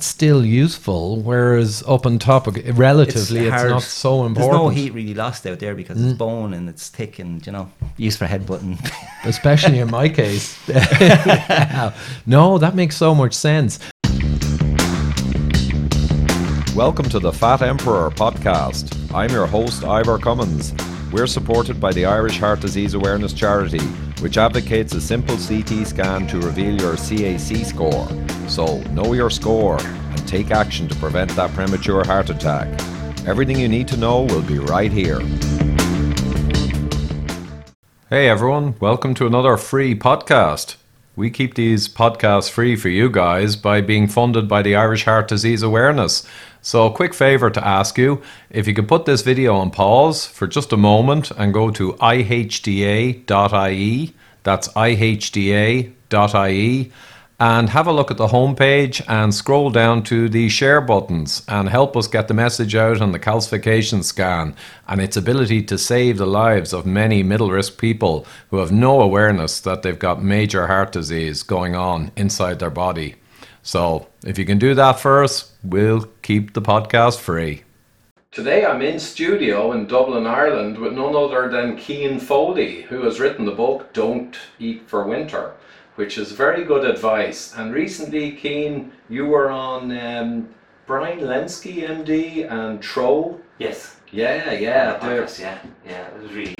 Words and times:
that's 0.00 0.06
still 0.06 0.46
useful. 0.46 1.20
Whereas 1.20 1.84
up 1.86 2.06
on 2.06 2.18
top, 2.18 2.46
relatively, 2.72 3.40
it's, 3.40 3.50
hard. 3.50 3.68
not 3.68 3.82
so 3.82 4.24
important. 4.24 4.50
There's 4.50 4.62
no 4.62 4.68
heat 4.70 4.94
really 4.94 5.12
lost 5.12 5.46
out 5.46 5.58
there 5.58 5.74
because 5.74 6.02
it's 6.02 6.14
mm. 6.14 6.16
bone 6.16 6.54
and 6.54 6.70
it's 6.70 6.88
thick 6.88 7.18
and 7.18 7.46
you 7.46 7.52
know 7.52 7.70
used 7.98 8.18
for 8.18 8.24
headbutting. 8.24 8.78
especially 9.24 9.78
in 9.78 9.90
my 9.90 10.08
case. 10.08 10.56
no, 12.26 12.56
that 12.56 12.72
makes 12.74 12.96
so 12.96 13.14
much 13.14 13.34
sense. 13.34 13.78
Welcome 16.74 17.10
to 17.10 17.18
the 17.18 17.32
Fat 17.34 17.60
Emperor 17.60 18.08
podcast. 18.08 18.96
I'm 19.14 19.30
your 19.30 19.46
host, 19.46 19.84
Ivor 19.84 20.16
Cummins. 20.16 20.72
We're 21.12 21.26
supported 21.26 21.80
by 21.80 21.92
the 21.92 22.04
Irish 22.04 22.38
Heart 22.38 22.60
Disease 22.60 22.94
Awareness 22.94 23.32
Charity, 23.32 23.84
which 24.20 24.38
advocates 24.38 24.94
a 24.94 25.00
simple 25.00 25.36
CT 25.36 25.84
scan 25.84 26.28
to 26.28 26.38
reveal 26.38 26.80
your 26.80 26.94
CAC 26.94 27.64
score. 27.64 28.08
So, 28.48 28.80
know 28.92 29.12
your 29.12 29.28
score 29.28 29.80
and 29.80 30.28
take 30.28 30.52
action 30.52 30.86
to 30.86 30.94
prevent 30.94 31.32
that 31.32 31.52
premature 31.52 32.04
heart 32.04 32.30
attack. 32.30 32.68
Everything 33.26 33.58
you 33.58 33.68
need 33.68 33.88
to 33.88 33.96
know 33.96 34.22
will 34.22 34.42
be 34.42 34.60
right 34.60 34.92
here. 34.92 35.18
Hey 38.08 38.28
everyone, 38.28 38.76
welcome 38.78 39.14
to 39.14 39.26
another 39.26 39.56
free 39.56 39.96
podcast. 39.96 40.76
We 41.16 41.28
keep 41.28 41.54
these 41.54 41.88
podcasts 41.88 42.48
free 42.48 42.76
for 42.76 42.88
you 42.88 43.10
guys 43.10 43.56
by 43.56 43.80
being 43.80 44.06
funded 44.06 44.48
by 44.48 44.62
the 44.62 44.76
Irish 44.76 45.06
Heart 45.06 45.26
Disease 45.26 45.62
Awareness. 45.62 46.24
So, 46.62 46.86
a 46.86 46.92
quick 46.92 47.14
favor 47.14 47.48
to 47.48 47.66
ask 47.66 47.96
you 47.96 48.20
if 48.50 48.66
you 48.68 48.74
could 48.74 48.88
put 48.88 49.06
this 49.06 49.22
video 49.22 49.56
on 49.56 49.70
pause 49.70 50.26
for 50.26 50.46
just 50.46 50.72
a 50.72 50.76
moment 50.76 51.30
and 51.30 51.54
go 51.54 51.70
to 51.70 51.94
ihda.ie, 51.94 53.24
that's 54.42 54.68
ihda.ie, 54.68 55.92
and 57.40 57.70
have 57.70 57.86
a 57.86 57.92
look 57.92 58.10
at 58.10 58.18
the 58.18 58.26
homepage 58.26 59.02
and 59.08 59.34
scroll 59.34 59.70
down 59.70 60.02
to 60.02 60.28
the 60.28 60.50
share 60.50 60.82
buttons 60.82 61.42
and 61.48 61.70
help 61.70 61.96
us 61.96 62.06
get 62.06 62.28
the 62.28 62.34
message 62.34 62.74
out 62.74 63.00
on 63.00 63.12
the 63.12 63.18
calcification 63.18 64.04
scan 64.04 64.54
and 64.86 65.00
its 65.00 65.16
ability 65.16 65.62
to 65.62 65.78
save 65.78 66.18
the 66.18 66.26
lives 66.26 66.74
of 66.74 66.84
many 66.84 67.22
middle 67.22 67.50
risk 67.50 67.78
people 67.78 68.26
who 68.50 68.58
have 68.58 68.70
no 68.70 69.00
awareness 69.00 69.58
that 69.60 69.80
they've 69.80 69.98
got 69.98 70.22
major 70.22 70.66
heart 70.66 70.92
disease 70.92 71.42
going 71.42 71.74
on 71.74 72.12
inside 72.14 72.58
their 72.58 72.68
body. 72.68 73.14
So, 73.62 74.08
if 74.24 74.38
you 74.38 74.44
can 74.44 74.58
do 74.58 74.74
that 74.74 75.00
for 75.00 75.22
us, 75.22 75.52
we'll 75.62 76.06
keep 76.22 76.54
the 76.54 76.62
podcast 76.62 77.18
free. 77.20 77.62
Today 78.30 78.64
I'm 78.64 78.80
in 78.80 78.98
studio 79.00 79.72
in 79.72 79.86
Dublin, 79.86 80.26
Ireland 80.26 80.78
with 80.78 80.92
none 80.92 81.16
other 81.16 81.48
than 81.50 81.76
Cian 81.76 82.20
Foley, 82.20 82.82
who 82.82 83.02
has 83.02 83.18
written 83.20 83.44
the 83.44 83.50
book 83.52 83.92
Don't 83.92 84.36
Eat 84.60 84.88
for 84.88 85.04
Winter, 85.06 85.52
which 85.96 86.16
is 86.16 86.32
very 86.32 86.64
good 86.64 86.84
advice. 86.84 87.52
And 87.56 87.74
recently, 87.74 88.36
Cian, 88.36 88.92
you 89.08 89.26
were 89.26 89.50
on 89.50 89.90
um, 89.98 90.48
Brian 90.86 91.20
Lenzkes, 91.20 91.86
MD, 91.86 92.50
and 92.50 92.80
Tro. 92.80 93.38
Yes. 93.58 93.96
Yeah, 94.12 94.52
yeah. 94.52 94.96
they're- 94.98 95.22
Podcast, 95.22 95.40
yeah, 95.40 95.58
yeah. 95.84 96.06
It 96.06 96.22
was 96.22 96.32
really 96.32 96.54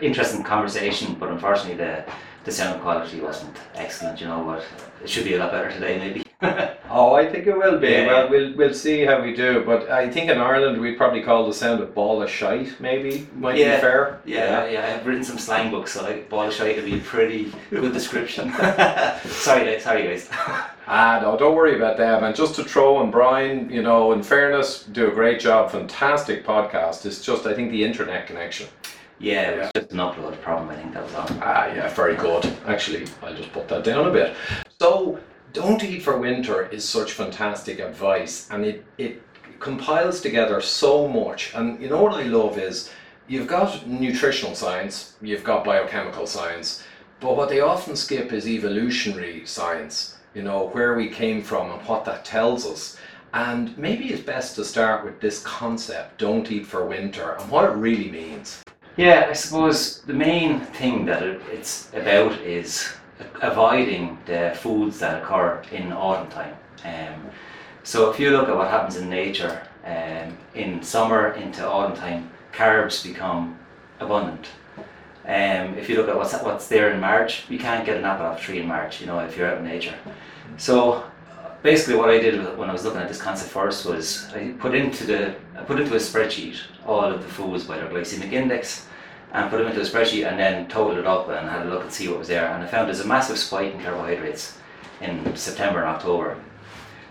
interesting 0.00 0.42
conversation, 0.42 1.14
but 1.14 1.28
unfortunately 1.30 1.76
the 1.76 2.04
the 2.44 2.52
sound 2.52 2.80
quality 2.80 3.20
wasn't 3.20 3.56
excellent. 3.74 4.20
You 4.20 4.28
know, 4.28 4.44
but 4.44 4.64
it 5.02 5.10
should 5.10 5.24
be 5.24 5.34
a 5.34 5.38
lot 5.38 5.50
better 5.50 5.70
today, 5.70 5.98
maybe. 5.98 6.25
Oh, 6.88 7.14
I 7.14 7.28
think 7.28 7.46
it 7.46 7.56
will 7.56 7.78
be. 7.78 7.88
Yeah. 7.88 8.06
Well, 8.06 8.30
we'll 8.30 8.54
we'll 8.56 8.72
see 8.72 9.04
how 9.04 9.20
we 9.20 9.34
do. 9.34 9.62
But 9.66 9.90
I 9.90 10.08
think 10.08 10.30
in 10.30 10.38
Ireland 10.38 10.80
we'd 10.80 10.96
probably 10.96 11.20
call 11.22 11.46
the 11.46 11.52
sound 11.52 11.82
a 11.82 11.86
ball 11.86 12.22
of 12.22 12.30
shite. 12.30 12.80
Maybe 12.80 13.26
might 13.34 13.56
Yeah. 13.58 13.74
be 13.76 13.80
fair. 13.80 14.20
yeah, 14.24 14.64
yeah, 14.64 14.70
yeah, 14.70 14.96
I've 14.96 15.06
written 15.06 15.24
some 15.24 15.36
slang 15.38 15.70
books, 15.70 15.92
so 15.92 16.02
like 16.04 16.30
ball 16.30 16.46
of 16.46 16.54
shite 16.54 16.76
would 16.76 16.84
be 16.84 16.96
a 16.98 17.00
pretty 17.00 17.52
good 17.70 17.92
description. 17.92 18.52
sorry, 19.24 19.64
guys. 19.64 19.82
Sorry, 19.82 20.04
guys. 20.04 20.30
Ah, 20.88 21.18
no, 21.20 21.36
don't 21.36 21.56
worry 21.56 21.74
about 21.74 21.96
that. 21.96 22.22
And 22.22 22.32
just 22.36 22.54
to 22.54 22.62
throw 22.64 23.02
and 23.02 23.10
Brian, 23.10 23.68
you 23.68 23.82
know, 23.82 24.12
in 24.12 24.22
fairness, 24.22 24.84
do 24.84 25.08
a 25.08 25.10
great 25.10 25.40
job. 25.40 25.72
Fantastic 25.72 26.46
podcast. 26.46 27.04
It's 27.04 27.20
just 27.24 27.44
I 27.44 27.54
think 27.54 27.72
the 27.72 27.82
internet 27.82 28.28
connection. 28.28 28.68
yeah, 29.18 29.50
it 29.50 29.58
was 29.58 29.70
just 29.74 29.90
an 29.90 29.98
upload 29.98 30.40
problem. 30.42 30.68
I 30.70 30.76
think 30.76 30.94
that 30.94 31.02
was 31.02 31.14
all. 31.16 31.26
Ah, 31.42 31.66
yeah, 31.74 31.88
very 31.92 32.14
good. 32.14 32.46
Actually, 32.68 33.04
I'll 33.20 33.34
just 33.34 33.52
put 33.52 33.66
that 33.66 33.82
down 33.82 34.06
a 34.06 34.12
bit. 34.12 34.36
So, 34.80 35.18
don't 35.52 35.82
eat 35.82 36.02
for 36.02 36.18
winter 36.18 36.66
is 36.66 36.88
such 36.88 37.12
fantastic 37.12 37.78
advice, 37.80 38.48
and 38.50 38.64
it 38.64 38.84
it 38.98 39.22
compiles 39.60 40.20
together 40.20 40.60
so 40.60 41.08
much. 41.08 41.52
And 41.54 41.80
you 41.80 41.88
know 41.88 42.02
what 42.02 42.14
I 42.14 42.24
love 42.24 42.58
is 42.58 42.90
you've 43.26 43.48
got 43.48 43.86
nutritional 43.86 44.54
science, 44.54 45.16
you've 45.22 45.44
got 45.44 45.64
biochemical 45.64 46.26
science, 46.26 46.84
but 47.20 47.36
what 47.36 47.48
they 47.48 47.60
often 47.60 47.96
skip 47.96 48.32
is 48.32 48.46
evolutionary 48.46 49.46
science. 49.46 50.16
You 50.34 50.42
know 50.42 50.68
where 50.68 50.94
we 50.94 51.08
came 51.08 51.42
from 51.42 51.70
and 51.70 51.82
what 51.88 52.04
that 52.04 52.24
tells 52.24 52.66
us. 52.66 52.96
And 53.32 53.76
maybe 53.76 54.12
it's 54.12 54.22
best 54.22 54.54
to 54.56 54.64
start 54.64 55.04
with 55.04 55.20
this 55.20 55.42
concept: 55.42 56.18
don't 56.18 56.50
eat 56.50 56.66
for 56.66 56.86
winter, 56.86 57.32
and 57.32 57.50
what 57.50 57.64
it 57.64 57.74
really 57.74 58.10
means. 58.10 58.62
Yeah, 58.96 59.26
I 59.28 59.34
suppose 59.34 60.00
the 60.02 60.14
main 60.14 60.60
thing 60.60 61.04
that 61.06 61.22
it's 61.22 61.90
about 61.92 62.32
is 62.40 62.94
avoiding 63.42 64.18
the 64.26 64.52
foods 64.56 64.98
that 64.98 65.22
occur 65.22 65.62
in 65.72 65.92
autumn 65.92 66.30
time. 66.30 66.54
Um, 66.84 67.30
so 67.82 68.10
if 68.10 68.18
you 68.20 68.30
look 68.30 68.48
at 68.48 68.56
what 68.56 68.68
happens 68.68 68.96
in 68.96 69.08
nature, 69.08 69.66
um, 69.84 70.36
in 70.54 70.82
summer 70.82 71.30
into 71.32 71.66
autumn 71.66 71.96
time, 71.96 72.30
carbs 72.52 73.04
become 73.04 73.58
abundant. 74.00 74.48
Um, 75.24 75.74
if 75.74 75.88
you 75.88 75.96
look 75.96 76.08
at 76.08 76.16
what's 76.16 76.34
what's 76.42 76.68
there 76.68 76.92
in 76.92 77.00
March, 77.00 77.44
you 77.48 77.58
can't 77.58 77.84
get 77.84 77.96
an 77.96 78.04
apple 78.04 78.26
off 78.26 78.38
a 78.38 78.42
tree 78.42 78.60
in 78.60 78.66
March. 78.66 79.00
You 79.00 79.06
know, 79.06 79.18
if 79.20 79.36
you're 79.36 79.48
out 79.48 79.58
in 79.58 79.64
nature. 79.64 79.94
So 80.56 81.04
basically, 81.62 81.96
what 81.96 82.10
I 82.10 82.18
did 82.18 82.56
when 82.56 82.70
I 82.70 82.72
was 82.72 82.84
looking 82.84 83.00
at 83.00 83.08
this 83.08 83.20
concept 83.20 83.50
first 83.50 83.84
was 83.86 84.32
I 84.34 84.52
put 84.58 84.74
into 84.74 85.04
the 85.04 85.34
I 85.56 85.62
put 85.64 85.80
into 85.80 85.94
a 85.94 85.98
spreadsheet 85.98 86.58
all 86.86 87.04
of 87.04 87.22
the 87.22 87.28
foods 87.28 87.64
by 87.64 87.76
their 87.78 87.88
glycemic 87.88 88.32
index, 88.32 88.86
and 89.36 89.50
put 89.50 89.58
them 89.58 89.68
into 89.68 89.80
a 89.80 89.84
spreadsheet, 89.84 90.26
and 90.26 90.38
then 90.38 90.66
totaled 90.66 90.98
it 90.98 91.06
up 91.06 91.28
and 91.28 91.48
had 91.48 91.66
a 91.66 91.68
look 91.70 91.82
and 91.82 91.92
see 91.92 92.08
what 92.08 92.18
was 92.18 92.28
there. 92.28 92.48
And 92.48 92.64
I 92.64 92.66
found 92.66 92.88
there's 92.88 93.00
a 93.00 93.06
massive 93.06 93.38
spike 93.38 93.74
in 93.74 93.80
carbohydrates 93.82 94.58
in 95.02 95.36
September 95.36 95.80
and 95.80 95.88
October. 95.88 96.38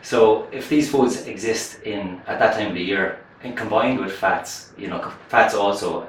So 0.01 0.47
if 0.51 0.67
these 0.67 0.89
foods 0.89 1.27
exist 1.27 1.83
in 1.83 2.21
at 2.25 2.39
that 2.39 2.55
time 2.55 2.69
of 2.69 2.73
the 2.73 2.83
year, 2.83 3.19
and 3.43 3.55
combined 3.55 3.99
with 3.99 4.11
fats, 4.11 4.71
you 4.75 4.87
know, 4.87 5.13
fats 5.29 5.53
also 5.53 6.07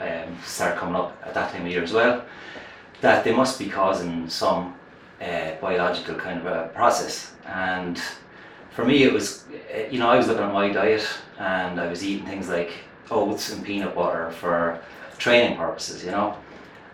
um, 0.00 0.38
start 0.42 0.76
coming 0.76 0.96
up 0.96 1.14
at 1.22 1.34
that 1.34 1.52
time 1.52 1.66
of 1.66 1.68
year 1.70 1.82
as 1.82 1.92
well, 1.92 2.24
that 3.02 3.24
they 3.24 3.32
must 3.32 3.58
be 3.58 3.68
causing 3.68 4.28
some 4.28 4.74
uh, 5.20 5.50
biological 5.60 6.14
kind 6.14 6.40
of 6.40 6.46
a 6.46 6.68
process. 6.68 7.32
And 7.46 8.00
for 8.70 8.86
me, 8.86 9.02
it 9.02 9.12
was, 9.12 9.44
you 9.90 9.98
know, 9.98 10.08
I 10.08 10.16
was 10.16 10.28
looking 10.28 10.44
at 10.44 10.52
my 10.52 10.72
diet 10.72 11.06
and 11.38 11.78
I 11.78 11.88
was 11.88 12.02
eating 12.02 12.26
things 12.26 12.48
like 12.48 12.72
oats 13.10 13.52
and 13.52 13.62
peanut 13.62 13.94
butter 13.94 14.30
for 14.30 14.80
training 15.18 15.56
purposes, 15.56 16.04
you 16.04 16.10
know. 16.10 16.36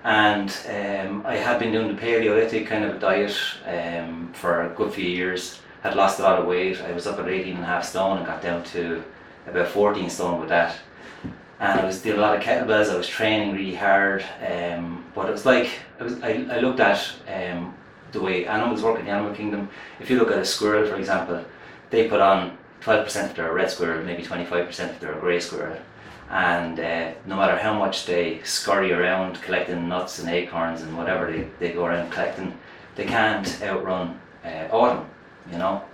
And 0.05 0.51
um, 0.69 1.25
I 1.25 1.37
had 1.37 1.59
been 1.59 1.73
doing 1.73 1.89
the 1.89 1.95
Paleolithic 1.95 2.67
kind 2.67 2.85
of 2.85 3.01
diet 3.01 3.39
um, 3.67 4.33
for 4.35 4.63
a 4.63 4.75
good 4.75 4.93
few 4.93 5.09
years. 5.09 5.61
Had 5.83 5.97
lost 5.97 6.19
a 6.19 6.23
lot 6.23 6.39
of 6.39 6.47
weight. 6.47 6.81
I 6.81 6.93
was 6.93 7.07
up 7.07 7.19
at 7.19 7.29
18 7.29 7.55
and 7.55 7.63
a 7.63 7.67
half 7.67 7.85
stone 7.85 8.19
and 8.19 8.27
got 8.27 8.43
down 8.43 8.65
to 8.65 9.03
about 9.47 9.69
14 9.69 10.11
stone 10.11 10.41
with 10.41 10.49
that. 10.49 10.77
And 11.61 11.81
I 11.81 11.85
was 11.85 12.03
doing 12.03 12.19
a 12.19 12.21
lot 12.21 12.37
of 12.37 12.43
kettlebells. 12.43 12.91
I 12.91 12.97
was 12.97 13.09
training 13.09 13.55
really 13.55 13.75
hard. 13.75 14.25
Um, 14.47 15.05
but 15.15 15.29
it 15.29 15.33
was 15.33 15.47
like 15.47 15.71
I 16.01 16.03
was. 16.03 16.21
I, 16.23 16.47
I 16.51 16.59
looked 16.59 16.81
at 16.81 17.13
um, 17.29 17.75
the 18.13 18.21
way 18.21 18.47
animals 18.47 18.83
work 18.83 18.99
in 18.99 19.07
the 19.07 19.11
animal 19.11 19.35
kingdom. 19.35 19.69
If 20.01 20.11
you 20.11 20.19
look 20.19 20.31
at 20.31 20.39
a 20.39 20.45
squirrel, 20.45 20.87
for 20.87 20.97
example, 20.97 21.45
they 21.91 22.09
put 22.09 22.21
on 22.21 22.59
12% 22.83 23.25
if 23.25 23.35
they're 23.35 23.51
a 23.51 23.55
red 23.55 23.71
squirrel, 23.71 24.05
maybe 24.05 24.23
25% 24.23 24.91
if 24.91 25.01
they're 25.01 25.17
a 25.17 25.21
grey 25.21 25.41
squirrel. 25.41 25.79
And 26.35 26.81
uh, 26.81 27.13
no 27.27 27.37
matter 27.37 27.57
how 27.57 27.79
much 27.79 28.07
they 28.07 28.41
scurry 28.43 28.93
around 28.93 29.41
collecting 29.41 29.89
nuts 29.89 30.19
and 30.19 30.29
acorns 30.29 30.83
and 30.83 30.99
whatever 30.99 31.31
they, 31.31 31.47
they 31.61 31.73
go 31.73 31.87
around 31.87 32.11
collecting, 32.11 32.59
they 32.97 33.05
can't 33.05 33.63
outrun 33.63 34.21
uh, 34.45 34.67
autumn, 34.73 35.07
you 35.53 35.59
know. 35.59 35.85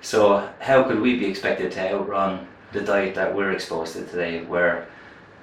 So 0.00 0.48
how 0.60 0.84
could 0.84 1.00
we 1.00 1.18
be 1.18 1.26
expected 1.26 1.72
to 1.72 1.92
outrun 1.92 2.46
the 2.72 2.82
diet 2.82 3.16
that 3.16 3.34
we're 3.34 3.50
exposed 3.50 3.94
to 3.94 4.04
today, 4.04 4.44
where 4.44 4.86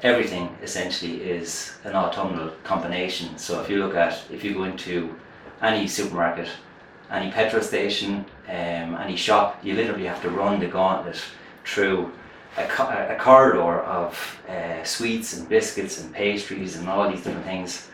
everything 0.02 0.58
essentially 0.64 1.24
is 1.24 1.74
an 1.84 1.94
autumnal 1.94 2.52
combination? 2.64 3.38
So 3.38 3.60
if 3.60 3.70
you 3.70 3.84
look 3.84 3.98
at, 3.98 4.18
if 4.32 4.46
you 4.46 4.54
go 4.54 4.64
into 4.64 5.14
any 5.62 5.90
supermarket, 5.90 6.48
any 7.12 7.32
petrol 7.32 7.62
station, 7.62 8.24
um, 8.48 8.96
any 8.96 9.18
shop, 9.18 9.60
you 9.62 9.74
literally 9.74 10.06
have 10.06 10.22
to 10.22 10.30
run 10.30 10.62
the 10.62 10.68
gauntlet 10.68 11.22
through 11.66 12.14
a, 12.58 13.16
a 13.16 13.18
corridor 13.20 13.82
of 13.82 14.40
uh, 14.50 14.84
sweets 14.84 15.38
and 15.38 15.48
biscuits 15.48 16.02
and 16.02 16.14
pastries 16.14 16.76
and 16.76 16.90
all 16.90 17.10
these 17.10 17.24
different 17.24 17.46
things. 17.46 17.90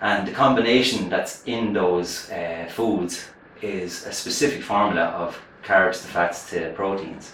And 0.00 0.26
the 0.26 0.32
combination 0.32 1.08
that's 1.08 1.42
in 1.44 1.72
those 1.72 2.30
uh, 2.30 2.68
foods 2.70 3.28
is 3.62 4.06
a 4.06 4.12
specific 4.12 4.62
formula 4.62 5.06
of 5.06 5.40
carbs 5.64 6.02
to 6.02 6.08
fats 6.08 6.48
to 6.50 6.72
proteins 6.74 7.32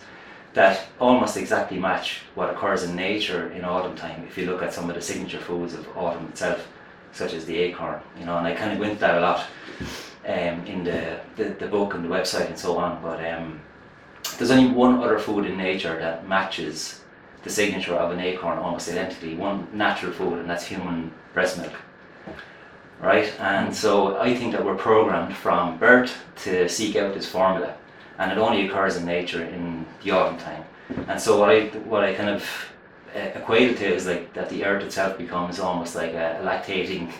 that 0.55 0.87
almost 1.01 1.37
exactly 1.37 1.79
match 1.79 2.21
what 2.37 2.49
occurs 2.49 2.85
in 2.85 2.95
nature 2.95 3.51
in 3.53 3.65
autumn 3.65 3.97
time 3.97 4.25
if 4.27 4.39
you 4.39 4.47
look 4.47 4.63
at 4.63 4.73
some 4.73 4.89
of 4.89 4.95
the 4.95 5.03
signature 5.03 5.39
foods 5.39 5.75
of 5.75 5.87
autumn 5.97 6.25
itself, 6.27 6.67
such 7.13 7.35
as 7.35 7.45
the 7.45 7.57
acorn, 7.57 8.01
you 8.19 8.25
know, 8.25 8.39
and 8.39 8.47
I 8.47 8.55
kind 8.55 8.73
of 8.73 8.79
went 8.79 9.01
that 9.01 9.19
a 9.19 9.21
lot 9.21 9.47
um, 10.27 10.67
in 10.67 10.85
the, 10.85 11.21
the, 11.37 11.45
the 11.59 11.67
book 11.67 11.95
and 11.95 12.05
the 12.05 12.09
website 12.09 12.47
and 12.47 12.59
so 12.59 12.79
on, 12.79 13.03
but 13.03 13.25
um, 13.27 13.61
there's 14.39 14.51
only 14.51 14.71
one 14.73 15.03
other 15.03 15.19
food 15.19 15.47
in 15.47 15.57
nature 15.57 15.99
that 15.99 16.29
matches 16.29 17.01
the 17.43 17.51
signature 17.51 17.95
of 17.95 18.11
an 18.11 18.21
acorn 18.21 18.59
almost 18.59 18.89
identically. 18.89 19.35
One 19.35 19.69
natural 19.73 20.13
food, 20.13 20.39
and 20.39 20.49
that's 20.49 20.67
human 20.67 21.13
breast 21.33 21.59
milk. 21.59 21.73
Right, 23.01 23.33
and 23.39 23.75
so 23.75 24.19
I 24.19 24.35
think 24.35 24.53
that 24.53 24.65
we're 24.65 24.77
programmed 24.77 25.37
from 25.37 25.79
birth 25.79 26.25
to 26.45 26.69
seek 26.69 26.97
out 26.97 27.13
this 27.13 27.29
formula, 27.29 27.75
and 28.19 28.33
it 28.33 28.39
only 28.39 28.67
occurs 28.67 28.97
in 28.97 29.05
nature 29.05 29.45
in 29.45 29.85
the 30.03 30.11
autumn 30.13 30.39
time. 30.39 30.65
And 31.09 31.21
so 31.21 31.39
what 31.39 31.51
I 31.51 31.67
what 31.91 32.05
I 32.05 32.15
kind 32.15 32.31
of 32.31 32.49
uh, 33.15 33.19
equated 33.19 33.77
to 33.79 33.95
is 33.95 34.07
like 34.07 34.33
that 34.35 34.49
the 34.49 34.65
earth 34.65 34.85
itself 34.85 35.19
becomes 35.19 35.59
almost 35.59 35.95
like 35.95 36.13
a 36.13 36.41
lactating 36.43 37.13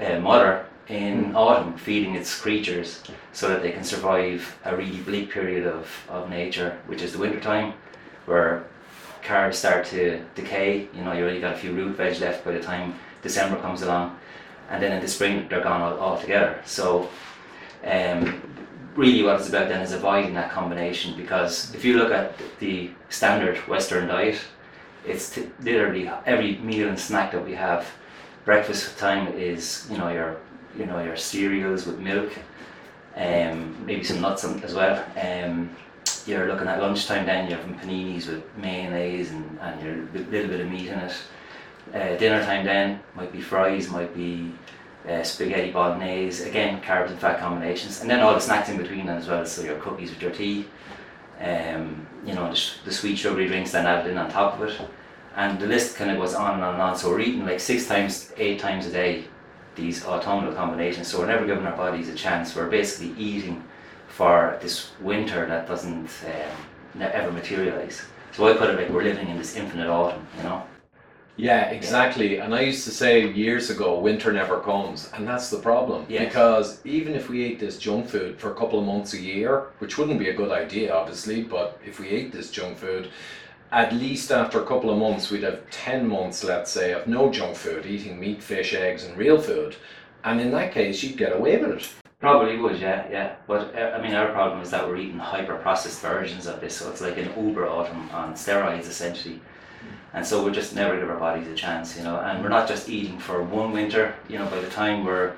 uh, 0.00 0.18
mother 0.20 0.64
in 0.88 1.36
autumn, 1.36 1.76
feeding 1.76 2.14
its 2.14 2.40
creatures 2.40 3.02
so 3.32 3.48
that 3.48 3.62
they 3.62 3.72
can 3.72 3.84
survive 3.84 4.58
a 4.64 4.76
really 4.76 4.98
bleak 5.00 5.30
period 5.30 5.66
of, 5.66 5.88
of 6.08 6.30
nature, 6.30 6.78
which 6.86 7.02
is 7.02 7.12
the 7.12 7.18
winter 7.18 7.40
time, 7.40 7.74
where 8.26 8.64
carbs 9.22 9.54
start 9.54 9.84
to 9.86 10.24
decay. 10.34 10.88
You 10.94 11.02
know, 11.04 11.12
you 11.12 11.26
only 11.26 11.40
got 11.40 11.54
a 11.54 11.58
few 11.58 11.72
root 11.72 11.96
veg 11.96 12.20
left 12.20 12.44
by 12.44 12.52
the 12.52 12.60
time 12.60 12.94
December 13.22 13.60
comes 13.60 13.82
along, 13.82 14.18
and 14.70 14.82
then 14.82 14.92
in 14.92 15.02
the 15.02 15.08
spring 15.08 15.46
they're 15.48 15.62
gone 15.62 15.82
all, 15.82 15.98
altogether. 15.98 16.60
So, 16.64 17.08
um, 17.84 18.40
really, 18.94 19.22
what 19.22 19.40
it's 19.40 19.48
about 19.48 19.68
then 19.68 19.82
is 19.82 19.92
avoiding 19.92 20.34
that 20.34 20.50
combination 20.50 21.16
because 21.16 21.74
if 21.74 21.84
you 21.84 21.98
look 21.98 22.12
at 22.12 22.34
the 22.60 22.90
standard 23.10 23.56
Western 23.68 24.08
diet, 24.08 24.40
it's 25.06 25.30
t- 25.30 25.48
literally 25.60 26.10
every 26.26 26.56
meal 26.58 26.88
and 26.88 26.98
snack 26.98 27.32
that 27.32 27.44
we 27.44 27.54
have. 27.54 27.86
Breakfast 28.44 28.96
time 28.98 29.28
is 29.34 29.86
you 29.90 29.98
know 29.98 30.08
your 30.08 30.38
you 30.76 30.86
know 30.86 31.02
your 31.02 31.16
cereals 31.16 31.86
with 31.86 31.98
milk, 31.98 32.32
um, 33.16 33.76
maybe 33.86 34.04
some 34.04 34.20
nuts 34.20 34.44
as 34.44 34.74
well. 34.74 35.04
Um, 35.20 35.70
you're 36.26 36.46
looking 36.46 36.68
at 36.68 36.80
lunchtime 36.80 37.24
then 37.26 37.48
you're 37.48 37.58
having 37.58 37.74
paninis 37.78 38.28
with 38.28 38.44
mayonnaise 38.58 39.30
and, 39.30 39.58
and 39.60 39.82
your 39.82 40.22
little 40.30 40.50
bit 40.50 40.60
of 40.60 40.68
meat 40.68 40.88
in 40.88 40.98
it. 40.98 41.14
Uh, 41.94 42.16
dinner 42.16 42.44
time 42.44 42.64
then 42.66 43.00
might 43.14 43.32
be 43.32 43.40
fries, 43.40 43.88
might 43.88 44.14
be 44.14 44.52
uh, 45.08 45.22
spaghetti 45.22 45.70
bolognese, 45.70 46.46
again 46.48 46.80
carbs 46.82 47.08
and 47.08 47.18
fat 47.18 47.40
combinations, 47.40 48.02
and 48.02 48.10
then 48.10 48.20
all 48.20 48.34
the 48.34 48.40
snacks 48.40 48.68
in 48.68 48.76
between 48.76 49.08
as 49.08 49.26
well. 49.26 49.44
So 49.46 49.62
your 49.62 49.78
cookies 49.78 50.10
with 50.10 50.20
your 50.20 50.32
tea, 50.32 50.66
um, 51.40 52.06
you 52.26 52.34
know 52.34 52.52
the, 52.52 52.60
the 52.84 52.92
sweet 52.92 53.16
sugary 53.16 53.48
drinks 53.48 53.72
then 53.72 53.86
added 53.86 54.10
in 54.10 54.18
on 54.18 54.30
top 54.30 54.60
of 54.60 54.68
it, 54.68 54.80
and 55.36 55.58
the 55.58 55.66
list 55.66 55.96
kind 55.96 56.10
of 56.10 56.18
goes 56.18 56.34
on 56.34 56.54
and 56.54 56.62
on 56.62 56.74
and 56.74 56.82
on. 56.82 56.96
So 56.96 57.08
we're 57.08 57.20
eating 57.20 57.46
like 57.46 57.60
six 57.60 57.86
times, 57.86 58.32
eight 58.36 58.58
times 58.58 58.86
a 58.86 58.90
day 58.90 59.24
these 59.78 60.04
autumnal 60.04 60.52
combinations. 60.52 61.08
So 61.08 61.20
we're 61.20 61.26
never 61.26 61.46
giving 61.46 61.64
our 61.64 61.76
bodies 61.76 62.08
a 62.10 62.14
chance. 62.14 62.54
We're 62.54 62.68
basically 62.68 63.14
eating 63.18 63.64
for 64.08 64.58
this 64.60 64.90
winter 65.00 65.46
that 65.46 65.66
doesn't 65.66 66.10
um, 66.26 67.00
ever 67.00 67.32
materialize. 67.32 68.02
So 68.32 68.46
I 68.46 68.54
put 68.54 68.68
it 68.70 68.76
like 68.76 68.90
we're 68.90 69.04
living 69.04 69.28
in 69.28 69.38
this 69.38 69.56
infinite 69.56 69.88
autumn, 69.88 70.26
you 70.36 70.42
know. 70.42 70.62
Yeah, 71.38 71.70
exactly. 71.70 72.38
And 72.38 72.52
I 72.52 72.62
used 72.62 72.84
to 72.84 72.90
say 72.90 73.30
years 73.32 73.70
ago, 73.70 74.00
winter 74.00 74.32
never 74.32 74.58
comes, 74.58 75.08
and 75.14 75.26
that's 75.26 75.50
the 75.50 75.58
problem. 75.58 76.04
Yes. 76.08 76.24
Because 76.24 76.84
even 76.84 77.14
if 77.14 77.30
we 77.30 77.44
ate 77.44 77.60
this 77.60 77.78
junk 77.78 78.08
food 78.08 78.40
for 78.40 78.50
a 78.50 78.54
couple 78.56 78.80
of 78.80 78.84
months 78.84 79.14
a 79.14 79.20
year, 79.20 79.68
which 79.78 79.96
wouldn't 79.98 80.18
be 80.18 80.30
a 80.30 80.34
good 80.34 80.50
idea, 80.50 80.92
obviously, 80.92 81.42
but 81.42 81.80
if 81.86 82.00
we 82.00 82.08
ate 82.08 82.32
this 82.32 82.50
junk 82.50 82.76
food, 82.76 83.10
at 83.70 83.92
least 83.92 84.30
after 84.30 84.62
a 84.62 84.66
couple 84.66 84.90
of 84.90 84.98
months, 84.98 85.30
we'd 85.30 85.42
have 85.42 85.68
10 85.70 86.08
months, 86.08 86.42
let's 86.42 86.70
say, 86.70 86.92
of 86.92 87.06
no 87.06 87.30
junk 87.30 87.54
food, 87.54 87.84
eating 87.84 88.18
meat, 88.18 88.42
fish, 88.42 88.74
eggs, 88.74 89.04
and 89.04 89.16
real 89.16 89.40
food. 89.40 89.76
And 90.24 90.40
in 90.40 90.50
that 90.52 90.72
case, 90.72 91.02
you'd 91.02 91.18
get 91.18 91.36
away 91.36 91.58
with 91.58 91.70
it. 91.70 91.92
Probably 92.20 92.56
would, 92.56 92.80
yeah, 92.80 93.06
yeah. 93.10 93.36
But 93.46 93.74
uh, 93.76 93.96
I 93.96 94.02
mean, 94.02 94.14
our 94.14 94.32
problem 94.32 94.60
is 94.60 94.70
that 94.70 94.88
we're 94.88 94.96
eating 94.96 95.18
hyper 95.18 95.56
processed 95.56 96.00
versions 96.00 96.46
of 96.46 96.60
this, 96.60 96.76
so 96.76 96.90
it's 96.90 97.00
like 97.00 97.16
an 97.16 97.30
Uber 97.36 97.68
autumn 97.68 98.10
on 98.10 98.34
steroids 98.34 98.88
essentially. 98.88 99.40
And 100.14 100.26
so 100.26 100.42
we 100.42 100.50
just 100.50 100.74
never 100.74 100.98
give 100.98 101.08
our 101.08 101.18
bodies 101.18 101.46
a 101.46 101.54
chance, 101.54 101.96
you 101.96 102.02
know. 102.02 102.18
And 102.18 102.42
we're 102.42 102.48
not 102.48 102.66
just 102.66 102.88
eating 102.88 103.18
for 103.18 103.42
one 103.42 103.70
winter, 103.70 104.14
you 104.28 104.38
know. 104.38 104.46
By 104.46 104.60
the 104.60 104.70
time 104.70 105.04
we're 105.04 105.36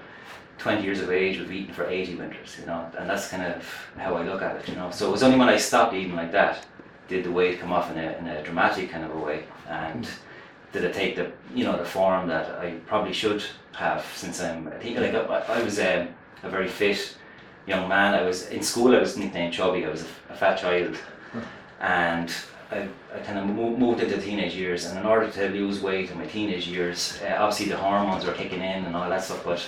20 0.59 0.83
years 0.83 1.01
of 1.01 1.11
age, 1.11 1.39
we've 1.39 1.53
eaten 1.53 1.75
for 1.75 1.87
80 1.87 2.15
winters, 2.15 2.57
you 2.59 2.65
know. 2.65 2.91
And 2.97 3.11
that's 3.11 3.29
kind 3.29 3.43
of 3.43 3.63
how 3.99 4.15
I 4.15 4.23
look 4.23 4.41
at 4.41 4.57
it, 4.57 4.69
you 4.69 4.77
know. 4.77 4.91
So 4.91 5.09
it 5.09 5.13
was 5.13 5.23
only 5.23 5.39
when 5.39 5.49
I 5.49 5.59
stopped 5.59 5.93
eating 5.93 6.15
like 6.15 6.33
that 6.33 6.65
did 7.11 7.25
the 7.25 7.33
weight 7.33 7.61
come 7.61 7.73
off 7.73 7.91
in 7.91 7.99
a, 7.99 8.13
in 8.19 8.27
a 8.29 8.43
dramatic 8.43 8.89
kind 8.91 9.05
of 9.05 9.15
a 9.15 9.19
way, 9.19 9.45
and 9.69 10.09
did 10.73 10.85
it 10.85 10.95
take 10.95 11.17
the 11.17 11.31
you 11.55 11.65
know 11.65 11.77
the 11.77 11.85
form 11.85 12.29
that 12.29 12.59
I 12.61 12.71
probably 12.87 13.13
should 13.13 13.43
have 13.73 14.07
since 14.15 14.41
I'm 14.41 14.69
I 14.69 14.79
think 14.79 14.97
like 14.99 15.15
I, 15.15 15.59
I 15.59 15.63
was 15.63 15.79
um, 15.81 16.09
a 16.45 16.49
very 16.49 16.69
fit 16.69 17.17
young 17.67 17.89
man. 17.89 18.15
I 18.15 18.23
was 18.23 18.49
in 18.49 18.63
school. 18.63 18.95
I 18.95 19.01
was 19.01 19.17
nicknamed 19.17 19.53
chubby. 19.53 19.85
I 19.85 19.91
was 19.91 20.03
a, 20.03 20.33
a 20.33 20.37
fat 20.37 20.57
child, 20.57 20.97
and 21.81 22.33
I, 22.71 22.89
I 23.13 23.19
kind 23.19 23.39
of 23.39 23.47
moved, 23.47 24.01
into 24.01 24.19
teenage 24.21 24.55
years. 24.55 24.87
And 24.87 24.97
in 24.97 25.05
order 25.05 25.29
to 25.29 25.49
lose 25.49 25.81
weight 25.81 26.13
in 26.13 26.19
my 26.19 26.27
teenage 26.27 26.69
years, 26.69 27.19
uh, 27.23 27.35
obviously 27.41 27.67
the 27.67 27.77
hormones 27.77 28.25
were 28.25 28.33
kicking 28.33 28.61
in 28.61 28.85
and 28.85 28.95
all 28.95 29.11
that 29.11 29.25
stuff. 29.25 29.45
But 29.45 29.67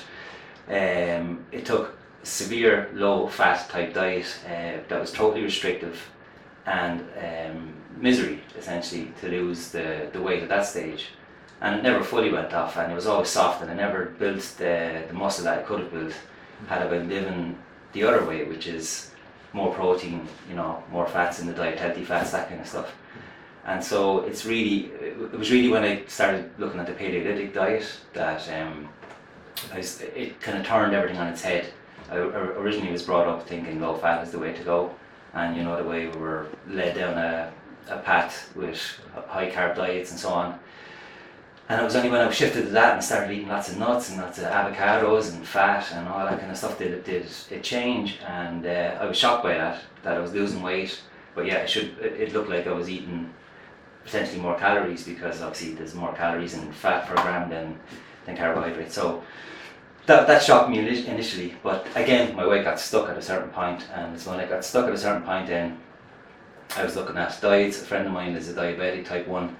um, 0.68 1.44
it 1.50 1.66
took 1.66 1.98
severe 2.22 2.88
low 2.94 3.26
fat 3.26 3.68
type 3.68 3.92
diet 3.94 4.32
uh, 4.46 4.78
that 4.88 5.00
was 5.00 5.10
totally 5.10 5.42
restrictive 5.42 6.11
and 6.66 7.00
um, 7.18 7.74
misery 7.96 8.40
essentially 8.58 9.12
to 9.20 9.28
lose 9.28 9.70
the, 9.70 10.08
the 10.12 10.20
weight 10.20 10.42
at 10.42 10.48
that 10.48 10.66
stage. 10.66 11.08
And 11.60 11.76
it 11.78 11.82
never 11.82 12.02
fully 12.02 12.32
went 12.32 12.52
off, 12.52 12.76
and 12.76 12.90
it 12.90 12.94
was 12.94 13.06
always 13.06 13.28
soft, 13.28 13.62
and 13.62 13.70
I 13.70 13.74
never 13.74 14.06
built 14.06 14.42
the, 14.58 15.04
the 15.06 15.14
muscle 15.14 15.44
that 15.44 15.58
I 15.60 15.62
could 15.62 15.80
have 15.80 15.92
built 15.92 16.12
had 16.66 16.82
I 16.82 16.88
been 16.88 17.08
living 17.08 17.56
the 17.92 18.02
other 18.04 18.24
way, 18.24 18.44
which 18.44 18.66
is 18.66 19.12
more 19.52 19.72
protein, 19.72 20.26
you 20.48 20.56
know, 20.56 20.82
more 20.90 21.06
fats 21.06 21.40
in 21.40 21.46
the 21.46 21.52
diet, 21.52 21.78
healthy 21.78 22.04
fats, 22.04 22.32
that 22.32 22.48
kind 22.48 22.60
of 22.60 22.66
stuff. 22.66 22.92
And 23.64 23.84
so 23.84 24.20
it's 24.20 24.44
really, 24.44 24.86
it 24.86 25.38
was 25.38 25.52
really 25.52 25.68
when 25.68 25.84
I 25.84 26.04
started 26.06 26.50
looking 26.58 26.80
at 26.80 26.86
the 26.86 26.94
Paleolithic 26.94 27.54
diet 27.54 27.86
that 28.12 28.48
um, 28.60 28.88
I 29.72 29.78
s 29.78 30.00
it 30.00 30.40
kind 30.40 30.58
of 30.58 30.66
turned 30.66 30.94
everything 30.94 31.20
on 31.20 31.28
its 31.28 31.42
head. 31.42 31.66
I 32.10 32.16
originally 32.16 32.90
was 32.90 33.04
brought 33.04 33.28
up 33.28 33.46
thinking 33.46 33.80
low 33.80 33.94
fat 33.94 34.24
is 34.24 34.32
the 34.32 34.38
way 34.38 34.52
to 34.52 34.64
go, 34.64 34.94
and 35.34 35.56
you 35.56 35.62
know 35.62 35.76
the 35.76 35.88
way 35.88 36.08
we 36.08 36.16
were 36.18 36.48
led 36.68 36.94
down 36.94 37.16
a, 37.16 37.52
a 37.88 37.98
path 37.98 38.54
with 38.54 38.80
high 39.28 39.50
carb 39.50 39.76
diets 39.76 40.10
and 40.10 40.20
so 40.20 40.30
on. 40.30 40.58
And 41.68 41.80
it 41.80 41.84
was 41.84 41.96
only 41.96 42.10
when 42.10 42.20
I 42.20 42.30
shifted 42.30 42.66
to 42.66 42.70
that 42.72 42.94
and 42.94 43.04
started 43.04 43.32
eating 43.32 43.48
lots 43.48 43.70
of 43.70 43.78
nuts 43.78 44.10
and 44.10 44.20
lots 44.20 44.38
of 44.38 44.44
avocados 44.44 45.32
and 45.32 45.46
fat 45.46 45.90
and 45.92 46.06
all 46.06 46.26
that 46.26 46.38
kind 46.38 46.50
of 46.50 46.58
stuff 46.58 46.78
did 46.78 46.92
it 46.92 47.04
did 47.04 47.26
it 47.50 47.62
change. 47.62 48.18
And 48.26 48.66
uh, 48.66 48.98
I 49.00 49.06
was 49.06 49.16
shocked 49.16 49.42
by 49.42 49.54
that 49.54 49.80
that 50.02 50.16
I 50.16 50.20
was 50.20 50.34
losing 50.34 50.62
weight, 50.62 51.00
but 51.34 51.46
yeah, 51.46 51.58
it 51.58 51.70
should 51.70 51.96
it, 51.98 52.32
looked 52.34 52.50
like 52.50 52.66
I 52.66 52.72
was 52.72 52.90
eating 52.90 53.32
potentially 54.04 54.40
more 54.40 54.58
calories 54.58 55.04
because 55.04 55.40
obviously 55.40 55.74
there's 55.74 55.94
more 55.94 56.12
calories 56.12 56.54
in 56.54 56.72
fat 56.72 57.06
per 57.06 57.14
gram 57.22 57.48
than 57.48 57.78
than 58.26 58.36
carbohydrates. 58.36 58.94
So 58.94 59.22
that, 60.06 60.26
that 60.26 60.42
shocked 60.42 60.70
me 60.70 60.78
initially, 60.78 61.54
but 61.62 61.86
again, 61.94 62.34
my 62.34 62.46
weight 62.46 62.64
got 62.64 62.80
stuck 62.80 63.08
at 63.08 63.16
a 63.16 63.22
certain 63.22 63.50
point, 63.50 63.86
and 63.94 64.18
so 64.18 64.30
when 64.30 64.40
I 64.40 64.46
got 64.46 64.64
stuck 64.64 64.86
at 64.86 64.92
a 64.92 64.98
certain 64.98 65.22
point, 65.22 65.46
then 65.46 65.78
I 66.76 66.84
was 66.84 66.96
looking 66.96 67.16
at 67.16 67.38
diets. 67.40 67.80
A 67.80 67.84
friend 67.84 68.06
of 68.06 68.12
mine 68.12 68.34
is 68.34 68.48
a 68.48 68.54
diabetic 68.54 69.04
type 69.04 69.28
one, 69.28 69.56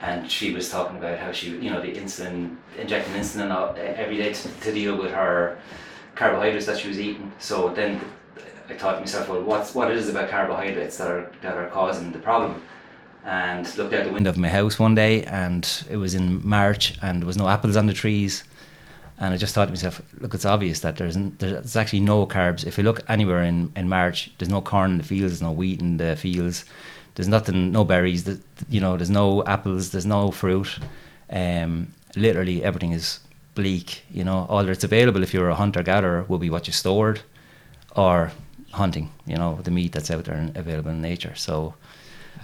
and 0.00 0.30
she 0.30 0.52
was 0.52 0.70
talking 0.70 0.96
about 0.96 1.18
how 1.18 1.30
she, 1.30 1.50
you 1.50 1.70
know, 1.70 1.80
the 1.80 1.92
insulin, 1.92 2.56
injecting 2.78 3.14
insulin 3.14 3.76
every 3.76 4.16
day 4.16 4.32
to, 4.32 4.48
to 4.48 4.72
deal 4.72 4.96
with 4.96 5.12
her 5.12 5.58
carbohydrates 6.14 6.66
that 6.66 6.78
she 6.78 6.88
was 6.88 6.98
eating. 6.98 7.32
So 7.38 7.68
then 7.68 8.00
I 8.68 8.74
thought 8.74 8.94
to 8.94 9.00
myself, 9.00 9.28
well, 9.28 9.42
what's 9.42 9.74
what 9.74 9.90
it 9.90 9.96
is 9.96 10.08
about 10.08 10.30
carbohydrates 10.30 10.96
that 10.98 11.08
are 11.08 11.30
that 11.42 11.56
are 11.56 11.68
causing 11.68 12.12
the 12.12 12.18
problem? 12.18 12.62
And 13.24 13.64
looked 13.78 13.94
out 13.94 14.04
the 14.04 14.12
window 14.12 14.28
of 14.28 14.36
my 14.36 14.48
house 14.48 14.78
one 14.78 14.94
day, 14.94 15.24
and 15.24 15.66
it 15.88 15.96
was 15.96 16.14
in 16.14 16.46
March, 16.46 16.98
and 17.00 17.22
there 17.22 17.26
was 17.26 17.38
no 17.38 17.48
apples 17.48 17.76
on 17.76 17.86
the 17.86 17.94
trees. 17.94 18.44
And 19.18 19.32
I 19.32 19.36
just 19.36 19.54
thought 19.54 19.66
to 19.66 19.70
myself, 19.70 20.02
look, 20.18 20.34
it's 20.34 20.44
obvious 20.44 20.80
that 20.80 20.96
there's 20.96 21.16
there's 21.38 21.76
actually 21.76 22.00
no 22.00 22.26
carbs. 22.26 22.66
If 22.66 22.76
you 22.78 22.84
look 22.84 23.00
anywhere 23.08 23.44
in, 23.44 23.72
in 23.76 23.88
March, 23.88 24.30
there's 24.38 24.48
no 24.48 24.60
corn 24.60 24.92
in 24.92 24.98
the 24.98 25.04
fields, 25.04 25.32
there's 25.32 25.42
no 25.42 25.52
wheat 25.52 25.80
in 25.80 25.98
the 25.98 26.16
fields, 26.16 26.64
there's 27.14 27.28
nothing, 27.28 27.70
no 27.70 27.84
berries, 27.84 28.28
you 28.68 28.80
know, 28.80 28.96
there's 28.96 29.10
no 29.10 29.44
apples, 29.44 29.90
there's 29.90 30.06
no 30.06 30.32
fruit. 30.32 30.78
Um, 31.30 31.92
literally 32.16 32.64
everything 32.64 32.92
is 32.92 33.20
bleak. 33.54 34.04
You 34.10 34.24
know, 34.24 34.46
all 34.48 34.64
that's 34.64 34.84
available 34.84 35.22
if 35.22 35.32
you're 35.32 35.48
a 35.48 35.54
hunter 35.54 35.82
gatherer 35.84 36.24
will 36.28 36.38
be 36.38 36.50
what 36.50 36.66
you 36.66 36.72
stored, 36.72 37.20
or 37.94 38.32
hunting. 38.72 39.12
You 39.26 39.36
know, 39.36 39.60
the 39.62 39.70
meat 39.70 39.92
that's 39.92 40.10
out 40.10 40.24
there 40.24 40.34
and 40.36 40.56
available 40.56 40.90
in 40.90 41.00
nature. 41.00 41.34
So. 41.36 41.74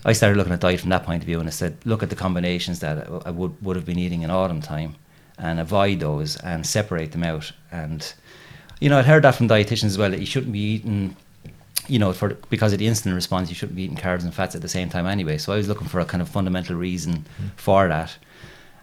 I 0.05 0.15
started 0.15 0.39
looking 0.39 0.53
at 0.53 0.61
diet 0.61 0.81
from 0.81 0.91
that 0.91 1.05
point 1.05 1.23
of 1.23 1.27
view, 1.27 1.41
and 1.41 1.49
I 1.49 1.51
said, 1.51 1.77
look 1.85 2.03
at 2.03 2.09
the 2.09 2.17
combinations 2.17 2.79
that 2.79 3.07
I 3.27 3.31
would 3.31 3.61
would 3.61 3.77
have 3.77 3.85
been 3.85 3.99
eating 3.99 4.23
in 4.23 4.31
autumn 4.31 4.63
time, 4.63 4.95
and 5.41 5.59
avoid 5.59 6.01
those 6.01 6.37
and 6.37 6.67
separate 6.67 7.13
them 7.13 7.25
out. 7.25 7.51
And 7.73 8.13
you 8.81 8.89
know, 8.89 8.99
I'd 8.99 9.07
heard 9.07 9.25
that 9.25 9.35
from 9.35 9.49
dietitians 9.49 9.87
as 9.87 9.99
well 9.99 10.11
that 10.11 10.21
you 10.21 10.27
shouldn't 10.27 10.53
be 10.53 10.75
eating, 10.75 11.17
you 11.89 11.99
know, 11.99 12.13
for 12.13 12.35
because 12.49 12.73
of 12.73 12.79
the 12.79 12.87
insulin 12.87 13.15
response, 13.15 13.49
you 13.49 13.55
shouldn't 13.55 13.77
be 13.77 13.83
eating 13.83 13.97
carbs 13.97 14.23
and 14.23 14.35
fats 14.35 14.55
at 14.55 14.63
the 14.63 14.69
same 14.69 14.89
time 14.89 15.07
anyway. 15.07 15.39
So 15.39 15.53
I 15.53 15.57
was 15.57 15.69
looking 15.69 15.89
for 15.89 16.01
a 16.01 16.05
kind 16.05 16.23
of 16.23 16.29
fundamental 16.29 16.77
reason 16.77 17.27
mm. 17.41 17.51
for 17.57 17.89
that. 17.89 18.17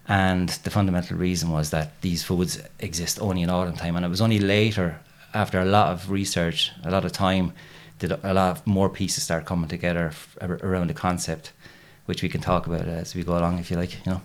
And 0.07 0.49
the 0.49 0.69
fundamental 0.69 1.17
reason 1.17 1.49
was 1.49 1.71
that 1.71 1.99
these 2.01 2.23
foods 2.23 2.61
exist 2.79 3.19
only 3.21 3.41
in 3.41 3.49
autumn 3.49 3.75
time. 3.75 3.95
And 3.95 4.05
it 4.05 4.09
was 4.09 4.21
only 4.21 4.39
later, 4.39 4.99
after 5.33 5.59
a 5.59 5.65
lot 5.65 5.91
of 5.91 6.09
research, 6.09 6.71
a 6.83 6.91
lot 6.91 7.03
of 7.03 7.11
time, 7.11 7.53
did 7.99 8.11
a 8.11 8.33
lot 8.33 8.65
more 8.65 8.89
pieces 8.89 9.23
start 9.23 9.45
coming 9.45 9.67
together 9.67 10.07
f- 10.07 10.37
around 10.41 10.87
the 10.87 10.93
concept, 10.93 11.51
which 12.05 12.21
we 12.21 12.29
can 12.29 12.39
talk 12.39 12.67
about 12.67 12.81
as 12.81 13.15
we 13.15 13.23
go 13.23 13.37
along, 13.37 13.57
if 13.57 13.69
you 13.69 13.77
like. 13.77 13.93
You 14.05 14.13
know. 14.13 14.21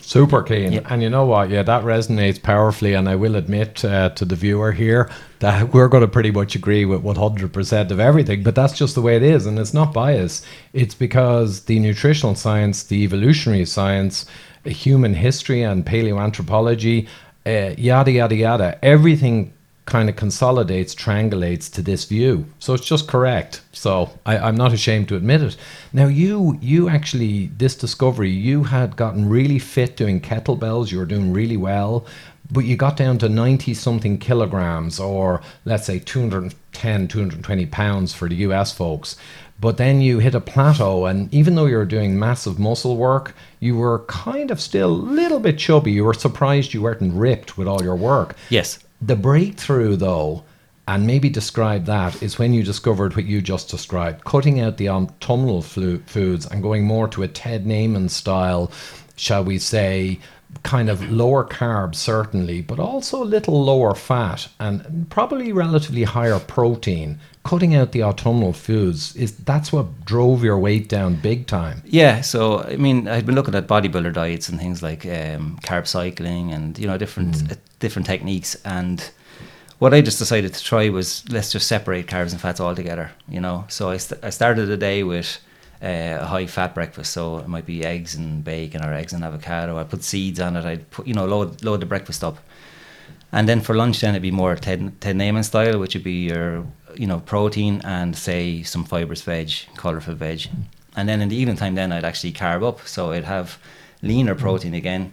Super 0.00 0.42
keen. 0.42 0.72
Yeah. 0.72 0.80
And 0.88 1.02
you 1.02 1.10
know 1.10 1.26
what? 1.26 1.50
Yeah, 1.50 1.62
that 1.62 1.84
resonates 1.84 2.42
powerfully. 2.42 2.94
And 2.94 3.08
I 3.08 3.16
will 3.16 3.36
admit 3.36 3.84
uh, 3.84 4.10
to 4.10 4.24
the 4.24 4.36
viewer 4.36 4.72
here 4.72 5.10
that 5.40 5.68
we're 5.74 5.88
going 5.88 6.02
to 6.02 6.08
pretty 6.08 6.30
much 6.30 6.54
agree 6.54 6.84
with 6.84 7.02
100% 7.02 7.90
of 7.90 8.00
everything, 8.00 8.42
but 8.42 8.54
that's 8.54 8.76
just 8.76 8.94
the 8.94 9.02
way 9.02 9.16
it 9.16 9.22
is. 9.22 9.46
And 9.46 9.58
it's 9.58 9.74
not 9.74 9.92
bias. 9.92 10.42
It's 10.72 10.94
because 10.94 11.64
the 11.64 11.78
nutritional 11.78 12.34
science, 12.34 12.82
the 12.84 13.02
evolutionary 13.04 13.64
science, 13.64 14.26
human 14.64 15.14
history, 15.14 15.62
and 15.62 15.84
paleoanthropology, 15.84 17.08
uh, 17.46 17.74
yada, 17.78 18.12
yada, 18.12 18.34
yada, 18.34 18.78
everything 18.84 19.52
kind 19.90 20.08
of 20.08 20.16
consolidates, 20.16 20.94
triangulates 20.94 21.70
to 21.72 21.82
this 21.82 22.04
view. 22.04 22.46
So 22.60 22.72
it's 22.72 22.86
just 22.86 23.08
correct. 23.08 23.60
So 23.72 24.10
I, 24.24 24.38
I'm 24.38 24.56
not 24.56 24.72
ashamed 24.72 25.08
to 25.08 25.16
admit 25.16 25.42
it. 25.42 25.56
Now 25.92 26.06
you 26.06 26.58
you 26.62 26.88
actually 26.88 27.50
this 27.58 27.74
discovery, 27.74 28.30
you 28.30 28.64
had 28.64 28.96
gotten 28.96 29.28
really 29.28 29.58
fit 29.58 29.96
doing 29.96 30.20
kettlebells, 30.20 30.90
you 30.92 30.98
were 30.98 31.12
doing 31.14 31.32
really 31.32 31.56
well, 31.56 32.06
but 32.50 32.64
you 32.64 32.76
got 32.76 32.96
down 32.96 33.18
to 33.18 33.28
90 33.28 33.74
something 33.74 34.16
kilograms 34.16 35.00
or 35.00 35.42
let's 35.64 35.86
say 35.86 35.98
210, 35.98 37.08
220 37.08 37.66
pounds 37.66 38.14
for 38.14 38.28
the 38.28 38.36
US 38.36 38.72
folks. 38.72 39.16
But 39.60 39.76
then 39.76 40.00
you 40.00 40.20
hit 40.20 40.34
a 40.34 40.40
plateau, 40.40 41.04
and 41.04 41.32
even 41.34 41.54
though 41.54 41.66
you 41.66 41.76
were 41.76 41.84
doing 41.84 42.18
massive 42.18 42.58
muscle 42.58 42.96
work, 42.96 43.34
you 43.58 43.76
were 43.76 43.98
kind 44.06 44.50
of 44.50 44.58
still 44.58 44.90
a 44.90 45.04
little 45.20 45.38
bit 45.38 45.58
chubby. 45.58 45.92
You 45.92 46.04
were 46.04 46.14
surprised 46.14 46.72
you 46.72 46.80
weren't 46.80 47.12
ripped 47.12 47.58
with 47.58 47.68
all 47.68 47.82
your 47.82 47.94
work. 47.96 48.36
Yes. 48.48 48.78
The 49.02 49.16
breakthrough, 49.16 49.96
though, 49.96 50.44
and 50.86 51.06
maybe 51.06 51.30
describe 51.30 51.86
that, 51.86 52.22
is 52.22 52.38
when 52.38 52.52
you 52.52 52.62
discovered 52.62 53.16
what 53.16 53.24
you 53.24 53.40
just 53.40 53.70
described 53.70 54.24
cutting 54.24 54.60
out 54.60 54.76
the 54.76 54.90
autumnal 54.90 55.62
flu- 55.62 56.02
foods 56.06 56.46
and 56.46 56.62
going 56.62 56.84
more 56.84 57.08
to 57.08 57.22
a 57.22 57.28
Ted 57.28 57.64
Naiman 57.64 58.10
style, 58.10 58.70
shall 59.16 59.44
we 59.44 59.58
say, 59.58 60.18
kind 60.62 60.90
of 60.90 61.10
lower 61.10 61.44
carb, 61.44 61.94
certainly, 61.94 62.60
but 62.60 62.78
also 62.78 63.22
a 63.22 63.24
little 63.24 63.62
lower 63.62 63.94
fat 63.94 64.48
and 64.58 65.06
probably 65.08 65.52
relatively 65.52 66.02
higher 66.02 66.38
protein. 66.38 67.18
Cutting 67.42 67.74
out 67.74 67.92
the 67.92 68.02
autumnal 68.02 68.52
foods 68.52 69.16
is 69.16 69.34
that's 69.38 69.72
what 69.72 70.04
drove 70.04 70.44
your 70.44 70.58
weight 70.58 70.88
down 70.88 71.16
big 71.16 71.46
time. 71.46 71.82
Yeah, 71.86 72.20
so 72.20 72.60
I 72.60 72.76
mean, 72.76 73.08
I'd 73.08 73.24
been 73.24 73.34
looking 73.34 73.54
at 73.54 73.66
bodybuilder 73.66 74.12
diets 74.12 74.48
and 74.50 74.58
things 74.60 74.82
like 74.82 75.06
um, 75.06 75.58
carb 75.62 75.86
cycling 75.86 76.52
and 76.52 76.78
you 76.78 76.86
know 76.86 76.98
different 76.98 77.50
uh, 77.50 77.54
different 77.78 78.06
techniques. 78.06 78.56
And 78.64 79.10
what 79.78 79.94
I 79.94 80.02
just 80.02 80.18
decided 80.18 80.52
to 80.52 80.62
try 80.62 80.90
was 80.90 81.24
let's 81.30 81.50
just 81.50 81.66
separate 81.66 82.06
carbs 82.06 82.32
and 82.32 82.40
fats 82.40 82.60
altogether. 82.60 83.10
You 83.26 83.40
know, 83.40 83.64
so 83.68 83.88
I, 83.88 83.96
st- 83.96 84.22
I 84.22 84.28
started 84.28 84.66
the 84.66 84.76
day 84.76 85.02
with 85.02 85.38
uh, 85.82 86.18
a 86.20 86.26
high 86.26 86.46
fat 86.46 86.74
breakfast. 86.74 87.12
So 87.12 87.38
it 87.38 87.48
might 87.48 87.64
be 87.64 87.84
eggs 87.84 88.14
and 88.14 88.44
bacon 88.44 88.84
or 88.84 88.92
eggs 88.92 89.14
and 89.14 89.24
avocado. 89.24 89.78
I 89.78 89.84
put 89.84 90.04
seeds 90.04 90.40
on 90.40 90.56
it. 90.56 90.66
I'd 90.66 90.90
put 90.90 91.06
you 91.06 91.14
know 91.14 91.24
load 91.24 91.64
load 91.64 91.80
the 91.80 91.86
breakfast 91.86 92.22
up. 92.22 92.38
And 93.32 93.48
then 93.48 93.60
for 93.60 93.74
lunch, 93.74 94.00
then 94.00 94.14
it'd 94.14 94.22
be 94.22 94.30
more 94.30 94.56
Ted, 94.56 95.00
Ted 95.00 95.16
Naiman 95.16 95.44
style, 95.44 95.78
which 95.78 95.94
would 95.94 96.02
be 96.02 96.24
your, 96.26 96.66
you 96.96 97.06
know, 97.06 97.20
protein 97.20 97.80
and 97.84 98.16
say 98.16 98.62
some 98.62 98.84
fibrous 98.84 99.22
veg, 99.22 99.50
colourful 99.76 100.14
veg. 100.14 100.48
And 100.96 101.08
then 101.08 101.20
in 101.20 101.28
the 101.28 101.36
evening 101.36 101.56
time, 101.56 101.74
then 101.74 101.92
I'd 101.92 102.04
actually 102.04 102.32
carb 102.32 102.66
up. 102.66 102.86
So 102.86 103.12
I'd 103.12 103.24
have 103.24 103.58
leaner 104.02 104.34
protein 104.34 104.74
again 104.74 105.12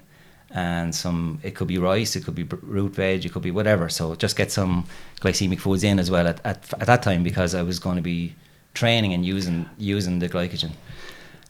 and 0.52 0.96
some, 0.96 1.40
it 1.44 1.56
could 1.56 1.68
be 1.68 1.78
rice, 1.78 2.16
it 2.16 2.24
could 2.24 2.36
be 2.36 2.44
root 2.44 2.96
veg, 2.96 3.26
it 3.26 3.34
could 3.34 3.42
be 3.42 3.52
whatever. 3.52 3.90
So 3.90 4.16
just 4.16 4.36
get 4.36 4.52
some 4.52 4.86
glycemic 5.22 5.60
foods 5.60 5.84
in 5.84 6.00
as 6.00 6.10
well 6.10 6.28
at, 6.28 6.40
at, 6.46 6.74
at 6.74 6.88
that 6.88 7.04
time 7.04 7.24
because 7.24 7.54
I 7.54 7.64
was 7.64 7.80
going 7.80 7.98
to 7.98 8.02
be 8.02 8.34
training 8.74 9.14
and 9.14 9.26
using, 9.26 9.70
using 9.78 10.20
the 10.20 10.30
glycogen. 10.30 10.72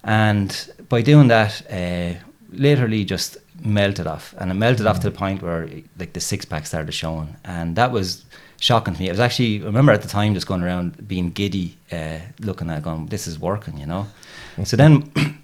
And 0.03 0.71
by 0.89 1.01
doing 1.01 1.27
that, 1.27 1.61
uh, 1.71 2.19
literally 2.51 3.03
just 3.03 3.37
melted 3.61 4.07
off, 4.07 4.33
and 4.37 4.51
it 4.51 4.53
melted 4.53 4.87
off 4.87 4.99
to 5.01 5.09
the 5.09 5.17
point 5.17 5.41
where 5.41 5.69
like 5.99 6.13
the 6.13 6.19
six 6.19 6.45
pack 6.45 6.65
started 6.65 6.91
showing, 6.91 7.35
and 7.43 7.75
that 7.75 7.91
was 7.91 8.25
shocking 8.59 8.93
to 8.93 8.99
me. 8.99 9.09
I 9.09 9.11
was 9.11 9.19
actually 9.19 9.61
I 9.61 9.65
remember 9.65 9.91
at 9.91 10.01
the 10.01 10.07
time 10.07 10.33
just 10.33 10.47
going 10.47 10.63
around 10.63 11.07
being 11.07 11.31
giddy, 11.31 11.77
uh, 11.91 12.19
looking 12.39 12.69
at 12.69 12.79
it 12.79 12.83
going, 12.83 13.07
this 13.07 13.27
is 13.27 13.39
working, 13.39 13.77
you 13.77 13.85
know. 13.85 14.07
So 14.63 14.77
then. 14.77 15.11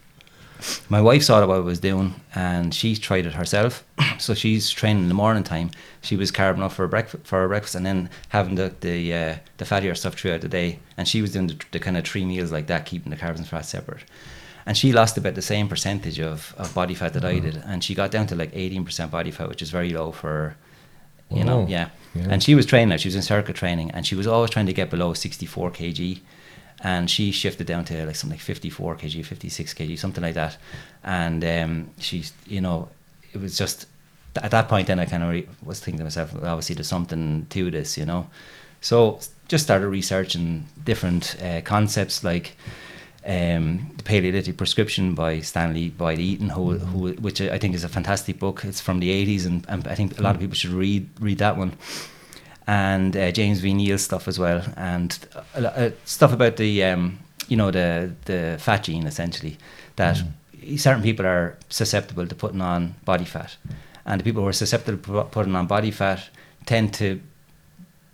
My 0.87 1.01
wife 1.01 1.23
saw 1.23 1.45
what 1.45 1.55
I 1.55 1.59
was 1.59 1.81
doing 1.81 2.15
and 2.33 2.73
she 2.73 2.95
tried 2.95 3.25
it 3.25 3.33
herself. 3.33 3.83
so 4.17 4.33
she's 4.33 4.69
training 4.69 5.03
in 5.03 5.09
the 5.09 5.13
morning 5.13 5.43
time. 5.43 5.71
She 6.01 6.15
was 6.15 6.31
carbing 6.31 6.63
up 6.63 6.71
for 6.71 6.87
breakfast 6.87 7.27
for 7.27 7.41
her 7.41 7.49
breakfast 7.49 7.75
and 7.75 7.85
then 7.85 8.09
having 8.29 8.55
the 8.55 8.73
the, 8.79 9.13
uh, 9.13 9.35
the 9.57 9.65
fattier 9.65 9.97
stuff 9.97 10.15
throughout 10.15 10.39
the 10.39 10.47
day. 10.47 10.79
And 10.95 11.05
she 11.05 11.21
was 11.21 11.33
doing 11.33 11.47
the, 11.47 11.59
the 11.71 11.79
kind 11.79 11.97
of 11.97 12.05
three 12.05 12.23
meals 12.23 12.53
like 12.53 12.67
that, 12.67 12.85
keeping 12.85 13.09
the 13.09 13.17
carbs 13.17 13.39
and 13.39 13.47
fats 13.47 13.67
separate 13.69 14.05
and 14.65 14.77
she 14.77 14.93
lost 14.93 15.17
about 15.17 15.35
the 15.35 15.41
same 15.41 15.67
percentage 15.67 16.19
of, 16.19 16.53
of 16.57 16.73
body 16.73 16.95
fat 16.95 17.13
that 17.13 17.25
I 17.25 17.39
did, 17.39 17.61
and 17.65 17.83
she 17.83 17.95
got 17.95 18.11
down 18.11 18.27
to 18.27 18.35
like 18.35 18.51
eighteen 18.53 18.85
percent 18.85 19.11
body 19.11 19.31
fat, 19.31 19.49
which 19.49 19.61
is 19.61 19.71
very 19.71 19.91
low 19.91 20.11
for, 20.11 20.55
you 21.35 21.43
know, 21.43 21.65
yeah. 21.67 21.89
Yeah. 22.15 22.27
And 22.29 22.43
she 22.43 22.53
was 22.53 22.65
training, 22.67 22.97
she 22.99 23.07
was 23.07 23.15
in 23.15 23.23
circuit 23.23 23.55
training, 23.55 23.89
and 23.91 24.05
she 24.05 24.15
was 24.15 24.27
always 24.27 24.51
trying 24.51 24.67
to 24.67 24.73
get 24.73 24.89
below 24.89 25.13
sixty 25.13 25.47
four 25.47 25.71
kg, 25.71 26.19
and 26.83 27.09
she 27.09 27.31
shifted 27.31 27.65
down 27.65 27.85
to 27.85 28.05
like 28.05 28.15
something 28.15 28.37
like 28.37 28.43
fifty 28.43 28.69
four 28.69 28.95
kg, 28.95 29.25
fifty 29.25 29.49
six 29.49 29.73
kg, 29.73 29.97
something 29.97 30.23
like 30.23 30.35
that, 30.35 30.57
and 31.03 31.43
um, 31.43 31.89
she's, 31.97 32.31
you 32.45 32.61
know, 32.61 32.89
it 33.33 33.41
was 33.41 33.57
just 33.57 33.87
at 34.35 34.51
that 34.51 34.67
point 34.67 34.87
then 34.87 34.99
I 34.99 35.05
kind 35.05 35.23
of 35.23 35.29
re- 35.29 35.47
was 35.63 35.79
thinking 35.79 35.99
to 35.99 36.03
myself, 36.03 36.33
well, 36.33 36.53
obviously 36.53 36.75
there's 36.75 36.87
something 36.87 37.45
to 37.49 37.71
this, 37.71 37.97
you 37.97 38.05
know. 38.05 38.27
So 38.81 39.19
just 39.47 39.63
started 39.63 39.87
researching 39.87 40.67
different 40.83 41.35
uh, 41.41 41.61
concepts 41.61 42.23
like 42.23 42.55
um, 43.25 43.91
the 43.95 44.03
Paleolithic 44.03 44.57
Prescription 44.57 45.15
by 45.15 45.39
Stanley 45.39 45.89
Boyd 45.89 46.19
Eaton, 46.19 46.49
who, 46.49 46.77
who, 46.77 47.13
which 47.13 47.39
I 47.39 47.57
think 47.57 47.73
is 47.73 47.83
a 47.83 47.89
fantastic 47.89 48.39
book. 48.39 48.65
It's 48.65 48.81
from 48.81 48.99
the 48.99 49.09
80s, 49.09 49.45
and, 49.45 49.65
and 49.69 49.87
I 49.87 49.95
think 49.95 50.19
a 50.19 50.21
lot 50.21 50.35
of 50.35 50.41
people 50.41 50.55
should 50.55 50.71
read 50.71 51.07
read 51.19 51.37
that 51.37 51.57
one. 51.57 51.73
And 52.67 53.15
uh, 53.15 53.31
James 53.31 53.59
V. 53.59 53.73
Neel 53.73 53.97
stuff 53.97 54.27
as 54.27 54.39
well, 54.39 54.63
and 54.75 55.17
uh, 55.55 55.91
stuff 56.05 56.33
about 56.33 56.57
the 56.57 56.83
um, 56.83 57.19
you 57.47 57.57
know 57.57 57.71
the 57.71 58.11
the 58.25 58.57
fat 58.59 58.83
gene 58.83 59.05
essentially 59.05 59.57
that 59.95 60.21
certain 60.77 61.03
people 61.03 61.25
are 61.25 61.57
susceptible 61.69 62.25
to 62.25 62.35
putting 62.35 62.61
on 62.61 62.95
body 63.05 63.25
fat, 63.25 63.57
and 64.05 64.19
the 64.19 64.23
people 64.23 64.41
who 64.41 64.47
are 64.47 64.53
susceptible 64.53 64.97
to 64.97 65.23
putting 65.25 65.55
on 65.55 65.67
body 65.67 65.91
fat 65.91 66.29
tend 66.65 66.93
to 66.95 67.21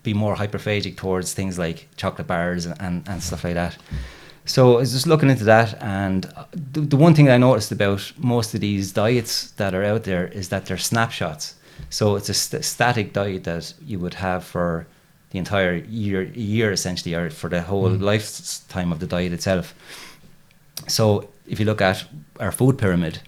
be 0.03 0.13
more 0.13 0.35
hyperphagic 0.35 0.95
towards 0.97 1.33
things 1.33 1.59
like 1.59 1.87
chocolate 1.97 2.27
bars 2.27 2.65
and, 2.65 2.81
and, 2.81 3.07
and 3.07 3.21
stuff 3.21 3.43
like 3.43 3.55
that. 3.55 3.77
So 4.46 4.75
I 4.77 4.79
was 4.79 4.91
just 4.91 5.05
looking 5.08 5.29
into 5.29 5.43
that, 5.43 5.81
and 5.81 6.25
uh, 6.36 6.46
the, 6.74 6.81
the 6.81 6.98
one 6.98 7.13
thing 7.13 7.29
I 7.29 7.38
noticed 7.38 7.72
about 7.72 8.12
most 8.17 8.55
of 8.55 8.62
these 8.62 8.91
diets 8.91 9.51
that 9.51 9.74
are 9.75 9.84
out 9.84 10.03
there 10.05 10.27
is 10.27 10.50
that 10.50 10.65
they're 10.65 10.77
snapshots. 10.77 11.55
So 11.89 12.15
it's 12.15 12.29
a 12.29 12.34
st- 12.34 12.65
static 12.65 13.13
diet 13.13 13.43
that 13.43 13.74
you 13.86 14.00
would 14.00 14.15
have 14.15 14.43
for 14.43 14.88
the 15.29 15.38
entire 15.38 15.75
year, 15.75 16.24
year 16.24 16.72
essentially, 16.72 17.13
or 17.13 17.29
for 17.29 17.50
the 17.50 17.62
whole 17.62 17.89
lifetime 17.89 18.91
of 18.91 19.00
the 19.00 19.05
diet 19.08 19.34
itself. 19.34 19.75
So 20.88 21.29
if 21.48 21.60
you 21.60 21.65
look 21.67 21.81
at 21.81 22.03
our 22.39 22.51
food 22.51 22.77
pyramid, 22.79 23.19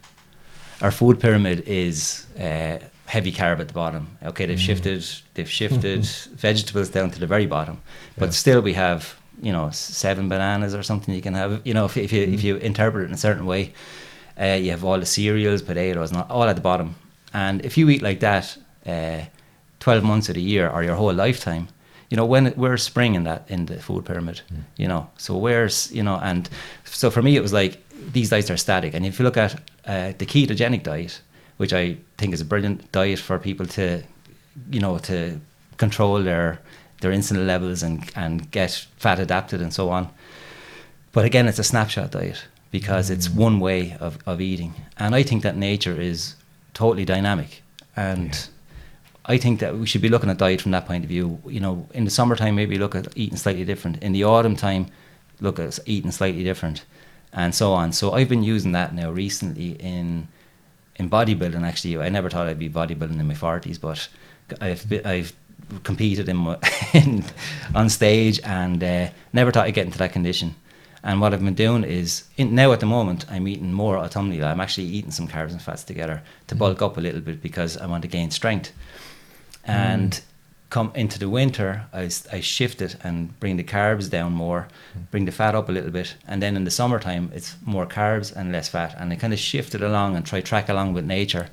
our 0.82 0.92
food 0.92 1.20
pyramid 1.20 1.62
is 1.68 2.26
uh, 2.40 2.80
heavy 3.06 3.32
carb 3.32 3.60
at 3.60 3.68
the 3.68 3.74
bottom. 3.74 4.18
Okay, 4.24 4.48
they've 4.48 4.60
shifted 4.60 5.06
they've 5.36 5.50
shifted 5.62 6.04
vegetables 6.36 6.90
down 6.90 7.12
to 7.12 7.20
the 7.20 7.28
very 7.28 7.46
bottom, 7.46 7.80
but 8.18 8.28
Yeah. 8.30 8.32
still 8.32 8.62
we 8.62 8.74
have 8.74 9.16
you 9.42 9.52
know 9.52 9.70
seven 9.72 10.30
bananas 10.30 10.74
or 10.74 10.84
something 10.84 11.14
you 11.14 11.22
can 11.22 11.34
have. 11.34 11.62
You 11.66 11.74
know 11.74 11.86
if, 11.86 11.98
if 11.98 12.14
you 12.14 12.24
if 12.24 12.44
you 12.44 12.58
interpret 12.58 13.04
it 13.04 13.08
in 13.08 13.14
a 13.14 13.18
certain 13.18 13.46
way, 13.46 13.74
uh, 14.40 14.58
you 14.62 14.72
have 14.72 14.84
all 14.84 15.00
the 15.00 15.06
cereals, 15.06 15.62
potatoes, 15.62 16.12
not 16.12 16.30
all 16.30 16.44
at 16.44 16.56
the 16.56 16.62
bottom. 16.62 16.96
And 17.34 17.66
if 17.66 17.78
you 17.78 17.90
eat 17.90 18.02
like 18.02 18.20
that, 18.20 18.58
uh, 18.86 19.22
twelve 19.80 20.04
months 20.04 20.30
of 20.30 20.36
the 20.36 20.42
year 20.42 20.70
or 20.70 20.84
your 20.84 20.96
whole 20.96 21.14
lifetime, 21.14 21.68
you 22.12 22.18
know 22.18 22.26
when 22.26 22.48
where's 22.52 22.84
spring 22.84 23.16
in 23.16 23.24
that 23.24 23.46
in 23.48 23.66
the 23.66 23.78
food 23.78 24.06
pyramid 24.06 24.42
you 24.78 24.88
know 24.88 25.10
so 25.18 25.36
where's 25.36 25.92
you 25.92 26.04
know 26.04 26.20
and 26.22 26.50
so 26.84 27.10
for 27.10 27.22
me 27.22 27.36
it 27.36 27.42
was 27.42 27.54
like 27.54 27.82
these 28.12 28.30
diets 28.30 28.52
are 28.52 28.58
static 28.58 28.94
and 28.94 29.06
if 29.06 29.18
you 29.18 29.26
look 29.26 29.38
at 29.38 29.54
uh, 29.86 30.12
the 30.18 30.26
ketogenic 30.26 30.84
diet 30.84 31.22
which 31.58 31.74
i 31.74 31.98
think 32.18 32.34
is 32.34 32.42
a 32.42 32.46
brilliant 32.46 32.92
diet 32.92 33.18
for 33.18 33.40
people 33.40 33.66
to 33.66 34.04
you 34.70 34.80
know 34.80 34.98
to 34.98 35.40
control 35.78 36.22
their 36.22 36.60
their 37.02 37.12
insulin 37.12 37.46
levels 37.46 37.84
and 37.84 38.10
and 38.16 38.50
get 38.52 38.88
fat 38.98 39.20
adapted 39.20 39.62
and 39.62 39.74
so 39.74 39.90
on 39.90 40.10
but 41.12 41.26
again 41.26 41.48
it's 41.48 41.60
a 41.60 41.64
snapshot 41.64 42.12
diet 42.12 42.46
because 42.72 43.10
it's 43.10 43.28
mm. 43.28 43.36
one 43.36 43.60
way 43.60 43.98
of, 44.00 44.18
of 44.26 44.40
eating 44.40 44.74
and 44.98 45.14
i 45.14 45.24
think 45.24 45.44
that 45.44 45.56
nature 45.56 46.00
is 46.00 46.36
totally 46.74 47.06
dynamic 47.06 47.62
and 47.96 48.48
I 49.26 49.38
think 49.38 49.60
that 49.60 49.78
we 49.78 49.86
should 49.86 50.02
be 50.02 50.10
looking 50.10 50.30
at 50.30 50.38
diet 50.38 50.62
from 50.62 50.72
that 50.72 50.88
point 50.88 51.04
of 51.04 51.10
view. 51.10 51.40
You 51.48 51.60
know, 51.60 51.88
in 51.94 52.06
the 52.06 52.12
summertime, 52.12 52.56
maybe 52.56 52.78
look 52.78 52.96
at 52.96 53.08
eating 53.16 53.38
slightly 53.38 53.66
different. 53.66 54.02
In 54.02 54.14
the 54.14 54.24
autumn 54.24 54.56
time, 54.56 54.88
look 55.40 55.60
at 55.60 55.80
eating 55.86 56.12
slightly 56.12 56.44
different, 56.44 56.84
and 57.32 57.54
so 57.54 57.74
on. 57.74 57.92
So 57.92 58.14
I've 58.14 58.30
been 58.30 58.44
using 58.44 58.72
that 58.72 58.94
now 58.96 59.12
recently 59.12 59.72
in 59.74 60.28
in 60.96 61.10
bodybuilding. 61.10 61.64
Actually, 61.64 61.98
I 62.00 62.10
never 62.10 62.30
thought 62.30 62.48
I'd 62.48 62.60
be 62.60 62.70
bodybuilding 62.70 63.20
in 63.20 63.28
my 63.28 63.36
forties, 63.36 63.78
but 63.78 64.08
I've 64.60 64.90
be, 64.90 65.06
I've 65.06 65.34
competed 65.84 66.30
in, 66.30 66.38
my- 66.38 66.60
in 66.94 67.24
on 67.74 67.90
stage 67.90 68.40
and 68.44 68.84
uh, 68.84 69.10
never 69.34 69.52
thought 69.52 69.68
I'd 69.68 69.74
get 69.74 69.86
into 69.86 69.98
that 70.00 70.14
condition. 70.14 70.56
And 71.04 71.20
what 71.20 71.34
I've 71.34 71.44
been 71.44 71.56
doing 71.56 71.84
is 71.84 72.26
in, 72.38 72.54
now 72.54 72.72
at 72.74 72.80
the 72.80 72.86
moment 72.86 73.26
I'm 73.30 73.48
eating 73.48 73.74
more 73.74 73.96
autumnally. 73.96 74.44
I'm 74.44 74.60
actually 74.60 74.88
eating 74.88 75.12
some 75.12 75.28
carbs 75.28 75.52
and 75.52 75.62
fats 75.62 75.84
together 75.84 76.22
to 76.48 76.56
mm. 76.56 76.60
bulk 76.60 76.82
up 76.82 76.98
a 76.98 77.02
little 77.02 77.22
bit 77.22 77.42
because 77.42 77.78
I 77.78 77.88
want 77.88 78.04
to 78.04 78.08
gain 78.08 78.30
strength. 78.30 78.72
Mm. 79.68 79.70
And 79.70 80.22
come 80.70 80.92
into 80.96 81.20
the 81.20 81.30
winter, 81.30 81.86
I 81.92 82.08
shift 82.08 82.82
it 82.82 82.96
and 83.04 83.38
bring 83.40 83.58
the 83.58 83.64
carbs 83.64 84.10
down 84.10 84.32
more, 84.34 84.68
mm. 84.98 85.10
bring 85.10 85.26
the 85.26 85.32
fat 85.32 85.56
up 85.56 85.70
a 85.70 85.72
little 85.72 85.92
bit, 85.92 86.16
and 86.28 86.42
then 86.42 86.56
in 86.56 86.64
the 86.64 86.72
summertime 86.72 87.32
it's 87.34 87.56
more 87.66 87.88
carbs 87.88 88.36
and 88.36 88.52
less 88.52 88.70
fat, 88.70 88.96
and 88.98 89.12
I 89.12 89.16
kind 89.16 89.34
of 89.34 89.40
shift 89.40 89.74
it 89.76 89.82
along 89.82 90.16
and 90.16 90.26
try 90.26 90.40
track 90.42 90.70
along 90.70 90.94
with 90.94 91.06
nature. 91.06 91.50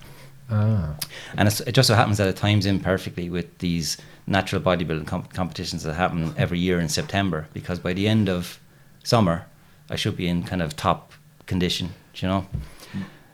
Ah. 0.51 0.97
And 1.37 1.47
it's, 1.49 1.61
it 1.61 1.73
just 1.73 1.89
so 1.89 1.95
happens 1.95 2.19
that 2.19 2.29
it 2.29 2.37
times 2.37 2.67
in 2.67 2.81
perfectly 2.81 3.29
with 3.29 3.59
these 3.59 3.99
natural 4.27 4.63
bodybuilding 4.63 5.07
comp- 5.07 5.33
competitions 5.33 5.83
that 5.83 5.95
happen 5.95 6.35
every 6.37 6.59
year 6.59 6.81
in 6.81 6.89
September. 6.89 7.49
Because 7.53 7.79
by 7.79 7.93
the 7.93 8.09
end 8.09 8.29
of 8.29 8.59
summer, 9.05 9.47
I 9.91 9.97
should 9.97 10.17
be 10.17 10.29
in 10.29 10.43
kind 10.43 10.63
of 10.63 10.77
top 10.77 11.13
condition. 11.47 11.91
You 12.15 12.29
know, 12.29 12.47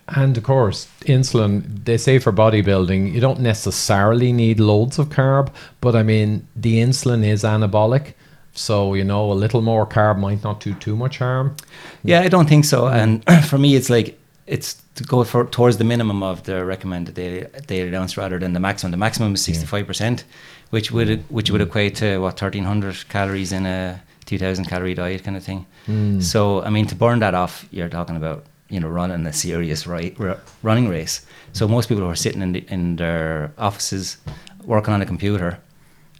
And 0.08 0.36
of 0.36 0.42
course, 0.44 0.88
insulin, 1.06 1.84
they 1.84 1.96
say 1.96 2.18
for 2.18 2.32
bodybuilding, 2.32 3.12
you 3.12 3.20
don't 3.20 3.40
necessarily 3.40 4.32
need 4.32 4.60
loads 4.60 4.98
of 4.98 5.08
carb, 5.08 5.50
but 5.80 5.96
I 5.96 6.02
mean, 6.02 6.46
the 6.54 6.82
insulin 6.82 7.24
is 7.24 7.44
anabolic. 7.44 8.12
So, 8.52 8.94
you 8.94 9.04
know, 9.04 9.32
a 9.32 9.34
little 9.34 9.62
more 9.62 9.86
carb 9.86 10.18
might 10.18 10.44
not 10.44 10.60
do 10.60 10.74
too 10.74 10.96
much 10.96 11.18
harm. 11.18 11.56
Yeah, 12.04 12.20
I 12.20 12.28
don't 12.28 12.48
think 12.48 12.64
so. 12.66 12.86
And 12.86 13.24
for 13.48 13.58
me, 13.58 13.74
it's 13.74 13.90
like 13.90 14.18
it's 14.46 14.74
to 14.96 15.04
go 15.04 15.24
for 15.24 15.46
towards 15.46 15.78
the 15.78 15.84
minimum 15.84 16.22
of 16.22 16.42
the 16.44 16.64
recommended 16.64 17.14
daily, 17.14 17.46
daily 17.66 17.88
allowance 17.88 18.16
rather 18.16 18.38
than 18.38 18.52
the 18.52 18.60
maximum. 18.60 18.90
The 18.90 18.96
maximum 18.96 19.34
is 19.34 19.42
sixty 19.42 19.66
five 19.66 19.86
percent, 19.86 20.24
which 20.70 20.92
would 20.92 21.08
mm. 21.08 21.22
which 21.28 21.50
would 21.50 21.60
mm. 21.60 21.66
equate 21.66 21.96
to 21.96 22.18
what 22.18 22.38
thirteen 22.38 22.64
hundred 22.64 23.08
calories 23.08 23.52
in 23.52 23.66
a 23.66 24.02
two 24.26 24.38
thousand 24.38 24.66
calorie 24.66 24.94
diet 24.94 25.24
kind 25.24 25.36
of 25.36 25.42
thing. 25.42 25.66
Mm. 25.86 26.22
So 26.22 26.62
I 26.62 26.70
mean, 26.70 26.86
to 26.86 26.94
burn 26.94 27.20
that 27.20 27.34
off, 27.34 27.66
you're 27.70 27.88
talking 27.88 28.16
about 28.16 28.44
you 28.68 28.80
know 28.80 28.88
running 28.88 29.26
a 29.26 29.32
serious 29.32 29.86
right, 29.86 30.14
r- 30.20 30.40
running 30.62 30.88
race. 30.88 31.24
So 31.52 31.66
most 31.68 31.88
people 31.88 32.04
who 32.04 32.10
are 32.10 32.16
sitting 32.16 32.42
in 32.42 32.52
the, 32.52 32.64
in 32.68 32.96
their 32.96 33.52
offices 33.58 34.18
working 34.64 34.94
on 34.94 35.02
a 35.02 35.06
computer 35.06 35.58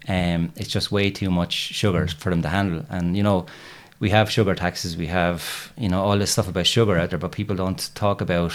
um, 0.08 0.52
it's 0.56 0.68
just 0.68 0.92
way 0.92 1.10
too 1.10 1.30
much 1.30 1.52
sugar 1.52 2.06
for 2.06 2.30
them 2.30 2.42
to 2.42 2.48
handle. 2.48 2.84
And 2.90 3.16
you 3.16 3.22
know, 3.22 3.46
we 4.04 4.10
have 4.10 4.30
sugar 4.30 4.54
taxes, 4.54 4.98
we 4.98 5.06
have 5.06 5.72
you 5.78 5.88
know 5.88 6.02
all 6.04 6.18
this 6.18 6.32
stuff 6.32 6.46
about 6.46 6.66
sugar 6.66 6.98
out 6.98 7.08
there, 7.08 7.18
but 7.18 7.32
people 7.32 7.56
don't 7.56 7.82
talk 7.94 8.20
about 8.20 8.52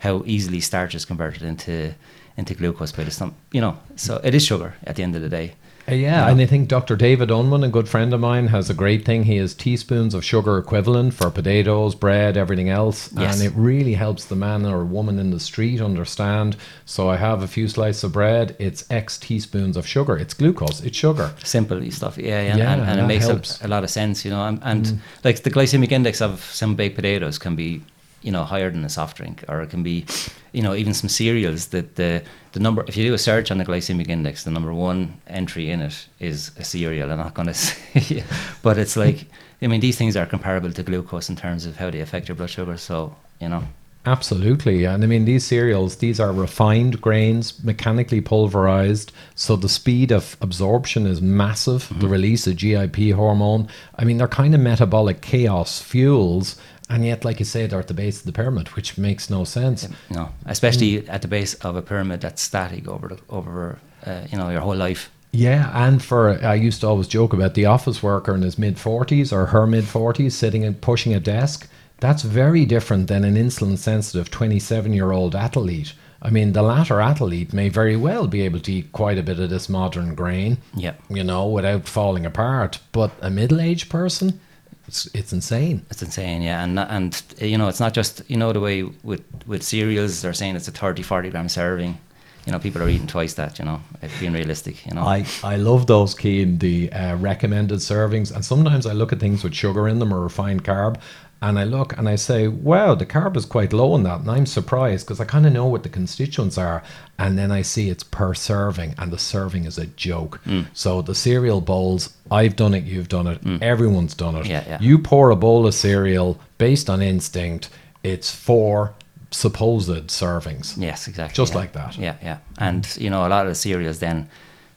how 0.00 0.24
easily 0.26 0.58
starch 0.58 0.92
is 0.92 1.04
converted 1.04 1.42
into 1.42 1.94
into 2.36 2.52
glucose 2.52 2.90
by 2.90 3.04
the 3.04 3.12
stomach. 3.12 3.36
You 3.52 3.60
know, 3.60 3.78
so 3.94 4.20
it 4.24 4.34
is 4.34 4.44
sugar 4.44 4.74
at 4.82 4.96
the 4.96 5.04
end 5.04 5.14
of 5.14 5.22
the 5.22 5.28
day. 5.28 5.54
Uh, 5.88 5.94
yeah, 5.94 6.28
and 6.28 6.40
I 6.40 6.46
think 6.46 6.68
Dr. 6.68 6.96
David 6.96 7.30
Unwin, 7.30 7.64
a 7.64 7.68
good 7.68 7.88
friend 7.88 8.12
of 8.12 8.20
mine, 8.20 8.48
has 8.48 8.68
a 8.68 8.74
great 8.74 9.04
thing. 9.04 9.24
He 9.24 9.36
has 9.38 9.54
teaspoons 9.54 10.12
of 10.14 10.24
sugar 10.24 10.58
equivalent 10.58 11.14
for 11.14 11.30
potatoes, 11.30 11.94
bread, 11.94 12.36
everything 12.36 12.68
else. 12.68 13.10
Yes. 13.14 13.40
And 13.40 13.50
it 13.50 13.56
really 13.58 13.94
helps 13.94 14.26
the 14.26 14.36
man 14.36 14.66
or 14.66 14.84
woman 14.84 15.18
in 15.18 15.30
the 15.30 15.40
street 15.40 15.80
understand. 15.80 16.56
So 16.84 17.08
I 17.08 17.16
have 17.16 17.42
a 17.42 17.48
few 17.48 17.68
slices 17.68 18.04
of 18.04 18.12
bread, 18.12 18.54
it's 18.58 18.84
X 18.90 19.18
teaspoons 19.18 19.76
of 19.76 19.86
sugar. 19.86 20.18
It's 20.18 20.34
glucose, 20.34 20.80
it's 20.82 20.96
sugar. 20.96 21.32
Simple 21.42 21.90
stuff, 21.90 22.18
yeah, 22.18 22.42
yeah, 22.42 22.56
Yeah, 22.56 22.72
and, 22.74 22.82
and 22.82 23.00
it 23.00 23.06
makes 23.06 23.24
a, 23.26 23.28
helps. 23.28 23.62
a 23.62 23.68
lot 23.68 23.84
of 23.84 23.90
sense, 23.90 24.24
you 24.24 24.30
know. 24.30 24.44
And, 24.46 24.60
and 24.62 25.00
like 25.24 25.42
the 25.42 25.50
glycemic 25.50 25.92
index 25.92 26.20
of 26.20 26.44
some 26.44 26.74
baked 26.74 26.96
potatoes 26.96 27.38
can 27.38 27.56
be, 27.56 27.82
you 28.22 28.32
know, 28.32 28.44
higher 28.44 28.70
than 28.70 28.84
a 28.84 28.88
soft 28.88 29.16
drink, 29.16 29.44
or 29.48 29.62
it 29.62 29.70
can 29.70 29.82
be, 29.82 30.04
you 30.52 30.62
know, 30.62 30.74
even 30.74 30.94
some 30.94 31.08
cereals. 31.08 31.68
That 31.68 31.96
the 31.96 32.22
the 32.52 32.60
number, 32.60 32.84
if 32.88 32.96
you 32.96 33.04
do 33.04 33.14
a 33.14 33.18
search 33.18 33.50
on 33.50 33.58
the 33.58 33.64
glycemic 33.64 34.08
index, 34.08 34.44
the 34.44 34.50
number 34.50 34.72
one 34.72 35.20
entry 35.26 35.70
in 35.70 35.80
it 35.80 36.06
is 36.18 36.50
a 36.58 36.64
cereal. 36.64 37.10
I'm 37.10 37.18
not 37.18 37.34
going 37.34 37.48
to 37.54 37.54
say, 37.54 38.24
but 38.62 38.78
it's 38.78 38.96
like, 38.96 39.26
I 39.62 39.66
mean, 39.66 39.80
these 39.80 39.96
things 39.96 40.16
are 40.16 40.26
comparable 40.26 40.72
to 40.72 40.82
glucose 40.82 41.28
in 41.28 41.36
terms 41.36 41.66
of 41.66 41.76
how 41.76 41.90
they 41.90 42.00
affect 42.00 42.28
your 42.28 42.34
blood 42.34 42.50
sugar. 42.50 42.76
So, 42.76 43.14
you 43.40 43.48
know, 43.48 43.62
Absolutely. 44.08 44.84
And 44.84 45.04
I 45.04 45.06
mean, 45.06 45.26
these 45.26 45.44
cereals, 45.44 45.96
these 45.96 46.18
are 46.18 46.32
refined 46.32 47.00
grains, 47.00 47.62
mechanically 47.62 48.22
pulverized. 48.22 49.12
So 49.34 49.54
the 49.54 49.68
speed 49.68 50.12
of 50.12 50.36
absorption 50.40 51.06
is 51.06 51.20
massive. 51.20 51.88
The 51.88 51.94
mm-hmm. 51.94 52.08
release 52.08 52.46
of 52.46 52.56
GIP 52.56 53.12
hormone. 53.14 53.68
I 53.96 54.04
mean, 54.04 54.16
they're 54.16 54.26
kind 54.26 54.54
of 54.54 54.62
metabolic 54.62 55.20
chaos 55.20 55.82
fuels. 55.82 56.56
And 56.90 57.04
yet, 57.04 57.24
like 57.24 57.38
you 57.38 57.44
say, 57.44 57.66
they're 57.66 57.80
at 57.80 57.88
the 57.88 57.94
base 57.94 58.20
of 58.20 58.26
the 58.26 58.32
pyramid, 58.32 58.68
which 58.68 58.96
makes 58.96 59.28
no 59.28 59.44
sense. 59.44 59.86
know, 60.10 60.30
especially 60.46 61.06
at 61.08 61.22
the 61.22 61.28
base 61.28 61.54
of 61.54 61.76
a 61.76 61.82
pyramid 61.82 62.20
that's 62.22 62.40
static 62.42 62.88
over 62.88 63.08
the, 63.08 63.18
over, 63.28 63.78
uh, 64.06 64.22
you 64.30 64.38
know, 64.38 64.48
your 64.48 64.60
whole 64.62 64.76
life. 64.76 65.10
Yeah, 65.30 65.70
and 65.74 66.02
for 66.02 66.42
I 66.44 66.54
used 66.54 66.80
to 66.80 66.86
always 66.88 67.06
joke 67.08 67.34
about 67.34 67.52
the 67.52 67.66
office 67.66 68.02
worker 68.02 68.34
in 68.34 68.40
his 68.42 68.56
mid 68.58 68.76
40s 68.76 69.32
or 69.32 69.46
her 69.46 69.66
mid 69.66 69.84
40s 69.84 70.32
sitting 70.32 70.64
and 70.64 70.80
pushing 70.80 71.12
a 71.14 71.20
desk. 71.20 71.68
That's 72.00 72.22
very 72.22 72.64
different 72.64 73.08
than 73.08 73.24
an 73.24 73.34
insulin 73.34 73.76
sensitive 73.76 74.30
27 74.30 74.94
year 74.94 75.12
old 75.12 75.34
athlete. 75.36 75.92
I 76.22 76.30
mean, 76.30 76.52
the 76.52 76.62
latter 76.62 77.00
athlete 77.00 77.52
may 77.52 77.68
very 77.68 77.96
well 77.96 78.26
be 78.26 78.40
able 78.42 78.60
to 78.60 78.72
eat 78.72 78.92
quite 78.92 79.18
a 79.18 79.22
bit 79.22 79.38
of 79.38 79.50
this 79.50 79.68
modern 79.68 80.14
grain, 80.14 80.58
Yeah. 80.74 80.94
you 81.10 81.22
know, 81.22 81.46
without 81.46 81.86
falling 81.86 82.24
apart. 82.24 82.78
But 82.92 83.12
a 83.20 83.30
middle 83.30 83.60
aged 83.60 83.88
person, 83.90 84.40
it's, 84.88 85.06
it's 85.14 85.32
insane. 85.34 85.84
It's 85.90 86.02
insane, 86.02 86.40
yeah, 86.40 86.64
and 86.64 86.78
and 86.78 87.22
you 87.40 87.58
know 87.58 87.68
it's 87.68 87.78
not 87.78 87.92
just 87.92 88.22
you 88.28 88.36
know 88.36 88.52
the 88.52 88.60
way 88.60 88.82
with 88.82 89.22
with 89.46 89.62
cereals 89.62 90.22
they're 90.22 90.32
saying 90.32 90.56
it's 90.56 90.66
a 90.66 90.72
30, 90.72 91.02
40 91.02 91.30
gram 91.30 91.48
serving. 91.48 91.98
You 92.46 92.52
know, 92.52 92.58
people 92.58 92.82
are 92.82 92.88
eating 92.88 93.06
twice 93.06 93.34
that. 93.34 93.58
You 93.58 93.66
know, 93.66 93.82
if 94.00 94.18
being 94.18 94.32
realistic. 94.32 94.86
You 94.86 94.94
know, 94.94 95.02
I, 95.02 95.26
I 95.44 95.56
love 95.56 95.86
those 95.86 96.14
Cian, 96.18 96.58
the 96.58 96.90
uh, 96.90 97.16
recommended 97.16 97.80
servings. 97.80 98.34
And 98.34 98.42
sometimes 98.42 98.86
I 98.86 98.94
look 98.94 99.12
at 99.12 99.20
things 99.20 99.44
with 99.44 99.54
sugar 99.54 99.86
in 99.86 99.98
them 99.98 100.14
or 100.14 100.20
refined 100.20 100.64
carb. 100.64 100.98
And 101.40 101.56
I 101.56 101.64
look 101.64 101.96
and 101.96 102.08
I 102.08 102.16
say, 102.16 102.48
wow, 102.48 102.96
the 102.96 103.06
carb 103.06 103.36
is 103.36 103.44
quite 103.44 103.72
low 103.72 103.94
in 103.94 104.02
that. 104.02 104.20
And 104.20 104.30
I'm 104.30 104.46
surprised 104.46 105.06
because 105.06 105.20
I 105.20 105.24
kind 105.24 105.46
of 105.46 105.52
know 105.52 105.66
what 105.66 105.84
the 105.84 105.88
constituents 105.88 106.58
are. 106.58 106.82
And 107.16 107.38
then 107.38 107.52
I 107.52 107.62
see 107.62 107.90
it's 107.90 108.02
per 108.02 108.34
serving, 108.34 108.94
and 108.98 109.12
the 109.12 109.18
serving 109.18 109.64
is 109.64 109.78
a 109.78 109.86
joke. 109.86 110.40
Mm. 110.44 110.66
So 110.72 111.00
the 111.00 111.14
cereal 111.14 111.60
bowls, 111.60 112.12
I've 112.30 112.56
done 112.56 112.74
it, 112.74 112.84
you've 112.84 113.08
done 113.08 113.26
it, 113.28 113.42
mm. 113.42 113.62
everyone's 113.62 114.14
done 114.14 114.34
it. 114.36 114.46
Yeah, 114.46 114.64
yeah. 114.66 114.78
You 114.80 114.98
pour 114.98 115.30
a 115.30 115.36
bowl 115.36 115.66
of 115.66 115.74
cereal 115.74 116.40
based 116.58 116.90
on 116.90 117.02
instinct, 117.02 117.70
it's 118.02 118.30
four 118.34 118.94
supposed 119.30 120.08
servings. 120.08 120.74
yes, 120.76 121.06
exactly, 121.08 121.34
Just 121.34 121.52
yeah. 121.52 121.58
like 121.58 121.72
that. 121.72 121.98
Yeah, 121.98 122.16
yeah, 122.22 122.38
and 122.58 122.96
you 122.98 123.10
know 123.10 123.26
a 123.26 123.28
lot 123.28 123.46
of 123.46 123.50
the 123.50 123.54
cereals 123.54 123.98
then 123.98 124.28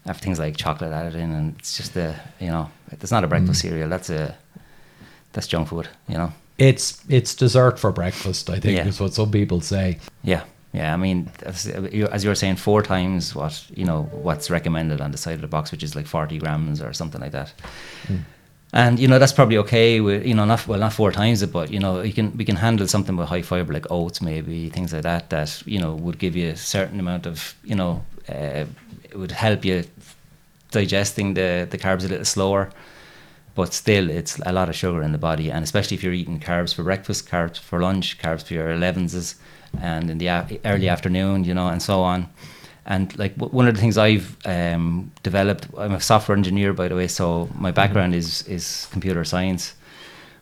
have 0.06 0.18
things 0.18 0.40
like 0.40 0.58
chocolate 0.58 0.92
added 0.92 1.16
in, 1.16 1.32
and 1.32 1.56
it's 1.60 1.78
just 1.78 1.96
a 1.96 2.20
you 2.40 2.48
know 2.48 2.70
it's 2.92 3.12
not 3.12 3.24
a 3.24 3.28
breakfast 3.28 3.60
mm. 3.60 3.70
cereal. 3.70 3.90
That's 3.90 4.10
a 4.10 4.36
that's 5.34 5.48
junk 5.48 5.70
food. 5.70 5.88
You 6.08 6.18
know. 6.18 6.34
It's 6.70 7.04
it's 7.10 7.36
dessert 7.36 7.80
for 7.80 7.92
breakfast, 7.92 8.50
I 8.50 8.60
think, 8.60 8.78
Yeah. 8.78 8.88
is 8.90 9.00
what 9.00 9.14
some 9.14 9.32
people 9.32 9.62
say. 9.62 9.98
Yeah, 10.24 10.44
yeah. 10.74 10.94
I 10.94 10.98
mean, 10.98 11.30
as 11.46 11.66
you 11.92 12.08
as 12.16 12.24
you 12.24 12.30
were 12.30 12.36
saying, 12.36 12.58
four 12.58 12.82
times 12.84 13.34
what 13.36 13.54
you 13.80 13.86
know 13.86 14.04
what's 14.26 14.50
recommended 14.50 15.02
on 15.02 15.12
the 15.12 15.18
side 15.18 15.36
of 15.36 15.42
the 15.42 15.48
box, 15.48 15.72
which 15.72 15.84
is 15.84 15.96
like 15.96 16.08
forty 16.08 16.38
grams 16.38 16.82
or 16.82 16.94
something 16.94 17.22
like 17.22 17.32
that. 17.32 17.54
And 18.74 19.00
you 19.00 19.08
know 19.08 19.20
that's 19.20 19.34
probably 19.34 19.58
okay 19.58 20.00
with 20.02 20.26
you 20.26 20.34
know 20.36 20.46
not 20.46 20.68
well 20.68 20.80
not 20.80 20.94
four 20.94 21.12
times 21.12 21.42
it, 21.42 21.52
but 21.52 21.70
you 21.72 21.80
know 21.80 22.02
you 22.04 22.14
can 22.14 22.38
we 22.38 22.46
can 22.46 22.56
handle 22.56 22.88
something 22.88 23.18
with 23.18 23.28
high 23.30 23.42
fiber 23.44 23.74
like 23.74 23.88
oats 23.92 24.22
maybe 24.22 24.70
things 24.70 24.94
like 24.94 25.04
that 25.04 25.30
that 25.30 25.64
you 25.66 25.80
know 25.80 25.94
would 26.04 26.18
give 26.20 26.36
you 26.40 26.52
a 26.52 26.56
certain 26.56 27.00
amount 27.00 27.26
of 27.26 27.54
you 27.66 27.76
know 27.76 27.92
uh, 28.30 28.66
it 29.12 29.18
would 29.18 29.32
help 29.32 29.66
you 29.66 29.84
digesting 30.72 31.34
the 31.36 31.68
the 31.72 31.78
carbs 31.78 32.06
a 32.06 32.08
little 32.08 32.26
slower 32.26 32.70
but 33.56 33.74
still 33.74 34.10
it's 34.10 34.40
a 34.46 34.52
lot 34.52 34.70
of 34.70 34.76
sugar 34.76 35.02
in 35.02 35.12
the 35.12 35.18
body 35.18 35.52
and 35.52 35.64
especially 35.64 35.96
if 35.96 36.04
you're 36.04 36.14
eating 36.14 36.40
carbs 36.40 36.74
for 36.74 36.84
breakfast 36.84 37.28
carbs 37.30 37.60
for 37.60 37.82
lunch 37.82 38.18
carbs 38.20 38.44
for 38.44 38.54
your 38.54 38.68
11s 38.70 39.36
and 39.82 40.10
in 40.10 40.18
the 40.18 40.28
a- 40.28 40.60
early 40.66 40.88
afternoon 40.90 41.44
you 41.44 41.54
know 41.54 41.68
and 41.68 41.82
so 41.82 42.02
on. 42.02 42.28
And 42.86 43.18
like 43.18 43.36
w- 43.38 43.56
one 43.56 43.68
of 43.68 43.76
the 43.76 43.82
things 43.82 43.98
I've 43.98 44.36
um, 44.46 45.12
developed 45.24 45.68
I'm 45.78 45.94
a 45.94 46.02
software 46.02 46.38
engineer 46.38 46.74
by 46.74 46.88
the 46.88 46.96
way 46.96 47.08
so 47.08 47.50
my 47.56 47.72
background 47.72 48.16
is 48.16 48.48
is 48.48 48.88
computer 48.92 49.24
science. 49.24 49.76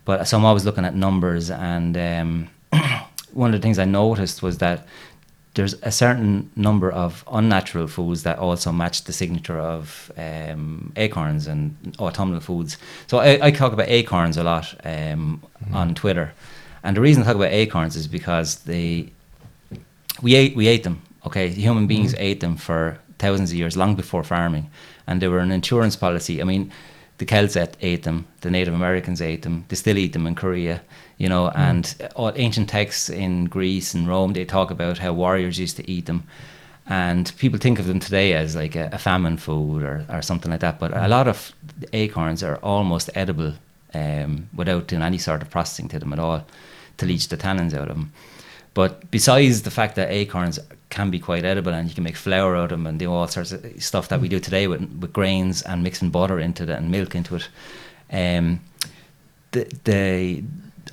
But 0.06 0.28
so 0.28 0.38
I'm 0.38 0.46
always 0.46 0.66
looking 0.66 0.86
at 0.86 0.96
numbers 0.96 1.52
and 1.52 1.98
um, 1.98 2.50
one 3.34 3.54
of 3.54 3.60
the 3.60 3.64
things 3.64 3.78
I 3.78 3.86
noticed 3.86 4.42
was 4.42 4.58
that 4.60 4.88
there's 5.56 5.74
a 5.82 5.92
certain 5.92 6.50
number 6.56 6.92
of 6.92 7.24
unnatural 7.32 7.88
foods 7.88 8.24
that 8.24 8.38
also 8.38 8.72
match 8.72 9.04
the 9.04 9.14
signature 9.14 9.60
of 9.60 10.12
um, 10.18 10.94
acorns 10.96 11.48
and 11.48 11.76
autumnal 12.00 12.40
foods. 12.40 12.78
So 13.08 13.18
I, 13.18 13.48
I 13.48 13.52
talk 13.52 13.74
about 13.74 13.88
acorns 13.88 14.38
a 14.38 14.44
lot 14.44 14.76
um, 14.86 15.42
on 15.74 15.96
Twitter, 15.96 16.34
and 16.84 16.96
the 16.96 17.02
reason 17.02 17.24
I 17.24 17.26
talk 17.28 17.36
about 17.36 17.52
acorns 17.52 17.96
is 17.96 18.08
because 18.08 18.60
they 18.64 19.12
we 20.22 20.36
ate 20.36 20.56
we 20.56 20.68
ate 20.68 20.84
them. 20.84 21.02
Okay, 21.26 21.50
human 21.50 21.88
beings 21.88 22.16
ate 22.18 22.40
them 22.40 22.56
for 22.56 23.00
thousands 23.18 23.52
of 23.52 23.58
years, 23.58 23.76
long 23.76 23.96
before 23.96 24.24
farming, 24.24 24.70
and 25.06 25.22
they 25.22 25.28
were 25.28 25.40
an 25.40 25.52
insurance 25.52 25.96
policy. 25.96 26.42
I 26.42 26.46
mean, 26.46 26.72
the 27.18 27.26
Celts 27.26 27.58
ate 27.82 28.04
them, 28.04 28.26
the 28.42 28.50
Native 28.50 28.74
Americans 28.74 29.22
ate 29.22 29.42
them, 29.42 29.66
they 29.68 29.76
still 29.76 29.98
eat 29.98 30.14
them 30.14 30.26
in 30.26 30.36
Korea, 30.36 30.82
you 31.20 31.30
know, 31.30 31.50
and 31.50 31.96
all 32.16 32.32
ancient 32.36 32.70
texts 32.70 33.10
in 33.10 33.46
Greece 33.46 33.94
and 33.94 34.08
Rome 34.08 34.34
they 34.34 34.46
talk 34.46 34.72
about 34.72 34.98
how 34.98 35.14
warriors 35.14 35.60
used 35.60 35.76
to 35.78 35.92
eat 35.92 36.08
them, 36.08 36.24
and 36.88 37.32
people 37.38 37.60
think 37.60 37.78
of 37.78 37.86
them 37.86 38.00
today 38.00 38.34
as 38.34 38.56
like 38.56 38.76
a, 38.76 38.90
a 38.94 38.98
famine 38.98 39.38
food 39.38 39.84
or, 39.84 40.06
or 40.10 40.22
something 40.24 40.50
like 40.50 40.62
that. 40.62 40.80
But 40.80 40.96
a 40.96 41.08
lot 41.08 41.28
of 41.28 41.52
acorns 41.94 42.42
are 42.42 42.56
almost 42.64 43.10
edible 43.14 43.54
um, 43.94 44.50
without 44.56 44.88
doing 44.88 45.04
any 45.04 45.18
sort 45.18 45.42
of 45.42 45.50
processing 45.50 45.90
to 45.90 46.00
them 46.00 46.14
at 46.14 46.20
all 46.20 46.46
to 46.98 47.06
leach 47.06 47.28
the 47.28 47.38
tannins 47.38 47.74
out 47.74 47.90
of 47.90 47.96
them. 47.96 48.14
But 48.74 49.12
besides 49.12 49.64
the 49.64 49.72
fact 49.72 49.96
that 49.96 50.10
acorns 50.10 50.58
can 50.90 51.12
be 51.12 51.20
quite 51.20 51.44
edible 51.44 51.74
and 51.74 51.90
you 51.90 51.96
can 51.96 52.04
make 52.04 52.16
flour 52.16 52.56
out 52.56 52.72
of 52.72 52.80
them 52.80 52.88
and 52.88 52.98
do 52.98 53.12
all 53.12 53.28
sorts 53.28 53.52
of 53.52 53.84
stuff 53.84 54.08
that 54.08 54.22
we 54.22 54.30
do 54.30 54.40
today 54.40 54.68
with, 54.68 54.82
with 55.02 55.12
grains 55.12 55.62
and 55.64 55.84
mixing 55.84 56.12
butter 56.12 56.40
into 56.40 56.64
it 56.64 56.70
and 56.70 56.90
milk 56.90 57.14
into 57.14 57.36
it, 57.36 57.50
um, 58.12 58.62
the, 59.52 59.66
the 59.84 60.44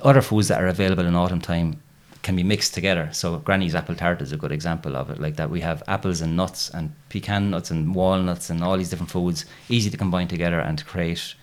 other 0.01 0.21
foods 0.21 0.47
that 0.47 0.61
are 0.61 0.67
available 0.67 1.05
in 1.05 1.15
autumn 1.15 1.41
time 1.41 1.81
can 2.23 2.35
be 2.35 2.43
mixed 2.43 2.73
together. 2.73 3.09
So 3.13 3.37
Granny's 3.39 3.75
apple 3.75 3.95
tart 3.95 4.21
is 4.21 4.31
a 4.31 4.37
good 4.37 4.51
example 4.51 4.97
of 4.97 5.09
it. 5.09 5.19
Like 5.19 5.37
that, 5.37 5.49
we 5.49 5.61
have 5.61 5.81
apples 5.87 6.19
and 6.21 6.35
nuts 6.35 6.69
and 6.69 6.93
pecan 7.09 7.49
nuts 7.49 7.71
and 7.71 7.95
walnuts 7.95 8.49
and 8.49 8.63
all 8.63 8.77
these 8.77 8.89
different 8.89 9.11
foods, 9.11 9.45
easy 9.69 9.89
to 9.89 9.97
combine 9.97 10.27
together 10.27 10.59
and 10.59 10.77
to 10.77 10.83
create 10.83 11.35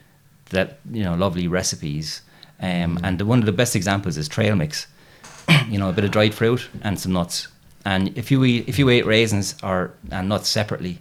that 0.50 0.78
you 0.90 1.02
know 1.02 1.14
lovely 1.14 1.48
recipes. 1.48 2.22
Um, 2.60 2.68
mm-hmm. 2.68 3.04
And 3.04 3.18
the, 3.18 3.26
one 3.26 3.38
of 3.38 3.46
the 3.46 3.52
best 3.52 3.74
examples 3.74 4.16
is 4.16 4.28
trail 4.28 4.54
mix. 4.56 4.86
you 5.68 5.78
know, 5.78 5.88
a 5.88 5.92
bit 5.92 6.04
of 6.04 6.10
dried 6.10 6.34
fruit 6.34 6.68
and 6.82 6.98
some 6.98 7.12
nuts. 7.12 7.48
And 7.84 8.16
if 8.16 8.30
you 8.30 8.44
eat 8.44 8.68
if 8.68 8.78
you 8.78 8.88
ate 8.88 9.06
raisins 9.06 9.54
or 9.62 9.92
and 10.10 10.28
nuts 10.28 10.48
separately, 10.48 11.00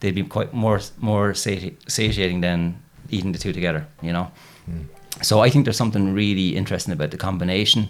they'd 0.00 0.14
be 0.14 0.22
quite 0.24 0.52
more 0.52 0.80
more 0.98 1.34
sati- 1.34 1.76
satiating 1.86 2.40
than 2.40 2.80
eating 3.10 3.32
the 3.32 3.38
two 3.38 3.52
together. 3.52 3.86
You 4.02 4.12
know. 4.12 4.30
Mm. 4.70 4.86
So 5.22 5.40
I 5.40 5.50
think 5.50 5.64
there's 5.64 5.76
something 5.76 6.12
really 6.12 6.56
interesting 6.56 6.92
about 6.92 7.10
the 7.10 7.16
combination 7.16 7.88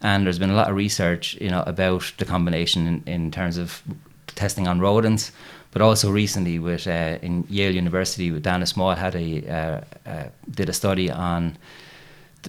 and 0.00 0.26
there's 0.26 0.38
been 0.38 0.50
a 0.50 0.54
lot 0.54 0.68
of 0.68 0.76
research, 0.76 1.34
you 1.40 1.50
know, 1.50 1.62
about 1.66 2.12
the 2.18 2.24
combination 2.24 2.86
in, 2.86 3.02
in 3.06 3.30
terms 3.30 3.56
of 3.56 3.82
testing 4.26 4.68
on 4.68 4.80
rodents, 4.80 5.32
but 5.70 5.80
also 5.80 6.10
recently 6.10 6.58
with 6.58 6.86
uh, 6.86 7.18
in 7.22 7.46
Yale 7.48 7.74
University 7.74 8.30
with 8.30 8.42
Dana 8.42 8.66
Small 8.66 8.94
had 8.94 9.14
a 9.14 9.48
uh, 9.48 10.10
uh, 10.10 10.24
did 10.50 10.68
a 10.68 10.72
study 10.72 11.10
on 11.10 11.56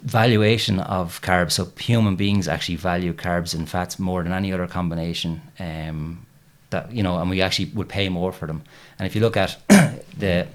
valuation 0.04 0.80
of 0.80 1.22
carbs. 1.22 1.54
So 1.54 1.72
human 1.80 2.16
beings 2.16 2.48
actually 2.48 2.76
value 2.76 3.14
carbs 3.14 3.56
and 3.56 3.68
fats 3.68 3.98
more 3.98 4.24
than 4.24 4.34
any 4.34 4.54
other 4.54 4.68
combination. 4.68 5.42
Um, 5.60 6.26
that 6.70 6.92
you 6.92 7.02
know, 7.02 7.18
and 7.20 7.30
we 7.30 7.42
actually 7.42 7.72
would 7.74 7.88
pay 7.88 8.10
more 8.10 8.34
for 8.34 8.46
them. 8.46 8.62
And 9.00 9.08
if 9.08 9.16
you 9.16 9.22
look 9.22 9.38
at 9.38 9.58
the 10.18 10.48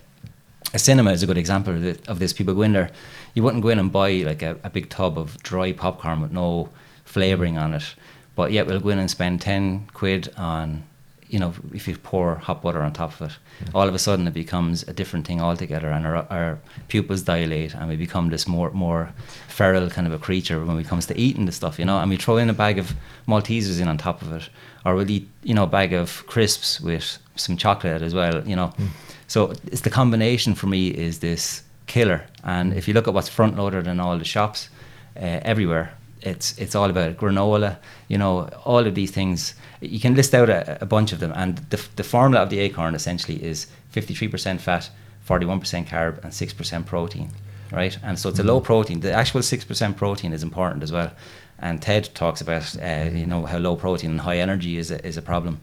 a 0.75 0.79
cinema 0.79 1.13
is 1.13 1.23
a 1.23 1.27
good 1.27 1.39
example 1.39 1.75
of, 1.75 2.09
of 2.09 2.19
this. 2.19 2.33
People 2.33 2.55
go 2.55 2.63
in 2.63 2.73
there, 2.73 2.91
you 3.35 3.43
wouldn't 3.43 3.63
go 3.63 3.69
in 3.71 3.79
and 3.79 3.91
buy 3.91 4.11
like 4.25 4.43
a, 4.43 4.59
a 4.63 4.71
big 4.71 4.91
tub 4.91 5.19
of 5.19 5.43
dry 5.43 5.73
popcorn 5.73 6.21
with 6.21 6.33
no 6.33 6.69
flavouring 7.05 7.59
on 7.59 7.75
it. 7.75 7.95
But 8.35 8.53
yet 8.53 8.67
we'll 8.67 8.81
go 8.81 8.91
in 8.91 8.99
and 8.99 9.11
spend 9.11 9.41
10 9.41 9.89
quid 9.93 10.33
on, 10.37 10.85
you 11.29 11.39
know, 11.39 11.53
if 11.75 11.87
you 11.87 11.97
pour 11.97 12.37
hot 12.37 12.63
butter 12.63 12.83
on 12.83 12.93
top 12.93 13.21
of 13.21 13.31
it, 13.31 13.37
yeah. 13.61 13.71
all 13.75 13.89
of 13.89 13.95
a 13.95 13.99
sudden 13.99 14.27
it 14.27 14.35
becomes 14.35 14.83
a 14.85 14.93
different 14.93 15.27
thing 15.27 15.41
altogether 15.41 15.91
and 15.91 16.07
our, 16.07 16.27
our 16.31 16.59
pupils 16.89 17.23
dilate 17.23 17.75
and 17.75 17.89
we 17.89 17.97
become 17.97 18.31
this 18.31 18.47
more 18.47 18.71
more 18.71 19.13
feral 19.49 19.89
kind 19.91 20.07
of 20.07 20.13
a 20.13 20.19
creature 20.19 20.65
when 20.65 20.79
it 20.79 20.87
comes 20.87 21.07
to 21.07 21.19
eating 21.19 21.45
the 21.45 21.53
stuff, 21.53 21.79
you 21.79 21.85
know, 21.85 21.99
and 21.99 22.11
we 22.11 22.17
throw 22.17 22.39
in 22.39 22.49
a 22.49 22.55
bag 22.55 22.79
of 22.79 22.95
Maltesers 23.29 23.81
in 23.81 23.89
on 23.89 23.99
top 23.99 24.23
of 24.23 24.33
it 24.33 24.49
or 24.85 24.95
we'll 24.95 25.11
eat, 25.11 25.29
you 25.43 25.55
know, 25.55 25.65
a 25.65 25.67
bag 25.67 25.93
of 25.93 26.27
crisps 26.27 26.81
with 26.81 27.19
some 27.37 27.57
chocolate 27.57 28.03
as 28.03 28.15
well, 28.15 28.47
you 28.47 28.57
know. 28.57 28.69
Mm. 28.79 28.89
So 29.27 29.53
it's 29.67 29.83
the 29.83 29.91
combination 29.91 30.55
for 30.55 30.67
me 30.67 30.89
is 30.89 31.21
this 31.21 31.63
killer. 31.93 32.25
And 32.43 32.73
if 32.73 32.89
you 32.89 32.95
look 32.95 33.09
at 33.09 33.15
what's 33.15 33.29
front 33.29 33.57
loaded 33.57 33.87
in 33.87 34.01
all 34.01 34.19
the 34.19 34.25
shops 34.25 34.71
uh, 35.17 35.41
everywhere, 35.53 35.93
it's 36.21 36.59
it's 36.59 36.75
all 36.75 36.91
about 36.91 37.17
granola. 37.17 37.77
You 38.09 38.19
know, 38.19 38.49
all 38.65 38.87
of 38.87 38.95
these 38.95 39.13
things. 39.13 39.55
You 39.81 40.01
can 40.01 40.15
list 40.15 40.35
out 40.35 40.49
a, 40.49 40.79
a 40.81 40.87
bunch 40.87 41.13
of 41.13 41.19
them, 41.19 41.33
and 41.35 41.59
the 41.71 41.81
the 41.97 42.05
formula 42.05 42.43
of 42.43 42.51
the 42.51 42.61
acorn 42.61 42.95
essentially 42.95 43.45
is 43.45 43.67
fifty 43.91 44.15
three 44.15 44.29
percent 44.29 44.61
fat, 44.61 44.91
forty 45.21 45.47
one 45.47 45.61
percent 45.61 45.89
carb, 45.89 46.25
and 46.25 46.33
six 46.33 46.55
percent 46.55 46.87
protein. 46.87 47.31
Right, 47.73 47.99
and 48.03 48.19
so 48.19 48.29
it's 48.29 48.39
a 48.39 48.45
low 48.45 48.59
mm-hmm. 48.59 48.67
protein. 48.67 49.01
The 49.01 49.13
actual 49.13 49.43
six 49.43 49.65
percent 49.65 49.97
protein 49.97 50.33
is 50.33 50.43
important 50.43 50.83
as 50.83 50.93
well. 50.93 51.11
And 51.59 51.81
Ted 51.81 52.09
talks 52.15 52.41
about 52.41 52.77
uh, 52.77 53.11
you 53.13 53.27
know 53.27 53.47
how 53.47 53.59
low 53.59 53.77
protein 53.77 54.11
and 54.11 54.21
high 54.21 54.41
energy 54.43 54.77
is 54.79 54.91
a, 54.91 55.07
is 55.07 55.17
a 55.17 55.23
problem. 55.23 55.59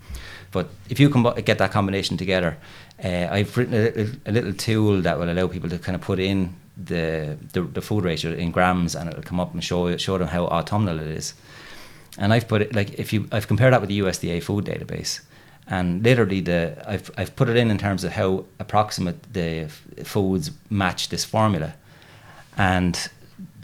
But 0.51 0.67
if 0.89 0.99
you 0.99 1.09
can 1.09 1.23
get 1.45 1.57
that 1.57 1.71
combination 1.71 2.17
together, 2.17 2.57
uh, 3.03 3.27
I've 3.31 3.55
written 3.55 3.73
a, 3.73 4.29
a, 4.29 4.31
little 4.31 4.53
tool 4.53 5.01
that 5.01 5.17
will 5.17 5.31
allow 5.31 5.47
people 5.47 5.69
to 5.69 5.79
kind 5.79 5.95
of 5.95 6.01
put 6.01 6.19
in 6.19 6.55
the, 6.75 7.37
the, 7.53 7.61
the 7.61 7.81
food 7.81 8.03
ratio 8.03 8.33
in 8.33 8.51
grams, 8.51 8.95
and 8.95 9.09
it'll 9.09 9.23
come 9.23 9.39
up 9.39 9.53
and 9.53 9.63
show 9.63 9.95
show 9.97 10.17
them 10.17 10.27
how 10.27 10.45
autumnal 10.45 10.99
it 10.99 11.07
is. 11.07 11.33
And 12.17 12.33
I've 12.33 12.47
put 12.47 12.61
it 12.61 12.75
like 12.75 12.99
if 12.99 13.13
you 13.13 13.27
I've 13.31 13.47
compared 13.47 13.73
that 13.73 13.81
with 13.81 13.89
the 13.89 13.99
USDA 13.99 14.43
food 14.43 14.65
database, 14.65 15.21
and 15.67 16.03
literally 16.03 16.41
the 16.41 16.83
I've 16.85 17.09
I've 17.17 17.35
put 17.35 17.47
it 17.47 17.55
in 17.55 17.71
in 17.71 17.77
terms 17.77 18.03
of 18.03 18.11
how 18.11 18.45
approximate 18.59 19.31
the 19.33 19.61
f- 19.61 19.85
foods 20.03 20.51
match 20.69 21.09
this 21.09 21.23
formula, 21.23 21.75
and 22.57 23.09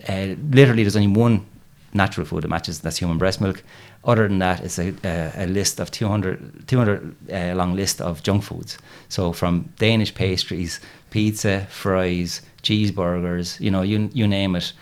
uh, 0.08 0.36
literally 0.50 0.84
there's 0.84 0.96
only 0.96 1.20
one 1.20 1.46
natural 1.94 2.26
food 2.26 2.44
that 2.44 2.50
matches 2.50 2.80
that's 2.80 2.98
human 2.98 3.18
breast 3.18 3.42
milk. 3.42 3.64
Other 4.06 4.28
than 4.28 4.40
that, 4.40 4.62
it's 4.62 4.78
a, 4.78 4.94
a, 5.04 5.46
a 5.46 5.48
list 5.48 5.80
of 5.80 5.90
200, 5.90 6.68
200 6.68 7.16
uh, 7.32 7.56
long 7.56 7.76
list 7.76 8.02
of 8.02 8.22
junk 8.22 8.44
foods. 8.44 8.78
So 9.10 9.34
from 9.34 9.74
Danish 9.80 10.14
pastries, 10.14 10.80
pizza, 11.10 11.66
fries, 11.72 12.42
cheeseburgers, 12.62 13.60
you 13.60 13.72
know, 13.72 13.82
you 13.82 14.10
you 14.14 14.28
name 14.28 14.56
it, 14.56 14.74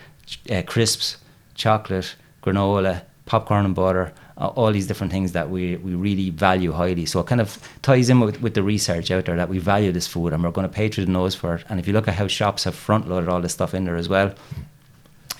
uh, 0.52 0.62
crisps, 0.64 1.18
chocolate, 1.56 2.16
granola, 2.42 3.04
popcorn 3.26 3.66
and 3.66 3.76
butter, 3.76 4.14
uh, 4.38 4.48
all 4.48 4.72
these 4.72 4.88
different 4.88 5.12
things 5.12 5.32
that 5.32 5.50
we, 5.50 5.78
we 5.78 5.96
really 5.96 6.30
value 6.30 6.72
highly. 6.72 7.06
So 7.06 7.20
it 7.20 7.28
kind 7.28 7.42
of 7.42 7.58
ties 7.82 8.10
in 8.10 8.20
with, 8.20 8.42
with 8.42 8.56
the 8.56 8.64
research 8.64 9.12
out 9.12 9.26
there 9.26 9.38
that 9.38 9.50
we 9.50 9.60
value 9.60 9.92
this 9.92 10.08
food 10.08 10.34
and 10.34 10.44
we're 10.44 10.52
going 10.52 10.68
to 10.68 10.74
pay 10.74 10.90
through 10.90 11.06
the 11.06 11.12
nose 11.12 11.36
for 11.36 11.56
it. 11.56 11.66
And 11.70 11.80
if 11.80 11.88
you 11.88 11.94
look 11.94 12.08
at 12.08 12.16
how 12.16 12.28
shops 12.28 12.64
have 12.64 12.76
front 12.76 13.08
loaded 13.08 13.30
all 13.30 13.42
this 13.42 13.54
stuff 13.54 13.74
in 13.74 13.86
there 13.86 13.96
as 13.96 14.10
well, 14.10 14.34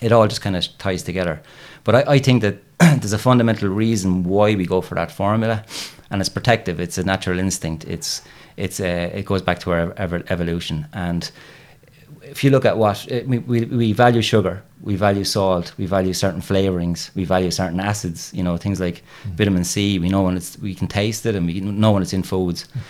it 0.00 0.12
all 0.12 0.28
just 0.28 0.42
kind 0.42 0.56
of 0.56 0.66
ties 0.78 1.02
together. 1.02 1.42
But 1.82 1.94
I, 1.94 2.14
I 2.14 2.18
think 2.18 2.42
that 2.42 2.73
there's 2.80 3.12
a 3.12 3.18
fundamental 3.18 3.68
reason 3.68 4.24
why 4.24 4.54
we 4.54 4.66
go 4.66 4.80
for 4.80 4.94
that 4.94 5.10
formula, 5.10 5.64
and 6.10 6.20
it's 6.20 6.28
protective. 6.28 6.80
It's 6.80 6.98
a 6.98 7.04
natural 7.04 7.38
instinct. 7.38 7.84
It's 7.84 8.22
it's 8.56 8.80
uh, 8.80 9.10
it 9.12 9.24
goes 9.24 9.42
back 9.42 9.58
to 9.60 9.72
our 9.72 9.94
evolution 9.98 10.86
and 10.92 11.30
if 12.24 12.42
you 12.42 12.50
look 12.50 12.64
at 12.64 12.76
what 12.78 13.06
eh, 13.10 13.22
we, 13.26 13.38
we, 13.38 13.64
we 13.66 13.92
value 13.92 14.22
sugar, 14.22 14.62
we 14.80 14.96
value 14.96 15.24
salt, 15.24 15.72
we 15.78 15.86
value 15.86 16.12
certain 16.12 16.40
flavorings, 16.40 17.14
we 17.14 17.24
value 17.24 17.50
certain 17.50 17.80
acids. 17.80 18.32
You 18.34 18.42
know 18.42 18.56
things 18.56 18.80
like 18.80 19.02
mm. 19.26 19.32
vitamin 19.32 19.64
C. 19.64 19.98
We 19.98 20.08
know 20.08 20.22
when 20.22 20.36
it's 20.36 20.58
we 20.58 20.74
can 20.74 20.88
taste 20.88 21.26
it, 21.26 21.34
and 21.34 21.46
we 21.46 21.60
know 21.60 21.92
when 21.92 22.02
it's 22.02 22.12
in 22.12 22.22
foods. 22.22 22.66
Mm. 22.66 22.80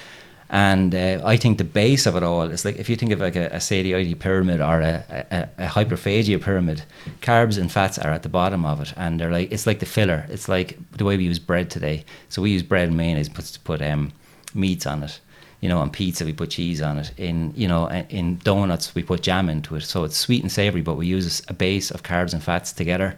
And 0.55 0.95
uh, 0.95 1.21
I 1.25 1.37
think 1.37 1.59
the 1.59 1.65
base 1.65 2.07
of 2.07 2.15
it 2.15 2.23
all 2.23 2.43
is 2.43 2.65
like 2.65 2.77
if 2.77 2.89
you 2.89 2.95
think 2.95 3.11
of 3.11 3.19
like 3.19 3.35
a, 3.35 3.47
a 3.47 3.61
satiety 3.61 4.15
pyramid 4.15 4.61
or 4.61 4.81
a, 4.83 5.05
a, 5.33 5.49
a, 5.59 5.67
hyperphagia 5.67 6.41
pyramid, 6.41 6.85
carbs 7.23 7.59
and 7.59 7.73
fats 7.73 7.99
are 7.99 8.13
at 8.13 8.23
the 8.23 8.29
bottom 8.29 8.65
of 8.65 8.81
it, 8.81 8.95
and 8.97 9.19
they're 9.19 9.33
like 9.33 9.51
it's 9.51 9.67
like 9.67 9.81
the 9.81 9.87
filler. 9.87 10.25
It's 10.29 10.49
like 10.49 10.79
the 10.93 11.05
way 11.05 11.17
we 11.17 11.25
use 11.25 11.41
bread 11.41 11.71
today. 11.71 12.05
So 12.29 12.41
we 12.41 12.53
use 12.53 12.63
bread 12.63 12.87
and 12.87 12.97
mayonnaise 12.97 13.29
to 13.29 13.61
put 13.61 13.83
um, 13.83 14.13
meats 14.55 14.87
on 14.87 15.03
it 15.03 15.21
you 15.61 15.71
know, 15.71 15.79
on 15.79 15.89
pizza 15.89 16.27
we 16.27 16.33
put 16.35 16.51
cheese 16.51 16.83
on 16.83 16.99
it. 16.99 17.11
In 17.17 17.53
you 17.57 17.67
know, 17.67 17.89
in 17.91 18.37
donuts 18.45 18.95
we 18.95 19.03
put 19.03 19.23
jam 19.23 19.49
into 19.49 19.75
it. 19.75 19.81
So 19.81 20.05
it's 20.05 20.17
sweet 20.17 20.43
and 20.43 20.53
savory, 20.53 20.83
but 20.83 20.95
we 20.95 21.07
use 21.07 21.43
a 21.49 21.55
base 21.55 21.91
of 21.91 22.03
carbs 22.05 22.33
and 22.33 22.43
fats 22.43 22.73
together 22.73 23.17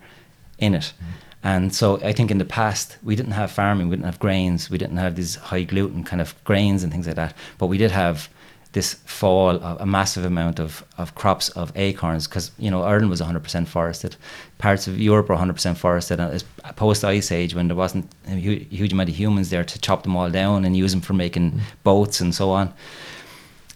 in 0.59 0.75
it. 0.75 0.93
Mm. 0.93 1.26
And 1.47 1.73
so 1.73 2.01
I 2.03 2.13
think 2.13 2.33
in 2.33 2.39
the 2.39 2.45
past 2.45 2.97
we 3.05 3.15
didn't 3.15 3.39
have 3.41 3.53
farming, 3.53 3.89
we 3.89 3.95
didn't 3.95 4.07
have 4.07 4.19
grains, 4.19 4.69
we 4.69 4.79
didn't 4.79 4.97
have 4.97 5.15
these 5.15 5.37
high 5.37 5.63
gluten 5.63 6.03
kind 6.03 6.21
of 6.21 6.35
grains 6.43 6.83
and 6.83 6.93
things 6.93 7.07
like 7.07 7.15
that. 7.15 7.37
But 7.59 7.69
we 7.69 7.79
did 7.79 7.93
have 7.93 8.29
this 8.73 8.95
fall 9.05 9.57
a 9.57 9.87
massive 9.87 10.25
amount 10.25 10.59
of, 10.59 10.85
of 10.99 11.15
crops 11.15 11.49
of 11.51 11.71
acorns 11.77 12.27
because 12.27 12.51
you 12.59 12.69
know 12.69 12.83
Ireland 12.83 13.11
was 13.11 13.21
100% 13.21 13.69
forested 13.69 14.17
parts 14.59 14.89
of 14.89 14.99
Europe 14.99 15.29
were 15.29 15.37
100% 15.37 15.77
forested 15.77 16.19
and 16.19 16.45
post 16.75 17.05
ice 17.05 17.31
age 17.31 17.55
when 17.55 17.69
there 17.69 17.77
wasn't 17.77 18.11
a 18.27 18.33
huge, 18.33 18.67
huge, 18.69 18.93
amount 18.93 19.09
of 19.09 19.17
humans 19.17 19.49
there 19.51 19.65
to 19.65 19.79
chop 19.79 20.03
them 20.03 20.17
all 20.17 20.31
down 20.31 20.65
and 20.65 20.77
use 20.77 20.91
them 20.91 21.01
for 21.01 21.15
making 21.15 21.53
mm. 21.53 21.61
boats 21.85 22.21
and 22.21 22.35
so 22.35 22.51
on 22.51 22.75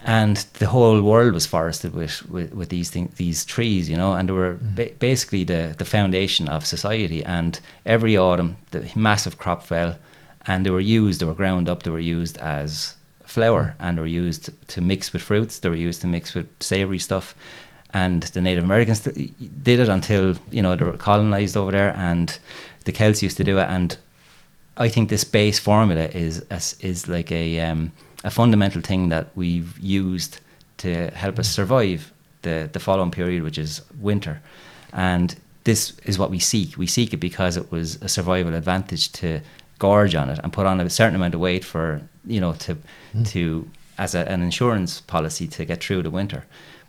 and 0.04 0.36
the 0.54 0.66
whole 0.66 1.02
world 1.02 1.34
was 1.34 1.46
forested 1.46 1.92
with, 1.92 2.28
with, 2.30 2.54
with 2.54 2.68
these 2.70 2.90
things, 2.90 3.14
these 3.16 3.44
trees, 3.44 3.88
you 3.90 3.96
know, 3.96 4.14
and 4.14 4.28
they 4.28 4.32
were 4.32 4.54
mm. 4.54 4.74
ba- 4.74 4.94
basically 4.98 5.44
the, 5.44 5.74
the 5.76 5.84
foundation 5.84 6.48
of 6.48 6.64
society. 6.64 7.22
And 7.24 7.60
every 7.84 8.16
autumn, 8.16 8.56
the 8.70 8.90
massive 8.96 9.38
crop 9.38 9.62
fell, 9.62 9.98
and 10.46 10.64
they 10.64 10.70
were 10.70 10.80
used, 10.80 11.20
they 11.20 11.26
were 11.26 11.34
ground 11.34 11.68
up, 11.68 11.82
they 11.82 11.90
were 11.90 12.00
used 12.00 12.38
as 12.38 12.94
flour 13.30 13.76
and 13.78 13.96
they 13.96 14.00
were 14.00 14.06
used 14.06 14.50
to 14.68 14.80
mix 14.80 15.12
with 15.12 15.22
fruits. 15.22 15.58
They 15.58 15.68
were 15.68 15.76
used 15.76 16.00
to 16.00 16.06
mix 16.06 16.34
with 16.34 16.48
savory 16.60 16.98
stuff. 16.98 17.34
And 17.92 18.22
the 18.22 18.40
Native 18.40 18.64
Americans 18.64 19.00
did 19.00 19.80
it 19.80 19.88
until 19.88 20.36
you 20.52 20.62
know 20.62 20.76
they 20.76 20.84
were 20.84 20.96
colonized 20.96 21.56
over 21.56 21.72
there, 21.72 21.92
and 21.96 22.38
the 22.84 22.92
Celts 22.92 23.20
used 23.20 23.36
to 23.38 23.42
do 23.42 23.58
it. 23.58 23.66
And 23.68 23.98
I 24.76 24.88
think 24.88 25.08
this 25.08 25.24
base 25.24 25.58
formula 25.58 26.04
is 26.04 26.44
is 26.80 27.08
like 27.08 27.32
a 27.32 27.58
um, 27.58 27.90
a 28.24 28.30
fundamental 28.30 28.82
thing 28.82 29.08
that 29.08 29.28
we've 29.34 29.78
used 29.78 30.40
to 30.78 31.10
help 31.10 31.38
us 31.38 31.48
survive 31.48 32.12
the 32.42 32.68
the 32.72 32.80
following 32.80 33.10
period, 33.10 33.42
which 33.42 33.58
is 33.58 33.82
winter. 34.00 34.40
And 34.92 35.34
this 35.64 35.92
is 36.04 36.18
what 36.18 36.30
we 36.30 36.38
seek. 36.38 36.76
We 36.76 36.86
seek 36.86 37.12
it 37.12 37.18
because 37.18 37.56
it 37.56 37.70
was 37.70 38.00
a 38.02 38.08
survival 38.08 38.54
advantage 38.54 39.12
to 39.12 39.40
gorge 39.78 40.14
on 40.14 40.28
it 40.30 40.38
and 40.42 40.52
put 40.52 40.66
on 40.66 40.80
a 40.80 40.90
certain 40.90 41.16
amount 41.16 41.34
of 41.34 41.40
weight 41.40 41.64
for 41.64 42.02
you 42.26 42.40
know 42.40 42.52
to 42.54 42.76
to 43.24 43.68
as 43.98 44.14
a, 44.14 44.28
an 44.30 44.42
insurance 44.42 45.00
policy 45.00 45.46
to 45.46 45.64
get 45.64 45.82
through 45.84 46.02
the 46.02 46.10
winter. 46.10 46.44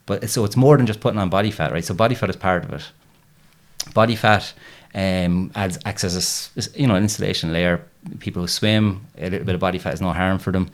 But 0.05 0.29
so 0.29 0.45
it's 0.45 0.55
more 0.55 0.77
than 0.77 0.87
just 0.87 0.99
putting 0.99 1.19
on 1.19 1.29
body 1.29 1.51
fat, 1.51 1.71
right? 1.71 1.83
So 1.85 1.93
body 1.93 2.15
fat 2.15 2.29
is 2.29 2.35
part 2.35 2.63
of 2.63 2.73
it. 2.73 2.91
Body 3.93 4.15
fat 4.15 4.53
um, 4.93 5.51
adds 5.55 5.77
acts 5.85 6.03
as 6.03 6.49
a 6.57 6.79
you 6.79 6.87
know 6.87 6.95
an 6.95 7.03
insulation 7.03 7.51
layer. 7.51 7.83
People 8.19 8.41
who 8.41 8.47
swim, 8.47 9.05
a 9.17 9.29
little 9.29 9.45
bit 9.45 9.55
of 9.55 9.61
body 9.61 9.77
fat 9.77 9.93
is 9.93 10.01
no 10.01 10.11
harm 10.11 10.39
for 10.39 10.51
them, 10.51 10.69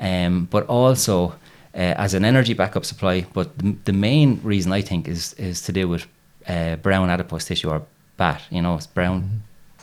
um, 0.00 0.46
but 0.50 0.66
also 0.66 1.34
uh, 1.74 1.94
as 1.96 2.14
an 2.14 2.24
energy 2.24 2.54
backup 2.54 2.84
supply. 2.84 3.26
But 3.32 3.58
the, 3.58 3.76
the 3.84 3.92
main 3.92 4.40
reason 4.42 4.72
I 4.72 4.82
think 4.82 5.08
is 5.08 5.34
is 5.34 5.62
to 5.62 5.72
do 5.72 5.88
with 5.88 6.06
uh, 6.48 6.76
brown 6.76 7.10
adipose 7.10 7.44
tissue 7.44 7.70
or 7.70 7.82
BAT. 8.16 8.42
You 8.50 8.62
know, 8.62 8.76
it's 8.76 8.86
brown 8.86 9.42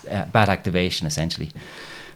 uh, 0.10 0.26
BAT 0.26 0.50
activation 0.50 1.08
essentially, 1.08 1.52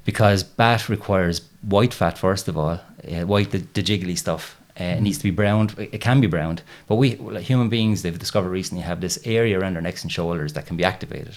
because 0.06 0.44
BAT 0.44 0.90
requires 0.90 1.42
white 1.62 1.94
fat 1.94 2.18
first 2.18 2.48
of 2.48 2.58
all, 2.58 2.80
uh, 3.12 3.26
white 3.26 3.52
the, 3.52 3.60
the 3.74 3.84
jiggly 3.84 4.18
stuff. 4.18 4.59
Uh, 4.80 4.84
it 4.98 5.02
needs 5.02 5.18
to 5.18 5.24
be 5.24 5.32
browned. 5.32 5.76
It 5.78 6.00
can 6.02 6.22
be 6.22 6.28
browned, 6.28 6.62
but 6.88 6.96
we 6.96 7.16
like 7.18 7.44
human 7.44 7.70
beings 7.70 8.02
they've 8.02 8.18
discovered 8.18 8.50
recently 8.50 8.84
have 8.84 9.02
this 9.02 9.20
area 9.26 9.60
around 9.60 9.76
our 9.76 9.82
necks 9.82 10.04
and 10.04 10.12
shoulders 10.12 10.54
that 10.54 10.66
can 10.66 10.78
be 10.78 10.84
activated. 10.86 11.36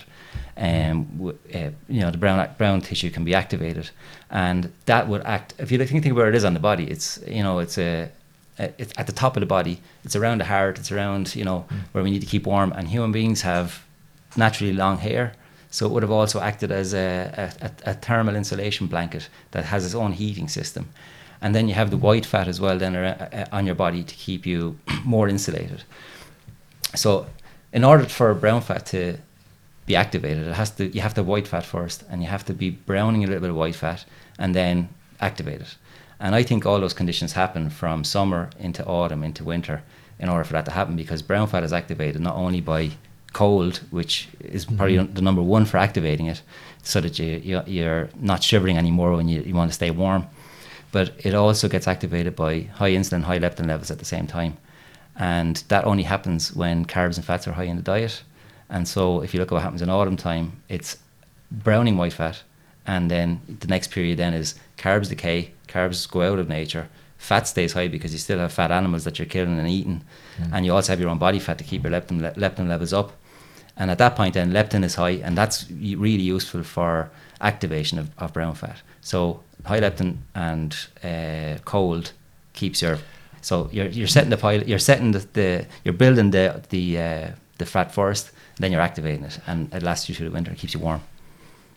Um, 0.56 1.32
uh, 1.54 1.58
you 1.88 2.00
know 2.02 2.10
the 2.10 2.18
brown 2.18 2.48
brown 2.58 2.80
tissue 2.82 3.10
can 3.10 3.24
be 3.24 3.34
activated, 3.34 3.90
and 4.30 4.70
that 4.86 5.08
would 5.08 5.22
act. 5.22 5.54
If 5.58 5.72
you 5.72 5.78
think 5.78 6.02
think 6.04 6.14
where 6.16 6.28
it 6.28 6.34
is 6.34 6.44
on 6.44 6.54
the 6.54 6.60
body, 6.60 6.84
it's 6.84 7.18
you 7.26 7.42
know 7.42 7.58
it's 7.58 7.78
a 7.78 8.10
it's 8.58 8.92
at 8.96 9.06
the 9.06 9.12
top 9.12 9.36
of 9.36 9.40
the 9.40 9.46
body. 9.46 9.80
It's 10.04 10.14
around 10.14 10.38
the 10.38 10.44
heart. 10.44 10.78
It's 10.78 10.92
around 10.92 11.34
you 11.34 11.44
know 11.44 11.64
where 11.92 12.04
we 12.04 12.10
need 12.10 12.20
to 12.20 12.26
keep 12.26 12.46
warm. 12.46 12.72
And 12.76 12.86
human 12.88 13.12
beings 13.12 13.42
have 13.42 13.82
naturally 14.36 14.72
long 14.74 14.98
hair, 14.98 15.32
so 15.70 15.86
it 15.86 15.92
would 15.92 16.02
have 16.02 16.12
also 16.12 16.38
acted 16.40 16.70
as 16.70 16.92
a, 16.94 17.50
a- 17.60 17.90
a 17.90 17.94
thermal 17.94 18.36
insulation 18.36 18.86
blanket 18.86 19.28
that 19.50 19.64
has 19.64 19.84
its 19.84 19.94
own 19.94 20.12
heating 20.12 20.48
system. 20.48 20.84
And 21.42 21.54
then 21.54 21.68
you 21.68 21.74
have 21.74 21.90
the 21.90 21.96
white 21.96 22.24
fat 22.24 22.48
as 22.48 22.60
well 22.60 22.78
then 22.78 22.94
uh, 22.96 23.46
on 23.52 23.66
your 23.66 23.74
body 23.74 24.02
to 24.04 24.14
keep 24.14 24.46
you 24.46 24.78
more 25.04 25.28
insulated. 25.28 25.82
So, 26.94 27.26
in 27.72 27.84
order 27.84 28.04
for 28.04 28.32
brown 28.34 28.62
fat 28.62 28.86
to 28.86 29.16
be 29.86 29.96
activated, 29.96 30.46
it 30.46 30.54
has 30.54 30.70
to 30.76 30.86
you 30.86 31.00
have 31.00 31.14
to 31.14 31.22
white 31.22 31.48
fat 31.48 31.66
first, 31.66 32.04
and 32.08 32.22
you 32.22 32.28
have 32.28 32.44
to 32.44 32.54
be 32.54 32.70
browning 32.70 33.24
a 33.24 33.26
little 33.26 33.40
bit 33.40 33.50
of 33.50 33.56
white 33.56 33.74
fat, 33.74 34.04
and 34.38 34.54
then 34.54 34.88
activate 35.20 35.60
it. 35.60 35.76
And 36.20 36.34
I 36.36 36.44
think 36.44 36.64
all 36.64 36.78
those 36.80 36.94
conditions 36.94 37.32
happen 37.32 37.70
from 37.70 38.04
summer 38.04 38.50
into 38.60 38.84
autumn 38.84 39.24
into 39.24 39.42
winter 39.42 39.82
in 40.20 40.28
order 40.28 40.44
for 40.44 40.52
that 40.52 40.64
to 40.66 40.70
happen 40.70 40.94
because 40.94 41.20
brown 41.20 41.48
fat 41.48 41.64
is 41.64 41.72
activated 41.72 42.20
not 42.20 42.36
only 42.36 42.60
by 42.60 42.90
cold, 43.32 43.78
which 43.90 44.28
is 44.40 44.64
probably 44.64 44.98
the 44.98 45.22
number 45.22 45.42
one 45.42 45.64
for 45.64 45.78
activating 45.78 46.26
it, 46.26 46.42
so 46.82 47.00
that 47.00 47.18
you, 47.18 47.40
you 47.42 47.62
you're 47.66 48.08
not 48.20 48.42
shivering 48.42 48.78
anymore 48.78 49.12
when 49.12 49.28
you, 49.28 49.40
you 49.42 49.54
want 49.54 49.70
to 49.70 49.74
stay 49.74 49.90
warm, 49.90 50.26
but 50.92 51.12
it 51.18 51.34
also 51.34 51.68
gets 51.68 51.88
activated 51.88 52.36
by 52.36 52.60
high 52.74 52.92
insulin, 52.92 53.22
high 53.22 53.38
leptin 53.38 53.66
levels 53.66 53.90
at 53.90 53.98
the 53.98 54.04
same 54.04 54.26
time 54.26 54.56
and 55.16 55.56
that 55.68 55.84
only 55.84 56.04
happens 56.04 56.54
when 56.54 56.84
carbs 56.84 57.16
and 57.16 57.24
fats 57.24 57.46
are 57.46 57.52
high 57.52 57.64
in 57.64 57.76
the 57.76 57.82
diet. 57.82 58.22
And 58.70 58.88
so, 58.88 59.20
if 59.20 59.34
you 59.34 59.40
look 59.40 59.52
at 59.52 59.54
what 59.54 59.62
happens 59.62 59.82
in 59.82 59.90
autumn 59.90 60.16
time, 60.16 60.62
it's 60.68 60.98
browning 61.50 61.98
white 61.98 62.14
fat, 62.14 62.42
and 62.86 63.10
then 63.10 63.40
the 63.60 63.66
next 63.66 63.90
period 63.90 64.18
then 64.18 64.32
is 64.32 64.54
carbs 64.78 65.08
decay, 65.08 65.52
carbs 65.68 66.10
go 66.10 66.22
out 66.22 66.38
of 66.38 66.48
nature, 66.48 66.88
fat 67.18 67.46
stays 67.46 67.74
high 67.74 67.88
because 67.88 68.12
you 68.12 68.18
still 68.18 68.38
have 68.38 68.52
fat 68.52 68.70
animals 68.70 69.04
that 69.04 69.18
you're 69.18 69.26
killing 69.26 69.58
and 69.58 69.68
eating, 69.68 70.02
mm. 70.38 70.50
and 70.52 70.64
you 70.64 70.74
also 70.74 70.92
have 70.92 71.00
your 71.00 71.10
own 71.10 71.18
body 71.18 71.38
fat 71.38 71.58
to 71.58 71.64
keep 71.64 71.82
your 71.82 71.92
leptin 71.92 72.22
le- 72.22 72.32
leptin 72.32 72.68
levels 72.68 72.92
up. 72.92 73.12
And 73.76 73.90
at 73.90 73.98
that 73.98 74.16
point, 74.16 74.34
then 74.34 74.52
leptin 74.52 74.84
is 74.84 74.94
high, 74.94 75.20
and 75.22 75.36
that's 75.36 75.70
really 75.70 76.22
useful 76.22 76.62
for 76.62 77.10
activation 77.42 77.98
of, 77.98 78.10
of 78.16 78.32
brown 78.32 78.54
fat. 78.54 78.80
So 79.02 79.42
high 79.66 79.80
leptin 79.80 80.16
and 80.34 80.74
uh, 81.04 81.58
cold 81.64 82.12
keeps 82.54 82.80
your 82.82 82.98
so 83.42 83.68
you're 83.72 83.86
you're 83.88 84.06
setting 84.08 84.30
the 84.30 84.36
pilot, 84.36 84.68
you're 84.68 84.78
setting 84.78 85.10
the, 85.12 85.18
the 85.32 85.66
you're 85.84 85.92
building 85.94 86.30
the 86.30 86.62
the 86.70 86.98
uh, 86.98 87.28
the 87.58 87.66
fat 87.66 87.92
first, 87.92 88.30
then 88.58 88.72
you're 88.72 88.80
activating 88.80 89.24
it, 89.24 89.38
and 89.46 89.72
it 89.74 89.82
lasts 89.82 90.08
you 90.08 90.14
through 90.14 90.28
the 90.28 90.34
winter, 90.34 90.52
it 90.52 90.58
keeps 90.58 90.74
you 90.74 90.80
warm. 90.80 91.00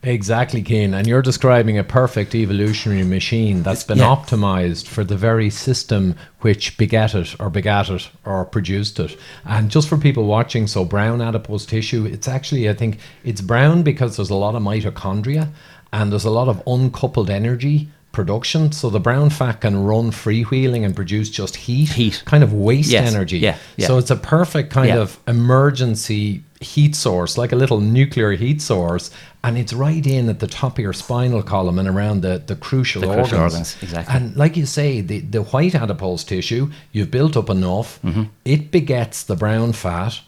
Exactly, 0.03 0.61
Cian. 0.63 0.93
And 0.93 1.07
you're 1.07 1.23
describing 1.23 1.79
a 1.79 1.83
perfect 1.83 2.35
evolutionary 2.35 3.03
machine 3.03 3.63
that's 3.63 3.83
been 3.83 3.97
Yeah. 3.97 4.15
optimized 4.15 4.85
for 4.85 5.03
the 5.03 5.17
very 5.17 5.49
system 5.49 6.13
which 6.41 6.77
begat 6.77 7.15
it 7.15 7.35
or 7.39 7.49
begat 7.49 7.89
it 7.89 8.09
or 8.23 8.45
produced 8.45 8.99
it. 8.99 9.17
And 9.45 9.71
just 9.71 9.87
for 9.87 9.97
people 9.97 10.25
watching, 10.25 10.67
so 10.67 10.85
brown 10.85 11.21
adipose 11.21 11.65
tissue, 11.65 12.05
it's 12.05 12.27
actually, 12.27 12.69
I 12.69 12.73
think, 12.75 12.99
it's 13.23 13.41
brown 13.41 13.81
because 13.81 14.15
there's 14.15 14.29
a 14.29 14.35
lot 14.35 14.53
of 14.53 14.61
mitochondria 14.61 15.47
and 15.93 16.11
there's 16.11 16.25
a 16.25 16.29
lot 16.29 16.47
of 16.47 16.61
uncoupled 16.67 17.29
energy 17.29 17.87
production. 18.11 18.71
So 18.71 18.89
the 18.89 18.99
brown 18.99 19.29
fat 19.29 19.59
can 19.59 19.83
run 19.83 20.09
freewheeling 20.11 20.85
and 20.85 20.95
produce 20.95 21.29
just 21.29 21.57
heat, 21.57 21.89
Heat. 21.89 22.23
kind 22.25 22.43
of 22.45 22.53
waste 22.53 22.89
Yes. 22.89 23.13
energy. 23.13 23.39
Yeah, 23.39 23.57
yeah. 23.75 23.87
So 23.87 23.97
it's 23.97 24.09
a 24.09 24.15
perfect 24.15 24.71
kind 24.71 24.87
Yeah. 24.87 24.99
of 24.99 25.19
emergency 25.27 26.41
heat 26.61 26.95
source, 26.95 27.37
like 27.37 27.51
a 27.51 27.55
little 27.57 27.81
nuclear 27.81 28.31
heat 28.31 28.61
source, 28.61 29.11
and 29.43 29.57
it's 29.57 29.73
right 29.73 30.05
in 30.07 30.29
at 30.29 30.39
the 30.39 30.47
top 30.47 30.73
of 30.77 30.79
your 30.79 30.93
spinal 30.93 31.43
column 31.43 31.77
and 31.77 31.87
around 31.87 32.21
the, 32.21 32.41
the 32.45 32.55
crucial 32.55 33.01
The 33.01 33.09
organs. 33.09 33.27
crucial 33.29 33.43
organs, 33.43 33.77
exactly. 33.81 34.15
And 34.15 34.35
like 34.37 34.55
you 34.57 34.65
say, 34.65 35.01
the, 35.01 35.19
the 35.19 35.43
white 35.43 35.75
adipose 35.75 36.23
tissue, 36.23 36.71
you've 36.93 37.11
built 37.11 37.35
up 37.35 37.49
enough, 37.49 37.99
mm-hmm. 38.01 38.23
it 38.45 38.71
begets 38.71 39.23
the 39.23 39.35
brown 39.35 39.73
fat. 39.73 40.21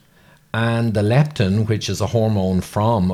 And 0.54 0.94
the 0.94 1.02
leptin, 1.02 1.68
which 1.68 1.90
is 1.90 2.02
a 2.02 2.08
hormone 2.08 2.62
from 2.62 3.10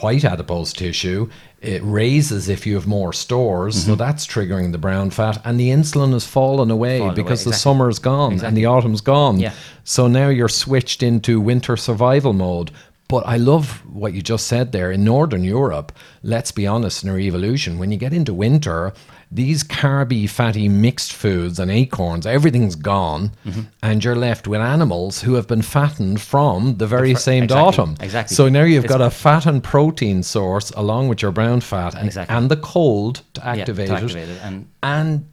white 0.00 0.24
adipose 0.24 0.72
tissue, 0.72 1.28
it 1.60 1.82
raises 1.84 2.48
if 2.48 2.66
you 2.66 2.74
have 2.74 2.86
more 2.86 3.12
stores. 3.12 3.84
So 3.84 3.90
mm-hmm. 3.90 3.98
that's 3.98 4.26
triggering 4.26 4.72
the 4.72 4.78
brown 4.78 5.10
fat. 5.10 5.40
And 5.44 5.60
the 5.60 5.68
insulin 5.68 6.12
has 6.12 6.26
fallen 6.26 6.70
away 6.70 6.98
Fallen 6.98 7.12
away, 7.12 7.22
because 7.22 7.44
the 7.44 7.52
summer's 7.52 7.98
gone 7.98 8.42
and 8.42 8.56
the 8.56 8.66
autumn's 8.66 9.02
gone. 9.02 9.38
Yeah. 9.38 9.52
So 9.84 10.08
now 10.08 10.30
you're 10.30 10.48
switched 10.48 11.02
into 11.02 11.40
winter 11.40 11.76
survival 11.76 12.32
mode. 12.32 12.70
But 13.08 13.26
I 13.26 13.38
love 13.38 13.84
what 13.92 14.12
you 14.12 14.22
just 14.22 14.46
said 14.46 14.70
there. 14.70 14.92
In 14.92 15.02
Northern 15.02 15.42
Europe, 15.42 15.90
let's 16.22 16.52
be 16.52 16.66
honest, 16.66 17.02
in 17.02 17.10
our 17.10 17.18
evolution, 17.18 17.76
when 17.78 17.90
you 17.90 17.98
get 17.98 18.12
into 18.12 18.32
winter, 18.32 18.92
these 19.32 19.62
carby, 19.62 20.28
fatty 20.28 20.68
mixed 20.68 21.12
foods 21.12 21.60
and 21.60 21.70
acorns, 21.70 22.26
everything's 22.26 22.74
gone, 22.74 23.30
Mm-hmm. 23.46 23.60
and 23.82 24.02
you're 24.04 24.16
left 24.16 24.48
with 24.48 24.60
animals 24.60 25.22
who 25.22 25.34
have 25.34 25.46
been 25.46 25.62
fattened 25.62 26.20
from 26.20 26.76
the 26.78 26.86
very 26.86 27.14
same 27.14 27.44
exactly, 27.44 27.66
autumn. 27.68 27.96
exactly. 28.00 28.34
So 28.34 28.48
now 28.48 28.64
you've 28.64 28.84
It's- 28.84 28.98
got 28.98 29.06
a 29.06 29.10
fat 29.10 29.46
and 29.46 29.62
protein 29.62 30.22
source 30.24 30.70
along 30.70 31.08
with 31.08 31.22
your 31.22 31.30
brown 31.30 31.60
fat 31.60 31.94
and, 31.94 32.06
Exactly. 32.06 32.36
and 32.36 32.50
the 32.50 32.56
cold 32.56 33.22
to 33.34 33.40
Yeah, 33.40 33.54
to 33.54 33.60
activate, 33.60 33.90
activate 33.90 34.28
it. 34.28 34.32
it, 34.32 34.40
and- 34.42 34.66
and 34.82 35.24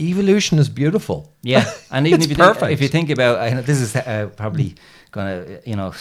evolution 0.00 0.58
is 0.58 0.68
beautiful. 0.68 1.32
Yeah, 1.42 1.64
and 1.90 2.06
even 2.06 2.20
if 2.22 2.28
you, 2.28 2.36
think, 2.36 2.62
if 2.70 2.80
you 2.82 2.88
think 2.88 3.08
about, 3.10 3.38
I 3.38 3.50
know 3.50 3.62
this 3.62 3.80
is 3.80 3.96
uh, 3.96 4.28
probably 4.36 4.74
gonna, 5.12 5.44
you 5.64 5.76
know, 5.76 5.92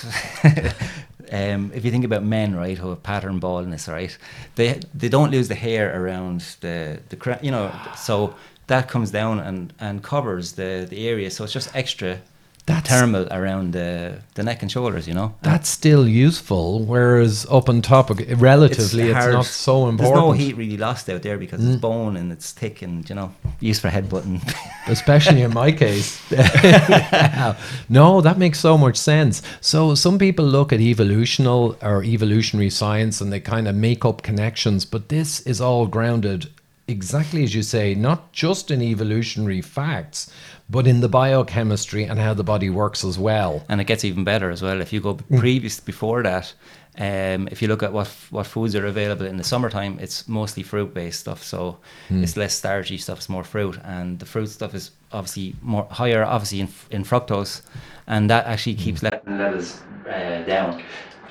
um, 1.32 1.72
if 1.74 1.84
you 1.86 1.92
think 1.92 2.06
about 2.06 2.24
men, 2.24 2.56
right, 2.56 2.78
who 2.78 2.90
have 2.90 3.04
pattern 3.04 3.40
baldness, 3.40 3.88
right, 3.88 4.18
they 4.56 4.80
they 4.94 5.10
don't 5.10 5.32
lose 5.32 5.48
the 5.48 5.56
hair 5.56 6.02
around 6.02 6.42
the 6.62 7.00
the 7.10 7.16
cra- 7.16 7.40
you 7.42 7.52
know, 7.52 7.72
so 7.96 8.36
that 8.68 8.88
comes 8.88 9.12
down 9.12 9.40
and 9.40 9.74
and 9.80 10.04
covers 10.04 10.54
the 10.54 10.86
the 10.90 11.08
area, 11.08 11.30
so 11.32 11.44
it's 11.44 11.54
just 11.54 11.76
extra 11.76 12.20
That's- 12.68 12.88
thermal 12.88 13.28
around 13.32 13.72
the 13.72 14.20
the 14.36 14.44
neck 14.44 14.62
and 14.62 14.72
shoulders, 14.72 15.08
you 15.08 15.14
know. 15.14 15.34
That's 15.42 15.70
still 15.70 16.08
useful, 16.08 16.84
whereas 16.86 17.48
up 17.50 17.70
on 17.70 17.82
top, 17.82 18.12
relatively, 18.36 19.06
it's, 19.06 19.18
hard. 19.18 19.34
not 19.34 19.46
so 19.46 19.88
important. 19.88 20.16
There's 20.16 20.28
no 20.28 20.32
heat 20.34 20.58
really 20.58 20.78
lost 20.78 21.10
out 21.10 21.22
there 21.22 21.38
because 21.38 21.66
it's 21.66 21.78
mm. 21.78 21.82
bone 21.82 22.18
and 22.18 22.32
it's 22.32 22.52
thick 22.52 22.82
and 22.82 23.10
you 23.10 23.16
know 23.16 23.34
used 23.62 23.82
for 23.82 23.90
headbutting. 23.90 24.42
especially 24.88 25.42
in 25.42 25.54
my 25.54 25.72
case. 25.72 26.20
no, 27.90 28.22
that 28.22 28.36
makes 28.38 28.60
so 28.60 28.78
much 28.78 28.98
sense. 28.98 29.42
So 29.62 29.96
some 29.96 30.20
people 30.20 30.46
look 30.46 30.74
at 30.74 30.80
evolutional 30.80 31.78
or 31.82 32.04
evolutionary 32.04 32.70
science 32.70 33.22
and 33.22 33.32
they 33.32 33.40
kind 33.40 33.68
of 33.68 33.76
make 33.76 34.06
up 34.06 34.22
connections, 34.24 34.86
but 34.86 35.10
this 35.10 35.40
is 35.42 35.62
all 35.62 35.88
grounded 35.88 36.50
exactly 36.88 37.44
as 37.44 37.54
you 37.54 37.64
say, 37.64 37.94
not 37.96 38.32
just 38.34 38.72
in 38.72 38.82
evolutionary 38.82 39.62
facts, 39.62 40.32
but 40.70 40.88
in 40.88 41.00
the 41.02 41.10
biochemistry 41.10 42.04
and 42.04 42.20
how 42.20 42.34
the 42.34 42.44
body 42.44 42.70
works 42.70 43.04
as 43.04 43.18
well. 43.20 43.64
and 43.70 43.80
it 43.82 43.86
gets 43.86 44.04
even 44.06 44.24
better 44.24 44.50
as 44.52 44.62
well 44.62 44.82
if 44.82 44.92
you 44.94 45.00
go 45.02 45.16
Mm. 45.16 45.40
previous 45.40 45.80
before 45.80 46.24
that 46.24 46.54
um, 47.00 47.48
if 47.52 47.62
you 47.62 47.68
look 47.68 47.84
at 47.84 47.94
what 47.94 48.08
what 48.32 48.48
foods 48.48 48.76
are 48.76 48.86
available 48.88 49.26
in 49.26 49.38
the 49.38 49.44
summertime 49.44 49.98
it's 50.02 50.28
mostly 50.28 50.64
fruit 50.64 50.94
based 50.94 51.20
stuff 51.20 51.44
so 51.44 51.78
Mm. 52.10 52.24
it's 52.24 52.36
less 52.38 52.54
starchy 52.56 52.98
stuff 52.98 53.18
it's 53.20 53.30
more 53.30 53.44
fruit 53.44 53.78
and 53.84 54.20
the 54.20 54.26
fruit 54.26 54.48
stuff 54.50 54.74
is 54.74 54.92
obviously 55.12 55.56
more 55.62 55.86
higher 55.92 56.24
obviously 56.26 56.60
in, 56.62 56.70
in 56.90 57.04
fructose 57.04 57.62
and 58.08 58.30
that 58.30 58.46
actually 58.48 58.76
Mm. 58.76 58.80
keeps 58.86 59.04
le- 59.04 59.22
levels 59.28 59.80
uh, 60.10 60.42
down, 60.54 60.82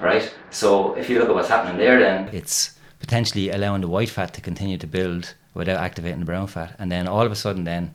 right? 0.00 0.26
So 0.50 0.94
if 0.94 1.08
you 1.10 1.18
look 1.18 1.28
at 1.30 1.34
what's 1.34 1.48
happening 1.48 1.78
there, 1.78 1.98
then 1.98 2.28
it's 2.32 2.56
potentially 3.00 3.50
allowing 3.50 3.80
the 3.82 3.88
white 3.88 4.10
fat 4.10 4.32
to 4.34 4.40
continue 4.40 4.78
to 4.78 4.86
build 4.86 5.34
without 5.56 5.78
activating 5.78 6.20
the 6.20 6.26
brown 6.26 6.46
fat. 6.46 6.74
And 6.78 6.90
then 6.92 7.08
all 7.08 7.22
of 7.26 7.32
a 7.32 7.36
sudden 7.36 7.64
then 7.64 7.94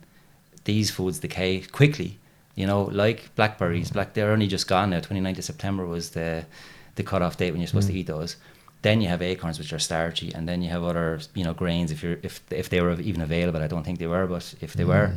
these 0.64 0.90
foods 0.90 1.18
decay 1.20 1.60
quickly. 1.60 2.18
You 2.54 2.66
know 2.66 2.82
like 2.82 3.34
blackberries 3.34 3.90
black 3.90 4.12
they're 4.12 4.30
only 4.32 4.46
just 4.46 4.68
gone 4.68 4.90
now. 4.90 5.00
29th 5.00 5.38
of 5.38 5.44
september 5.44 5.86
was 5.86 6.10
the 6.10 6.44
the 6.96 7.02
cutoff 7.02 7.36
date 7.38 7.50
when 7.52 7.60
you're 7.60 7.68
supposed 7.68 7.88
to 7.88 7.94
eat 7.94 8.06
those. 8.06 8.36
Then 8.82 9.00
you 9.00 9.08
have 9.08 9.22
acorns, 9.22 9.58
which 9.58 9.72
are 9.72 9.78
starchy, 9.78 10.34
and 10.34 10.48
then 10.48 10.60
you 10.60 10.68
have 10.70 10.82
other, 10.82 11.20
you 11.34 11.44
know, 11.44 11.54
grains. 11.54 11.92
If 11.92 12.02
you're 12.02 12.18
if 12.22 12.42
if 12.50 12.68
they 12.68 12.80
were 12.80 13.00
even 13.00 13.22
available, 13.22 13.62
I 13.62 13.68
don't 13.68 13.84
think 13.84 13.98
they 14.00 14.08
were, 14.08 14.26
but 14.26 14.54
if 14.60 14.72
they 14.74 14.84
were, 14.84 15.12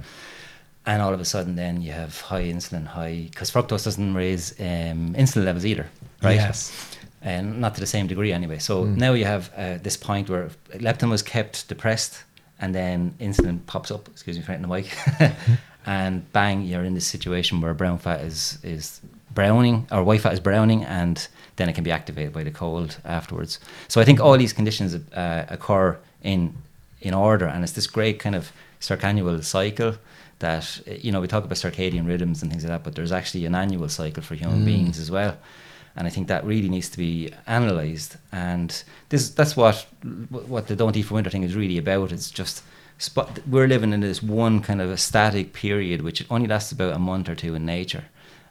and 0.86 1.02
all 1.02 1.14
of 1.14 1.20
a 1.20 1.26
sudden, 1.26 1.56
then 1.56 1.82
you 1.82 1.92
have 1.92 2.22
high 2.22 2.44
insulin, 2.44 2.86
high 2.86 3.28
because 3.30 3.50
fructose 3.52 3.84
doesn't 3.84 4.14
raise 4.14 4.52
um, 4.60 5.16
insulin 5.16 5.46
levels 5.46 5.66
either, 5.66 5.88
right? 6.22 6.36
Yes. 6.36 6.72
and 7.24 7.60
not 7.60 7.74
to 7.74 7.82
the 7.82 7.88
same 7.88 8.06
degree 8.06 8.32
anyway. 8.32 8.60
So 8.60 8.84
now 8.84 9.14
you 9.14 9.26
have 9.26 9.52
uh, 9.58 9.78
this 9.82 9.98
point 9.98 10.30
where 10.30 10.50
leptin 10.76 11.10
was 11.10 11.24
kept 11.24 11.68
depressed, 11.68 12.24
and 12.60 12.74
then 12.74 13.14
insulin 13.20 13.66
pops 13.66 13.92
up. 13.92 14.08
Excuse 14.08 14.38
me 14.38 14.44
for 14.44 14.52
hitting 14.52 14.68
the 14.68 14.74
mic, 14.74 14.98
and 15.86 16.32
bang, 16.32 16.62
you're 16.62 16.84
in 16.84 16.94
this 16.94 17.08
situation 17.08 17.62
where 17.62 17.74
brown 17.74 17.98
fat 17.98 18.22
is 18.22 18.60
is 18.64 19.02
browning 19.34 19.88
or 19.92 20.04
white 20.04 20.22
fat 20.22 20.34
is 20.34 20.40
browning, 20.40 20.84
and 20.84 21.28
then 21.58 21.70
it 21.70 21.74
can 21.74 21.84
be 21.84 21.92
activated 21.92 22.34
by 22.34 22.44
the 22.44 22.52
cold 22.52 22.98
afterwards. 23.06 23.60
So 23.88 24.02
I 24.02 24.06
think 24.06 24.20
all 24.20 24.38
these 24.38 24.54
conditions 24.54 24.96
uh, 25.14 25.46
occur 25.50 25.98
in 26.24 26.56
in 27.02 27.14
order, 27.14 27.46
and 27.46 27.64
it's 27.64 27.74
this 27.74 27.88
great 27.88 28.20
kind 28.20 28.36
of 28.36 28.52
circannual 28.80 29.42
cycle 29.44 29.96
that 30.40 30.82
you 31.04 31.12
know 31.12 31.22
we 31.22 31.28
talk 31.28 31.44
about 31.44 31.58
circadian 31.58 32.08
rhythms 32.08 32.42
and 32.42 32.52
things 32.52 32.64
like 32.64 32.72
that, 32.72 32.84
but 32.84 32.96
there's 32.96 33.12
actually 33.12 33.46
an 33.46 33.56
annual 33.56 33.90
cycle 33.90 34.24
for 34.24 34.36
human 34.36 34.66
beings 34.66 35.00
as 35.00 35.10
well 35.12 35.38
and 35.96 36.08
I 36.08 36.10
think 36.10 36.28
that 36.28 36.46
really 36.46 36.70
needs 36.70 36.90
to 36.90 36.98
be 36.98 37.32
analysed. 37.48 38.18
And 38.32 38.84
this 39.10 39.30
that's 39.30 39.56
what 39.56 39.86
what 40.30 40.68
the 40.68 40.76
Don't 40.76 40.96
Eat 40.96 41.04
for 41.04 41.16
Winter 41.16 41.30
thing 41.30 41.44
is 41.44 41.56
really 41.56 41.78
about. 41.78 42.12
It's 42.12 42.32
just 42.32 42.64
spot, 42.98 43.40
we're 43.48 43.68
living 43.68 43.94
in 43.94 44.02
this 44.02 44.24
one 44.24 44.62
kind 44.62 44.82
of 44.82 44.90
a 44.90 44.98
static 44.98 45.54
period, 45.54 46.02
which 46.02 46.26
only 46.30 46.48
lasts 46.48 46.72
about 46.72 46.94
a 46.94 47.00
month 47.00 47.30
or 47.30 47.36
two 47.36 47.56
in 47.56 47.66
nature. 47.66 48.06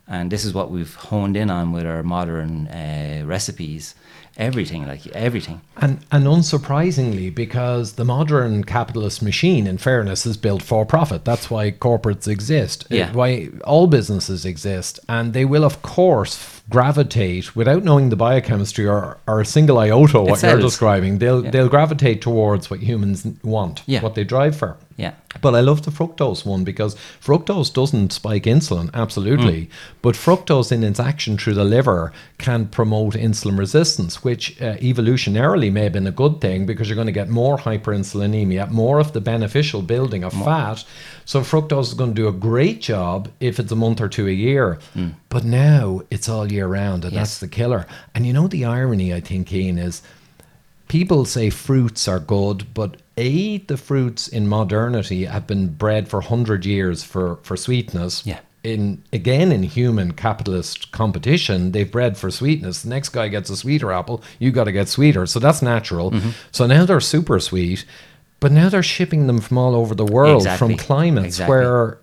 And 0.06 0.30
this 0.30 0.44
is 0.44 0.52
what 0.52 0.70
we've 0.70 0.94
honed 0.94 1.36
in 1.36 1.50
on 1.50 1.72
with 1.72 1.86
our 1.86 2.02
modern 2.02 2.68
uh, 2.68 3.22
recipes. 3.24 3.94
Everything, 4.36 4.86
like 4.86 5.06
everything. 5.08 5.60
And, 5.76 6.04
and 6.10 6.24
unsurprisingly, 6.26 7.32
because 7.34 7.92
the 7.92 8.04
modern 8.04 8.64
capitalist 8.64 9.22
machine, 9.22 9.66
in 9.66 9.78
fairness, 9.78 10.26
is 10.26 10.36
built 10.36 10.62
for 10.62 10.84
profit. 10.84 11.24
That's 11.24 11.50
why 11.50 11.70
corporates 11.70 12.26
exist. 12.26 12.84
Uh, 12.90 12.96
yeah. 12.96 13.12
Why 13.12 13.50
all 13.64 13.86
businesses 13.86 14.44
exist. 14.44 14.98
And 15.08 15.34
they 15.34 15.44
will, 15.44 15.64
of 15.64 15.82
course, 15.82 16.62
gravitate 16.70 17.54
without 17.54 17.84
knowing 17.84 18.08
the 18.08 18.16
biochemistry 18.16 18.86
or, 18.86 19.18
or 19.28 19.40
a 19.40 19.44
single 19.46 19.78
iota 19.78 20.20
what 20.22 20.42
you're 20.42 20.58
describing. 20.60 21.18
They'll 21.18 21.44
Yeah. 21.44 21.50
they'll 21.50 21.68
gravitate 21.68 22.20
towards 22.22 22.70
what 22.70 22.80
humans 22.80 23.26
want, 23.42 23.82
Yeah. 23.86 24.02
what 24.02 24.14
they 24.14 24.24
drive 24.24 24.56
for. 24.56 24.76
Yeah. 24.96 25.14
But 25.42 25.56
I 25.56 25.60
love 25.60 25.82
the 25.82 25.90
fructose 25.90 26.46
one 26.46 26.62
because 26.62 26.94
fructose 27.20 27.72
doesn't 27.72 28.12
spike 28.12 28.44
insulin, 28.44 28.90
absolutely. 28.94 29.62
Mm. 29.62 29.68
But 30.02 30.14
fructose, 30.14 30.70
in 30.70 30.84
its 30.84 31.00
action 31.00 31.36
through 31.36 31.54
the 31.54 31.64
liver, 31.64 32.12
can 32.38 32.66
promote 32.68 33.14
insulin 33.14 33.58
resistance, 33.58 34.22
which 34.22 34.62
uh, 34.62 34.76
evolutionarily 34.76 35.72
may 35.72 35.82
have 35.82 35.92
been 35.94 36.06
a 36.06 36.12
good 36.12 36.40
thing 36.40 36.64
because 36.64 36.88
you're 36.88 36.94
going 36.94 37.08
to 37.08 37.12
get 37.12 37.28
more 37.28 37.58
hyperinsulinemia, 37.58 38.70
more 38.70 39.00
of 39.00 39.12
the 39.12 39.20
beneficial 39.20 39.82
building 39.82 40.22
of 40.22 40.32
fat. 40.32 40.84
So 41.24 41.40
fructose 41.40 41.88
is 41.88 41.94
going 41.94 42.14
to 42.14 42.22
do 42.22 42.28
a 42.28 42.32
great 42.32 42.80
job 42.80 43.28
if 43.40 43.58
it's 43.58 43.72
a 43.72 43.76
month 43.76 44.00
or 44.00 44.08
two 44.08 44.28
a 44.28 44.32
year. 44.32 44.78
But 45.28 45.44
now 45.44 46.02
it's 46.10 46.28
all 46.28 46.52
year 46.52 46.68
round, 46.68 47.04
and 47.04 47.12
Mm. 47.12 47.16
Yes. 47.16 47.30
that's 47.30 47.38
the 47.40 47.48
killer. 47.48 47.86
And 48.14 48.26
you 48.26 48.32
know 48.32 48.46
the 48.46 48.64
irony, 48.64 49.12
I 49.12 49.18
think, 49.20 49.48
Cian, 49.48 49.76
is 49.78 50.02
people 50.86 51.24
say 51.24 51.50
fruits 51.50 52.06
are 52.06 52.20
good, 52.20 52.72
but 52.74 52.96
A, 53.16 53.58
the 53.58 53.76
fruits 53.76 54.26
in 54.28 54.48
modernity 54.48 55.24
have 55.24 55.46
been 55.46 55.68
bred 55.68 56.08
for 56.08 56.18
100 56.20 56.64
years 56.66 57.02
for, 57.04 57.36
for 57.42 57.56
sweetness. 57.56 58.26
Yeah. 58.26 58.40
In 58.64 59.02
again 59.12 59.52
in 59.52 59.62
human 59.62 60.14
capitalist 60.14 60.90
competition, 60.90 61.72
they've 61.72 61.90
bred 61.90 62.16
for 62.16 62.30
sweetness. 62.30 62.82
The 62.82 62.88
next 62.88 63.10
guy 63.10 63.28
gets 63.28 63.50
a 63.50 63.56
sweeter 63.56 63.92
apple, 63.92 64.22
you 64.38 64.50
got 64.50 64.64
to 64.64 64.72
get 64.72 64.88
sweeter. 64.88 65.26
So 65.26 65.38
that's 65.38 65.60
natural. 65.60 66.10
Mm-hmm. 66.12 66.30
So 66.50 66.66
now 66.66 66.86
they're 66.86 67.00
super 67.00 67.38
sweet, 67.40 67.84
but 68.40 68.52
now 68.52 68.70
they're 68.70 68.82
shipping 68.82 69.26
them 69.26 69.40
from 69.40 69.58
all 69.58 69.74
over 69.74 69.94
the 69.94 70.06
world 70.06 70.42
Exactly. 70.42 70.68
from 70.68 70.76
climates 70.78 71.26
Exactly. 71.26 71.54
where 71.56 71.98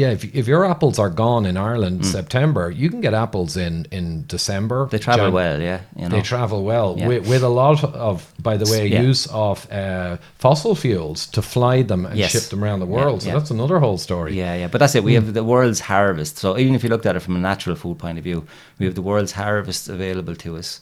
yeah, 0.00 0.10
if, 0.16 0.22
if 0.40 0.46
your 0.52 0.62
apples 0.72 0.98
are 0.98 1.10
gone 1.24 1.44
in 1.50 1.56
Ireland 1.56 2.00
Mm. 2.00 2.04
September, 2.18 2.64
you 2.82 2.88
can 2.92 3.00
get 3.06 3.14
apples 3.24 3.56
in 3.66 3.74
in 3.98 4.06
December. 4.34 4.78
They 4.94 4.98
travel 5.08 5.26
Jan- 5.26 5.32
well, 5.40 5.58
yeah. 5.70 5.80
You 5.96 6.02
know. 6.08 6.14
they 6.16 6.22
travel 6.32 6.60
well 6.72 6.88
Yeah. 6.98 7.08
with, 7.10 7.22
with 7.32 7.42
a 7.42 7.48
lot 7.62 7.78
of, 8.10 8.16
by 8.48 8.56
the 8.62 8.68
way, 8.72 8.82
Yeah. 8.88 9.08
use 9.10 9.22
of 9.32 9.56
uh, 9.72 10.16
fossil 10.44 10.74
fuels 10.74 11.26
to 11.36 11.40
fly 11.42 11.76
them 11.90 12.02
and 12.06 12.16
Yes. 12.18 12.30
ship 12.32 12.44
them 12.50 12.62
around 12.64 12.80
the 12.80 12.90
Yeah, 12.90 12.96
world. 12.98 13.18
so 13.22 13.28
yeah. 13.28 13.38
that's 13.38 13.50
another 13.58 13.78
whole 13.84 13.98
story. 13.98 14.32
Yeah, 14.42 14.54
yeah, 14.60 14.68
but 14.72 14.78
that's 14.80 14.94
it. 14.98 15.04
We 15.04 15.14
have 15.18 15.28
the 15.40 15.44
world's 15.54 15.80
harvest. 15.80 16.38
So 16.38 16.48
even 16.62 16.74
if 16.74 16.82
you 16.84 16.90
looked 16.90 17.06
at 17.10 17.16
it 17.16 17.22
from 17.26 17.36
a 17.36 17.40
natural 17.50 17.76
food 17.76 17.98
point 17.98 18.18
of 18.18 18.24
view, 18.24 18.40
we 18.78 18.86
have 18.86 18.94
the 19.00 19.06
world's 19.10 19.32
harvest 19.32 19.88
available 19.88 20.34
to 20.44 20.50
us 20.60 20.80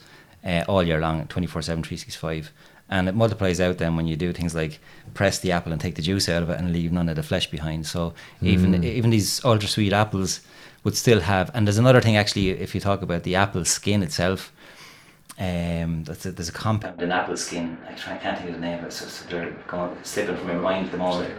uh, 0.51 0.63
all 0.71 0.83
year 0.83 1.01
long, 1.01 1.27
24 1.29 1.63
7, 1.63 1.83
365. 1.83 2.51
And 2.91 3.09
it 3.09 3.15
multiplies 3.15 3.61
out 3.61 3.79
then 3.79 3.97
when 3.97 4.07
you 4.07 4.17
do 4.17 4.33
things 4.33 4.55
like 4.55 4.79
press 5.15 5.39
the 5.39 5.53
apple 5.53 5.73
and 5.73 5.81
take 5.81 5.95
the 5.95 6.03
juice 6.03 6.29
out 6.29 6.43
of 6.43 6.51
it 6.51 6.59
and 6.59 6.73
leave 6.73 6.93
none 6.93 7.09
of 7.09 7.17
the 7.17 7.23
flesh 7.23 7.51
behind. 7.51 7.87
So 7.87 8.15
even 8.43 8.85
even 8.85 9.11
these 9.11 9.45
ultra 9.45 9.69
sweet 9.69 9.93
apples 9.93 10.41
would 10.85 10.97
still 10.97 11.21
have. 11.21 11.51
And 11.55 11.67
there's 11.67 11.79
another 11.79 12.01
thing 12.01 12.17
actually, 12.17 12.51
if 12.51 12.75
you 12.75 12.81
talk 12.81 13.03
about 13.03 13.23
the 13.23 13.37
apple 13.37 13.65
skin 13.65 14.03
itself, 14.03 14.53
um, 15.39 16.05
that's 16.05 16.25
a, 16.27 16.33
there's 16.33 16.49
a 16.49 16.53
compound 16.53 17.03
in 17.03 17.11
apple 17.11 17.37
skin. 17.37 17.77
I 17.89 17.95
try, 17.95 18.17
can't 18.19 18.39
think 18.39 18.51
of 18.51 18.55
the 18.55 18.61
name 18.61 18.79
of 18.79 18.85
it, 18.85 18.93
so, 18.93 19.07
so 19.07 19.29
they're 19.29 19.51
going, 19.67 19.97
slipping 20.05 20.37
from 20.37 20.47
my 20.47 20.55
mind 20.55 20.87
at 20.87 20.93
the 20.93 20.99
moment. 20.99 21.35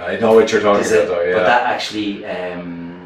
I 0.00 0.16
know 0.16 0.34
what 0.34 0.50
you're 0.50 0.60
talking 0.60 0.84
about, 0.84 1.06
though, 1.06 1.32
But 1.32 1.44
that 1.44 1.66
actually, 1.66 2.26
um, 2.26 3.05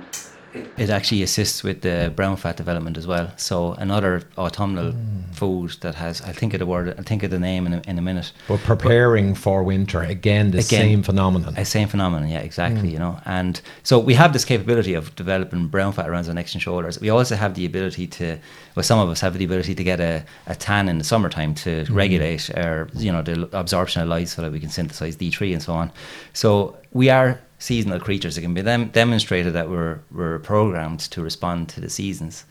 it, 0.76 0.90
actually 0.90 1.22
assists 1.22 1.62
with 1.62 1.82
the 1.82 2.12
brown 2.16 2.36
fat 2.36 2.56
development 2.56 2.96
as 2.96 3.06
well. 3.06 3.32
So 3.36 3.72
another 3.74 4.22
autumnal 4.36 4.92
Hmm. 4.92 5.32
food 5.32 5.70
that 5.80 5.94
has, 5.94 6.20
I'll 6.22 6.32
think 6.32 6.54
of 6.54 6.58
the 6.60 6.66
word, 6.66 6.94
I'll 6.98 7.04
think 7.04 7.22
of 7.22 7.30
the 7.30 7.38
name 7.38 7.66
in 7.66 7.74
a, 7.74 7.82
in 7.86 7.98
a 7.98 8.02
minute. 8.02 8.32
But 8.48 8.60
preparing 8.60 9.34
for 9.34 9.62
winter, 9.62 10.02
again, 10.02 10.50
the 10.50 10.58
Again, 10.58 10.64
same 10.88 11.02
phenomenon. 11.02 11.54
A 11.56 11.64
same 11.64 11.88
phenomenon, 11.88 12.28
yeah, 12.28 12.40
exactly. 12.40 12.88
Hmm. 12.88 12.94
You 12.94 12.98
know, 12.98 13.20
and 13.24 13.60
so 13.82 13.98
we 13.98 14.14
have 14.14 14.32
this 14.32 14.44
capability 14.44 14.94
of 14.94 15.14
developing 15.16 15.68
brown 15.68 15.92
fat 15.92 16.08
around 16.08 16.26
our 16.28 16.34
necks 16.34 16.52
and 16.54 16.62
shoulders. 16.62 17.00
We 17.00 17.10
also 17.10 17.36
have 17.36 17.54
the 17.54 17.64
ability 17.64 18.06
to, 18.18 18.38
well, 18.74 18.82
some 18.82 18.98
of 18.98 19.08
us 19.08 19.20
have 19.20 19.38
the 19.38 19.44
ability 19.44 19.74
to 19.74 19.84
get 19.84 20.00
a, 20.00 20.24
a 20.46 20.54
tan 20.56 20.88
in 20.88 20.98
the 20.98 21.04
summertime 21.04 21.54
to 21.64 21.84
Hmm. 21.84 21.94
regulate 21.94 22.50
our, 22.56 22.88
you 22.94 23.12
know, 23.12 23.22
the 23.22 23.48
absorption 23.52 24.02
of 24.02 24.08
light 24.08 24.28
so 24.28 24.42
that 24.42 24.52
we 24.52 24.60
can 24.60 24.70
synthesize 24.70 25.16
D 25.16 25.30
three 25.30 25.52
and 25.52 25.62
so 25.62 25.72
on. 25.74 25.90
So 26.32 26.76
we 26.92 27.08
are 27.10 27.38
seasonal 27.60 28.00
creatures. 28.00 28.36
It 28.36 28.42
can 28.42 28.54
be 28.54 28.62
dem- 28.62 28.88
demonstrated 28.88 29.52
that 29.52 29.70
we're 29.70 30.00
we're 30.10 30.40
programmed 30.40 31.00
to 31.12 31.22
respond 31.22 31.68
to 31.68 31.80
the 31.80 31.88
seasons. 31.88 32.44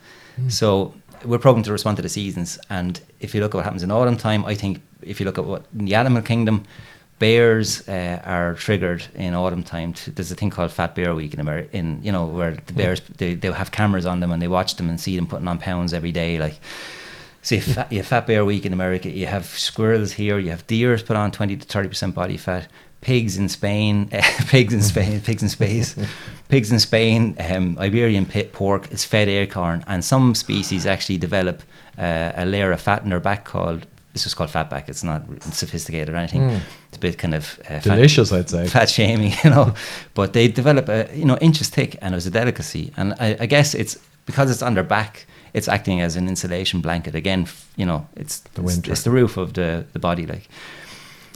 So 0.47 0.93
we're 1.25 1.39
programmed 1.39 1.65
to 1.65 1.73
respond 1.73 1.97
to 1.97 2.01
the 2.01 2.09
seasons. 2.09 2.57
And 2.69 3.01
if 3.19 3.35
you 3.35 3.41
look 3.41 3.53
at 3.53 3.57
what 3.57 3.65
happens 3.65 3.83
in 3.83 3.91
autumn 3.91 4.15
time, 4.15 4.45
I 4.45 4.55
think 4.55 4.81
if 5.01 5.19
you 5.19 5.25
look 5.25 5.37
at 5.37 5.43
what 5.43 5.65
in 5.77 5.85
the 5.85 5.95
animal 5.95 6.21
kingdom, 6.21 6.63
bears 7.17 7.89
uh, 7.89 8.21
are 8.23 8.53
triggered 8.53 9.03
in 9.15 9.33
autumn 9.33 9.63
time. 9.63 9.91
To, 9.93 10.11
there's 10.11 10.31
a 10.31 10.35
thing 10.35 10.49
called 10.49 10.71
Fat 10.71 10.95
Bear 10.95 11.13
Week 11.13 11.33
in 11.33 11.41
America, 11.41 11.75
in 11.75 12.01
you 12.01 12.11
know 12.13 12.25
where 12.25 12.55
the 12.67 12.73
bears 12.73 13.01
they 13.17 13.35
they 13.35 13.51
have 13.51 13.71
cameras 13.71 14.05
on 14.05 14.21
them 14.21 14.31
and 14.31 14.41
they 14.41 14.47
watch 14.47 14.75
them 14.75 14.89
and 14.89 14.99
see 14.99 15.15
them 15.17 15.27
putting 15.27 15.47
on 15.47 15.59
pounds 15.59 15.93
every 15.93 16.13
day, 16.13 16.39
like. 16.39 16.59
So 17.41 17.55
you 17.55 17.61
fat, 17.61 17.91
you 17.91 17.99
have 17.99 18.07
Fat 18.07 18.27
Bear 18.27 18.43
Week 18.43 18.65
in 18.65 18.73
America. 18.73 19.09
You 19.09 19.25
have 19.25 19.45
squirrels 19.45 20.11
here. 20.11 20.39
You 20.39 20.49
have 20.49 20.67
deers 20.67 21.01
put 21.03 21.15
on 21.15 21.31
twenty 21.31 21.55
to 21.57 21.65
thirty 21.65 21.87
percent 21.87 22.13
body 22.13 22.37
fat. 22.37 22.67
Pigs 23.01 23.37
in 23.37 23.47
Spain, 23.49 24.07
pigs 24.47 24.73
in 24.73 24.81
Spain, 24.81 25.21
pigs 25.21 25.41
in 25.41 25.49
space, 25.49 25.95
pigs 26.49 26.71
in 26.71 26.79
Spain. 26.79 27.35
Um, 27.39 27.77
Iberian 27.79 28.25
pit 28.25 28.51
pork 28.51 28.91
is 28.91 29.05
fed 29.05 29.29
acorn, 29.29 29.83
and 29.87 30.03
some 30.03 30.35
species 30.35 30.85
actually 30.85 31.17
develop 31.17 31.63
uh, 31.97 32.33
a 32.35 32.45
layer 32.45 32.71
of 32.73 32.81
fat 32.81 33.03
in 33.03 33.09
their 33.09 33.19
back 33.21 33.45
called. 33.45 33.85
It's 34.13 34.23
just 34.23 34.35
called 34.35 34.49
fatback. 34.49 34.89
It's 34.89 35.03
not 35.03 35.21
sophisticated 35.43 36.09
or 36.09 36.17
anything. 36.17 36.41
It's 36.89 36.97
a 36.97 36.99
bit 36.99 37.17
kind 37.17 37.33
of 37.35 37.59
uh, 37.65 37.79
fat- 37.79 37.83
Delicious, 37.83 38.33
I'd 38.33 38.49
say. 38.49 38.67
fat 38.67 38.89
shaming, 38.89 39.31
you 39.43 39.49
know. 39.49 39.73
But 40.13 40.33
they 40.33 40.47
develop 40.49 40.89
a 40.89 41.07
you 41.13 41.25
know 41.25 41.37
inches 41.37 41.69
thick, 41.69 41.95
and 42.01 42.13
it 42.13 42.17
was 42.17 42.27
a 42.27 42.31
delicacy. 42.31 42.91
And 42.97 43.13
I, 43.19 43.37
I 43.39 43.45
guess 43.45 43.73
it's 43.75 43.97
because 44.25 44.51
it's 44.51 44.61
on 44.61 44.73
their 44.73 44.83
back, 44.83 45.25
it's 45.53 45.67
acting 45.69 46.01
as 46.01 46.15
an 46.17 46.27
insulation 46.27 46.81
blanket. 46.81 47.15
Again, 47.15 47.47
you 47.77 47.85
know, 47.85 48.07
it's 48.17 48.39
The 48.55 48.63
it's, 48.63 48.77
it's 48.89 49.03
the 49.03 49.11
roof 49.11 49.37
of 49.37 49.53
the 49.53 49.85
the 49.93 49.99
body, 49.99 50.25
like. 50.25 50.49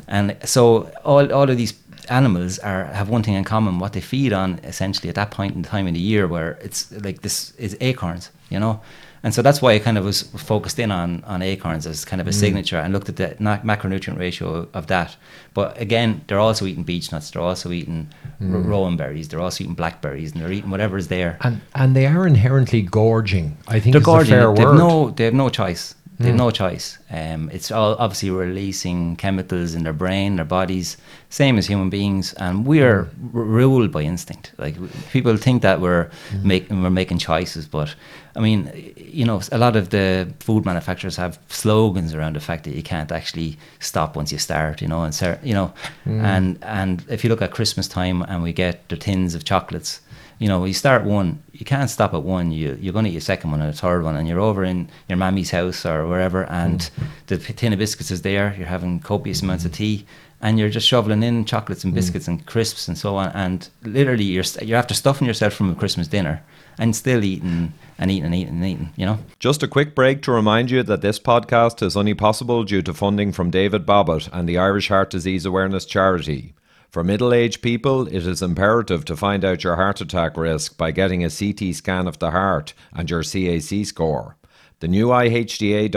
And 0.08 0.36
so 0.44 0.90
all 1.04 1.32
all 1.34 1.50
of 1.50 1.58
these 1.58 1.74
animals 2.10 2.60
are 2.60 2.86
have 2.86 3.10
one 3.10 3.24
thing 3.24 3.36
in 3.36 3.44
common: 3.44 3.80
what 3.80 3.94
they 3.94 4.02
feed 4.02 4.34
on, 4.34 4.60
essentially, 4.64 5.10
at 5.10 5.16
that 5.16 5.32
point 5.32 5.56
in 5.56 5.64
time 5.64 5.88
in 5.88 5.94
the 5.94 6.00
year, 6.00 6.28
where 6.28 6.58
it's 6.62 6.92
like 6.92 7.22
this 7.22 7.54
is 7.58 7.78
acorns, 7.82 8.30
you 8.50 8.60
know. 8.60 8.80
And 9.26 9.34
so 9.34 9.42
that's 9.42 9.62
why 9.62 9.72
I 9.72 9.80
kind 9.80 9.98
of 9.98 10.04
was 10.04 10.24
focused 10.36 10.80
in 10.80 10.92
on, 10.92 11.24
on 11.26 11.42
acorns 11.42 11.88
as 11.88 12.04
kind 12.04 12.20
of 12.22 12.28
a 12.28 12.32
Mm. 12.32 12.40
signature 12.40 12.78
and 12.84 12.92
looked 12.94 13.08
at 13.08 13.16
the 13.16 13.28
macronutrient 13.64 14.20
ratio 14.20 14.68
of 14.74 14.88
that. 14.88 15.16
But 15.54 15.80
again, 15.80 16.22
they're 16.28 16.42
also 16.42 16.66
eating 16.66 16.84
beech 16.84 17.10
nuts, 17.10 17.32
they're 17.32 17.42
also 17.50 17.72
eating 17.72 18.08
r- 18.42 18.48
rowan 18.48 18.98
berries, 18.98 19.28
they're 19.30 19.40
also 19.40 19.64
eating 19.64 19.76
blackberries, 19.76 20.34
and 20.34 20.42
they're 20.42 20.52
eating 20.52 20.70
whatever 20.72 20.98
is 20.98 21.08
there. 21.08 21.38
And 21.40 21.62
and 21.74 21.96
they 21.96 22.06
are 22.06 22.28
inherently 22.28 22.82
gorging. 22.82 23.56
I 23.70 23.80
think 23.80 23.94
They're 23.94 24.02
is 24.02 24.06
gorging. 24.06 24.56
They've 24.56 24.78
no, 24.88 25.12
they 25.16 25.24
have 25.24 25.34
no 25.38 25.48
choice. 25.50 25.96
They 26.24 26.30
have 26.30 26.38
no 26.38 26.50
hmm. 26.50 26.54
choice. 26.54 26.98
Um, 27.12 27.50
it's 27.52 27.72
all 27.72 27.96
obviously 27.96 28.30
releasing 28.30 29.16
chemicals 29.16 29.76
in 29.76 29.84
their 29.84 29.94
brain, 29.94 30.38
their 30.38 30.46
bodies, 30.46 30.98
same 31.30 31.58
as 31.58 31.68
human 31.68 31.90
beings, 31.90 32.34
and 32.34 32.66
we 32.66 32.82
are 32.82 33.04
hmm. 33.04 33.38
r- 33.38 33.44
ruled 33.44 33.92
by 33.92 34.02
instinct. 34.02 34.54
Like 34.58 34.76
w- 34.76 34.92
people 35.12 35.38
think 35.38 35.62
that 35.62 35.82
we're 35.82 36.10
hmm. 36.32 36.48
making 36.48 36.82
we're 36.82 36.90
making 36.90 37.20
choices, 37.20 37.68
but 37.68 37.96
I 38.36 38.40
mean, 38.40 38.94
you 38.98 39.26
know, 39.26 39.42
a 39.52 39.58
lot 39.58 39.76
of 39.76 39.90
the 39.90 40.34
food 40.40 40.66
manufacturers 40.66 41.18
have 41.18 41.38
slogans 41.50 42.14
around 42.16 42.36
the 42.36 42.40
fact 42.40 42.64
that 42.64 42.74
you 42.74 42.84
can't 42.84 43.12
actually 43.12 43.58
stop 43.80 44.16
once 44.16 44.32
you 44.32 44.40
start. 44.40 44.82
You 44.82 44.88
know, 44.88 45.04
and 45.04 45.14
cer- 45.14 45.40
you 45.44 45.54
know, 45.54 45.74
and 46.06 46.58
and 46.64 47.04
if 47.10 47.24
you 47.24 47.30
look 47.30 47.42
at 47.42 47.52
Christmas 47.52 47.88
time 47.88 48.22
and 48.24 48.42
we 48.42 48.54
get 48.54 48.88
the 48.90 48.98
tins 48.98 49.36
of 49.36 49.44
chocolates 49.44 50.02
you 50.44 50.50
know, 50.50 50.66
you 50.66 50.74
start 50.74 51.06
one, 51.06 51.42
you 51.54 51.64
can't 51.64 51.90
stop 51.90 52.14
at 52.14 52.24
one. 52.24 52.52
You 52.52 52.78
you're 52.82 52.92
going 52.92 53.06
to 53.06 53.12
eat 53.12 53.16
a 53.16 53.22
second 53.22 53.52
one 53.52 53.62
and 53.62 53.70
a 53.70 53.74
third 53.74 54.04
one, 54.04 54.18
and 54.18 54.28
you're 54.28 54.42
over 54.42 54.66
in 54.66 54.90
your 55.08 55.18
mammy's 55.18 55.52
house 55.52 55.86
or 55.86 56.06
wherever, 56.06 56.44
and 56.50 56.80
mm. 56.82 57.08
the 57.28 57.38
tin 57.38 57.72
of 57.72 57.80
biscuits 57.80 58.12
is 58.12 58.24
there. 58.24 58.54
You're 58.58 58.68
having 58.68 59.00
copious 59.00 59.42
amounts 59.42 59.64
of 59.64 59.72
tea, 59.72 60.06
and 60.42 60.60
you're 60.60 60.68
just 60.68 60.86
shoveling 60.86 61.24
in 61.24 61.46
chocolates 61.46 61.86
and 61.86 61.94
mm. 61.94 61.96
biscuits 61.96 62.28
and 62.28 62.46
crisps 62.46 62.90
and 62.90 62.98
so 62.98 63.16
on. 63.16 63.30
And 63.30 63.70
literally, 63.84 64.26
you're 64.26 64.44
you're 64.62 64.78
after 64.78 64.94
stuffing 64.94 65.28
yourself 65.28 65.54
from 65.54 65.72
a 65.72 65.76
Christmas 65.76 66.10
dinner 66.10 66.44
and 66.78 66.94
still 66.94 67.24
eating 67.24 67.72
and 67.98 68.12
eating 68.12 68.26
and 68.26 68.36
eating 68.36 68.56
and 68.56 68.66
eating. 68.66 68.90
You 68.98 69.06
know. 69.06 69.20
Just 69.40 69.64
a 69.64 69.68
quick 69.70 69.96
break 69.96 70.24
to 70.24 70.34
remind 70.34 70.72
you 70.72 70.84
that 70.84 71.00
this 71.00 71.20
podcast 71.20 71.82
is 71.82 71.96
only 71.96 72.16
possible 72.16 72.66
due 72.66 72.82
to 72.82 72.94
funding 72.94 73.32
from 73.32 73.50
David 73.50 73.86
Bobbitt 73.86 74.28
and 74.34 74.50
the 74.50 74.58
Irish 74.58 74.90
Heart 74.90 75.10
Disease 75.10 75.46
Awareness 75.46 75.86
Charity. 75.86 76.54
For 76.94 77.04
middle 77.04 77.34
aged 77.34 77.64
people, 77.64 78.06
it 78.06 78.28
is 78.28 78.44
imperative 78.44 79.04
to 79.06 79.18
find 79.18 79.44
out 79.44 79.64
your 79.64 79.78
heart 79.78 80.00
attack 80.00 80.38
risk 80.38 80.78
by 80.78 80.92
getting 80.92 81.26
a 81.26 81.32
CT 81.32 81.74
scan 81.74 82.08
of 82.08 82.20
the 82.20 82.30
heart 82.30 82.76
and 82.94 83.10
your 83.10 83.24
CAC 83.24 83.84
score. 83.84 84.38
The 84.80 84.88
new 84.88 85.08
ihda.ie 85.08 85.90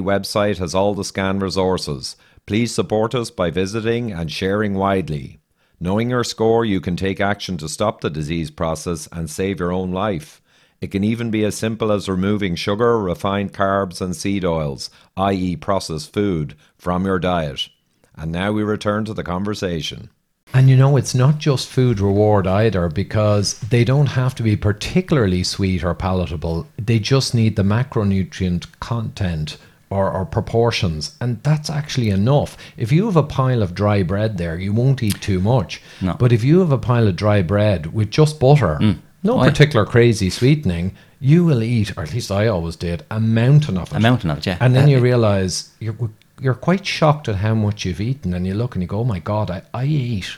website 0.00 0.58
has 0.58 0.72
all 0.72 0.94
the 0.94 1.02
scan 1.02 1.40
resources. 1.40 2.14
Please 2.46 2.72
support 2.72 3.16
us 3.16 3.32
by 3.32 3.50
visiting 3.50 4.12
and 4.12 4.30
sharing 4.30 4.74
widely. 4.74 5.40
Knowing 5.80 6.10
your 6.10 6.22
score, 6.22 6.64
you 6.64 6.80
can 6.80 6.94
take 6.94 7.20
action 7.20 7.56
to 7.56 7.68
stop 7.68 8.00
the 8.00 8.08
disease 8.08 8.52
process 8.52 9.08
and 9.10 9.28
save 9.28 9.58
your 9.58 9.72
own 9.72 9.90
life. 9.90 10.40
It 10.80 10.92
can 10.92 11.02
even 11.02 11.32
be 11.32 11.44
as 11.44 11.56
simple 11.56 11.90
as 11.90 12.08
removing 12.08 12.54
sugar, 12.54 12.96
refined 13.00 13.52
carbs, 13.52 14.00
and 14.00 14.14
seed 14.14 14.44
oils, 14.44 14.88
i.e., 15.16 15.56
processed 15.56 16.12
food, 16.12 16.54
from 16.78 17.06
your 17.06 17.18
diet. 17.18 17.70
And 18.14 18.30
now 18.30 18.52
we 18.52 18.62
return 18.62 19.04
to 19.06 19.14
the 19.14 19.24
conversation. 19.24 20.10
And 20.54 20.70
you 20.70 20.76
know, 20.76 20.96
it's 20.96 21.14
not 21.16 21.38
just 21.38 21.68
food 21.68 21.98
reward 22.00 22.46
either 22.46 22.88
because 22.88 23.58
they 23.58 23.84
don't 23.84 24.06
have 24.06 24.34
to 24.36 24.42
be 24.44 24.56
particularly 24.56 25.42
sweet 25.42 25.82
or 25.84 25.94
palatable. 25.94 26.66
They 26.78 27.00
just 27.00 27.34
need 27.34 27.56
the 27.56 27.62
macronutrient 27.64 28.66
content 28.80 29.56
or, 29.90 30.10
or 30.10 30.24
proportions. 30.24 31.16
And 31.20 31.42
that's 31.42 31.68
actually 31.70 32.10
enough. 32.10 32.56
If 32.76 32.92
you 32.92 33.06
have 33.06 33.16
a 33.16 33.22
pile 33.24 33.62
of 33.62 33.74
dry 33.74 34.02
bread 34.04 34.38
there, 34.38 34.56
you 34.58 34.72
won't 34.72 35.02
eat 35.02 35.20
too 35.20 35.40
much. 35.40 35.82
No. 36.00 36.14
But 36.14 36.32
if 36.32 36.44
you 36.44 36.60
have 36.60 36.72
a 36.72 36.78
pile 36.78 37.08
of 37.08 37.16
dry 37.16 37.42
bread 37.42 37.92
with 37.92 38.10
just 38.10 38.38
butter, 38.40 38.78
no 38.80 39.34
Oh, 39.38 39.42
yeah. 39.42 39.50
particular 39.50 39.84
crazy 39.86 40.30
sweetening, 40.30 40.94
you 41.18 41.44
will 41.44 41.62
eat, 41.62 41.96
or 41.96 42.02
at 42.04 42.12
least 42.12 42.30
I 42.30 42.46
always 42.46 42.76
did, 42.76 43.04
a 43.10 43.18
mountain 43.18 43.76
of 43.78 43.90
it. 43.90 43.96
A 43.96 44.00
mountain 44.00 44.30
of 44.30 44.38
it, 44.38 44.46
yeah. 44.46 44.58
And 44.60 44.74
then 44.76 44.84
Uh, 44.84 44.88
you 44.88 44.98
realize 45.00 45.70
you're 45.80 45.96
you're 46.40 46.54
quite 46.54 46.84
shocked 46.84 47.28
at 47.28 47.36
how 47.36 47.54
much 47.54 47.84
you've 47.84 48.00
eaten, 48.00 48.34
and 48.34 48.44
you 48.46 48.54
look 48.54 48.74
and 48.74 48.82
you 48.82 48.88
go, 48.88 48.98
"Oh 49.00 49.04
my 49.04 49.20
god, 49.20 49.50
I, 49.50 49.62
I 49.72 49.84
eat, 49.86 50.36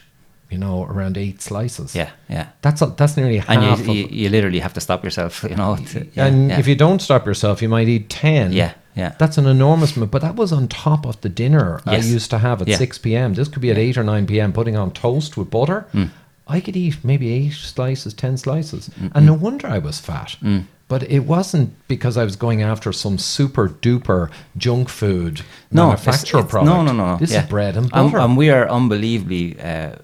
you 0.51 0.59
know, 0.59 0.85
around 0.85 1.17
eight 1.17 1.43
slices." 1.43 1.95
Yeah, 1.95 2.11
yeah. 2.29 2.49
that's 2.63 2.83
a, 2.83 2.87
that's 2.87 3.17
nearly 3.17 3.39
half. 3.39 3.51
And 3.51 3.65
of, 3.65 3.87
you, 3.87 3.93
you, 3.95 4.09
you 4.11 4.29
literally 4.29 4.61
have 4.61 4.73
to 4.75 4.81
stop 4.81 5.05
yourself, 5.05 5.43
you 5.43 5.57
know. 5.57 5.77
to- 5.77 6.07
yeah, 6.15 6.27
and 6.27 6.49
yeah. 6.51 6.59
if 6.59 6.67
you 6.69 6.75
don't 6.77 7.01
stop 7.03 7.27
yourself, 7.27 7.63
you 7.63 7.69
might 7.69 7.89
eat 7.89 8.09
ten. 8.09 8.53
Yeah, 8.53 8.73
yeah. 8.95 9.15
That's 9.19 9.39
an 9.39 9.47
enormous 9.47 9.97
amount, 9.97 10.11
but 10.13 10.23
that 10.23 10.37
was 10.37 10.53
on 10.53 10.69
top 10.69 11.07
of 11.07 11.21
the 11.21 11.29
dinner 11.29 11.81
Yes. 11.87 12.05
I 12.05 12.09
used 12.09 12.31
to 12.31 12.39
have 12.39 12.63
at 12.63 12.69
Yeah. 12.69 12.77
six 12.79 12.99
p.m. 12.99 13.35
This 13.35 13.49
could 13.49 13.63
be 13.63 13.71
at 13.71 13.79
eight 13.79 13.97
or 13.99 14.05
nine 14.05 14.27
p.m. 14.27 14.53
Putting 14.53 14.77
on 14.77 14.91
toast 14.93 15.37
with 15.37 15.51
butter. 15.51 15.87
Mm. 15.93 16.11
I 16.49 16.61
could 16.61 16.77
eat 16.77 16.99
maybe 17.03 17.33
eight 17.33 17.55
slices, 17.55 18.15
ten 18.15 18.37
slices, 18.37 18.89
and 19.15 19.27
no 19.27 19.35
wonder 19.35 19.67
I 19.67 19.79
was 19.79 19.99
fat. 19.99 20.37
Mm. 20.41 20.67
But 20.89 21.03
it 21.11 21.25
wasn't 21.27 21.75
because 21.89 22.17
I 22.17 22.23
was 22.23 22.37
going 22.37 22.63
after 22.63 22.93
some 22.93 23.19
super 23.19 23.69
duper 23.69 24.31
junk 24.57 24.89
food 24.89 25.41
no, 25.73 25.89
manufacturer 25.89 26.39
it's- 26.43 26.51
product. 26.53 26.73
No, 26.73 26.83
no, 26.85 26.93
no. 26.93 27.17
This 27.19 27.33
yeah. 27.33 27.43
is 27.43 27.49
bread 27.49 27.77
and 27.77 27.87
And, 27.93 28.13
butter. 28.13 28.19
and 28.21 28.37
we 28.37 28.51
are 28.51 28.69
unbelievably 28.71 29.59
uh, 29.61 29.97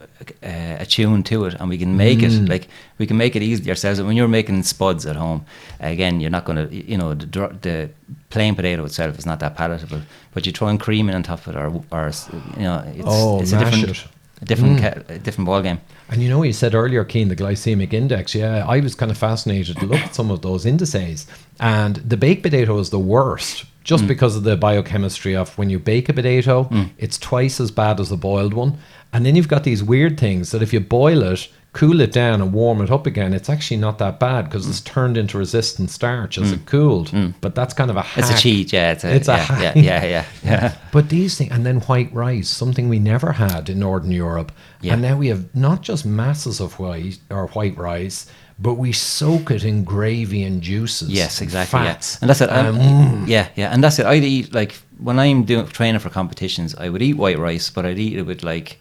uh, 0.43 0.77
attuned 0.85 1.27
to 1.27 1.45
it, 1.47 1.55
and 1.61 1.69
we 1.69 1.79
can 1.79 1.97
make 1.97 2.21
Mm. 2.21 2.45
it 2.45 2.49
like 2.49 2.69
we 2.99 3.07
can 3.07 3.17
make 3.17 3.35
it 3.37 3.43
easy 3.43 3.69
ourselves. 3.71 4.01
When 4.01 4.17
you're 4.17 4.29
making 4.29 4.63
spuds 4.65 5.07
at 5.07 5.17
home, 5.17 5.41
again, 5.81 6.21
you're 6.21 6.31
not 6.39 6.45
going 6.45 6.59
to, 6.69 6.75
you 6.75 6.97
know, 6.97 7.15
the, 7.15 7.27
the 7.61 7.89
plain 8.31 8.55
potato 8.55 8.85
itself 8.85 9.19
is 9.19 9.27
not 9.27 9.39
that 9.41 9.55
palatable, 9.57 10.03
but 10.35 10.47
you 10.47 10.53
throw 10.53 10.69
in 10.69 10.79
cream 10.79 11.09
in 11.09 11.15
on 11.15 11.23
top 11.23 11.47
of 11.47 11.55
it, 11.55 11.59
or, 11.59 11.67
or 11.91 12.13
you 12.57 12.63
know, 12.69 12.79
it's, 12.97 13.05
Oh, 13.07 13.41
it's 13.41 13.53
a 13.53 13.59
different, 13.59 13.89
it. 13.89 14.05
A 14.43 14.45
different, 14.45 14.81
mm. 14.81 14.81
ca- 14.81 15.15
a 15.15 15.19
different 15.19 15.47
ball 15.47 15.63
game. 15.63 15.81
And 16.09 16.23
you 16.23 16.29
know, 16.29 16.43
you 16.43 16.53
said 16.53 16.75
earlier, 16.75 17.05
Cian, 17.05 17.29
the 17.29 17.37
glycemic 17.37 17.93
index. 17.93 18.35
Yeah, 18.35 18.67
I 18.69 18.81
was 18.81 18.95
kind 18.95 19.11
of 19.11 19.17
fascinated 19.17 19.77
to 19.79 19.87
look 19.87 20.01
at 20.01 20.15
some 20.15 20.31
of 20.31 20.43
those 20.43 20.67
indices. 20.67 21.27
And 21.61 21.97
the 21.97 22.17
baked 22.17 22.43
potato 22.43 22.79
is 22.79 22.91
the 22.91 22.99
worst 22.99 23.65
just 23.85 24.05
mm. 24.05 24.09
because 24.09 24.37
of 24.37 24.45
the 24.45 24.57
biochemistry 24.57 25.35
of 25.35 25.57
when 25.59 25.71
you 25.71 25.79
bake 25.79 26.09
a 26.09 26.13
potato, 26.13 26.65
mm. 26.65 26.91
it's 26.99 27.19
twice 27.19 27.61
as 27.61 27.71
bad 27.71 28.01
as 28.01 28.13
a 28.13 28.17
boiled 28.17 28.55
one. 28.55 28.79
And 29.13 29.27
then 29.27 29.37
you've 29.37 29.49
got 29.49 29.65
these 29.65 29.83
weird 29.83 30.19
things 30.19 30.53
that 30.53 30.63
if 30.63 30.73
you 30.73 30.81
boil 30.81 31.23
it, 31.23 31.49
cool 31.73 32.03
it 32.03 32.13
down, 32.13 32.43
and 32.43 32.53
warm 32.53 32.83
it 32.83 32.91
up 32.91 33.07
again, 33.07 33.33
it's 33.33 33.49
actually 33.49 33.79
not 33.79 33.99
that 33.99 34.21
bad 34.21 34.45
because 34.45 34.69
it's 34.69 34.81
mm. 34.81 34.85
turned 34.85 35.17
into 35.17 35.39
resistant 35.39 35.91
starch 35.91 36.37
as 36.37 36.53
it 36.53 36.61
mm. 36.61 36.67
cooled. 36.67 37.09
Mm. 37.09 37.35
But 37.41 37.55
that's 37.55 37.73
kind 37.73 37.91
of 37.91 37.97
a 37.97 38.05
It's 38.17 38.31
a 38.31 38.37
cheat, 38.37 38.73
yeah. 38.73 38.93
It's 38.93 39.05
a, 39.05 39.15
It's 39.15 39.29
a 39.29 39.37
hack. 39.37 39.75
yeah, 39.77 39.83
yeah, 39.83 40.05
yeah, 40.05 40.25
yeah. 40.45 40.77
But 40.93 41.09
these 41.09 41.39
things, 41.39 41.51
and 41.51 41.65
then 41.65 41.81
white 41.81 42.13
rice, 42.13 42.49
something 42.49 42.89
we 42.89 42.99
never 42.99 43.33
had 43.33 43.71
in 43.71 43.79
Northern 43.79 44.13
Europe. 44.13 44.53
Yeah. 44.83 44.95
And 44.95 45.03
now 45.03 45.17
we 45.17 45.29
have 45.29 45.55
not 45.55 45.81
just 45.81 46.05
masses 46.05 46.61
of 46.61 46.79
white 46.79 47.19
or 47.31 47.47
white 47.49 47.79
rice, 47.79 48.27
but 48.59 48.75
we 48.75 48.93
soak 48.93 49.51
it 49.51 49.65
in 49.65 49.83
gravy 49.83 50.43
and 50.45 50.61
juices. 50.61 51.09
Yes, 51.09 51.41
exactly. 51.41 51.79
Fats. 51.79 52.15
Yeah. 52.15 52.19
And 52.21 52.31
that's 52.31 52.41
it. 52.43 52.51
Um, 52.51 53.25
yeah, 53.27 53.49
yeah. 53.57 53.73
And 53.73 53.83
that's 53.83 53.99
it. 53.99 54.05
I'd 54.05 54.25
eat 54.25 54.53
like 54.53 54.75
when 54.99 55.19
I'm 55.19 55.45
doing 55.45 55.67
training 55.69 56.01
for 56.01 56.11
competitions, 56.11 56.75
I 56.75 56.91
would 56.91 57.01
eat 57.01 57.15
white 57.15 57.39
rice, 57.39 57.71
but 57.71 57.87
I'd 57.87 57.99
eat 57.99 58.19
it 58.19 58.23
with 58.23 58.43
like 58.43 58.79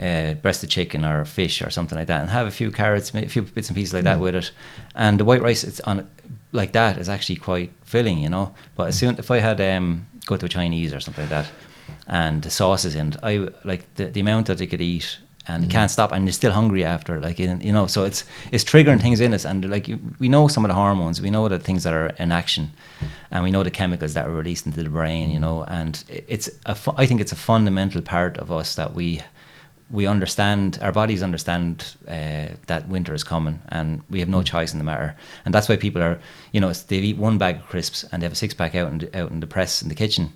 uh, 0.00 0.34
breast 0.42 0.62
of 0.62 0.68
chicken 0.70 1.04
or 1.04 1.24
fish 1.24 1.62
or 1.62 1.70
something 1.70 1.98
like 1.98 2.06
that, 2.08 2.20
and 2.20 2.30
have 2.30 2.46
a 2.46 2.50
few 2.50 2.70
carrots, 2.70 3.12
a 3.14 3.28
few 3.28 3.42
bits 3.42 3.68
and 3.68 3.76
pieces 3.76 3.92
like 3.94 4.02
Mm. 4.04 4.10
that 4.10 4.20
with 4.20 4.34
it. 4.34 4.52
And 4.94 5.18
the 5.18 5.24
white 5.24 5.42
rice, 5.42 5.64
it's 5.64 5.80
on 5.80 6.08
like 6.52 6.72
that 6.72 6.96
is 6.98 7.08
actually 7.08 7.36
quite 7.36 7.70
filling, 7.84 8.18
you 8.18 8.28
know. 8.28 8.54
But 8.76 8.88
as 8.88 8.98
soon 8.98 9.18
if 9.18 9.30
I 9.30 9.38
had 9.40 9.60
um, 9.60 10.06
go 10.26 10.36
to 10.36 10.46
a 10.46 10.48
Chinese 10.48 10.94
or 10.94 11.00
something 11.00 11.24
like 11.28 11.30
that, 11.30 11.50
and 12.06 12.42
the 12.42 12.50
sauces 12.50 12.94
in 12.94 13.14
I 13.22 13.48
like 13.64 13.82
the, 13.96 14.04
the 14.06 14.20
amount 14.20 14.46
that 14.46 14.58
they 14.58 14.66
could 14.66 14.80
eat. 14.80 15.18
And 15.50 15.62
you 15.64 15.70
can't 15.70 15.90
stop, 15.90 16.12
and 16.12 16.24
you're 16.26 16.32
still 16.34 16.52
hungry 16.52 16.84
after, 16.84 17.20
like 17.20 17.38
you 17.42 17.58
you 17.62 17.72
know. 17.72 17.86
So 17.86 18.04
it's 18.04 18.24
it's 18.52 18.64
triggering 18.64 19.00
things 19.00 19.18
in 19.20 19.32
us, 19.32 19.46
and 19.46 19.64
like 19.70 19.88
you, 19.88 19.98
we 20.20 20.28
know 20.28 20.46
some 20.48 20.66
of 20.66 20.68
the 20.68 20.74
hormones, 20.74 21.22
we 21.22 21.30
know 21.30 21.48
the 21.48 21.58
things 21.58 21.82
that 21.84 21.94
are 21.94 22.12
in 22.18 22.32
action, 22.32 22.70
and 23.30 23.42
we 23.44 23.50
know 23.50 23.62
the 23.64 23.70
chemicals 23.70 24.12
that 24.12 24.26
are 24.26 24.30
released 24.30 24.66
into 24.66 24.82
the 24.82 24.90
brain, 24.90 25.30
you 25.30 25.40
know. 25.40 25.64
And 25.64 26.04
it's 26.28 26.50
a, 26.66 26.76
I 27.02 27.06
think 27.06 27.22
it's 27.22 27.32
a 27.32 27.36
fundamental 27.36 28.02
part 28.02 28.36
of 28.38 28.50
us 28.52 28.74
that 28.74 28.92
we 28.94 29.20
we 29.90 30.06
understand 30.06 30.78
our 30.82 30.92
bodies 30.92 31.22
understand 31.22 31.96
uh, 32.06 32.48
that 32.66 32.88
winter 32.88 33.14
is 33.14 33.24
coming 33.24 33.60
and 33.70 34.02
we 34.10 34.20
have 34.20 34.28
no 34.28 34.40
mm. 34.40 34.44
choice 34.44 34.72
in 34.72 34.78
the 34.78 34.84
matter. 34.84 35.16
And 35.44 35.54
that's 35.54 35.68
why 35.68 35.76
people 35.76 36.02
are 36.02 36.20
you 36.52 36.60
know 36.60 36.72
they 36.72 36.98
eat 36.98 37.16
one 37.16 37.38
bag 37.38 37.56
of 37.56 37.66
crisps 37.66 38.04
and 38.04 38.22
they 38.22 38.26
have 38.26 38.32
a 38.32 38.36
six 38.36 38.54
pack 38.54 38.74
out 38.74 38.92
in, 38.92 39.08
out 39.14 39.30
in 39.30 39.40
the 39.40 39.46
press 39.46 39.82
in 39.82 39.88
the 39.88 39.94
kitchen. 39.94 40.32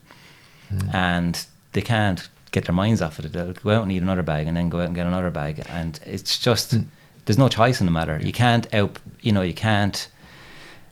Mm. 0.73 0.95
And 0.95 1.47
they 1.73 1.83
can't 1.83 2.29
get 2.51 2.65
their 2.65 2.75
minds 2.75 3.03
off 3.03 3.19
it. 3.19 3.33
They'll 3.33 3.53
go 3.53 3.71
out 3.71 3.83
and 3.83 3.93
eat 3.93 4.03
another 4.03 4.23
bag 4.23 4.47
and 4.47 4.57
then 4.57 4.69
go 4.69 4.81
out 4.81 4.87
and 4.87 4.95
get 4.95 5.07
another 5.07 5.31
bag. 5.31 5.63
And 5.69 5.99
it's 6.07 6.39
just 6.39 6.75
mm. 6.75 6.87
there's 7.27 7.39
no 7.39 7.49
choice 7.49 7.81
in 7.81 7.87
the 7.87 7.93
matter. 7.93 8.19
You 8.23 8.33
can't 8.33 8.73
out 8.75 8.99
you 9.21 9.33
know 9.33 9.43
you 9.43 9.55
can't 9.55 10.09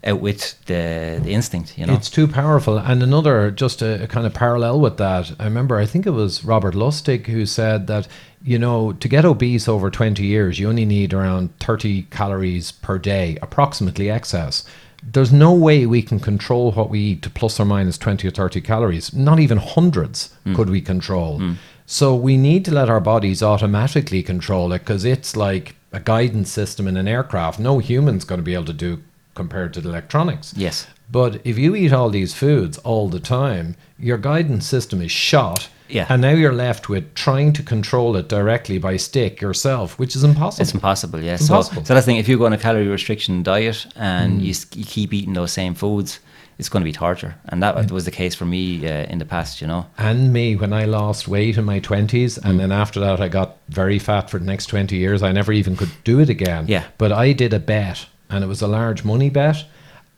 outwit 0.04 0.54
the 0.66 1.20
the 1.22 1.32
instinct 1.32 1.76
you 1.76 1.86
know 1.86 1.94
It's 1.94 2.10
too 2.10 2.26
powerful. 2.26 2.78
And 2.78 3.02
another, 3.02 3.50
just 3.50 3.82
a, 3.82 4.04
a 4.04 4.06
kind 4.06 4.26
of 4.26 4.34
parallel 4.34 4.80
with 4.80 4.96
that, 4.96 5.32
I 5.38 5.44
remember, 5.44 5.76
I 5.76 5.86
think 5.86 6.06
it 6.06 6.10
was 6.10 6.44
Robert 6.44 6.74
Lustig 6.74 7.26
who 7.26 7.46
said 7.46 7.86
that, 7.88 8.08
you 8.42 8.58
know, 8.58 8.92
to 8.92 9.08
get 9.08 9.24
obese 9.24 9.68
over 9.68 9.90
20 9.90 10.24
years, 10.24 10.58
you 10.58 10.68
only 10.68 10.86
need 10.86 11.12
around 11.12 11.58
30 11.60 12.02
calories 12.04 12.72
per 12.72 12.98
day, 12.98 13.36
approximately 13.42 14.10
excess. 14.10 14.64
There's 15.02 15.32
no 15.32 15.52
way 15.52 15.86
we 15.86 16.02
can 16.02 16.20
control 16.20 16.72
what 16.72 16.90
we 16.90 17.00
eat 17.00 17.22
to 17.22 17.30
plus 17.30 17.58
or 17.58 17.64
minus 17.64 17.98
20 17.98 18.28
or 18.28 18.30
30 18.30 18.60
calories. 18.60 19.14
Not 19.14 19.40
even 19.40 19.58
hundreds 19.58 20.34
hmm. 20.44 20.54
could 20.54 20.70
we 20.70 20.80
control. 20.80 21.38
Hmm. 21.38 21.52
So 21.86 22.14
we 22.14 22.36
need 22.36 22.64
to 22.66 22.70
let 22.70 22.88
our 22.88 23.00
bodies 23.00 23.42
automatically 23.42 24.22
control 24.22 24.72
it 24.72 24.80
because 24.80 25.04
it's 25.04 25.36
like 25.36 25.74
a 25.92 26.00
guidance 26.00 26.50
system 26.50 26.86
in 26.86 26.96
an 26.96 27.08
aircraft. 27.08 27.58
No 27.58 27.78
human's 27.78 28.24
going 28.24 28.38
to 28.38 28.44
be 28.44 28.54
able 28.54 28.66
to 28.66 28.72
do 28.72 29.02
compared 29.42 29.70
to 29.74 29.80
the 29.80 29.88
electronics. 29.94 30.46
yes 30.66 30.76
But 31.20 31.32
if 31.50 31.56
you 31.62 31.70
eat 31.82 31.92
all 31.92 32.10
these 32.10 32.32
foods 32.42 32.76
all 32.88 33.06
the 33.16 33.20
time, 33.40 33.66
your 34.08 34.18
guidance 34.30 34.64
system 34.74 34.98
is 35.02 35.10
shot. 35.28 35.60
Yeah. 35.98 36.06
And 36.12 36.20
now 36.22 36.34
you're 36.40 36.58
left 36.68 36.84
with 36.92 37.04
trying 37.26 37.50
to 37.58 37.62
control 37.74 38.10
it 38.20 38.26
directly 38.28 38.78
by 38.88 38.96
stick 38.98 39.40
yourself, 39.46 39.88
which 40.00 40.14
is 40.18 40.22
impossible. 40.30 40.62
It's 40.62 40.74
impossible, 40.80 41.20
yeah. 41.26 41.34
It's 41.36 41.46
so, 41.46 41.54
impossible. 41.54 41.84
so 41.86 41.94
that's 41.94 42.06
the 42.06 42.12
thing. 42.12 42.20
If 42.24 42.28
you 42.28 42.36
go 42.38 42.46
on 42.46 42.52
a 42.52 42.62
calorie 42.66 42.86
restriction 42.98 43.34
diet 43.42 43.78
and 43.96 44.30
Mm. 44.32 44.44
you, 44.46 44.54
you 44.78 44.84
keep 44.96 45.10
eating 45.18 45.34
those 45.40 45.52
same 45.62 45.74
foods, 45.74 46.10
it's 46.58 46.68
going 46.72 46.84
to 46.84 46.90
be 46.92 46.96
torture, 47.06 47.32
and 47.50 47.56
that 47.64 47.90
was 47.96 48.04
the 48.04 48.16
case 48.22 48.34
for 48.40 48.46
me 48.56 48.62
uh, 48.86 49.12
in 49.12 49.18
the 49.18 49.24
past. 49.34 49.60
You 49.62 49.68
know, 49.72 49.82
and 50.08 50.18
me 50.38 50.46
when 50.62 50.72
I 50.82 50.84
lost 51.00 51.26
weight 51.34 51.56
in 51.60 51.64
my 51.64 51.80
20s 51.80 52.32
and 52.44 52.54
then 52.60 52.70
after 52.82 53.00
that 53.06 53.18
I 53.26 53.28
got 53.28 53.48
very 53.82 53.98
fat 53.98 54.24
for 54.30 54.38
the 54.42 54.44
next 54.52 54.66
20 54.66 54.94
years 55.04 55.22
I 55.28 55.32
never 55.32 55.52
even 55.60 55.74
could 55.76 55.90
do 56.04 56.20
it 56.24 56.28
again 56.28 56.62
Yeah. 56.68 56.84
but 56.98 57.10
I 57.26 57.32
did 57.42 57.52
a 57.54 57.58
bet 57.58 57.98
and 58.30 58.44
it 58.44 58.46
was 58.46 58.62
a 58.62 58.68
large 58.68 59.04
money 59.04 59.30
bet 59.30 59.64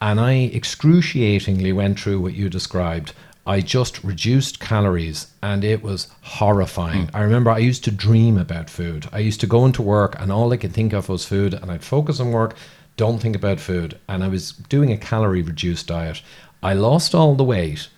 and 0.01 0.19
I 0.19 0.51
excruciatingly 0.53 1.71
went 1.73 1.99
through 1.99 2.21
what 2.21 2.33
you 2.33 2.49
described 2.49 3.13
I 3.45 3.59
just 3.59 4.03
reduced 4.03 4.61
calories 4.61 5.27
and 5.41 5.65
it 5.65 5.83
was 5.83 6.07
horrifying. 6.21 7.07
Hmm. 7.07 7.15
I 7.15 7.21
remember 7.23 7.51
I 7.51 7.57
used 7.57 7.83
to 7.83 7.91
dream 7.91 8.37
about 8.37 8.69
food. 8.69 9.09
I 9.11 9.19
used 9.19 9.41
to 9.41 9.47
go 9.47 9.65
into 9.65 9.81
work 9.81 10.15
and 10.17 10.31
all 10.31 10.53
I 10.53 10.57
could 10.57 10.71
think 10.71 10.93
of 10.93 11.09
was 11.09 11.25
food 11.25 11.53
and 11.53 11.69
I'd 11.69 11.83
focus 11.83 12.21
on 12.21 12.31
work, 12.31 12.55
don't 12.95 13.19
think 13.19 13.35
about 13.35 13.59
food. 13.59 13.99
And 14.07 14.23
I 14.23 14.29
was 14.29 14.53
doing 14.53 14.91
a 14.91 14.97
calorie 14.97 15.41
reduced 15.41 15.87
diet. 15.87 16.21
I 16.61 16.73
lost 16.73 17.13
all 17.13 17.35
the 17.35 17.43
weight 17.43 17.89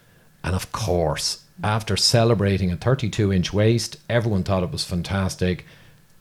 and 0.43 0.55
of 0.55 0.71
course, 0.71 1.43
after 1.63 1.95
celebrating 1.95 2.71
a 2.71 2.75
32 2.75 3.31
inch 3.31 3.53
waist, 3.53 3.97
everyone 4.09 4.43
thought 4.43 4.63
it 4.63 4.71
was 4.71 4.83
fantastic. 4.83 5.65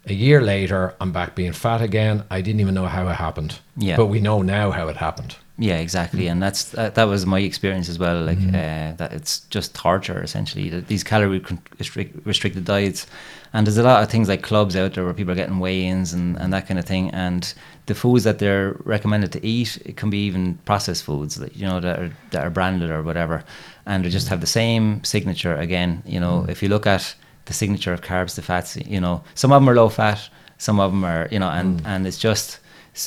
A 0.07 0.13
year 0.13 0.41
later, 0.43 0.95
I'm 1.01 1.13
back 1.13 1.35
being 1.35 1.53
fat 1.53 1.81
again. 1.81 2.25
I 2.31 2.41
didn't 2.43 2.61
even 2.61 2.75
know 2.75 2.87
how 2.87 3.09
it 3.09 3.15
happened. 3.17 3.59
Yeah. 3.77 3.97
But 3.97 4.07
we 4.07 4.21
know 4.21 4.43
now 4.43 4.71
how 4.71 4.89
it 4.89 4.97
happened. 4.97 5.37
Yeah, 5.57 5.77
exactly, 5.79 6.27
and 6.27 6.43
that's 6.43 6.65
that, 6.73 6.97
that 6.97 7.05
was 7.05 7.27
my 7.27 7.39
experience 7.39 7.89
as 7.89 7.97
well. 7.97 8.21
Like 8.25 8.39
Mm-hmm. 8.39 8.57
uh, 8.57 8.97
that, 8.97 9.13
it's 9.13 9.41
just 9.51 9.73
torture 9.73 10.21
essentially. 10.21 10.69
These 10.81 11.05
calorie 11.05 11.45
restrict, 11.79 12.27
restricted 12.27 12.65
diets, 12.65 13.07
and 13.53 13.65
there's 13.65 13.79
a 13.79 13.85
lot 13.85 14.03
of 14.03 14.11
things 14.11 14.29
like 14.29 14.43
clubs 14.43 14.75
out 14.75 14.95
there 14.95 15.05
where 15.05 15.15
people 15.15 15.31
are 15.31 15.37
getting 15.37 15.61
weigh-ins 15.61 16.13
and, 16.13 16.37
and 16.39 16.53
that 16.53 16.67
kind 16.67 16.81
of 16.81 16.85
thing. 16.87 17.09
And 17.11 17.55
the 17.87 17.95
foods 17.95 18.25
that 18.25 18.41
they're 18.41 18.75
recommended 18.85 19.31
to 19.33 19.47
eat, 19.47 19.79
it 19.87 19.97
can 19.97 20.11
be 20.11 20.27
even 20.27 20.57
processed 20.65 21.05
foods 21.05 21.37
that 21.37 21.55
you 21.57 21.65
know 21.69 21.79
that 21.79 21.99
are 22.01 22.11
that 22.33 22.45
are 22.45 22.51
branded 22.51 22.91
or 22.91 23.03
whatever, 23.05 23.45
and 23.87 24.05
they 24.05 24.11
just 24.11 24.27
have 24.29 24.41
the 24.41 24.49
same 24.49 25.05
signature 25.05 25.55
again. 25.55 26.03
You 26.05 26.19
know, 26.19 26.43
Mm. 26.43 26.49
if 26.51 26.63
you 26.65 26.69
look 26.69 26.85
at 26.87 27.15
the 27.47 27.53
signature 27.53 27.93
of 27.93 28.01
carbs 28.01 28.35
to 28.35 28.43
fats, 28.43 28.77
you 28.77 29.01
know, 29.01 29.23
some 29.35 29.53
of 29.53 29.61
them 29.63 29.69
are 29.69 29.75
low 29.75 29.89
fat, 29.89 30.29
some 30.59 30.81
of 30.81 30.91
them 30.93 31.05
are 31.05 31.29
you 31.31 31.39
know, 31.39 31.51
and 31.51 31.81
Mm. 31.83 31.87
and 31.87 32.07
it's 32.07 32.19
just 32.19 32.59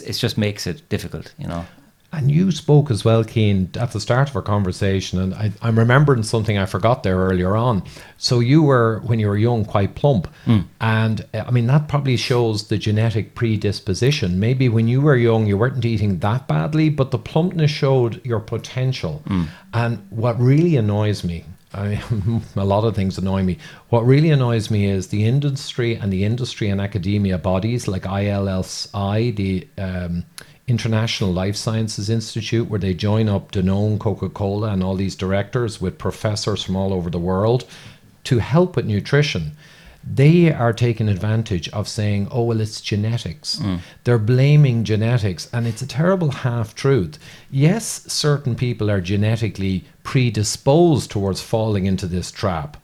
it 0.06 0.14
just 0.14 0.38
makes 0.38 0.68
it 0.68 0.88
difficult. 0.90 1.34
You 1.38 1.48
know. 1.48 1.66
And 2.14 2.32
you 2.32 2.52
spoke 2.52 2.90
as 2.90 3.04
well, 3.04 3.22
Cian, 3.24 3.70
at 3.78 3.92
the 3.92 4.00
start 4.00 4.30
of 4.30 4.36
our 4.38 4.42
conversation, 4.42 5.20
and 5.20 5.34
I, 5.34 5.52
I'm 5.62 5.78
remembering 5.78 6.24
something 6.24 6.58
I 6.58 6.66
forgot 6.66 7.04
there 7.04 7.18
earlier 7.18 7.54
on. 7.58 7.84
So 8.18 8.40
you 8.40 8.64
were, 8.64 9.02
when 9.06 9.20
you 9.20 9.28
were 9.28 9.38
young, 9.38 9.66
quite 9.66 9.94
plump, 9.96 10.26
and 10.80 11.26
uh, 11.34 11.44
I 11.48 11.52
mean 11.52 11.68
that 11.68 11.90
probably 11.90 12.16
shows 12.16 12.68
the 12.70 12.78
genetic 12.78 13.36
predisposition. 13.36 14.40
Maybe 14.40 14.70
when 14.70 14.88
you 14.88 15.02
were 15.02 15.18
young, 15.18 15.48
you 15.48 15.58
weren't 15.58 15.84
eating 15.84 16.20
that 16.20 16.48
badly, 16.48 16.90
but 16.90 17.12
the 17.12 17.20
plumpness 17.20 17.72
showed 17.72 18.22
your 18.26 18.40
potential. 18.40 19.22
And 19.74 20.00
what 20.10 20.40
really 20.40 20.78
annoys 20.78 21.24
me, 21.26 21.44
I, 21.78 22.02
a 22.56 22.66
lot 22.66 22.84
of 22.84 22.96
things 22.96 23.18
annoy 23.18 23.44
me. 23.44 23.58
What 23.90 24.06
really 24.06 24.32
annoys 24.32 24.72
me 24.72 24.88
is 24.90 25.08
the 25.08 25.26
industry 25.26 25.96
and 25.96 26.12
the 26.12 26.24
industry 26.24 26.70
and 26.70 26.82
academia 26.82 27.38
bodies 27.38 27.88
like 27.88 28.04
ILSI, 28.04 29.36
the 29.36 29.68
um, 29.78 30.26
International 30.68 31.32
Life 31.32 31.56
Sciences 31.56 32.10
Institute, 32.10 32.70
where 32.70 32.80
they 32.80 32.94
join 32.94 33.30
up 33.30 33.52
Danone, 33.52 34.00
Coca 34.00 34.30
Cola, 34.30 34.72
and 34.72 34.84
all 34.84 34.96
these 34.96 35.16
directors 35.16 35.80
with 35.80 35.98
professors 35.98 36.64
from 36.64 36.76
all 36.76 36.94
over 36.94 37.10
the 37.10 37.20
world 37.20 37.66
to 38.26 38.40
help 38.40 38.76
with 38.76 38.86
nutrition. 38.86 39.52
They 40.10 40.54
are 40.54 40.74
taking 40.74 41.10
advantage 41.10 41.68
of 41.70 41.88
saying, 41.88 42.30
oh, 42.32 42.44
well, 42.44 42.62
it's 42.62 42.80
genetics. 42.80 43.58
Mm. 43.58 43.80
They're 44.04 44.18
blaming 44.18 44.84
genetics, 44.84 45.50
and 45.52 45.68
it's 45.68 45.82
a 45.82 45.88
terrible 45.88 46.32
half 46.32 46.74
truth. 46.76 47.20
Yes, 47.52 48.04
certain 48.12 48.56
people 48.56 48.90
are 48.90 49.02
genetically 49.02 49.84
predisposed 50.04 51.12
towards 51.12 51.42
falling 51.42 51.86
into 51.86 52.08
this 52.08 52.32
trap, 52.32 52.78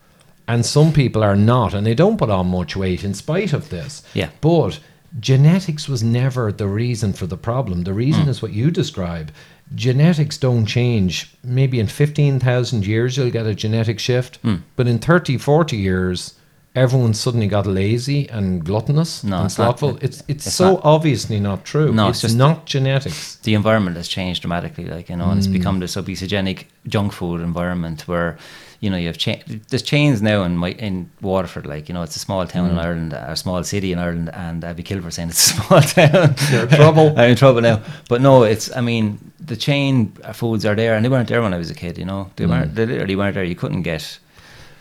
and 0.48 0.66
some 0.66 0.92
people 0.92 1.24
are 1.24 1.36
not, 1.36 1.74
and 1.74 1.86
they 1.88 1.96
don't 1.96 2.18
put 2.18 2.30
on 2.30 2.48
much 2.48 2.76
weight 2.76 3.04
in 3.04 3.14
spite 3.14 3.54
of 3.54 3.70
this. 3.70 4.04
Yeah. 4.14 4.30
But 4.42 4.80
genetics 5.20 5.88
was 5.88 6.04
never 6.04 6.52
the 6.52 6.68
reason 6.68 7.14
for 7.14 7.28
the 7.28 7.38
problem. 7.38 7.84
The 7.84 7.94
reason 7.94 8.26
mm. 8.26 8.30
is 8.30 8.42
what 8.42 8.52
you 8.54 8.70
describe. 8.70 9.32
Genetics 9.76 10.38
don't 10.38 10.66
change. 10.66 11.34
Maybe 11.44 11.80
in 11.80 11.88
15,000 11.88 12.86
years 12.86 13.16
you'll 13.16 13.32
get 13.32 13.46
a 13.46 13.56
genetic 13.56 14.00
shift, 14.00 14.42
mm. 14.44 14.62
but 14.76 14.88
in 14.88 15.00
30, 15.00 15.38
40 15.38 15.78
years, 15.78 16.34
everyone 16.76 17.14
suddenly 17.14 17.48
got 17.48 17.68
lazy 17.68 18.28
and 18.30 18.66
gluttonous 18.66 19.24
No, 19.24 19.38
and 19.38 19.46
it's 19.46 19.58
not. 19.58 19.82
It's, 19.82 20.24
it's, 20.28 20.48
It's 20.48 20.54
so 20.54 20.74
not. 20.74 20.82
obviously 20.84 21.40
not 21.40 21.66
true. 21.66 21.94
No, 21.94 22.08
it's, 22.10 22.18
it's 22.18 22.34
just- 22.34 22.38
not 22.38 22.66
genetics. 22.66 23.36
the 23.38 23.54
environment 23.54 23.96
has 23.98 24.08
changed 24.08 24.42
dramatically, 24.42 24.86
like 24.86 25.10
you 25.10 25.16
know, 25.16 25.30
and 25.30 25.38
it's 25.38 25.48
mm. 25.48 25.54
become 25.54 25.80
this 25.80 25.96
obesogenic 25.96 26.66
junk 26.88 27.14
food 27.14 27.42
environment 27.42 28.08
where 28.08 28.38
you 28.80 28.90
know 28.90 28.98
you 28.98 29.08
have 29.08 29.18
cha- 29.18 29.42
there's 29.70 29.84
chains 29.84 30.22
now 30.22 30.44
in 30.44 30.58
my 30.58 30.72
in 30.72 31.10
Waterford, 31.22 31.66
like 31.66 31.88
you 31.88 31.94
know, 31.94 32.02
it's 32.02 32.16
a 32.16 32.20
small 32.20 32.46
town 32.48 32.72
in 32.72 32.76
mm. 32.76 32.84
Ireland, 32.84 33.14
a 33.14 33.36
small 33.36 33.64
city 33.64 33.92
in 33.94 34.00
Ireland, 34.00 34.30
and 34.34 34.66
I'd 34.66 34.76
be 34.76 34.84
killed 34.84 35.04
for 35.04 35.12
saying 35.12 35.30
it's 35.30 35.52
a 35.52 35.54
small 35.62 35.82
town. 35.82 36.36
You're 36.52 36.64
in 36.64 36.70
trouble. 36.70 37.14
I'm 37.18 37.30
in 37.30 37.36
trouble 37.36 37.62
now, 37.62 37.82
but 38.10 38.22
no, 38.22 38.44
it's 38.44 38.76
I 38.76 38.82
mean 38.82 39.32
the 39.40 39.56
chain 39.56 40.12
foods 40.34 40.66
are 40.66 40.76
there, 40.76 40.96
and 40.96 41.06
they 41.06 41.10
weren't 41.10 41.30
there 41.30 41.42
when 41.42 41.54
I 41.54 41.58
was 41.58 41.70
a 41.70 41.76
kid. 41.76 41.98
You 41.98 42.06
know, 42.06 42.32
they 42.36 42.46
mm. 42.46 42.50
weren't. 42.50 42.76
They 42.76 42.86
literally 42.86 43.16
weren't 43.16 43.36
there. 43.36 43.44
You 43.44 43.56
couldn't 43.56 43.84
get. 43.84 44.20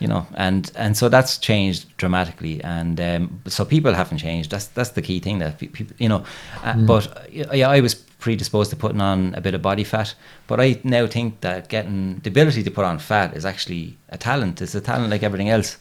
You 0.03 0.09
know, 0.09 0.25
and 0.35 0.71
and 0.75 0.95
so 0.97 1.09
that's 1.09 1.39
changed 1.39 1.85
dramatically, 1.97 2.61
and 2.63 2.99
um, 2.99 3.39
so 3.47 3.65
people 3.65 3.93
haven't 3.93 4.21
changed. 4.21 4.49
That's 4.51 4.67
that's 4.67 4.91
the 4.91 5.01
key 5.01 5.19
thing 5.19 5.39
that 5.39 5.57
people, 5.57 5.95
you 5.97 6.09
know. 6.09 6.23
Uh, 6.65 6.85
But 6.85 7.07
uh, 7.07 7.53
yeah, 7.55 7.77
I 7.77 7.81
was 7.81 7.95
predisposed 8.19 8.69
to 8.71 8.75
putting 8.75 9.01
on 9.01 9.33
a 9.35 9.41
bit 9.41 9.53
of 9.55 9.61
body 9.61 9.83
fat, 9.83 10.15
but 10.47 10.59
I 10.59 10.79
now 10.83 11.07
think 11.07 11.39
that 11.41 11.69
getting 11.69 12.19
the 12.23 12.29
ability 12.29 12.63
to 12.63 12.71
put 12.71 12.85
on 12.85 12.99
fat 12.99 13.35
is 13.35 13.45
actually 13.45 13.97
a 14.09 14.17
talent. 14.17 14.61
It's 14.61 14.75
a 14.75 14.81
talent 14.81 15.09
like 15.11 15.25
everything 15.25 15.49
else. 15.49 15.77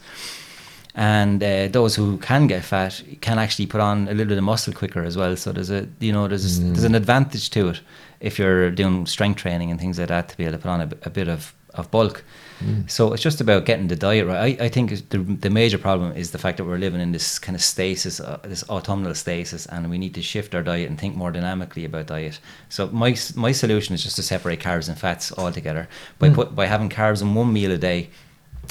And 0.95 1.43
uh, 1.43 1.69
those 1.73 2.01
who 2.01 2.19
can 2.19 2.47
get 2.49 2.65
fat 2.65 3.03
can 3.21 3.39
actually 3.39 3.67
put 3.67 3.81
on 3.81 4.09
a 4.09 4.13
little 4.13 4.27
bit 4.29 4.39
of 4.39 4.45
muscle 4.45 4.75
quicker 4.75 5.05
as 5.07 5.17
well. 5.17 5.37
So 5.37 5.53
there's 5.53 5.71
a 5.71 5.87
you 6.01 6.13
know 6.13 6.29
there's 6.29 6.61
there's 6.61 6.85
an 6.85 6.95
advantage 6.95 7.49
to 7.51 7.69
it 7.69 7.81
if 8.21 8.39
you're 8.39 8.71
doing 8.71 9.07
strength 9.07 9.41
training 9.43 9.71
and 9.71 9.81
things 9.81 9.99
like 9.99 10.09
that 10.09 10.29
to 10.29 10.37
be 10.37 10.45
able 10.45 10.59
to 10.59 10.63
put 10.63 10.71
on 10.71 10.81
a 10.81 11.11
bit 11.11 11.29
of, 11.29 11.55
of 11.75 11.91
bulk. 11.91 12.25
So 12.87 13.13
it's 13.13 13.23
just 13.23 13.41
about 13.41 13.65
getting 13.65 13.89
the 13.89 13.97
diet 13.97 14.27
right. 14.27 14.61
I, 14.61 14.67
I 14.67 14.69
think 14.69 15.09
the, 15.11 15.19
the 15.19 15.51
major 15.51 15.79
problem 15.79 16.13
is 16.17 16.31
the 16.31 16.39
fact 16.39 16.59
that 16.59 16.65
we're 16.65 16.79
living 16.79 17.01
in 17.01 17.13
this 17.13 17.39
kind 17.39 17.57
of 17.57 17.63
stasis, 17.63 18.21
uh, 18.21 18.39
this 18.45 18.63
autumnal 18.69 19.15
stasis, 19.15 19.67
and 19.67 19.91
we 19.91 19.99
need 19.99 20.15
to 20.15 20.23
shift 20.23 20.55
our 20.55 20.63
diet 20.63 20.89
and 20.89 20.99
think 20.99 21.17
more 21.17 21.33
dynamically 21.33 21.85
about 21.85 22.07
diet. 22.07 22.39
So 22.69 22.87
my 22.89 23.17
my 23.35 23.53
solution 23.53 23.95
is 23.95 24.03
just 24.05 24.17
to 24.17 24.23
separate 24.23 24.61
carbs 24.61 24.89
and 24.89 24.97
fats 24.99 25.33
altogether 25.37 25.89
by 26.19 26.31
put 26.31 26.55
by 26.55 26.67
having 26.67 26.89
carbs 26.89 27.21
in 27.21 27.35
one 27.35 27.53
meal 27.53 27.73
a 27.73 27.79
day 27.79 28.11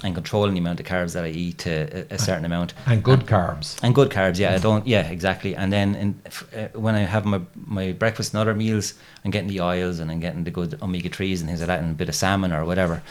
and 0.04 0.16
controlling 0.16 0.54
the 0.54 0.60
amount 0.60 0.80
of 0.80 0.86
carbs 0.86 1.14
that 1.14 1.24
I 1.24 1.30
eat 1.30 1.60
to 1.60 2.06
a, 2.12 2.16
a 2.16 2.18
certain 2.18 2.46
amount. 2.46 2.74
And 2.88 3.04
good 3.04 3.22
carbs. 3.22 3.80
And 3.84 3.94
good 3.94 4.10
carbs, 4.10 4.40
yeah. 4.40 4.56
I 4.56 4.58
don't, 4.58 4.88
yeah, 4.88 5.08
exactly. 5.08 5.56
And 5.56 5.72
then 5.72 5.96
in, 5.96 6.22
f- 6.26 6.48
uh, 6.56 6.68
when 6.80 6.96
I 6.96 7.02
have 7.02 7.26
my, 7.26 7.42
my 7.56 7.92
breakfast 7.92 8.34
and 8.34 8.42
other 8.42 8.56
meals, 8.56 8.96
I'm 9.24 9.32
getting 9.32 9.50
the 9.50 9.62
oils 9.62 10.00
and 10.00 10.10
I'm 10.10 10.20
getting 10.20 10.44
the 10.44 10.52
good 10.52 10.82
omega 10.82 11.10
threes 11.10 11.42
and 11.42 11.50
things 11.50 11.60
like 11.60 11.68
that, 11.68 11.80
and 11.80 11.92
a 11.92 11.94
bit 11.94 12.10
of 12.10 12.16
salmon 12.16 12.52
or 12.52 12.66
whatever. 12.66 13.04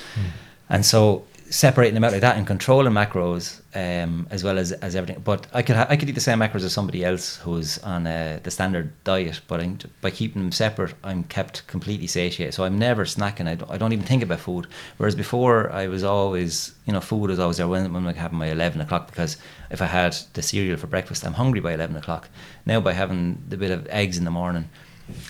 And 0.69 0.85
so 0.85 1.25
separating 1.49 1.95
them 1.95 2.05
out 2.05 2.13
like 2.13 2.21
that 2.23 2.37
and 2.37 2.47
controlling 2.47 2.93
macros 2.93 3.60
um, 3.75 4.27
as 4.31 4.43
well 4.43 4.59
as, 4.59 4.73
as 4.73 4.97
everything. 4.97 5.23
But 5.23 5.47
I 5.53 5.63
could 5.63 5.77
ha- 5.77 5.87
I 5.89 5.97
could 5.97 6.09
eat 6.09 6.15
the 6.15 6.21
same 6.21 6.41
macros 6.41 6.65
as 6.65 6.73
somebody 6.73 7.05
else 7.05 7.37
who's 7.37 7.79
on 7.79 8.07
uh, 8.07 8.41
the 8.43 8.51
standard 8.51 8.93
diet, 9.05 9.41
but 9.47 9.61
I'm, 9.61 9.79
by 10.01 10.11
keeping 10.11 10.43
them 10.43 10.53
separate, 10.53 10.95
I'm 11.05 11.25
kept 11.25 11.67
completely 11.67 12.07
satiated. 12.07 12.55
So 12.55 12.65
I'm 12.65 12.79
never 12.79 13.05
snacking. 13.05 13.47
I 13.49 13.55
don't, 13.55 13.71
I 13.71 13.79
don't 13.79 13.93
even 13.93 14.05
think 14.05 14.23
about 14.23 14.41
food. 14.41 14.67
Whereas 14.97 15.15
before, 15.15 15.71
I 15.71 15.87
was 15.87 16.03
always, 16.03 16.75
you 16.87 16.93
know, 16.93 17.01
food 17.01 17.31
was 17.31 17.39
always 17.39 17.59
there 17.59 17.69
when, 17.69 17.93
when 17.93 18.07
I'm 18.07 18.15
having 18.15 18.39
my 18.39 18.49
11 18.49 18.81
o'clock 18.81 19.07
because 19.07 19.37
if 19.71 19.81
I 19.81 19.87
had 19.87 20.17
the 20.33 20.43
cereal 20.43 20.77
for 20.77 20.87
breakfast, 20.87 21.25
I'm 21.25 21.35
hungry 21.35 21.61
by 21.61 21.75
11 21.75 21.97
o'clock. 21.97 22.29
Now, 22.67 22.81
by 22.81 22.93
having 22.93 23.43
the 23.49 23.57
bit 23.57 23.71
of 23.71 23.87
eggs 23.89 24.19
in 24.19 24.25
the 24.25 24.31
morning, 24.31 24.69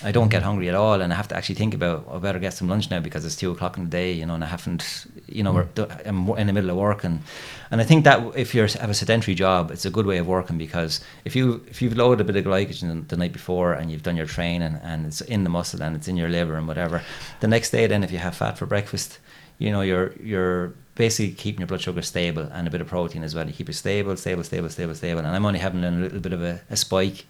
I 0.03 0.11
don't 0.11 0.29
get 0.29 0.43
hungry 0.43 0.69
at 0.69 0.75
all, 0.75 1.01
and 1.01 1.11
I 1.11 1.15
have 1.15 1.27
to 1.29 1.35
actually 1.37 1.55
think 1.55 1.73
about 1.73 2.07
I 2.11 2.17
better 2.17 2.39
get 2.39 2.53
some 2.53 2.67
lunch 2.67 2.89
now 2.89 2.99
because 2.99 3.25
it's 3.25 3.35
two 3.35 3.51
o'clock 3.51 3.77
in 3.77 3.85
the 3.85 3.89
day, 3.89 4.11
you 4.11 4.25
know, 4.25 4.35
and 4.35 4.43
I 4.43 4.47
haven't, 4.47 5.05
you 5.27 5.43
know, 5.43 5.53
we're, 5.53 5.65
mm. 5.65 6.07
I'm 6.07 6.29
in 6.37 6.47
the 6.47 6.53
middle 6.53 6.69
of 6.69 6.77
work, 6.77 7.03
and 7.03 7.21
and 7.69 7.81
I 7.81 7.83
think 7.83 8.03
that 8.05 8.35
if 8.35 8.53
you 8.53 8.61
have 8.61 8.89
a 8.89 8.93
sedentary 8.93 9.35
job, 9.35 9.71
it's 9.71 9.85
a 9.85 9.89
good 9.89 10.05
way 10.05 10.17
of 10.17 10.27
working 10.27 10.57
because 10.57 11.01
if 11.25 11.35
you 11.35 11.63
if 11.67 11.81
you've 11.81 11.97
loaded 11.97 12.21
a 12.21 12.23
bit 12.23 12.35
of 12.35 12.45
glycogen 12.45 13.07
the 13.07 13.17
night 13.17 13.33
before 13.33 13.73
and 13.73 13.91
you've 13.91 14.03
done 14.03 14.17
your 14.17 14.25
training 14.25 14.79
and 14.83 15.05
it's 15.05 15.21
in 15.21 15.43
the 15.43 15.49
muscle 15.49 15.81
and 15.81 15.95
it's 15.95 16.07
in 16.07 16.17
your 16.17 16.29
liver 16.29 16.55
and 16.55 16.67
whatever, 16.67 17.01
the 17.39 17.47
next 17.47 17.71
day 17.71 17.87
then 17.87 18.03
if 18.03 18.11
you 18.11 18.17
have 18.17 18.35
fat 18.35 18.57
for 18.57 18.65
breakfast, 18.65 19.19
you 19.57 19.71
know, 19.71 19.81
you're 19.81 20.13
you're 20.21 20.73
basically 20.95 21.33
keeping 21.33 21.61
your 21.61 21.67
blood 21.67 21.81
sugar 21.81 22.01
stable 22.01 22.47
and 22.51 22.67
a 22.67 22.71
bit 22.71 22.81
of 22.81 22.87
protein 22.87 23.23
as 23.23 23.33
well. 23.33 23.47
You 23.47 23.53
keep 23.53 23.69
it 23.69 23.73
stable, 23.73 24.15
stable, 24.17 24.43
stable, 24.43 24.69
stable, 24.69 24.95
stable, 24.95 25.19
and 25.19 25.27
I'm 25.27 25.45
only 25.45 25.59
having 25.59 25.83
a 25.83 25.91
little 25.91 26.19
bit 26.19 26.33
of 26.33 26.43
a, 26.43 26.61
a 26.69 26.75
spike 26.75 27.25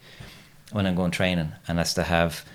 when 0.71 0.85
I'm 0.85 0.95
going 0.95 1.11
training, 1.11 1.51
and 1.67 1.77
that's 1.77 1.93
to 1.95 2.03
have 2.03 2.45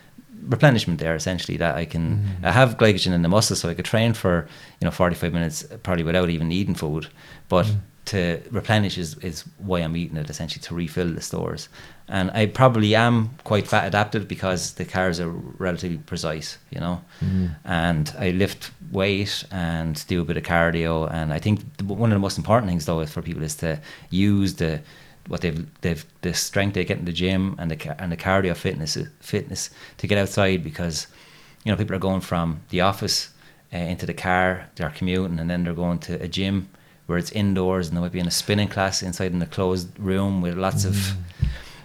replenishment 0.49 1.01
there 1.01 1.15
essentially 1.15 1.57
that 1.57 1.77
I 1.77 1.85
can 1.85 2.37
I 2.43 2.53
have 2.53 2.77
glycogen 2.77 3.13
in 3.13 3.23
the 3.23 3.29
muscle 3.29 3.57
so 3.57 3.69
I 3.69 3.75
could 3.75 3.87
train 3.87 4.13
for 4.13 4.47
you 4.81 4.85
know 4.85 4.91
45 4.91 5.33
minutes 5.33 5.67
probably 5.83 6.05
without 6.05 6.29
even 6.29 6.53
eating 6.53 6.75
food 6.75 7.09
but 7.49 7.67
mm. 7.67 7.79
to 8.07 8.43
replenish 8.51 8.99
is, 8.99 9.17
is 9.19 9.45
why 9.59 9.81
I'm 9.81 9.97
eating 9.97 10.17
it 10.17 10.31
essentially 10.31 10.63
to 10.63 10.75
refill 10.75 11.13
the 11.13 11.21
stores. 11.21 11.69
And 12.09 12.31
I 12.31 12.47
probably 12.47 12.95
am 12.95 13.31
quite 13.45 13.67
fat 13.67 13.87
adapted 13.87 14.29
because 14.29 14.75
the 14.75 14.85
cars 14.85 15.19
are 15.19 15.29
relatively 15.29 15.99
precise, 15.99 16.59
you 16.71 16.79
know. 16.79 17.03
Mm. 17.25 17.57
And 17.65 18.15
I 18.19 18.31
lift 18.31 18.71
weight 18.93 19.45
and 19.51 20.05
do 20.07 20.21
a 20.21 20.25
bit 20.25 20.37
of 20.37 20.45
cardio. 20.45 21.11
And 21.13 21.33
I 21.33 21.41
think 21.41 21.63
one 21.83 22.13
of 22.13 22.17
the 22.17 22.21
most 22.21 22.39
important 22.39 22.71
things 22.71 22.87
though 22.87 23.01
is 23.01 23.13
for 23.13 23.23
people 23.23 23.43
is 23.43 23.57
to 23.57 23.81
use 24.11 24.55
the 24.55 24.81
what 25.29 25.41
they've 25.41 25.67
they've 25.81 26.05
the 26.23 26.33
strength 26.35 26.75
they 26.75 26.85
get 26.85 26.99
in 26.99 27.05
the 27.05 27.13
gym 27.13 27.57
and 27.59 27.71
the 27.71 28.03
and 28.03 28.13
the 28.13 28.17
cardio 28.17 28.55
fitness 28.57 28.97
fitness 29.21 29.71
to 29.99 30.07
get 30.07 30.19
outside 30.19 30.63
because 30.63 31.07
you 31.65 31.73
know 31.73 31.77
people 31.77 31.97
are 31.97 32.01
going 32.01 32.21
from 32.21 32.61
the 32.71 32.81
office 32.81 33.31
uh, 33.73 33.79
into 33.79 34.07
the 34.07 34.15
car, 34.15 34.69
they're 34.77 34.91
commuting, 34.91 35.39
and 35.39 35.51
then 35.51 35.65
they're 35.65 35.75
going 35.75 35.99
to 35.99 36.23
a 36.23 36.29
gym 36.29 36.69
where 37.07 37.19
it's 37.19 37.33
indoors 37.33 37.89
and 37.89 37.97
they 37.97 38.01
might 38.01 38.13
be 38.13 38.21
in 38.21 38.27
a 38.27 38.31
spinning 38.31 38.69
class 38.69 39.03
inside 39.03 39.33
in 39.33 39.43
a 39.43 39.47
closed 39.47 39.89
room 39.99 40.41
with 40.41 40.57
lots 40.57 40.85
of 40.85 41.15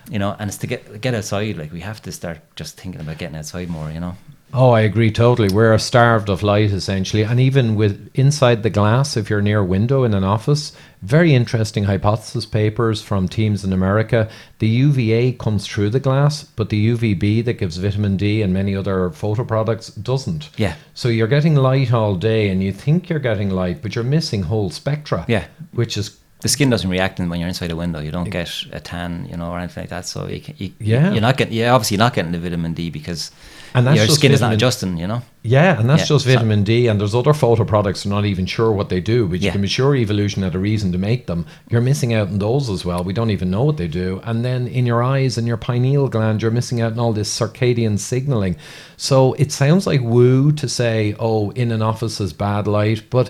you 0.10 0.18
know 0.18 0.36
and 0.40 0.50
it's 0.50 0.58
to 0.58 0.68
get 0.68 1.00
get 1.02 1.14
outside 1.14 1.58
like 1.58 1.72
we 1.72 1.82
have 1.82 2.02
to 2.02 2.12
start 2.12 2.40
just 2.56 2.80
thinking 2.80 3.02
about 3.02 3.18
getting 3.20 3.36
outside 3.36 3.70
more 3.70 3.92
you 3.92 4.00
know 4.00 4.16
Oh, 4.54 4.72
I 4.72 4.82
agree 4.82 5.12
totally. 5.12 5.48
We're 5.50 5.78
starved 5.78 6.30
of 6.30 6.44
light 6.44 6.72
essentially, 6.72 7.24
and 7.24 7.40
even 7.40 7.76
with 7.76 8.10
inside 8.14 8.64
the 8.64 8.70
glass, 8.70 9.16
if 9.16 9.30
you're 9.30 9.42
near 9.42 9.60
a 9.60 9.66
window 9.66 10.04
in 10.04 10.14
an 10.14 10.24
office, 10.26 10.74
very 11.02 11.34
interesting 11.34 11.86
hypothesis 11.86 12.46
papers 12.46 13.02
from 13.02 13.28
teams 13.30 13.64
in 13.64 13.72
America. 13.74 14.30
The 14.60 14.68
UVA 14.68 15.32
comes 15.34 15.66
through 15.68 15.92
the 15.92 16.00
glass, 16.02 16.44
but 16.44 16.70
the 16.70 16.90
UVB 16.90 17.46
that 17.46 17.54
gives 17.54 17.78
vitamin 17.78 18.18
D 18.18 18.42
and 18.42 18.54
many 18.54 18.76
other 18.76 19.10
photo 19.12 19.44
products 19.46 19.88
doesn't. 19.90 20.50
Yeah. 20.58 20.76
So 20.94 21.08
you're 21.08 21.28
getting 21.28 21.56
light 21.56 21.94
all 21.94 22.16
day, 22.16 22.50
and 22.50 22.62
you 22.62 22.72
think 22.74 23.10
you're 23.10 23.20
getting 23.20 23.50
light, 23.52 23.82
but 23.82 23.96
you're 23.96 24.04
missing 24.04 24.44
whole 24.44 24.70
spectra. 24.70 25.26
Yeah. 25.28 25.46
which 25.72 25.96
is 25.98 26.18
the 26.42 26.50
skin 26.50 26.70
doesn't 26.72 26.90
react 26.90 27.20
when 27.20 27.40
you're 27.40 27.48
inside 27.48 27.72
a 27.72 27.76
window. 27.76 28.00
You 28.00 28.12
don't 28.12 28.30
get 28.30 28.52
a 28.74 28.80
tan, 28.80 29.28
you 29.30 29.38
know, 29.38 29.52
or 29.52 29.60
anything 29.60 29.84
like 29.84 29.90
that. 29.92 30.08
So 30.08 30.28
you, 30.28 30.42
can, 30.42 30.56
you 30.58 30.74
Yeah. 30.80 31.12
you're 31.12 31.22
not 31.22 31.38
getting. 31.38 31.54
Yeah, 31.54 31.74
obviously 31.74 31.96
you're 31.96 32.04
not 32.06 32.14
getting 32.16 32.32
the 32.32 32.40
vitamin 32.40 32.74
D 32.74 32.90
because 32.90 33.32
And 33.74 33.88
that's 33.88 33.98
your 33.98 34.06
just 34.08 34.20
skin 34.20 34.32
is 34.32 34.42
not 34.42 34.54
adjusting. 34.54 34.98
You 34.98 35.08
know. 35.08 35.22
Yeah, 35.44 35.80
and 35.80 35.90
that's 35.90 36.02
Yeah, 36.02 36.08
just 36.16 36.26
so- 36.26 36.34
vitamin 36.34 36.64
D. 36.64 36.88
And 36.88 37.00
there's 37.00 37.16
other 37.16 37.34
photo 37.34 37.64
products 37.64 38.06
not 38.06 38.26
even 38.26 38.46
sure 38.46 38.72
what 38.72 38.90
they 38.90 39.00
do, 39.00 39.28
but 39.28 39.40
you 39.40 39.46
Yeah. 39.48 39.52
can 39.54 39.62
be 39.62 39.68
sure 39.68 39.96
evolution 39.96 40.44
had 40.44 40.54
a 40.56 40.60
reason 40.60 40.92
to 40.92 40.98
make 40.98 41.26
them. 41.28 41.46
You're 41.70 41.82
missing 41.82 42.14
out 42.14 42.28
on 42.28 42.40
those 42.40 42.70
as 42.70 42.84
well. 42.86 43.04
We 43.04 43.14
don't 43.14 43.30
even 43.32 43.50
know 43.50 43.64
what 43.64 43.78
they 43.78 43.88
do. 43.88 44.22
And 44.24 44.44
then 44.46 44.68
in 44.68 44.86
your 44.86 45.02
eyes 45.02 45.38
and 45.38 45.48
your 45.48 45.58
pineal 45.58 46.08
gland, 46.10 46.42
you're 46.42 46.52
missing 46.52 46.82
out 46.82 46.92
on 46.94 47.00
all 47.00 47.14
this 47.14 47.34
circadian 47.38 47.98
signaling. 47.98 48.56
So 48.98 49.34
it 49.34 49.52
sounds 49.52 49.88
like 49.88 50.02
woo 50.02 50.52
to 50.52 50.68
say, 50.70 51.16
oh, 51.20 51.52
in 51.52 51.72
an 51.72 51.82
office 51.82 52.20
is 52.22 52.34
bad 52.34 52.68
light, 52.68 53.04
but 53.10 53.30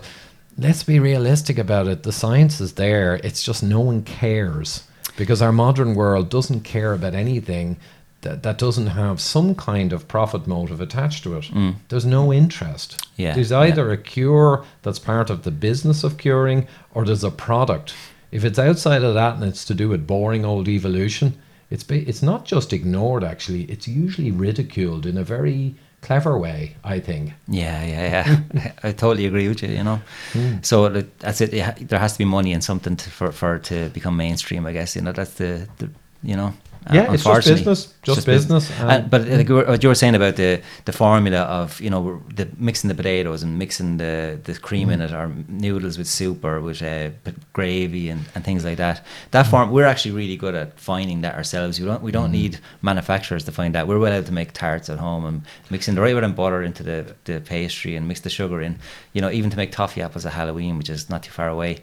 let's 0.58 0.82
be 0.82 0.98
realistic 0.98 1.56
about 1.58 1.86
it. 1.88 2.02
The 2.02 2.12
science 2.12 2.60
is 2.60 2.72
there. 2.72 3.20
It's 3.24 3.42
just 3.42 3.62
no 3.62 3.80
one 3.80 4.02
cares 4.02 4.82
because 5.16 5.40
our 5.40 5.52
modern 5.52 5.94
world 5.94 6.28
doesn't 6.28 6.60
care 6.64 6.92
about 6.92 7.14
anything 7.14 7.76
that, 8.22 8.42
that 8.42 8.58
doesn't 8.58 8.88
have 8.88 9.20
some 9.20 9.54
kind 9.54 9.92
of 9.92 10.08
profit 10.08 10.46
motive 10.46 10.80
attached 10.80 11.22
to 11.24 11.36
it. 11.36 11.50
There's 11.88 12.06
no 12.06 12.32
interest. 12.32 12.92
Mm. 12.98 13.06
Yeah, 13.16 13.34
There's 13.34 13.50
yeah. 13.50 13.60
either 13.60 13.90
a 13.92 13.96
cure 13.96 14.64
that's 14.82 14.98
part 14.98 15.30
of 15.30 15.42
the 15.42 15.50
business 15.50 16.04
of 16.04 16.18
curing 16.18 16.66
or 16.94 17.04
there's 17.04 17.24
a 17.24 17.30
product. 17.30 17.94
If 18.30 18.44
it's 18.44 18.58
outside 18.58 19.02
of 19.04 19.14
that 19.14 19.34
and 19.34 19.44
it's 19.44 19.64
to 19.66 19.74
do 19.74 19.88
with 19.88 20.06
boring 20.06 20.44
old 20.44 20.68
evolution, 20.68 21.34
it's 21.70 21.84
ba- 21.84 22.08
it's 22.08 22.22
not 22.22 22.44
just 22.46 22.72
ignored 22.72 23.22
actually, 23.24 23.64
it's 23.64 23.86
usually 23.88 24.30
ridiculed 24.30 25.04
in 25.06 25.18
a 25.18 25.24
very 25.24 25.74
clever 26.00 26.36
way, 26.38 26.74
I 26.82 26.98
think. 27.00 27.32
Yeah, 27.46 27.84
yeah, 27.84 28.36
yeah. 28.54 28.72
I 28.82 28.92
totally 28.92 29.26
agree 29.26 29.48
with 29.48 29.62
you. 29.62 29.68
You 29.68 29.84
know, 29.84 30.00
Hmm. 30.32 30.56
so 30.62 30.88
that's 31.18 31.40
it. 31.40 31.50
There 31.88 31.98
has 31.98 32.12
to 32.14 32.18
be 32.18 32.24
money 32.24 32.52
and 32.52 32.62
something 32.64 32.96
to, 32.96 33.10
for 33.10 33.32
for 33.32 33.56
it 33.56 33.64
to 33.64 33.88
become 33.90 34.16
mainstream. 34.16 34.66
I 34.66 34.72
guess 34.72 34.96
you 34.96 35.02
know 35.02 35.12
that's 35.12 35.34
the, 35.34 35.68
the 35.78 35.88
you 36.22 36.36
know. 36.36 36.52
Uh, 36.90 36.94
Yeah, 36.94 37.12
it's 37.12 37.24
just 37.24 37.46
business, 37.48 37.80
It's 37.86 38.14
just 38.14 38.26
business, 38.26 38.70
And, 38.80 38.90
and- 38.90 39.10
but 39.10 39.26
like 39.28 39.48
what 39.68 39.82
you 39.82 39.88
were 39.88 39.94
saying 39.94 40.14
about 40.14 40.36
the 40.36 40.60
the 40.84 40.92
formula 40.92 41.40
of 41.40 41.80
you 41.80 41.90
know 41.90 42.20
the 42.34 42.46
mixing 42.58 42.88
the 42.88 42.94
potatoes 42.94 43.42
and 43.42 43.58
mixing 43.58 43.98
the 43.98 44.38
the 44.44 44.54
cream 44.54 44.88
Mm. 44.88 44.92
in 44.94 45.00
it 45.02 45.12
or 45.12 45.28
noodles 45.48 45.96
with 45.98 46.08
soup 46.08 46.44
or 46.44 46.60
with 46.60 46.82
uh, 46.82 47.10
gravy 47.52 48.08
and, 48.10 48.20
and 48.34 48.44
things 48.44 48.64
like 48.64 48.76
that. 48.78 48.96
Mm. 48.98 49.30
That 49.30 49.46
form 49.46 49.70
we're 49.70 49.86
actually 49.92 50.14
really 50.22 50.36
good 50.36 50.54
at 50.54 50.78
finding 50.80 51.22
that 51.22 51.34
ourselves. 51.34 51.78
We 51.80 51.86
don't 51.86 52.02
we 52.02 52.12
don't 52.12 52.32
need 52.32 52.58
manufacturers 52.82 53.44
to 53.44 53.52
find 53.52 53.74
that. 53.74 53.86
We're 53.86 53.98
well 53.98 54.12
able 54.12 54.26
to 54.26 54.32
make 54.32 54.52
tarts 54.52 54.88
at 54.90 54.98
home 54.98 55.24
and 55.24 55.42
mixing 55.70 55.94
the 55.94 56.00
right 56.00 56.12
amount 56.16 56.26
of 56.32 56.36
butter 56.36 56.62
into 56.62 56.82
the, 56.82 57.14
the 57.24 57.40
pastry 57.40 57.96
and 57.96 58.06
mix 58.08 58.20
the 58.20 58.30
sugar 58.30 58.60
in. 58.60 58.78
You 59.14 59.20
know, 59.22 59.30
even 59.30 59.50
to 59.50 59.56
make 59.56 59.70
toffee 59.72 60.02
apples 60.02 60.26
at 60.26 60.32
Halloween, 60.32 60.78
which 60.78 60.90
is 60.90 61.08
not 61.10 61.22
too 61.22 61.30
far 61.30 61.48
away. 61.48 61.78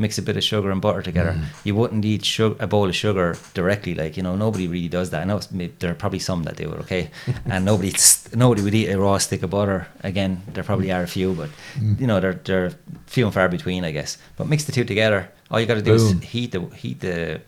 Mix 0.00 0.16
a 0.16 0.22
bit 0.22 0.36
of 0.36 0.42
sugar 0.42 0.70
and 0.70 0.80
butter 0.80 1.02
together. 1.02 1.32
Mm. 1.32 1.44
You 1.62 1.74
wouldn't 1.74 2.04
eat 2.04 2.24
sugar, 2.24 2.56
a 2.58 2.66
bowl 2.66 2.88
of 2.88 2.96
sugar 2.96 3.36
directly, 3.52 3.94
like 3.94 4.16
you 4.16 4.22
know. 4.22 4.34
Nobody 4.34 4.66
really 4.66 4.88
does 4.88 5.10
that. 5.10 5.20
I 5.20 5.24
know 5.24 5.40
there 5.78 5.90
are 5.90 5.94
probably 5.94 6.18
some 6.18 6.44
that 6.44 6.56
do 6.56 6.72
it, 6.72 6.80
okay, 6.80 7.10
and 7.44 7.64
nobody 7.64 7.92
nobody 8.34 8.62
would 8.62 8.74
eat 8.74 8.88
a 8.88 8.98
raw 8.98 9.18
stick 9.18 9.42
of 9.42 9.50
butter. 9.50 9.88
Again, 10.02 10.42
there 10.54 10.64
probably 10.64 10.88
mm. 10.88 10.96
are 10.96 11.02
a 11.02 11.06
few, 11.06 11.34
but 11.34 11.50
mm. 11.76 12.00
you 12.00 12.06
know 12.06 12.18
they're 12.18 12.40
they're 12.44 12.72
few 13.06 13.26
and 13.26 13.34
far 13.34 13.48
between, 13.48 13.84
I 13.84 13.92
guess. 13.92 14.16
But 14.36 14.48
mix 14.48 14.64
the 14.64 14.72
two 14.72 14.84
together. 14.84 15.30
All 15.50 15.60
you 15.60 15.66
got 15.66 15.74
to 15.74 15.82
do 15.82 15.96
Boom. 15.96 16.22
is 16.22 16.28
heat 16.30 16.52
the 16.52 16.62
heat 16.74 17.00
the 17.00 17.42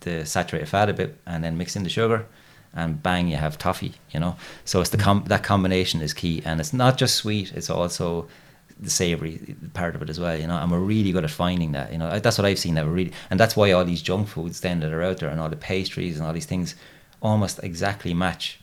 the 0.00 0.24
saturated 0.24 0.66
fat 0.68 0.88
a 0.88 0.92
bit, 0.92 1.18
and 1.26 1.42
then 1.42 1.58
mix 1.58 1.76
in 1.76 1.82
the 1.82 1.90
sugar, 1.90 2.26
and 2.74 3.02
bang, 3.02 3.28
you 3.28 3.36
have 3.36 3.58
toffee. 3.58 3.94
You 4.12 4.20
know, 4.20 4.36
so 4.64 4.80
it's 4.80 4.90
the 4.90 4.98
com- 4.98 5.24
that 5.26 5.42
combination 5.42 6.00
is 6.00 6.14
key, 6.14 6.42
and 6.44 6.60
it's 6.60 6.72
not 6.72 6.96
just 6.98 7.16
sweet; 7.16 7.52
it's 7.52 7.70
also 7.70 8.28
the 8.80 8.90
savory 8.90 9.56
part 9.74 9.94
of 9.94 10.02
it 10.02 10.10
as 10.10 10.20
well. 10.20 10.36
You 10.36 10.46
know, 10.46 10.56
and 10.56 10.70
we're 10.70 10.78
really 10.78 11.12
good 11.12 11.24
at 11.24 11.30
finding 11.30 11.72
that. 11.72 11.92
You 11.92 11.98
know, 11.98 12.18
that's 12.18 12.38
what 12.38 12.44
I've 12.44 12.58
seen. 12.58 12.74
That 12.74 12.86
we're 12.86 12.92
really, 12.92 13.12
and 13.30 13.38
that's 13.38 13.56
why 13.56 13.72
all 13.72 13.84
these 13.84 14.02
junk 14.02 14.28
foods 14.28 14.60
then 14.60 14.80
that 14.80 14.92
are 14.92 15.02
out 15.02 15.18
there, 15.18 15.28
and 15.28 15.40
all 15.40 15.48
the 15.48 15.56
pastries 15.56 16.18
and 16.18 16.26
all 16.26 16.32
these 16.32 16.46
things, 16.46 16.74
almost 17.20 17.60
exactly 17.62 18.14
match 18.14 18.60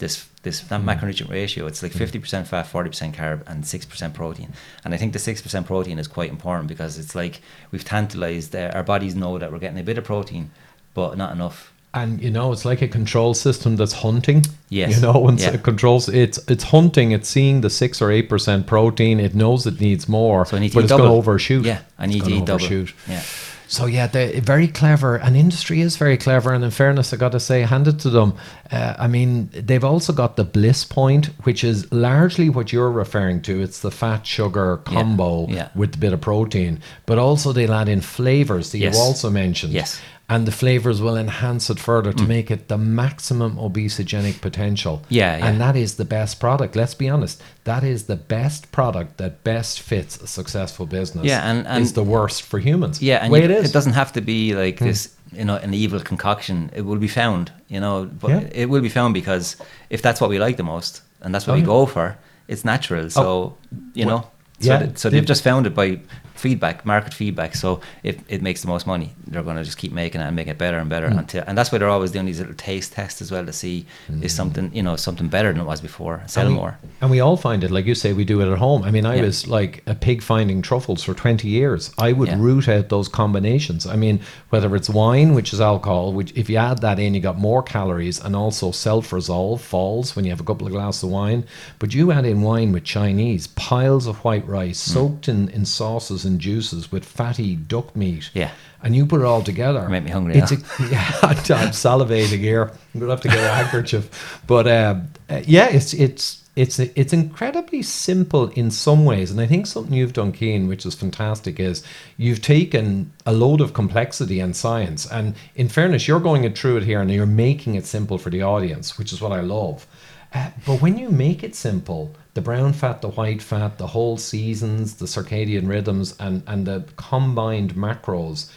this 0.00 0.28
this 0.42 0.60
that 0.60 0.82
macronutrient 0.82 1.30
ratio. 1.30 1.66
It's 1.66 1.82
like 1.82 1.92
fifty 1.92 2.18
percent 2.18 2.48
fat, 2.48 2.64
forty 2.64 2.90
percent 2.90 3.14
carb, 3.14 3.42
and 3.46 3.64
six 3.64 3.86
percent 3.86 4.14
protein. 4.14 4.52
And 4.84 4.92
I 4.92 4.96
think 4.96 5.12
the 5.12 5.18
six 5.18 5.40
percent 5.40 5.66
protein 5.66 5.98
is 5.98 6.08
quite 6.08 6.30
important 6.30 6.66
because 6.66 6.98
it's 6.98 7.14
like 7.14 7.40
we've 7.70 7.84
tantalized 7.84 8.56
uh, 8.56 8.72
our 8.74 8.82
bodies 8.82 9.14
know 9.14 9.38
that 9.38 9.52
we're 9.52 9.58
getting 9.58 9.78
a 9.78 9.84
bit 9.84 9.98
of 9.98 10.04
protein, 10.04 10.50
but 10.94 11.16
not 11.16 11.32
enough. 11.32 11.69
And 11.92 12.22
you 12.22 12.30
know, 12.30 12.52
it's 12.52 12.64
like 12.64 12.82
a 12.82 12.88
control 12.88 13.34
system 13.34 13.74
that's 13.76 13.92
hunting. 13.94 14.44
Yes. 14.68 14.94
You 14.96 15.02
know, 15.02 15.26
and 15.28 15.40
Yeah. 15.40 15.54
it 15.54 15.62
controls 15.64 16.08
it's 16.08 16.38
it's 16.48 16.64
hunting, 16.64 17.10
it's 17.12 17.28
seeing 17.28 17.62
the 17.62 17.70
six 17.70 18.00
or 18.00 18.10
eight 18.12 18.28
percent 18.28 18.66
protein, 18.66 19.18
it 19.18 19.34
knows 19.34 19.66
it 19.66 19.80
needs 19.80 20.08
more. 20.08 20.46
So 20.46 20.56
I 20.56 20.60
need 20.60 20.68
to 20.70 20.76
but 20.76 20.84
it's 20.84 20.90
double. 20.90 21.06
gonna 21.06 21.16
overshoot. 21.16 21.64
Yeah, 21.66 21.80
I 21.98 22.06
need 22.06 22.24
to 22.24 22.30
eat 22.30 22.44
double. 22.44 22.64
overshoot. 22.64 22.94
Yeah. 23.08 23.22
So 23.66 23.86
yeah, 23.86 24.08
they're 24.08 24.40
very 24.40 24.66
clever, 24.66 25.14
and 25.16 25.36
industry 25.36 25.80
is 25.80 25.96
very 25.96 26.16
clever. 26.16 26.52
And 26.52 26.64
in 26.64 26.70
fairness, 26.72 27.12
I 27.12 27.16
got 27.16 27.30
to 27.32 27.38
say, 27.40 27.62
hand 27.62 27.86
it 27.86 28.00
to 28.00 28.10
them. 28.10 28.34
Uh, 28.72 28.94
I 28.98 29.06
mean, 29.06 29.48
they've 29.52 29.84
also 29.84 30.12
got 30.12 30.34
the 30.34 30.42
bliss 30.42 30.84
point, 30.84 31.26
which 31.44 31.62
is 31.62 31.86
largely 31.92 32.50
what 32.50 32.72
you're 32.72 32.90
referring 32.90 33.42
to. 33.42 33.62
It's 33.62 33.78
the 33.80 33.92
fat 33.92 34.26
sugar 34.26 34.78
combo 34.84 35.46
yeah. 35.48 35.68
with 35.76 35.94
a 35.94 35.98
bit 35.98 36.12
of 36.12 36.20
protein, 36.20 36.80
but 37.06 37.18
also 37.18 37.52
they'll 37.52 37.72
add 37.72 37.88
in 37.88 38.00
flavors 38.00 38.70
that 38.72 38.78
Yes. 38.78 38.94
you 38.96 39.00
also 39.00 39.30
mentioned. 39.30 39.72
Yes. 39.72 40.00
Mm. 40.30 40.34
And 40.36 40.46
the 40.46 40.52
flavors 40.52 41.00
will 41.00 41.16
enhance 41.16 41.70
it 41.70 41.78
further 41.80 42.12
to 42.12 42.24
make 42.24 42.50
it 42.50 42.68
the 42.68 42.78
maximum 42.78 43.56
obesogenic 43.56 44.40
potential. 44.40 45.02
Yeah, 45.08 45.36
yeah. 45.36 45.46
And 45.46 45.60
that 45.60 45.76
is 45.76 45.94
the 45.96 46.04
best 46.04 46.38
product. 46.40 46.76
Let's 46.76 46.94
be 46.94 47.08
honest. 47.08 47.42
That 47.64 47.82
is 47.82 48.04
the 48.04 48.16
best 48.16 48.70
product 48.72 49.16
that 49.18 49.42
best 49.44 49.80
fits 49.80 50.20
a 50.22 50.26
successful 50.26 50.86
business. 50.86 51.24
Yeah, 51.26 51.50
and- 51.50 51.66
and- 51.66 51.82
is 51.82 51.92
the 51.94 52.04
worst 52.04 52.42
for 52.42 52.58
humans. 52.60 53.02
Yeah, 53.02 53.18
and 53.24 53.34
you- 53.34 53.42
it 53.42 53.50
is. 53.50 53.72
doesn't 53.72 53.94
have 53.94 54.12
to 54.12 54.20
be 54.20 54.54
like 54.54 54.78
this, 54.78 55.08
you 55.32 55.44
know, 55.44 55.56
an 55.56 55.74
evil 55.74 56.00
concoction. 56.00 56.70
It 56.74 56.82
will 56.86 56.98
be 56.98 57.08
found, 57.08 57.50
you 57.68 57.80
know, 57.80 58.08
but 58.20 58.30
Yeah. 58.30 58.62
it 58.62 58.68
will 58.70 58.82
be 58.82 58.88
found 58.88 59.14
because 59.14 59.56
if 59.90 60.00
that's 60.02 60.20
what 60.20 60.30
we 60.30 60.38
like 60.38 60.56
the 60.56 60.62
most 60.74 61.02
and 61.22 61.34
that's 61.34 61.46
what 61.46 61.54
Oh, 61.54 61.60
we 61.60 61.60
yeah. 61.62 61.66
go 61.78 61.86
for, 61.86 62.16
it's 62.48 62.64
natural. 62.64 63.10
So, 63.10 63.54
you 63.94 64.04
know, 64.06 64.20
so, 64.60 64.72
yeah, 64.72 64.78
th- 64.78 64.98
so 64.98 65.08
they- 65.10 65.16
they've 65.18 65.26
just 65.26 65.42
found 65.42 65.66
it 65.66 65.74
by 65.74 65.98
feedback, 66.34 66.86
market 66.86 67.12
feedback. 67.12 67.54
So 67.54 67.80
if 68.02 68.16
it 68.30 68.40
makes 68.40 68.62
the 68.62 68.68
most 68.68 68.86
money, 68.86 69.10
they're 69.26 69.42
going 69.42 69.56
to 69.58 69.64
just 69.64 69.76
keep 69.76 69.92
making 69.92 70.22
it 70.22 70.24
and 70.24 70.34
make 70.34 70.46
it 70.48 70.56
better 70.56 70.78
and 70.78 70.88
better 70.88 71.10
Hmm. 71.10 71.18
until, 71.18 71.44
and 71.46 71.58
that's 71.58 71.70
why 71.70 71.76
they're 71.76 71.90
always 71.90 72.12
doing 72.12 72.24
these 72.24 72.38
little 72.38 72.54
taste 72.54 72.94
tests 72.94 73.20
as 73.20 73.30
well 73.30 73.44
to 73.44 73.52
see 73.52 73.84
is 74.22 74.32
something, 74.32 74.70
you 74.72 74.82
know, 74.82 74.96
something 74.96 75.28
better 75.28 75.52
than 75.52 75.60
it 75.60 75.66
was 75.66 75.82
before, 75.82 76.22
sell 76.28 76.46
and 76.46 76.54
we, 76.54 76.58
more. 76.58 76.78
And 77.02 77.10
we 77.10 77.20
all 77.20 77.36
find 77.36 77.62
it, 77.62 77.70
like 77.70 77.84
you 77.84 77.94
say, 77.94 78.14
we 78.14 78.24
do 78.24 78.40
it 78.40 78.50
at 78.50 78.56
home. 78.56 78.84
I 78.84 78.90
mean, 78.90 79.04
I 79.04 79.16
Yeah. 79.16 79.24
was 79.24 79.48
like 79.48 79.82
a 79.86 79.94
pig 79.94 80.22
finding 80.22 80.62
truffles 80.62 81.02
for 81.02 81.12
20 81.12 81.46
years. 81.46 81.90
I 81.98 82.12
would 82.12 82.28
Yeah. 82.30 82.36
root 82.38 82.70
out 82.70 82.88
those 82.88 83.08
combinations. 83.08 83.86
I 83.86 83.96
mean, 83.96 84.20
whether 84.48 84.74
it's 84.74 84.88
wine, 84.88 85.34
which 85.34 85.52
is 85.52 85.60
alcohol, 85.60 86.14
which 86.14 86.32
if 86.34 86.48
you 86.48 86.56
add 86.56 86.78
that 86.80 86.98
in, 86.98 87.12
you 87.12 87.20
got 87.20 87.38
more 87.38 87.62
calories 87.62 88.18
and 88.18 88.34
also 88.34 88.70
self 88.70 89.12
resolve 89.12 89.60
falls 89.60 90.16
when 90.16 90.24
you 90.24 90.30
have 90.30 90.40
a 90.40 90.44
couple 90.44 90.66
of 90.66 90.72
glasses 90.72 91.02
of 91.02 91.10
wine. 91.10 91.44
But 91.78 91.92
you 91.92 92.12
add 92.12 92.24
in 92.24 92.40
wine 92.40 92.72
with 92.72 92.84
Chinese, 92.84 93.46
piles 93.48 94.06
of 94.06 94.16
white 94.24 94.48
rice 94.50 94.78
soaked 94.78 95.28
in, 95.28 95.48
in 95.50 95.64
sauces 95.64 96.24
and 96.24 96.40
juices 96.40 96.90
with 96.92 97.04
fatty 97.04 97.56
duck 97.56 97.94
meat. 97.96 98.30
Yeah. 98.34 98.50
And 98.82 98.96
you 98.96 99.06
put 99.06 99.20
it 99.20 99.26
all 99.26 99.42
together. 99.42 99.88
Make 99.88 100.04
me 100.04 100.10
hungry 100.10 100.34
It's 100.36 100.52
now. 100.52 100.58
a, 100.86 100.88
yeah, 100.90 101.10
I'm 101.22 101.72
salivating 101.72 102.38
here. 102.38 102.72
I'm 102.94 103.00
gonna 103.00 103.12
have 103.12 103.20
to 103.22 103.28
get 103.28 103.38
a 103.38 103.54
handkerchief. 103.54 104.42
But 104.46 104.66
um, 104.68 105.08
uh, 105.28 105.42
yeah, 105.46 105.68
it's 105.68 105.92
it's 105.94 106.40
it's 106.56 106.78
it's 106.78 107.12
incredibly 107.12 107.82
simple 107.82 108.48
in 108.50 108.70
some 108.70 109.04
ways, 109.04 109.30
and 109.30 109.40
I 109.40 109.46
think 109.46 109.66
something 109.66 109.94
you've 109.94 110.12
done, 110.12 110.32
Cian, 110.32 110.66
which 110.66 110.84
is 110.84 110.94
fantastic, 110.94 111.60
is 111.60 111.82
you've 112.16 112.42
taken 112.42 113.12
a 113.24 113.32
load 113.32 113.60
of 113.60 113.72
complexity 113.72 114.40
and 114.40 114.56
science, 114.56 115.06
and 115.10 115.34
in 115.54 115.68
fairness, 115.68 116.08
you're 116.08 116.20
going 116.20 116.44
it 116.44 116.58
through 116.58 116.78
it 116.78 116.82
here, 116.84 117.00
and 117.00 117.10
you're 117.10 117.26
making 117.26 117.76
it 117.76 117.86
simple 117.86 118.18
for 118.18 118.30
the 118.30 118.42
audience, 118.42 118.98
which 118.98 119.12
is 119.12 119.20
what 119.20 119.32
I 119.32 119.40
love. 119.40 119.86
Uh, 120.34 120.50
but 120.66 120.80
when 120.82 120.98
you 120.98 121.08
make 121.10 121.42
it 121.44 121.54
simple, 121.54 122.14
the 122.34 122.40
brown 122.40 122.72
fat, 122.72 123.02
the 123.02 123.10
white 123.10 123.42
fat, 123.42 123.78
the 123.78 123.88
whole 123.88 124.16
seasons, 124.16 124.96
the 124.96 125.06
circadian 125.06 125.68
rhythms, 125.68 126.14
and 126.18 126.42
and 126.46 126.66
the 126.66 126.84
combined 126.96 127.74
macros, 127.74 128.50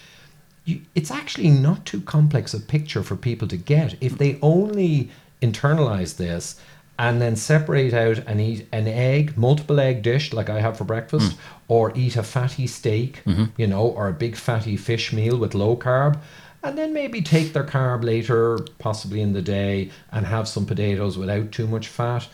you, 0.65 0.81
it's 0.95 1.11
actually 1.11 1.49
not 1.49 1.85
too 1.85 2.01
complex 2.01 2.53
a 2.53 2.59
picture 2.59 3.03
for 3.03 3.15
people 3.15 3.47
to 3.47 3.57
get 3.57 3.95
if 4.01 4.17
they 4.17 4.39
only 4.41 5.09
internalize 5.41 6.17
this 6.17 6.59
and 6.99 7.21
then 7.21 7.35
separate 7.35 7.93
out 7.93 8.19
and 8.27 8.39
eat 8.39 8.67
an 8.71 8.87
egg, 8.87 9.35
multiple 9.37 9.79
egg 9.79 10.03
dish 10.03 10.31
like 10.31 10.49
I 10.49 10.59
have 10.59 10.77
for 10.77 10.83
breakfast, 10.83 11.31
mm. 11.31 11.37
or 11.67 11.91
eat 11.95 12.15
a 12.15 12.23
fatty 12.23 12.67
steak, 12.67 13.21
mm-hmm. 13.25 13.45
you 13.57 13.67
know, 13.67 13.87
or 13.87 14.07
a 14.07 14.13
big 14.13 14.35
fatty 14.35 14.77
fish 14.77 15.11
meal 15.11 15.37
with 15.37 15.55
low 15.55 15.75
carb. 15.75 16.19
And 16.61 16.77
then 16.77 16.93
maybe 16.93 17.21
take 17.21 17.51
their 17.51 17.65
carb 17.65 18.03
later, 18.03 18.59
possibly 18.77 19.21
in 19.21 19.33
the 19.33 19.41
day, 19.41 19.89
and 20.11 20.25
have 20.25 20.47
some 20.47 20.65
potatoes 20.65 21.17
without 21.17 21.51
too 21.51 21.67
much 21.67 21.87
fat. 21.87 22.27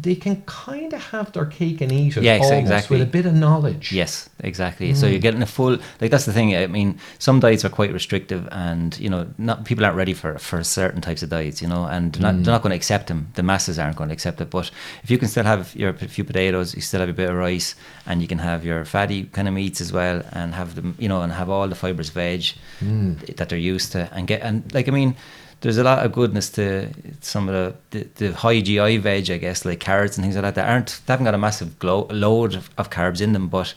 They 0.00 0.14
can 0.14 0.42
kind 0.42 0.92
of 0.92 1.02
have 1.10 1.32
their 1.32 1.46
cake 1.46 1.80
and 1.80 1.92
eat 1.92 2.16
it 2.16 2.22
Yes, 2.22 2.42
almost 2.42 2.60
exactly. 2.60 2.98
with 2.98 3.08
a 3.08 3.10
bit 3.10 3.26
of 3.26 3.34
knowledge. 3.34 3.92
Yes, 3.92 4.30
exactly. 4.40 4.94
So 4.94 5.06
mm. 5.06 5.10
you're 5.10 5.20
getting 5.20 5.42
a 5.42 5.46
full 5.46 5.78
like 6.00 6.10
that's 6.10 6.24
the 6.24 6.32
thing. 6.32 6.56
I 6.56 6.66
mean, 6.66 6.98
some 7.18 7.40
diets 7.40 7.64
are 7.64 7.68
quite 7.68 7.92
restrictive, 7.92 8.48
and 8.50 8.98
you 8.98 9.10
know, 9.10 9.26
not 9.38 9.64
people 9.64 9.84
aren't 9.84 9.96
ready 9.96 10.14
for 10.14 10.38
for 10.38 10.62
certain 10.64 11.00
types 11.00 11.22
of 11.22 11.28
diets. 11.28 11.60
You 11.60 11.68
know, 11.68 11.84
and 11.84 12.12
they're 12.12 12.22
not, 12.22 12.34
they're 12.36 12.42
mm. 12.42 12.56
not 12.56 12.62
going 12.62 12.70
to 12.70 12.76
accept 12.76 13.08
them. 13.08 13.28
The 13.34 13.42
masses 13.42 13.78
aren't 13.78 13.96
going 13.96 14.08
to 14.08 14.14
accept 14.14 14.40
it. 14.40 14.50
But 14.50 14.70
if 15.02 15.10
you 15.10 15.18
can 15.18 15.28
still 15.28 15.44
have 15.44 15.74
your 15.76 15.92
few 15.92 16.24
potatoes, 16.24 16.74
you 16.74 16.80
still 16.80 17.00
have 17.00 17.08
a 17.08 17.12
bit 17.12 17.30
of 17.30 17.36
rice, 17.36 17.74
and 18.06 18.22
you 18.22 18.28
can 18.28 18.38
have 18.38 18.64
your 18.64 18.84
fatty 18.84 19.24
kind 19.24 19.48
of 19.48 19.54
meats 19.54 19.80
as 19.80 19.92
well, 19.92 20.22
and 20.32 20.54
have 20.54 20.74
them, 20.76 20.94
you 20.98 21.08
know, 21.08 21.22
and 21.22 21.32
have 21.32 21.50
all 21.50 21.68
the 21.68 21.74
fibers 21.74 22.10
veg 22.10 22.54
mm. 22.80 23.36
that 23.36 23.48
they're 23.48 23.58
used 23.58 23.92
to, 23.92 24.08
and 24.12 24.26
get 24.26 24.40
and 24.42 24.72
like 24.72 24.88
I 24.88 24.92
mean. 24.92 25.16
There's 25.60 25.76
a 25.78 25.84
lot 25.84 26.04
of 26.04 26.12
goodness 26.12 26.48
to 26.50 26.88
some 27.20 27.48
of 27.48 27.54
the, 27.90 27.98
the, 27.98 28.08
the 28.28 28.32
high 28.32 28.60
GI 28.60 28.96
veg, 28.98 29.30
I 29.30 29.36
guess, 29.36 29.64
like 29.64 29.78
carrots 29.80 30.16
and 30.16 30.24
things 30.24 30.34
like 30.36 30.44
that. 30.44 30.54
That 30.54 30.68
aren't 30.70 31.00
they 31.06 31.12
haven't 31.12 31.24
got 31.24 31.34
a 31.34 31.38
massive 31.38 31.78
glow, 31.78 32.06
load 32.10 32.54
of, 32.54 32.70
of 32.78 32.88
carbs 32.90 33.20
in 33.20 33.32
them, 33.34 33.48
but 33.48 33.74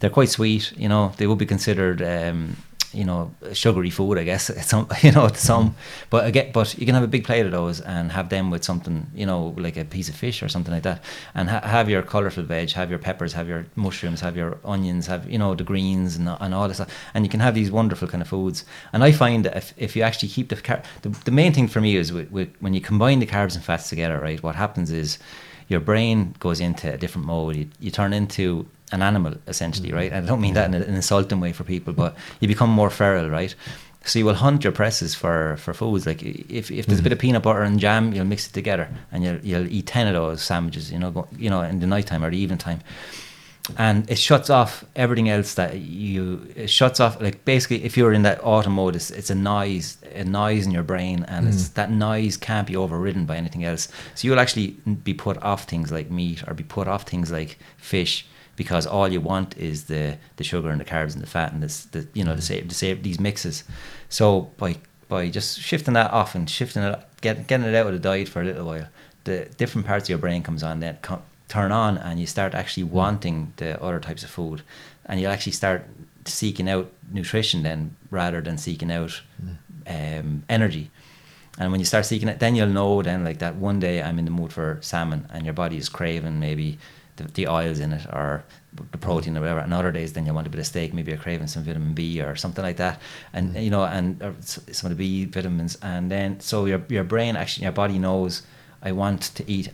they're 0.00 0.10
quite 0.10 0.28
sweet. 0.28 0.72
You 0.76 0.88
know, 0.88 1.12
they 1.16 1.26
would 1.26 1.38
be 1.38 1.46
considered, 1.46 2.02
um, 2.02 2.56
you 2.94 3.04
know, 3.04 3.34
sugary 3.52 3.90
food, 3.90 4.18
I 4.18 4.24
guess. 4.24 4.50
At 4.62 4.64
some, 4.64 4.88
you 5.02 5.12
know, 5.12 5.28
to 5.28 5.36
some. 5.36 5.74
But 6.10 6.26
again, 6.26 6.50
but 6.52 6.78
you 6.78 6.86
can 6.86 6.94
have 6.94 7.04
a 7.04 7.08
big 7.08 7.24
plate 7.24 7.46
of 7.46 7.52
those 7.52 7.80
and 7.80 8.12
have 8.12 8.28
them 8.28 8.50
with 8.50 8.64
something, 8.64 9.10
you 9.14 9.26
know, 9.26 9.54
like 9.56 9.76
a 9.76 9.84
piece 9.84 10.08
of 10.08 10.14
fish 10.14 10.42
or 10.42 10.48
something 10.48 10.72
like 10.72 10.82
that, 10.82 11.02
and 11.34 11.48
ha- 11.48 11.66
have 11.66 11.88
your 11.88 12.02
colourful 12.02 12.44
veg, 12.44 12.72
have 12.72 12.90
your 12.90 12.98
peppers, 12.98 13.32
have 13.32 13.48
your 13.48 13.66
mushrooms, 13.76 14.20
have 14.20 14.36
your 14.36 14.58
onions, 14.64 15.06
have 15.06 15.28
you 15.30 15.38
know 15.38 15.54
the 15.54 15.64
greens 15.64 16.16
and, 16.16 16.28
and 16.28 16.54
all 16.54 16.68
this 16.68 16.78
stuff, 16.78 16.94
and 17.14 17.24
you 17.24 17.30
can 17.30 17.40
have 17.40 17.54
these 17.54 17.70
wonderful 17.70 18.08
kind 18.08 18.22
of 18.22 18.28
foods. 18.28 18.64
And 18.92 19.02
I 19.02 19.12
find 19.12 19.44
that 19.44 19.56
if, 19.56 19.74
if 19.76 19.96
you 19.96 20.02
actually 20.02 20.28
keep 20.28 20.48
the 20.48 20.56
car- 20.56 20.82
the, 21.02 21.10
the 21.24 21.30
main 21.30 21.52
thing 21.52 21.68
for 21.68 21.80
me 21.80 21.96
is 21.96 22.12
with, 22.12 22.30
with, 22.30 22.54
when 22.60 22.74
you 22.74 22.80
combine 22.80 23.18
the 23.18 23.26
carbs 23.26 23.54
and 23.54 23.64
fats 23.64 23.88
together, 23.88 24.18
right? 24.18 24.42
What 24.42 24.54
happens 24.54 24.90
is 24.90 25.18
your 25.68 25.80
brain 25.80 26.34
goes 26.38 26.60
into 26.60 26.92
a 26.92 26.98
different 26.98 27.26
mode. 27.26 27.56
You, 27.56 27.68
you 27.80 27.90
turn 27.90 28.12
into 28.12 28.66
an 28.92 29.02
animal 29.02 29.34
essentially, 29.46 29.88
mm-hmm. 29.88 29.96
right? 29.96 30.12
And 30.12 30.26
I 30.26 30.28
don't 30.28 30.40
mean 30.40 30.54
that 30.54 30.68
in 30.68 30.74
an 30.74 30.94
insulting 30.94 31.40
way 31.40 31.52
for 31.52 31.64
people, 31.64 31.92
but 31.92 32.14
mm-hmm. 32.14 32.36
you 32.40 32.48
become 32.48 32.70
more 32.70 32.90
feral, 32.90 33.28
right? 33.28 33.54
So 34.04 34.18
you 34.18 34.24
will 34.24 34.34
hunt 34.34 34.64
your 34.64 34.72
presses 34.72 35.14
for, 35.14 35.56
for 35.58 35.72
foods. 35.72 36.06
Like 36.06 36.22
if, 36.22 36.70
if 36.70 36.86
there's 36.86 36.98
a 36.98 37.02
bit 37.02 37.12
of 37.12 37.18
mm-hmm. 37.18 37.26
peanut 37.26 37.42
butter 37.42 37.62
and 37.62 37.78
jam, 37.78 38.12
you'll 38.12 38.24
mix 38.24 38.46
it 38.46 38.52
together 38.52 38.88
and 39.12 39.22
you'll 39.24 39.38
you'll 39.38 39.68
eat 39.68 39.86
ten 39.86 40.06
of 40.08 40.14
those 40.14 40.42
sandwiches, 40.42 40.90
you 40.90 40.98
know, 40.98 41.10
go, 41.10 41.28
you 41.36 41.48
know, 41.48 41.62
in 41.62 41.80
the 41.80 41.86
night 41.86 42.06
time 42.06 42.24
or 42.24 42.30
the 42.30 42.38
evening 42.38 42.58
time. 42.58 42.80
And 43.78 44.10
it 44.10 44.18
shuts 44.18 44.50
off 44.50 44.84
everything 44.96 45.28
else 45.28 45.54
that 45.54 45.78
you 45.78 46.48
it 46.56 46.68
shuts 46.68 46.98
off 46.98 47.20
like 47.20 47.44
basically 47.44 47.84
if 47.84 47.96
you're 47.96 48.12
in 48.12 48.22
that 48.22 48.42
autumn 48.42 48.72
mode 48.72 48.96
it's, 48.96 49.12
it's 49.12 49.30
a 49.30 49.36
noise 49.36 49.98
a 50.12 50.24
noise 50.24 50.66
in 50.66 50.72
your 50.72 50.82
brain 50.82 51.24
and 51.28 51.46
it's 51.46 51.68
mm. 51.68 51.74
that 51.74 51.88
noise 51.88 52.36
can't 52.36 52.66
be 52.66 52.74
overridden 52.74 53.24
by 53.24 53.36
anything 53.36 53.62
else 53.62 53.86
so 54.16 54.26
you'll 54.26 54.40
actually 54.40 54.70
be 55.04 55.14
put 55.14 55.40
off 55.44 55.62
things 55.62 55.92
like 55.92 56.10
meat 56.10 56.42
or 56.48 56.54
be 56.54 56.64
put 56.64 56.88
off 56.88 57.04
things 57.04 57.30
like 57.30 57.56
fish 57.76 58.26
because 58.62 58.86
all 58.86 59.08
you 59.08 59.20
want 59.20 59.56
is 59.56 59.84
the 59.84 60.16
the 60.36 60.44
sugar 60.44 60.70
and 60.70 60.80
the 60.80 60.90
carbs 60.94 61.14
and 61.14 61.22
the 61.22 61.32
fat 61.36 61.52
and 61.52 61.62
this 61.62 61.84
the 61.86 62.06
you 62.14 62.24
know 62.24 62.34
the 62.34 62.42
save 62.42 62.68
the 62.68 62.74
save 62.74 63.02
these 63.02 63.20
mixes. 63.20 63.64
So 64.08 64.26
by 64.56 64.76
by 65.08 65.28
just 65.28 65.60
shifting 65.60 65.94
that 65.94 66.10
off 66.10 66.34
and 66.34 66.48
shifting 66.48 66.82
it 66.82 66.98
get, 67.20 67.46
getting 67.46 67.66
it 67.66 67.74
out 67.74 67.86
of 67.86 67.92
the 67.92 67.98
diet 67.98 68.28
for 68.28 68.40
a 68.42 68.44
little 68.44 68.66
while 68.66 68.88
the 69.24 69.46
different 69.56 69.86
parts 69.86 70.04
of 70.06 70.10
your 70.10 70.18
brain 70.18 70.42
comes 70.42 70.62
on 70.62 70.80
then 70.80 70.98
co- 71.02 71.22
turn 71.48 71.70
on 71.70 71.98
and 71.98 72.18
you 72.18 72.26
start 72.26 72.54
actually 72.54 72.84
wanting 72.84 73.52
the 73.56 73.80
other 73.82 74.00
types 74.00 74.22
of 74.24 74.30
food. 74.30 74.62
And 75.04 75.20
you'll 75.20 75.30
actually 75.30 75.52
start 75.52 75.86
seeking 76.24 76.68
out 76.68 76.90
nutrition 77.10 77.62
then 77.62 77.96
rather 78.10 78.40
than 78.40 78.56
seeking 78.56 78.90
out 78.90 79.20
um, 79.86 80.44
energy. 80.48 80.90
And 81.58 81.70
when 81.70 81.80
you 81.80 81.84
start 81.84 82.06
seeking 82.06 82.28
it 82.28 82.38
then 82.40 82.54
you'll 82.54 82.68
know 82.68 83.02
then 83.02 83.24
like 83.24 83.40
that 83.40 83.56
one 83.56 83.78
day 83.78 84.02
i'm 84.02 84.18
in 84.18 84.24
the 84.24 84.30
mood 84.30 84.52
for 84.54 84.78
salmon 84.80 85.26
and 85.30 85.44
your 85.44 85.52
body 85.52 85.76
is 85.76 85.90
craving 85.90 86.40
maybe 86.40 86.78
the, 87.16 87.24
the 87.24 87.48
oils 87.48 87.78
in 87.78 87.92
it 87.92 88.06
or 88.06 88.44
the 88.90 88.98
protein 88.98 89.36
or 89.36 89.40
whatever. 89.40 89.60
And 89.60 89.74
other 89.74 89.92
days 89.92 90.12
then 90.12 90.26
you 90.26 90.34
want 90.34 90.46
a 90.46 90.50
bit 90.50 90.60
of 90.60 90.66
steak 90.66 90.94
maybe 90.94 91.10
you're 91.10 91.20
craving 91.20 91.46
some 91.46 91.64
vitamin 91.64 91.94
b 91.94 92.20
or 92.20 92.36
something 92.36 92.64
like 92.64 92.76
that. 92.76 93.00
And 93.32 93.54
you 93.56 93.70
know 93.70 93.84
and 93.84 94.22
or 94.22 94.34
some 94.40 94.90
of 94.90 94.96
the 94.96 95.24
b 95.24 95.24
vitamins. 95.24 95.78
And 95.82 96.10
then 96.10 96.40
so 96.40 96.66
your, 96.66 96.82
your 96.88 97.04
brain 97.04 97.36
actually 97.36 97.64
your 97.64 97.72
body 97.72 97.98
knows 97.98 98.42
i 98.82 98.90
want 98.90 99.22
to 99.36 99.48
eat 99.50 99.68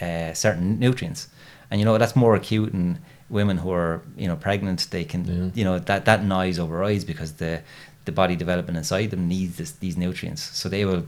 uh, 0.00 0.32
certain 0.32 0.78
nutrients, 0.78 1.28
and 1.70 1.78
you 1.80 1.84
know 1.84 1.98
that's 1.98 2.16
more 2.16 2.34
acute 2.34 2.72
in 2.72 2.98
women 3.28 3.58
who 3.58 3.70
are 3.70 4.02
you 4.16 4.26
know 4.26 4.36
pregnant. 4.36 4.88
They 4.90 5.04
can 5.04 5.52
you 5.54 5.64
know 5.64 5.78
that 5.78 6.04
that 6.06 6.24
noise 6.24 6.58
overrides 6.58 7.04
because 7.04 7.34
the 7.34 7.60
the 8.06 8.12
body 8.12 8.34
development 8.34 8.78
inside 8.78 9.10
them 9.10 9.28
needs 9.28 9.56
this, 9.56 9.72
these 9.72 9.96
nutrients, 9.96 10.42
so 10.42 10.68
they 10.68 10.84
will 10.84 11.04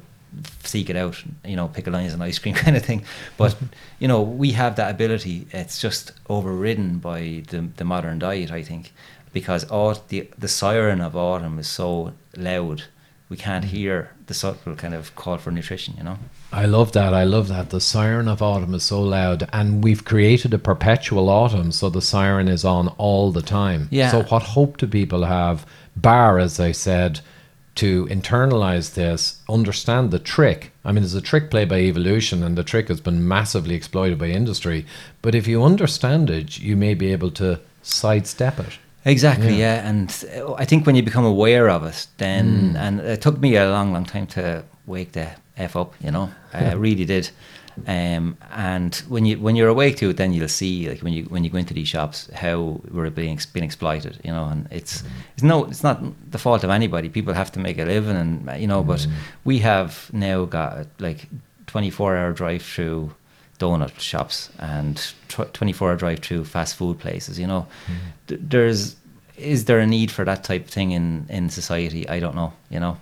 seek 0.65 0.91
it 0.91 0.97
out. 0.97 1.23
You 1.45 1.57
know, 1.57 1.69
pick 1.69 1.87
a 1.87 1.91
line 1.91 2.07
as 2.07 2.15
an 2.15 2.23
ice 2.23 2.39
cream 2.39 2.55
kind 2.65 2.77
of 2.77 2.85
thing. 2.85 3.05
But 3.37 3.57
you 3.99 4.09
know 4.09 4.21
we 4.21 4.53
have 4.53 4.77
that 4.77 4.91
ability. 4.91 5.47
It's 5.53 5.81
just 5.81 6.13
overridden 6.29 6.99
by 6.99 7.43
the 7.49 7.69
the 7.77 7.85
modern 7.85 8.19
diet, 8.19 8.51
I 8.51 8.63
think, 8.63 8.93
because 9.33 9.65
all 9.65 9.95
the 10.09 10.29
the 10.39 10.49
siren 10.49 11.01
of 11.01 11.17
autumn 11.17 11.59
is 11.59 11.69
so 11.69 12.13
loud. 12.37 12.85
We 13.29 13.39
can't 13.39 13.65
mm-hmm. 13.65 13.77
hear 13.77 14.11
the 14.27 14.35
subtle 14.35 14.75
kind 14.75 14.93
of 14.93 15.15
call 15.17 15.39
for 15.39 15.51
nutrition, 15.51 15.95
you 15.97 16.05
know. 16.05 16.19
I 16.53 16.67
love 16.67 16.93
that. 16.93 17.15
I 17.15 17.25
love 17.25 17.49
that. 17.49 17.71
The 17.71 17.81
siren 17.81 18.29
of 18.29 18.43
autumn 18.43 18.75
is 18.75 18.83
so 18.83 19.01
loud, 19.03 19.49
and 19.55 19.83
we've 19.83 20.05
created 20.05 20.53
a 20.53 20.59
perpetual 20.59 21.31
autumn, 21.31 21.73
so 21.73 21.89
the 21.89 22.03
siren 22.03 22.47
is 22.47 22.63
on 22.63 22.89
all 22.99 23.33
the 23.33 23.41
time. 23.41 23.89
Yeah. 23.91 24.11
So, 24.11 24.23
what 24.25 24.43
hope 24.43 24.77
do 24.77 24.87
people 24.87 25.25
have, 25.25 25.65
bar, 25.97 26.39
as 26.39 26.61
I 26.61 26.73
said, 26.73 27.21
to 27.77 28.07
internalize 28.07 28.95
this, 28.95 29.41
understand 29.49 30.11
the 30.11 30.19
trick? 30.19 30.73
I 30.85 30.93
mean, 30.93 31.03
there's 31.03 31.15
a 31.15 31.21
trick 31.21 31.51
played 31.51 31.69
by 31.69 31.81
evolution, 31.81 32.43
and 32.43 32.57
the 32.57 32.65
trick 32.65 32.89
has 32.89 33.01
been 33.01 33.27
massively 33.27 33.75
exploited 33.75 34.19
by 34.19 34.27
industry. 34.27 34.85
But 35.23 35.35
if 35.35 35.47
you 35.47 35.63
understand 35.63 36.29
it, 36.31 36.59
you 36.59 36.77
may 36.77 36.95
be 36.95 37.13
able 37.13 37.31
to 37.33 37.61
sidestep 37.83 38.59
it. 38.61 38.79
Exactly, 39.05 39.59
yeah. 39.59 39.89
And 39.89 40.25
uh, 40.37 40.53
I 40.55 40.65
think 40.65 40.87
when 40.87 40.95
you 40.95 41.03
become 41.03 41.25
aware 41.25 41.69
of 41.69 41.85
it, 41.85 41.93
Mm. 41.95 42.07
then, 42.19 42.77
and 42.77 43.01
it 43.01 43.21
took 43.21 43.41
me 43.41 43.57
a 43.57 43.69
long, 43.69 43.93
long 43.93 44.05
time 44.05 44.27
to 44.29 44.63
wake 44.87 45.13
the 45.13 45.29
F 45.57 45.75
up, 45.77 45.95
you 46.01 46.11
know, 46.11 46.31
I 46.53 46.73
really 46.75 47.05
did. 47.05 47.31
Um, 47.87 48.37
and 48.53 48.95
when 49.09 49.25
you 49.25 49.39
when 49.41 49.57
you're 49.57 49.69
awake 49.69 49.97
to 49.99 50.11
it, 50.11 50.17
then 50.17 50.33
you'll 50.33 50.49
see 50.49 50.89
like 50.89 51.01
when 51.03 51.13
you 51.13 51.25
when 51.25 51.45
you 51.45 51.51
go 51.51 51.59
into 51.59 51.75
these 51.75 51.89
shops 51.89 52.29
how 52.35 52.81
we're 52.91 53.11
being 53.11 53.39
being 53.53 53.65
exploited, 53.65 54.19
you 54.25 54.31
know. 54.31 54.45
And 54.47 54.69
it's 54.71 55.03
it's 55.35 55.43
no 55.43 55.65
it's 55.65 55.83
not 55.83 56.03
the 56.31 56.39
fault 56.39 56.65
of 56.65 56.71
anybody. 56.71 57.09
People 57.09 57.35
have 57.35 57.51
to 57.53 57.61
make 57.61 57.79
a 57.79 57.85
living, 57.85 58.17
and 58.17 58.61
you 58.61 58.67
know. 58.67 58.83
But 58.83 59.07
we 59.45 59.59
have 59.61 60.11
now 60.13 60.45
got 60.45 60.87
like 60.99 61.29
24 61.67 62.17
hour 62.17 62.33
drive 62.33 62.63
through 62.63 63.15
donut 63.59 63.99
shops 64.01 64.51
and 64.59 65.13
24 65.29 65.91
hour 65.91 65.97
drive 65.97 66.19
through 66.19 66.45
fast 66.45 66.75
food 66.75 66.99
places 66.99 67.39
you 67.39 67.47
know 67.47 67.65
Th- 68.27 68.41
there's 68.43 68.97
is 69.37 69.67
there 69.67 69.79
a 69.79 69.87
need 69.87 70.11
for 70.11 70.25
that 70.25 70.43
type 70.43 70.65
of 70.65 70.71
thing 70.71 70.91
in 70.91 71.27
in 71.29 71.49
society 71.49 72.09
i 72.09 72.19
don't 72.19 72.35
know 72.35 72.53
you 72.71 72.81
know 72.81 72.97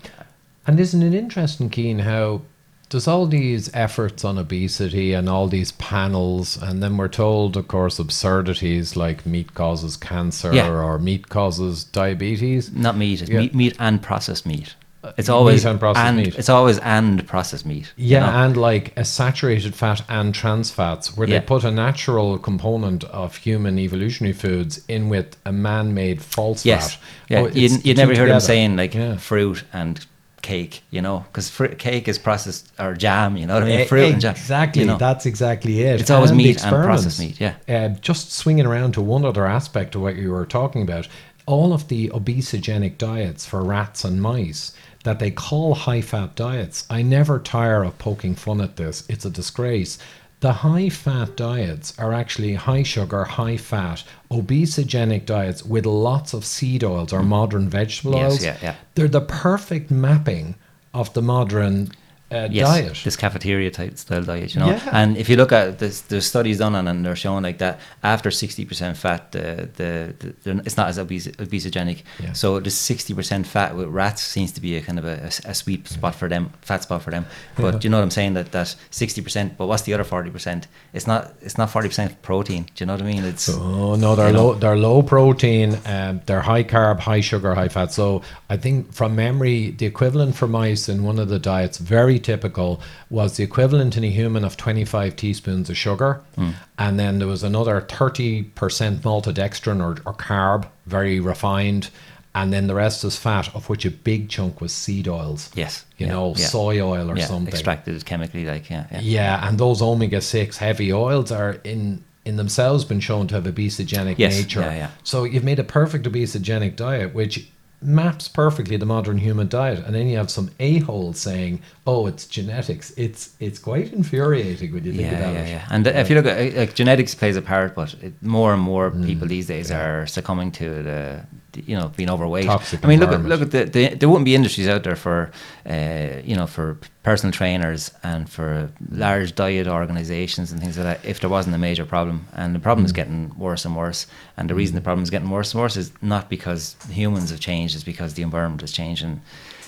And 0.66 0.78
isn't 0.78 1.02
it 1.02 1.14
interesting, 1.14 1.70
Cian, 1.70 2.00
how 2.00 2.42
there's 2.90 3.06
all 3.08 3.26
these 3.26 3.70
efforts 3.74 4.24
on 4.24 4.36
obesity 4.36 5.12
and 5.12 5.28
all 5.28 5.46
these 5.48 5.72
panels, 5.72 6.56
and 6.60 6.82
then 6.82 6.96
we're 6.96 7.08
told, 7.08 7.56
of 7.56 7.68
course, 7.68 7.98
absurdities 7.98 8.96
like 8.96 9.24
meat 9.24 9.54
causes 9.54 9.96
cancer 9.96 10.52
Yeah. 10.52 10.68
or 10.68 10.98
meat 10.98 11.28
causes 11.28 11.84
diabetes. 11.84 12.72
not 12.72 12.96
meat 12.96 13.22
it's 13.22 13.30
Yeah. 13.30 13.40
meat, 13.40 13.54
meat 13.54 13.76
and 13.78 14.02
processed 14.02 14.44
meat 14.46 14.74
uh, 15.02 15.12
It's 15.16 15.30
always 15.30 15.64
meat 15.64 15.70
and 15.70 15.80
processed 15.80 16.14
meat. 16.16 16.34
It's 16.36 16.50
always 16.50 16.78
and 16.80 17.26
processed 17.26 17.64
meat. 17.64 17.90
you 17.96 18.08
Yeah, 18.16 18.20
know? 18.26 18.32
and 18.44 18.54
like 18.56 18.92
a 18.98 19.04
saturated 19.04 19.74
fat 19.74 20.02
and 20.10 20.34
trans 20.34 20.70
fats, 20.70 21.16
where 21.16 21.26
Yeah. 21.26 21.38
they 21.38 21.46
put 21.46 21.64
a 21.64 21.70
natural 21.70 22.36
component 22.38 23.04
of 23.04 23.36
human 23.36 23.78
evolutionary 23.78 24.34
foods 24.34 24.82
in 24.88 25.08
with 25.08 25.36
a 25.46 25.52
man-made 25.52 26.20
false 26.20 26.66
yes, 26.66 26.94
fat. 26.94 27.00
yeah. 27.30 27.40
Oh, 27.40 27.48
you 27.48 27.68
you 27.82 27.94
never 27.94 28.10
heard 28.12 28.28
them 28.28 28.40
together. 28.40 28.40
saying 28.40 28.76
like 28.76 28.94
Yeah. 28.94 29.16
fruit 29.16 29.64
and 29.72 30.04
cake, 30.42 30.82
you 30.90 31.02
know, 31.02 31.24
because 31.28 31.48
fr- 31.48 31.66
cake 31.66 32.08
is 32.08 32.18
processed 32.18 32.70
or 32.78 32.94
jam. 32.94 33.36
You 33.36 33.46
know 33.46 33.54
what 33.54 33.64
I 33.64 33.66
mean? 33.66 33.86
Fruit 33.88 34.12
and 34.12 34.20
jam. 34.20 34.32
Exactly, 34.32 34.82
You 34.82 34.88
know? 34.88 34.98
that's 34.98 35.26
exactly 35.26 35.82
it. 35.82 36.00
It's 36.00 36.10
always 36.10 36.30
the 36.30 36.36
meat 36.36 36.64
and 36.64 36.84
processed 36.84 37.20
meat, 37.20 37.40
yeah. 37.40 37.56
Uh, 37.68 37.88
just 38.00 38.32
swinging 38.32 38.66
around 38.66 38.92
to 38.92 39.00
one 39.02 39.24
other 39.24 39.46
aspect 39.46 39.94
of 39.94 40.02
what 40.02 40.16
you 40.16 40.30
were 40.30 40.46
talking 40.46 40.82
about, 40.82 41.08
all 41.46 41.72
of 41.72 41.88
the 41.88 42.08
obesogenic 42.10 42.98
diets 42.98 43.44
for 43.44 43.62
rats 43.62 44.04
and 44.04 44.22
mice 44.22 44.72
that 45.04 45.18
they 45.18 45.30
call 45.30 45.74
high-fat 45.74 46.34
diets. 46.36 46.86
I 46.90 47.02
never 47.02 47.38
tire 47.38 47.82
of 47.82 47.96
poking 47.98 48.34
fun 48.34 48.60
at 48.60 48.76
this. 48.76 49.04
It's 49.08 49.24
a 49.24 49.30
disgrace. 49.30 49.98
The 50.40 50.52
high-fat 50.52 51.36
diets 51.36 51.92
are 51.98 52.14
actually 52.14 52.54
high 52.54 52.82
sugar, 52.82 53.24
high 53.24 53.58
fat, 53.58 54.04
obesogenic 54.30 55.26
diets 55.26 55.64
with 55.64 55.84
lots 55.84 56.32
of 56.32 56.46
seed 56.46 56.82
oils 56.82 57.12
or 57.12 57.22
modern 57.22 57.68
vegetable. 57.68 58.14
Yes, 58.14 58.32
oils. 58.32 58.44
yeah, 58.44 58.56
yeah. 58.62 58.74
They're 58.94 59.08
the 59.08 59.20
perfect 59.20 59.90
mapping 59.90 60.54
of 60.94 61.12
the 61.12 61.20
modern 61.20 61.90
uh, 62.32 62.48
yes, 62.50 62.68
diet. 62.68 63.00
this 63.04 63.16
cafeteria 63.16 63.70
type 63.70 63.96
style 63.98 64.22
diet, 64.22 64.54
you 64.54 64.60
know. 64.60 64.68
Yeah. 64.68 64.88
And 64.92 65.16
if 65.16 65.28
you 65.28 65.36
look 65.36 65.52
at 65.52 65.78
this, 65.78 66.02
there's 66.02 66.26
studies 66.26 66.58
done 66.58 66.74
on, 66.76 66.86
it 66.86 66.90
and 66.90 67.04
they're 67.04 67.16
showing 67.16 67.42
like 67.42 67.58
that 67.58 67.80
after 68.02 68.30
60% 68.30 68.96
fat, 68.96 69.32
the, 69.32 69.68
the, 69.76 70.14
the, 70.44 70.62
it's 70.64 70.76
not 70.76 70.88
as 70.88 70.98
obese, 70.98 71.26
obesogenic. 71.26 72.02
Yeah. 72.22 72.32
So 72.34 72.60
the 72.60 72.70
60% 72.70 73.46
fat 73.46 73.74
with 73.74 73.88
rats 73.88 74.22
seems 74.22 74.52
to 74.52 74.60
be 74.60 74.76
a 74.76 74.80
kind 74.80 74.98
of 74.98 75.04
a, 75.04 75.30
a 75.44 75.54
sweet 75.54 75.88
spot 75.88 76.14
for 76.14 76.28
them, 76.28 76.52
fat 76.62 76.84
spot 76.84 77.02
for 77.02 77.10
them. 77.10 77.26
But 77.56 77.74
Yeah. 77.74 77.80
you 77.82 77.90
know 77.90 77.96
what 77.98 78.04
I'm 78.04 78.10
saying? 78.12 78.34
That 78.34 78.52
that 78.52 78.76
60%. 78.92 79.56
But 79.56 79.66
what's 79.66 79.82
the 79.82 79.94
other 79.94 80.04
40%? 80.04 80.64
It's 80.92 81.06
not 81.08 81.32
it's 81.42 81.58
not 81.58 81.68
40% 81.70 82.22
protein. 82.22 82.62
Do 82.64 82.70
you 82.76 82.86
know 82.86 82.92
what 82.94 83.02
I 83.02 83.06
mean? 83.06 83.24
It's 83.24 83.48
Oh 83.48 83.96
no, 83.96 84.14
they're 84.14 84.28
You 84.28 84.34
know? 84.34 84.46
low. 84.48 84.54
They're 84.54 84.76
low 84.76 85.02
protein. 85.02 85.78
Um, 85.84 86.20
they're 86.26 86.42
high 86.42 86.62
carb, 86.64 87.00
high 87.00 87.20
sugar, 87.22 87.54
high 87.56 87.68
fat. 87.68 87.92
So 87.92 88.22
I 88.48 88.56
think 88.56 88.92
from 88.92 89.16
memory, 89.16 89.70
the 89.72 89.86
equivalent 89.86 90.36
for 90.36 90.46
mice 90.46 90.88
in 90.88 91.02
one 91.02 91.18
of 91.18 91.28
the 91.28 91.38
diets, 91.40 91.78
very 91.78 92.19
typical, 92.20 92.80
was 93.10 93.36
the 93.36 93.42
equivalent 93.44 93.96
in 93.96 94.04
a 94.04 94.10
human 94.10 94.44
of 94.44 94.56
25 94.56 95.16
teaspoons 95.16 95.68
of 95.70 95.76
sugar, 95.76 96.20
Hmm. 96.36 96.50
and 96.78 96.98
then 97.00 97.18
there 97.18 97.28
was 97.28 97.42
another 97.42 97.80
30 97.80 98.42
percent 98.54 99.02
maltodextrin 99.02 99.80
or, 99.82 100.00
or 100.06 100.14
carb, 100.14 100.66
very 100.86 101.18
refined, 101.20 101.90
and 102.34 102.52
then 102.52 102.68
the 102.68 102.74
rest 102.76 103.02
is 103.04 103.16
fat, 103.16 103.52
of 103.56 103.68
which 103.68 103.84
a 103.84 103.90
big 103.90 104.28
chunk 104.28 104.60
was 104.60 104.72
seed 104.72 105.08
oils. 105.08 105.50
yes, 105.54 105.84
You 105.98 106.06
yeah, 106.06 106.12
know, 106.12 106.34
yeah. 106.36 106.46
soy 106.46 106.80
oil 106.80 107.10
or 107.10 107.16
yeah, 107.16 107.26
something. 107.26 107.52
extracted 107.52 108.04
chemically, 108.06 108.44
like 108.46 108.70
yeah, 108.70 108.86
yeah. 108.92 109.00
Yeah, 109.00 109.48
and 109.48 109.58
those 109.58 109.82
omega 109.82 110.20
six 110.20 110.58
heavy 110.58 110.92
oils 110.92 111.32
are 111.32 111.58
in 111.64 112.04
in 112.26 112.36
themselves 112.36 112.84
been 112.84 113.00
shown 113.00 113.26
to 113.26 113.34
have 113.34 113.44
obesogenic 113.44 114.16
Yes, 114.18 114.36
nature. 114.36 114.60
yeah, 114.60 114.74
yeah. 114.74 114.90
So 115.02 115.24
you've 115.24 115.42
made 115.42 115.58
a 115.58 115.64
perfect 115.64 116.04
obesogenic 116.06 116.76
diet, 116.76 117.14
which 117.14 117.48
maps 117.82 118.28
perfectly 118.28 118.76
the 118.76 118.86
modern 118.86 119.18
human 119.18 119.48
diet, 119.48 119.84
and 119.86 119.94
then 119.94 120.06
you 120.06 120.16
have 120.16 120.30
some 120.30 120.50
a 120.60 120.78
hole 120.80 121.12
saying, 121.12 121.60
"Oh, 121.86 122.06
it's 122.06 122.26
genetics." 122.26 122.92
It's 122.96 123.34
it's 123.40 123.58
quite 123.58 123.92
infuriating 123.92 124.72
when 124.72 124.84
you 124.84 124.92
think 124.92 125.10
yeah, 125.10 125.18
about 125.18 125.34
yeah, 125.34 125.40
it. 125.44 125.48
yeah. 125.48 125.66
And 125.70 125.86
if 125.86 126.10
you 126.10 126.16
look 126.16 126.26
at 126.26 126.38
uh, 126.54 126.58
like 126.60 126.74
genetics 126.74 127.14
plays 127.14 127.36
a 127.36 127.42
part, 127.42 127.74
but 127.74 127.94
it, 128.02 128.12
more 128.22 128.52
and 128.52 128.62
more 128.62 128.90
Mm. 128.90 129.06
people 129.06 129.26
these 129.28 129.46
days 129.46 129.70
are 129.70 130.06
succumbing 130.06 130.52
to 130.52 130.82
the, 130.82 131.24
you 131.66 131.76
know, 131.76 131.88
being 131.96 132.10
overweight. 132.10 132.46
Toxic 132.46 132.84
I 132.84 132.88
mean, 132.88 133.00
look 133.00 133.10
at 133.10 133.24
look 133.24 133.40
at 133.42 133.50
the, 133.50 133.64
the 133.64 133.94
there 133.94 134.08
wouldn't 134.08 134.24
be 134.24 134.34
industries 134.34 134.68
out 134.68 134.82
there 134.84 134.96
for, 134.96 135.30
uh, 135.68 136.20
you 136.24 136.36
know, 136.36 136.46
for 136.46 136.78
personal 137.02 137.32
trainers 137.32 137.90
and 138.02 138.28
for 138.28 138.70
large 138.90 139.34
diet 139.34 139.66
organizations 139.66 140.52
and 140.52 140.60
things 140.60 140.76
like 140.78 140.84
that 140.84 141.04
if 141.08 141.20
there 141.20 141.30
wasn't 141.30 141.54
a 141.54 141.58
major 141.58 141.84
problem. 141.84 142.26
And 142.34 142.54
the 142.54 142.58
problem 142.60 142.84
Mm. 142.84 142.86
is 142.86 142.92
getting 142.92 143.32
worse 143.38 143.64
and 143.64 143.74
worse. 143.76 144.06
And 144.36 144.48
the 144.50 144.54
reason 144.54 144.74
the 144.74 144.80
problem 144.80 145.02
is 145.02 145.10
getting 145.10 145.30
worse 145.30 145.52
and 145.54 145.60
worse 145.62 145.76
is 145.76 145.92
not 146.02 146.28
because 146.28 146.76
humans 146.90 147.30
have 147.30 147.40
changed, 147.40 147.74
it's 147.74 147.84
because 147.84 148.14
the 148.14 148.22
environment 148.22 148.60
has 148.60 148.72
changed 148.72 149.02
and 149.04 149.20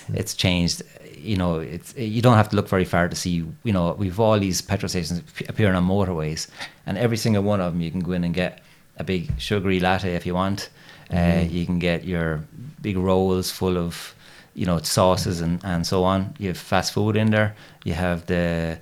Mm. 0.09 0.17
it's 0.17 0.33
changed 0.33 0.81
you 1.17 1.37
know 1.37 1.59
it's 1.59 1.95
you 1.95 2.21
don't 2.21 2.35
have 2.35 2.49
to 2.49 2.57
look 2.57 2.67
very 2.67 2.83
far 2.83 3.07
to 3.07 3.15
see 3.15 3.35
you 3.63 3.71
know 3.71 3.93
we've 3.97 4.19
all 4.19 4.37
these 4.37 4.61
petrol 4.61 4.89
stations 4.89 5.21
appearing 5.47 5.75
on 5.75 5.85
motorways 5.87 6.47
and 6.85 6.97
every 6.97 7.15
single 7.15 7.41
one 7.41 7.61
of 7.61 7.71
them 7.71 7.81
you 7.81 7.89
can 7.89 8.01
go 8.01 8.11
in 8.11 8.25
and 8.25 8.33
get 8.33 8.59
a 8.97 9.03
big 9.05 9.31
sugary 9.39 9.79
latte 9.79 10.13
if 10.13 10.25
you 10.25 10.33
want 10.35 10.69
uh, 11.11 11.43
you 11.49 11.65
can 11.65 11.79
get 11.79 12.03
your 12.03 12.41
big 12.81 12.97
rolls 12.97 13.51
full 13.51 13.77
of 13.77 14.13
you 14.55 14.65
know 14.65 14.77
sauces 14.79 15.41
and, 15.41 15.59
and 15.63 15.85
so 15.87 16.03
on. 16.03 16.35
You 16.39 16.49
have 16.49 16.57
fast 16.57 16.93
food 16.93 17.15
in 17.15 17.31
there. 17.31 17.55
You 17.83 17.93
have 17.93 18.25
the 18.25 18.77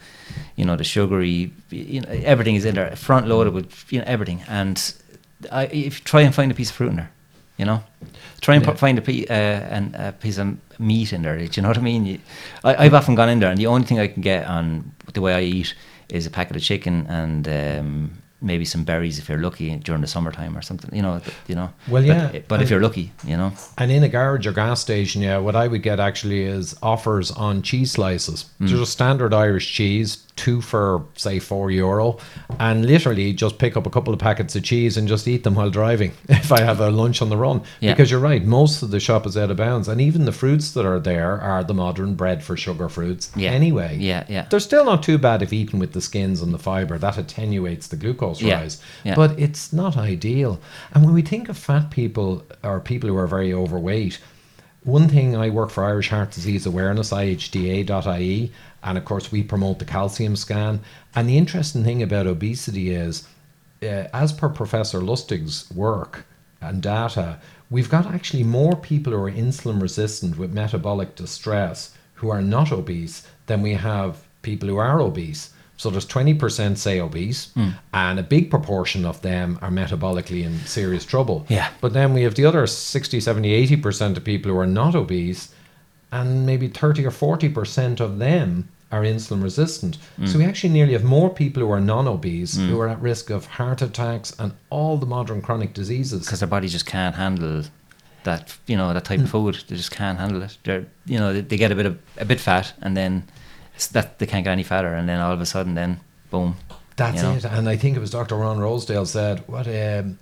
you 0.55 0.65
know 0.65 0.75
the 0.75 0.83
sugary 0.83 1.51
you 1.69 2.01
know 2.01 2.09
everything 2.09 2.55
is 2.55 2.65
in 2.65 2.75
there 2.75 2.95
front 2.95 3.27
loaded 3.27 3.53
with 3.53 3.91
you 3.91 3.99
know 3.99 4.05
everything. 4.07 4.41
And 4.47 4.77
I, 5.51 5.65
if 5.65 5.99
you 5.99 6.03
try 6.03 6.21
and 6.21 6.35
find 6.35 6.51
a 6.51 6.55
piece 6.55 6.69
of 6.69 6.75
fruit 6.75 6.89
in 6.89 6.95
there 6.97 7.11
you 7.57 7.65
know? 7.65 7.83
Try 8.39 8.55
and 8.55 8.63
Yeah. 8.65 8.71
pu- 8.71 8.77
find 8.77 8.97
a, 8.97 9.01
pe- 9.01 9.25
uh, 9.27 9.33
an, 9.77 9.93
a 9.95 10.11
piece 10.13 10.39
of 10.39 10.57
meat 10.79 11.13
in 11.13 11.21
there 11.21 11.37
do 11.37 11.43
you 11.53 11.61
know 11.61 11.67
what 11.67 11.77
I 11.77 11.81
mean? 11.81 12.05
You, 12.07 12.19
I, 12.63 12.85
I've 12.85 12.93
often 12.95 13.13
gone 13.13 13.29
in 13.29 13.39
there 13.39 13.51
and 13.51 13.57
the 13.59 13.67
only 13.67 13.85
thing 13.85 13.99
I 13.99 14.07
can 14.07 14.21
get 14.21 14.47
on 14.47 14.91
the 15.13 15.21
way 15.21 15.33
I 15.35 15.41
eat 15.41 15.75
is 16.09 16.25
a 16.25 16.29
packet 16.31 16.55
of 16.55 16.63
chicken 16.63 17.05
and 17.07 17.47
um, 17.47 18.11
maybe 18.41 18.65
some 18.65 18.83
berries 18.83 19.19
if 19.19 19.29
you're 19.29 19.37
lucky 19.41 19.75
during 19.77 20.01
the 20.01 20.07
summertime 20.07 20.57
or 20.57 20.61
something 20.61 20.89
you 20.95 21.01
know 21.01 21.21
you 21.47 21.55
know 21.55 21.69
Well, 21.87 22.03
yeah, 22.03 22.31
but, 22.47 22.55
if 22.55 22.61
and- 22.61 22.69
you're 22.71 22.81
lucky 22.81 23.11
you 23.23 23.37
know 23.37 23.51
And 23.77 23.91
in 23.91 24.03
a 24.03 24.09
garage 24.09 24.47
or 24.47 24.51
gas 24.51 24.81
station, 24.81 25.21
yeah, 25.21 25.37
what 25.37 25.55
I 25.55 25.67
would 25.67 25.83
get 25.83 25.99
actually 25.99 26.43
is 26.43 26.75
offers 26.81 27.31
on 27.31 27.61
cheese 27.61 27.91
slices. 27.91 28.45
Mm. 28.59 28.67
Just 28.67 28.91
standard 28.93 29.33
Irish 29.33 29.71
cheese, 29.73 30.25
two 30.41 30.59
for 30.61 31.05
say 31.15 31.39
four 31.39 31.71
euro, 31.71 32.17
and 32.59 32.85
literally 32.85 33.31
just 33.33 33.57
pick 33.59 33.77
up 33.77 33.85
a 33.85 33.89
couple 33.89 34.13
of 34.13 34.19
packets 34.19 34.55
of 34.55 34.63
cheese 34.63 34.97
and 34.97 35.07
just 35.07 35.27
eat 35.27 35.43
them 35.43 35.55
while 35.55 35.69
driving. 35.69 36.11
If 36.29 36.51
I 36.51 36.61
have 36.61 36.79
a 36.81 36.89
lunch 36.89 37.21
on 37.21 37.29
the 37.29 37.37
run, 37.37 37.61
Yeah. 37.79 37.93
because 37.93 38.09
you're 38.11 38.19
right, 38.31 38.43
most 38.43 38.81
of 38.83 38.89
the 38.91 38.99
shop 38.99 39.25
is 39.25 39.37
out 39.37 39.51
of 39.51 39.57
bounds, 39.57 39.87
and 39.87 40.01
even 40.01 40.25
the 40.25 40.31
fruits 40.31 40.71
that 40.73 40.85
are 40.85 40.99
there 40.99 41.39
are 41.39 41.63
the 41.63 41.73
modern 41.73 42.15
bread 42.15 42.43
for 42.43 42.57
sugar 42.57 42.89
fruits. 42.89 43.31
Yeah. 43.35 43.51
Anyway, 43.51 43.97
Yeah, 43.99 44.23
yeah. 44.27 44.45
they're 44.49 44.59
still 44.71 44.85
not 44.85 45.03
too 45.03 45.17
bad 45.17 45.41
if 45.41 45.53
eaten 45.53 45.79
with 45.79 45.93
the 45.93 46.01
skins 46.01 46.41
and 46.41 46.53
the 46.53 46.59
fiber. 46.59 46.97
That 46.97 47.17
attenuates 47.17 47.87
the 47.87 47.95
glucose 47.95 48.41
Yeah, 48.41 48.59
rise, 48.61 48.81
yeah. 49.03 49.15
but 49.15 49.39
it's 49.39 49.71
not 49.71 49.95
ideal. 49.95 50.59
And 50.93 51.05
when 51.05 51.13
we 51.13 51.21
think 51.21 51.47
of 51.49 51.57
fat 51.57 51.91
people 51.91 52.43
or 52.63 52.79
people 52.79 53.07
who 53.09 53.17
are 53.17 53.27
very 53.27 53.53
overweight, 53.53 54.19
one 54.83 55.07
thing 55.07 55.35
I 55.35 55.49
work 55.51 55.69
for 55.69 55.83
Irish 55.85 56.09
Heart 56.09 56.31
Disease 56.31 56.65
Awareness, 56.65 57.11
ihda.ie, 57.11 58.51
and 58.83 58.97
of 58.97 59.05
course 59.05 59.31
we 59.31 59.43
promote 59.43 59.79
the 59.79 59.85
calcium 59.85 60.35
scan. 60.35 60.81
And 61.15 61.27
the 61.27 61.37
interesting 61.37 61.83
thing 61.83 62.01
about 62.01 62.27
obesity 62.27 62.91
is, 62.93 63.27
uh, 63.83 64.07
as 64.13 64.31
per 64.31 64.49
Professor 64.49 64.99
Lustig's 64.99 65.69
work 65.71 66.25
and 66.61 66.81
data, 66.81 67.39
we've 67.69 67.89
got 67.89 68.05
actually 68.05 68.43
more 68.43 68.75
people 68.75 69.13
who 69.13 69.23
are 69.23 69.31
insulin 69.31 69.81
resistant 69.81 70.37
with 70.37 70.53
metabolic 70.53 71.15
distress 71.15 71.95
who 72.15 72.29
are 72.29 72.41
not 72.41 72.71
obese 72.71 73.27
than 73.47 73.61
we 73.61 73.73
have 73.73 74.27
people 74.43 74.69
who 74.69 74.77
are 74.77 75.01
obese. 75.01 75.51
So 75.77 75.89
there's 75.89 76.05
20% 76.05 76.77
say 76.77 76.99
obese, 76.99 77.49
and 77.91 78.19
a 78.19 78.23
big 78.23 78.51
proportion 78.51 79.03
of 79.03 79.19
them 79.23 79.57
are 79.63 79.71
metabolically 79.71 80.43
in 80.43 80.59
serious 80.59 81.03
trouble. 81.05 81.47
Yeah. 81.49 81.69
But 81.81 81.93
then 81.93 82.13
we 82.13 82.21
have 82.21 82.35
the 82.35 82.45
other 82.45 82.67
60, 82.67 83.19
70, 83.19 83.77
80% 83.77 84.15
of 84.15 84.23
people 84.23 84.51
who 84.51 84.59
are 84.59 84.67
not 84.67 84.93
obese, 84.93 85.51
and 86.11 86.45
maybe 86.45 86.67
30 86.67 87.05
or 87.05 87.11
40% 87.11 87.99
of 87.99 88.19
them 88.19 88.69
are 88.91 89.03
insulin 89.03 89.41
resistant. 89.41 89.97
So 90.25 90.37
we 90.37 90.43
actually 90.45 90.73
nearly 90.73 90.91
have 90.93 91.03
more 91.05 91.29
people 91.29 91.63
who 91.63 91.71
are 91.71 91.79
non 91.79 92.07
obese 92.09 92.57
who 92.57 92.77
are 92.81 92.89
at 92.89 93.01
risk 93.01 93.29
of 93.29 93.45
heart 93.45 93.81
attacks 93.81 94.35
and 94.37 94.51
all 94.69 94.97
the 94.97 95.05
modern 95.05 95.41
chronic 95.41 95.73
diseases. 95.73 96.25
because 96.25 96.41
their 96.41 96.49
body 96.49 96.67
just 96.67 96.85
can't 96.85 97.15
handle 97.15 97.63
that 98.23 98.55
you 98.67 98.75
know 98.77 98.93
that 98.93 99.05
type 99.05 99.19
of 99.19 99.25
Mm. 99.27 99.29
food 99.31 99.55
they 99.67 99.75
just 99.77 99.89
can't 99.91 100.19
handle 100.19 100.43
it 100.43 100.55
they're 100.63 100.85
you 101.07 101.17
know 101.17 101.33
they, 101.33 101.41
they 101.41 101.57
get 101.57 101.71
a 101.71 101.75
bit 101.75 101.85
of 101.87 101.97
a 102.17 102.25
bit 102.25 102.39
fat 102.39 102.71
and 102.81 102.95
then 102.95 103.23
that 103.93 104.19
they 104.19 104.27
can't 104.27 104.43
get 104.43 104.51
any 104.51 104.61
fatter 104.63 104.93
and 104.93 105.07
then 105.09 105.19
all 105.19 105.31
of 105.31 105.41
a 105.41 105.45
sudden 105.45 105.73
then 105.73 105.99
boom 106.29 106.55
That's 106.97 107.15
you 107.15 107.23
know? 107.23 107.33
it. 107.35 107.45
And 107.45 107.67
I 107.69 107.77
think 107.77 107.95
it 107.97 107.99
was 107.99 108.11
Dr. 108.11 108.35
Ron 108.35 108.59
Rosedale 108.59 109.05
said, 109.07 109.43
"What? 109.47 109.65
Um, 109.67 110.17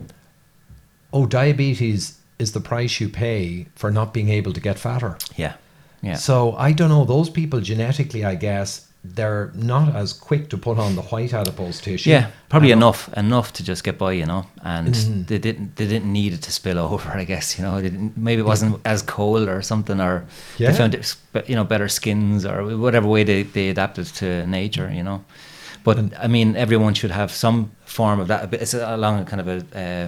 oh, 1.11 1.25
diabetes 1.25 2.19
is 2.37 2.51
the 2.53 2.61
price 2.61 2.99
you 3.01 3.09
pay 3.09 3.67
for 3.75 3.91
not 3.91 4.13
being 4.13 4.29
able 4.29 4.53
to 4.53 4.61
get 4.61 4.77
fatter." 4.79 5.17
yeah 5.35 5.53
yeah 6.01 6.17
So 6.17 6.55
I 6.67 6.71
don't 6.73 6.89
know. 6.89 7.05
Those 7.05 7.29
people 7.31 7.59
genetically, 7.61 8.23
I 8.23 8.35
guess, 8.35 8.85
they're 9.15 9.51
not 9.55 9.95
as 9.95 10.13
quick 10.13 10.49
to 10.49 10.57
put 10.57 10.77
on 10.77 10.95
the 10.95 11.01
white 11.11 11.33
adipose 11.33 11.79
tissue. 11.81 12.09
yeah 12.09 12.25
probably 12.49 12.71
enough 12.71 13.09
enough 13.17 13.51
to 13.53 13.63
just 13.63 13.83
get 13.85 13.97
by 13.97 14.11
you 14.11 14.25
know 14.25 14.43
and 14.63 14.93
Mhm. 14.93 15.25
they 15.27 15.37
didn't 15.39 15.75
they 15.77 15.87
didn't 15.87 16.11
need 16.11 16.33
it 16.33 16.41
to 16.41 16.51
spill 16.51 16.77
over 16.93 17.09
i 17.21 17.25
guess 17.25 17.57
you 17.57 17.63
know 17.65 17.75
they 17.81 17.89
didn't, 17.89 18.11
maybe 18.17 18.41
it 18.41 18.45
wasn't 18.45 18.75
as 18.85 19.01
cold 19.01 19.47
or 19.47 19.61
something 19.61 20.01
or 20.01 20.23
Yeah. 20.57 20.71
they 20.71 20.77
found 20.77 20.93
it, 20.95 21.15
you 21.49 21.55
know 21.55 21.63
better 21.63 21.87
skins 21.87 22.45
or 22.45 22.57
whatever 22.85 23.07
way 23.07 23.23
they, 23.23 23.43
they 23.43 23.69
adapted 23.69 24.05
to 24.19 24.25
nature 24.47 24.89
you 24.97 25.03
know 25.03 25.19
but 25.85 25.95
i 26.25 26.27
mean 26.27 26.55
everyone 26.57 26.93
should 26.93 27.11
have 27.21 27.31
some 27.31 27.57
form 27.85 28.19
of 28.19 28.27
that 28.27 28.53
it's 28.53 28.73
along 28.73 29.21
a 29.21 29.25
kind 29.31 29.41
of 29.43 29.47
a, 29.47 29.57
uh, 29.83 30.07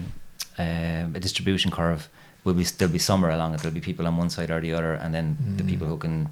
uh, 0.62 1.18
a 1.18 1.20
distribution 1.20 1.72
curve 1.72 2.02
will 2.44 2.54
be 2.54 2.64
there'll 2.64 2.92
be 2.92 3.00
somewhere 3.00 3.32
along 3.32 3.54
it. 3.54 3.62
There'll 3.62 3.74
be 3.74 3.82
people 3.82 4.08
on 4.08 4.18
one 4.18 4.30
side 4.30 4.50
or 4.52 4.60
the 4.62 4.74
other, 4.74 4.94
and 4.94 5.14
then 5.14 5.38
the 5.58 5.64
people 5.64 5.88
who 5.88 5.98
can 5.98 6.30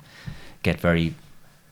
get 0.63 0.79
very, 0.81 1.13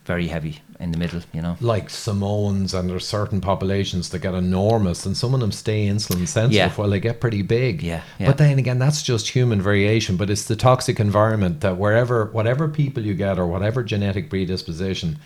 very 0.05 0.27
heavy 0.27 0.61
in 0.79 0.91
the 0.91 0.97
middle. 0.97 1.21
You 1.33 1.41
know. 1.41 1.57
like 1.59 1.89
Samoans 1.89 2.73
and 2.73 2.89
there's 2.89 3.07
certain 3.07 3.41
populations 3.41 4.09
that 4.09 4.19
get 4.19 4.33
enormous 4.35 5.05
and 5.05 5.17
some 5.17 5.33
of 5.33 5.39
them 5.39 5.51
stay 5.51 5.87
insulin 5.87 6.27
sensitive 6.27 6.51
Yeah. 6.53 6.69
while 6.71 6.89
they 6.89 6.99
get 6.99 7.19
pretty 7.19 7.41
big. 7.41 7.81
Yeah, 7.81 8.01
yeah. 8.19 8.27
But 8.27 8.37
then 8.37 8.59
again, 8.59 8.79
that's 8.79 9.01
just 9.01 9.29
human 9.29 9.61
variation. 9.61 10.17
But 10.17 10.29
it's 10.29 10.45
the 10.45 10.55
toxic 10.55 10.99
environment 10.99 11.61
that 11.61 11.77
wherever, 11.77 12.25
whatever 12.25 12.67
people 12.67 13.03
you 13.03 13.15
get 13.15 13.39
or 13.39 13.47
whatever 13.47 13.83
genetic 13.83 14.29
predisposition, 14.29 15.17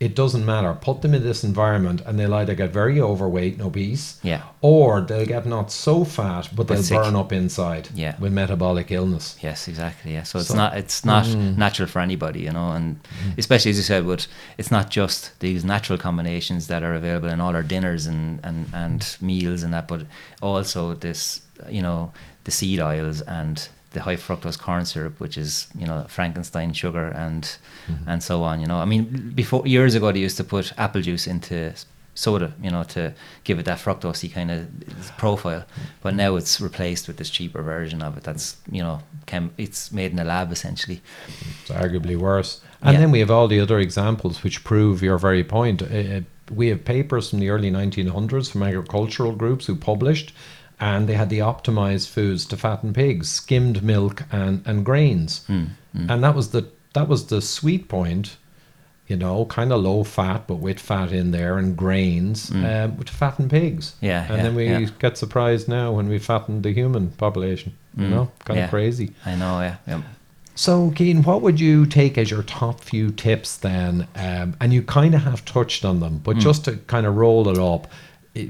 it 0.00 0.14
doesn't 0.16 0.46
matter. 0.46 0.72
Put 0.80 1.02
them 1.02 1.12
in 1.12 1.22
this 1.22 1.44
environment 1.44 2.00
and 2.06 2.18
they'll 2.18 2.32
either 2.32 2.54
get 2.54 2.72
very 2.72 2.98
overweight 3.00 3.52
and 3.54 3.62
obese, 3.62 4.18
Yeah. 4.22 4.42
or 4.62 5.02
they'll 5.02 5.26
get 5.26 5.44
not 5.46 5.70
so 5.70 6.04
fat, 6.04 6.48
but 6.56 6.68
they'll 6.68 6.82
sick. 6.82 6.96
burn 6.96 7.14
up 7.14 7.32
inside 7.32 7.90
Yeah. 7.94 8.14
with 8.18 8.32
metabolic 8.32 8.90
illness. 8.90 9.36
Yes, 9.42 9.68
exactly. 9.68 10.14
Yeah. 10.14 10.22
So 10.22 10.38
it's 10.38 10.48
So- 10.48 10.54
not 10.56 10.76
it's 10.78 11.04
not 11.04 11.26
mm. 11.26 11.54
natural 11.58 11.86
for 11.86 12.00
anybody, 12.00 12.40
you 12.40 12.52
know, 12.52 12.70
and 12.72 12.98
especially 13.36 13.72
as 13.72 13.76
you 13.76 13.82
said, 13.82 14.06
with 14.06 14.26
it's 14.56 14.70
not 14.70 14.88
just 14.90 15.38
these 15.40 15.64
natural 15.66 15.98
combinations 15.98 16.66
that 16.68 16.82
are 16.82 16.94
available 16.94 17.28
in 17.28 17.38
all 17.40 17.54
our 17.54 17.62
dinners 17.62 18.06
and 18.06 18.40
and 18.42 18.66
and 18.72 19.16
meals 19.20 19.62
and 19.62 19.74
that, 19.74 19.86
but 19.86 20.00
also 20.40 20.94
this, 20.94 21.42
you 21.68 21.82
know, 21.82 22.10
the 22.44 22.50
seed 22.50 22.80
oils 22.80 23.20
and 23.20 23.68
the 23.92 24.00
high 24.02 24.16
fructose 24.16 24.58
corn 24.58 24.84
syrup, 24.84 25.18
which 25.20 25.36
is 25.36 25.66
you 25.78 25.86
know 25.86 26.04
Frankenstein 26.08 26.72
sugar 26.72 27.08
and 27.08 27.56
and 28.06 28.22
so 28.22 28.42
on. 28.44 28.60
You 28.60 28.66
know, 28.66 28.78
I 28.78 28.84
mean, 28.84 29.32
before 29.34 29.66
years 29.66 29.94
ago 29.94 30.12
they 30.12 30.20
used 30.20 30.36
to 30.36 30.44
put 30.44 30.72
apple 30.78 31.02
juice 31.02 31.26
into 31.26 31.72
soda, 32.14 32.52
you 32.62 32.70
know, 32.70 32.82
to 32.84 33.12
give 33.44 33.58
it 33.58 33.64
that 33.64 33.78
fructosey 33.78 34.30
kind 34.32 34.50
of 34.50 34.66
profile. 35.16 35.64
But 36.02 36.14
now 36.14 36.36
it's 36.36 36.60
replaced 36.60 37.08
with 37.08 37.16
this 37.16 37.30
cheaper 37.30 37.62
version 37.62 38.02
of 38.02 38.16
it. 38.18 38.24
That's 38.24 38.56
you 38.70 38.82
know, 38.82 39.00
chem- 39.26 39.52
it's 39.58 39.90
made 39.92 40.12
in 40.12 40.18
a 40.18 40.24
lab 40.24 40.52
essentially. 40.52 41.00
It's 41.62 41.70
arguably 41.70 42.16
worse. 42.16 42.60
And 42.82 42.94
Yeah. 42.94 43.00
then 43.00 43.10
we 43.10 43.20
have 43.20 43.30
all 43.30 43.48
the 43.48 43.60
other 43.60 43.78
examples 43.78 44.42
which 44.44 44.64
prove 44.64 45.02
your 45.02 45.18
very 45.18 45.44
point. 45.44 45.82
Uh, 45.82 46.20
we 46.50 46.68
have 46.68 46.84
papers 46.84 47.30
from 47.30 47.38
the 47.40 47.48
early 47.48 47.70
1900s 47.70 48.50
from 48.50 48.62
agricultural 48.64 49.32
groups 49.32 49.66
who 49.66 49.76
published, 49.76 50.32
and 50.80 51.08
they 51.08 51.14
had 51.14 51.28
the 51.30 51.38
optimized 51.40 52.08
foods 52.08 52.44
to 52.46 52.56
fatten 52.56 52.92
pigs: 52.92 53.30
skimmed 53.30 53.82
milk 53.82 54.24
and 54.32 54.62
and 54.66 54.84
grains. 54.84 55.44
Hmm, 55.46 55.64
And 56.08 56.22
that 56.24 56.34
was 56.34 56.50
the 56.50 56.68
that 56.94 57.08
was 57.08 57.26
the 57.26 57.40
sweet 57.40 57.88
point. 57.88 58.36
You 59.08 59.16
know, 59.16 59.44
kind 59.46 59.72
of 59.72 59.82
low 59.82 60.04
fat, 60.04 60.46
but 60.46 60.60
with 60.60 60.78
fat 60.78 61.10
in 61.10 61.32
there 61.32 61.58
and 61.58 61.76
grains 61.76 62.48
um, 62.52 62.96
to 63.04 63.12
fatten 63.12 63.48
pigs. 63.48 63.94
Hmm. 63.98 64.06
Yeah, 64.06 64.22
and 64.28 64.36
yeah, 64.36 64.42
then 64.44 64.54
we 64.54 64.66
yeah. 64.68 64.86
get 65.00 65.18
surprised 65.18 65.66
now 65.68 65.90
when 65.90 66.08
we 66.08 66.20
fatten 66.20 66.62
the 66.62 66.72
human 66.72 67.10
population. 67.10 67.72
You 67.96 68.06
know, 68.08 68.30
kind 68.44 68.56
Hmm. 68.56 68.58
yeah. 68.58 68.64
of 68.66 68.70
crazy. 68.70 69.12
I 69.26 69.34
know, 69.34 69.60
yeah, 69.60 69.76
yeah. 69.88 70.02
So, 70.54 70.92
Cian, 70.96 71.22
what 71.24 71.42
would 71.42 71.58
you 71.58 71.86
take 71.86 72.16
as 72.18 72.30
your 72.30 72.44
top 72.44 72.80
few 72.80 73.10
tips 73.10 73.56
then? 73.56 74.06
Um, 74.14 74.54
and 74.60 74.72
you 74.72 74.82
kind 74.82 75.14
of 75.14 75.22
have 75.22 75.44
touched 75.44 75.84
on 75.84 75.98
them, 76.00 76.18
but 76.22 76.36
just 76.36 76.64
to 76.66 76.76
kind 76.86 77.04
of 77.06 77.16
roll 77.16 77.48
it 77.48 77.58
up, 77.58 77.88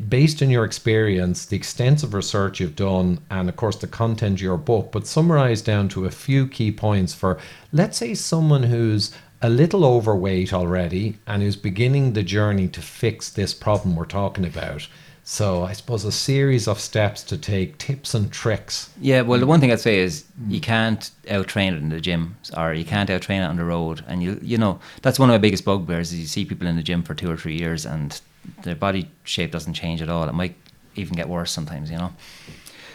based 0.08 0.42
on 0.42 0.50
your 0.50 0.64
experience, 0.64 1.46
the 1.46 1.56
extensive 1.56 2.12
research 2.14 2.60
you've 2.60 2.76
done, 2.76 3.18
and 3.30 3.48
of 3.48 3.56
course 3.56 3.76
the 3.76 3.86
content 3.86 4.38
of 4.38 4.42
your 4.42 4.58
book, 4.58 4.92
but 4.92 5.06
summarize 5.06 5.62
down 5.62 5.88
to 5.88 6.04
a 6.04 6.10
few 6.10 6.46
key 6.46 6.70
points 6.70 7.14
for, 7.14 7.38
let's 7.72 7.98
say, 7.98 8.14
someone 8.14 8.64
who's 8.64 9.12
a 9.42 9.48
little 9.48 9.84
overweight 9.84 10.52
already 10.52 11.18
and 11.26 11.42
who's 11.42 11.56
beginning 11.56 12.12
the 12.12 12.22
journey 12.22 12.68
to 12.68 12.82
fix 12.82 13.30
this 13.30 13.54
problem 13.54 13.96
we're 13.96 14.04
talking 14.04 14.44
about. 14.44 14.86
So, 15.22 15.62
I 15.62 15.74
suppose 15.74 16.04
a 16.04 16.12
series 16.12 16.66
of 16.66 16.80
steps 16.80 17.22
to 17.24 17.38
take, 17.38 17.78
tips 17.78 18.14
and 18.14 18.32
tricks. 18.32 18.90
Yeah, 19.00 19.20
well, 19.20 19.38
the 19.38 19.46
one 19.46 19.60
thing 19.60 19.70
I'd 19.70 19.78
say 19.78 19.98
is 19.98 20.24
you 20.48 20.60
can't 20.60 21.08
out 21.30 21.46
train 21.46 21.72
it 21.72 21.76
in 21.76 21.90
the 21.90 22.00
gym, 22.00 22.36
or 22.56 22.74
you 22.74 22.84
can't 22.84 23.08
out 23.08 23.22
train 23.22 23.42
it 23.42 23.46
on 23.46 23.56
the 23.56 23.64
road. 23.64 24.02
And 24.08 24.22
you, 24.22 24.40
you 24.42 24.58
know, 24.58 24.80
that's 25.02 25.18
one 25.18 25.30
of 25.30 25.34
my 25.34 25.38
biggest 25.38 25.64
bugbears. 25.64 26.12
Is 26.12 26.20
you 26.20 26.26
see 26.26 26.44
people 26.44 26.66
in 26.66 26.76
the 26.76 26.82
gym 26.82 27.02
for 27.02 27.14
two 27.14 27.30
or 27.30 27.36
three 27.36 27.56
years, 27.56 27.86
and 27.86 28.20
their 28.62 28.74
body 28.74 29.10
shape 29.24 29.50
doesn't 29.50 29.74
change 29.74 30.02
at 30.02 30.08
all. 30.08 30.28
It 30.28 30.34
might 30.34 30.54
even 30.96 31.14
get 31.14 31.28
worse 31.28 31.50
sometimes, 31.50 31.90
you 31.90 31.98
know. 31.98 32.12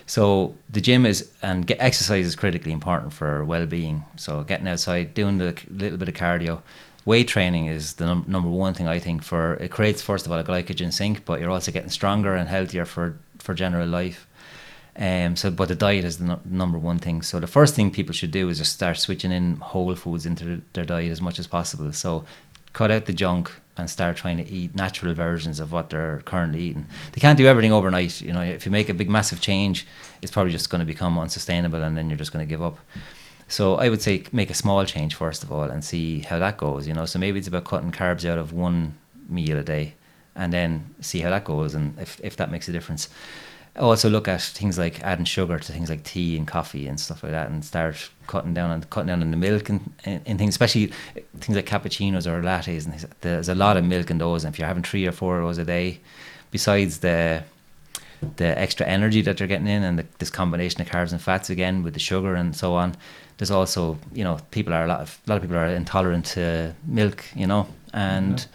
So 0.08 0.56
the 0.70 0.82
gym 0.82 1.06
is 1.06 1.32
and 1.42 1.66
get, 1.66 1.78
exercise 1.80 2.26
is 2.26 2.36
critically 2.36 2.72
important 2.72 3.14
for 3.14 3.44
well-being. 3.44 4.06
So 4.18 4.44
getting 4.44 4.68
outside, 4.68 5.14
doing 5.14 5.38
the 5.40 5.56
little 5.70 5.98
bit 5.98 6.08
of 6.08 6.14
cardio, 6.14 6.62
weight 7.06 7.28
training 7.28 7.68
is 7.68 7.94
the 7.94 8.06
num- 8.06 8.26
number 8.28 8.50
one 8.50 8.74
thing 8.74 8.88
I 8.88 9.00
think 9.00 9.24
for 9.24 9.56
it 9.56 9.72
creates 9.72 10.02
first 10.02 10.26
of 10.26 10.32
all 10.32 10.40
a 10.40 10.44
glycogen 10.44 10.94
sink, 10.94 11.26
but 11.26 11.40
you're 11.40 11.52
also 11.52 11.72
getting 11.72 11.90
stronger 11.90 12.36
and 12.36 12.48
healthier 12.50 12.86
for 12.86 13.18
for 13.40 13.54
general 13.54 13.88
life. 13.88 14.28
Um, 14.98 15.36
so, 15.36 15.52
but 15.52 15.68
the 15.68 15.76
diet 15.76 16.06
is 16.06 16.20
the 16.20 16.26
nu- 16.26 16.40
number 16.46 16.78
one 16.78 17.00
thing. 17.00 17.22
So, 17.22 17.40
the 17.42 17.48
first 17.48 17.76
thing 17.76 17.92
people 17.92 18.14
should 18.14 18.32
do 18.32 18.48
is 18.48 18.60
just 18.60 18.72
start 18.72 18.98
switching 18.98 19.32
in 19.32 19.58
whole 19.58 19.94
foods 19.96 20.26
into 20.26 20.62
their 20.72 20.86
diet 20.86 21.12
as 21.12 21.22
much 21.22 21.38
as 21.38 21.48
possible. 21.48 21.92
So, 21.92 22.24
cut 22.76 22.92
out 22.92 23.06
the 23.06 23.14
junk 23.14 23.50
and 23.78 23.90
start 23.90 24.18
trying 24.18 24.38
to 24.38 24.48
eat 24.48 24.76
natural 24.76 25.14
versions 25.14 25.60
of 25.62 25.72
what 25.72 25.90
they're 25.90 26.22
currently 26.26 26.62
eating. 26.62 26.86
They 27.14 27.22
can't 27.22 27.38
do 27.38 27.48
everything 27.48 27.72
overnight. 27.72 28.22
You 28.22 28.34
know, 28.34 28.42
if 28.42 28.66
you 28.66 28.72
make 28.72 28.90
a 28.90 28.94
big, 28.94 29.10
massive 29.10 29.40
change, 29.40 29.88
it's 30.22 30.32
probably 30.32 30.52
just 30.52 30.70
going 30.70 30.80
to 30.80 30.86
become 30.86 31.18
unsustainable, 31.18 31.82
and 31.82 31.98
then 31.98 32.10
you're 32.10 32.18
just 32.18 32.34
going 32.34 32.46
to 32.46 32.50
give 32.50 32.62
up. 32.62 32.78
So, 33.48 33.76
I 33.76 33.88
would 33.90 34.02
say 34.02 34.24
make 34.32 34.50
a 34.50 34.54
small 34.54 34.84
change 34.86 35.16
first 35.16 35.42
of 35.44 35.52
all 35.54 35.64
and 35.64 35.84
see 35.84 36.20
how 36.20 36.38
that 36.40 36.58
goes. 36.58 36.86
You 36.88 36.94
know, 36.94 37.06
so 37.06 37.18
maybe 37.18 37.40
it's 37.40 37.48
about 37.48 37.64
cutting 37.64 37.92
carbs 37.92 38.30
out 38.30 38.38
of 38.38 38.52
one 38.52 38.98
meal 39.30 39.58
a 39.58 39.64
day, 39.64 39.94
and 40.36 40.52
then 40.52 40.94
see 41.00 41.20
how 41.22 41.30
that 41.30 41.46
goes, 41.46 41.76
and 41.76 41.98
if 42.00 42.20
if 42.24 42.36
that 42.36 42.52
makes 42.52 42.68
a 42.68 42.74
difference 42.74 43.10
Oh, 43.78 43.90
also 43.90 44.10
look 44.10 44.30
at 44.30 44.42
things 44.42 44.78
like 44.78 45.04
adding 45.04 45.26
sugar 45.26 45.60
to 45.60 45.72
things 45.72 45.90
like 45.90 46.04
tea 46.04 46.38
and 46.38 46.48
coffee 46.48 46.88
and 46.88 46.98
stuff 46.98 47.24
like 47.24 47.34
that, 47.34 47.50
and 47.50 47.64
start 47.64 48.10
cutting 48.28 48.54
down 48.54 48.72
on 48.72 48.84
cutting 48.84 49.08
down 49.08 49.22
on 49.22 49.32
the 49.32 49.38
milk 49.38 49.68
and, 49.68 49.94
and, 50.06 50.22
and 50.26 50.40
things, 50.40 50.54
especially 50.54 50.94
things 51.40 51.56
like 51.56 51.66
cappuccinos 51.66 52.26
or 52.26 52.42
lattes. 52.42 52.86
And 52.86 52.94
things. 52.94 53.06
there's 53.22 53.50
a 53.50 53.56
lot 53.56 53.76
of 53.76 53.84
milk 53.84 54.10
in 54.10 54.18
those, 54.18 54.46
and 54.46 54.54
if 54.54 54.60
you're 54.60 54.68
having 54.68 54.84
three 54.84 55.06
or 55.06 55.12
four 55.12 55.40
of 55.40 55.46
those 55.46 55.58
a 55.58 55.66
day, 55.66 56.00
besides 56.52 57.00
the 57.00 57.44
the 58.38 58.58
extra 58.58 58.86
energy 58.86 59.22
that 59.22 59.38
they're 59.38 59.48
getting 59.48 59.68
in, 59.68 59.84
and 59.84 60.00
the, 60.00 60.06
this 60.20 60.30
combination 60.30 60.82
of 60.82 60.88
carbs 60.88 61.12
and 61.12 61.22
fats 61.22 61.50
again 61.50 61.84
with 61.84 61.94
the 61.94 62.00
sugar 62.00 62.34
and 62.34 62.56
so 62.56 62.76
on. 62.76 62.96
There's 63.38 63.52
also, 63.52 64.00
you 64.14 64.24
know, 64.24 64.40
people 64.52 64.74
are 64.74 64.86
a 64.86 64.88
lot 64.88 65.02
of 65.02 65.20
a 65.28 65.30
lot 65.30 65.36
of 65.36 65.42
people 65.42 65.58
are 65.58 65.68
intolerant 65.68 66.26
to 66.28 66.74
milk, 66.86 67.26
you 67.36 67.46
know, 67.46 67.68
and 67.94 68.48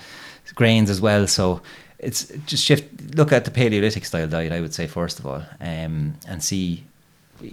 grains 0.54 0.90
as 0.90 1.00
well. 1.00 1.26
So 1.26 1.62
it's 2.02 2.24
just 2.46 2.64
shift. 2.64 3.14
Look 3.14 3.32
at 3.32 3.44
the 3.44 3.50
Paleolithic 3.50 4.04
style 4.04 4.26
diet. 4.26 4.52
I 4.52 4.60
would 4.60 4.74
say 4.74 4.86
first 4.86 5.18
of 5.18 5.26
all, 5.26 5.42
um, 5.60 6.14
and 6.26 6.42
see 6.42 6.84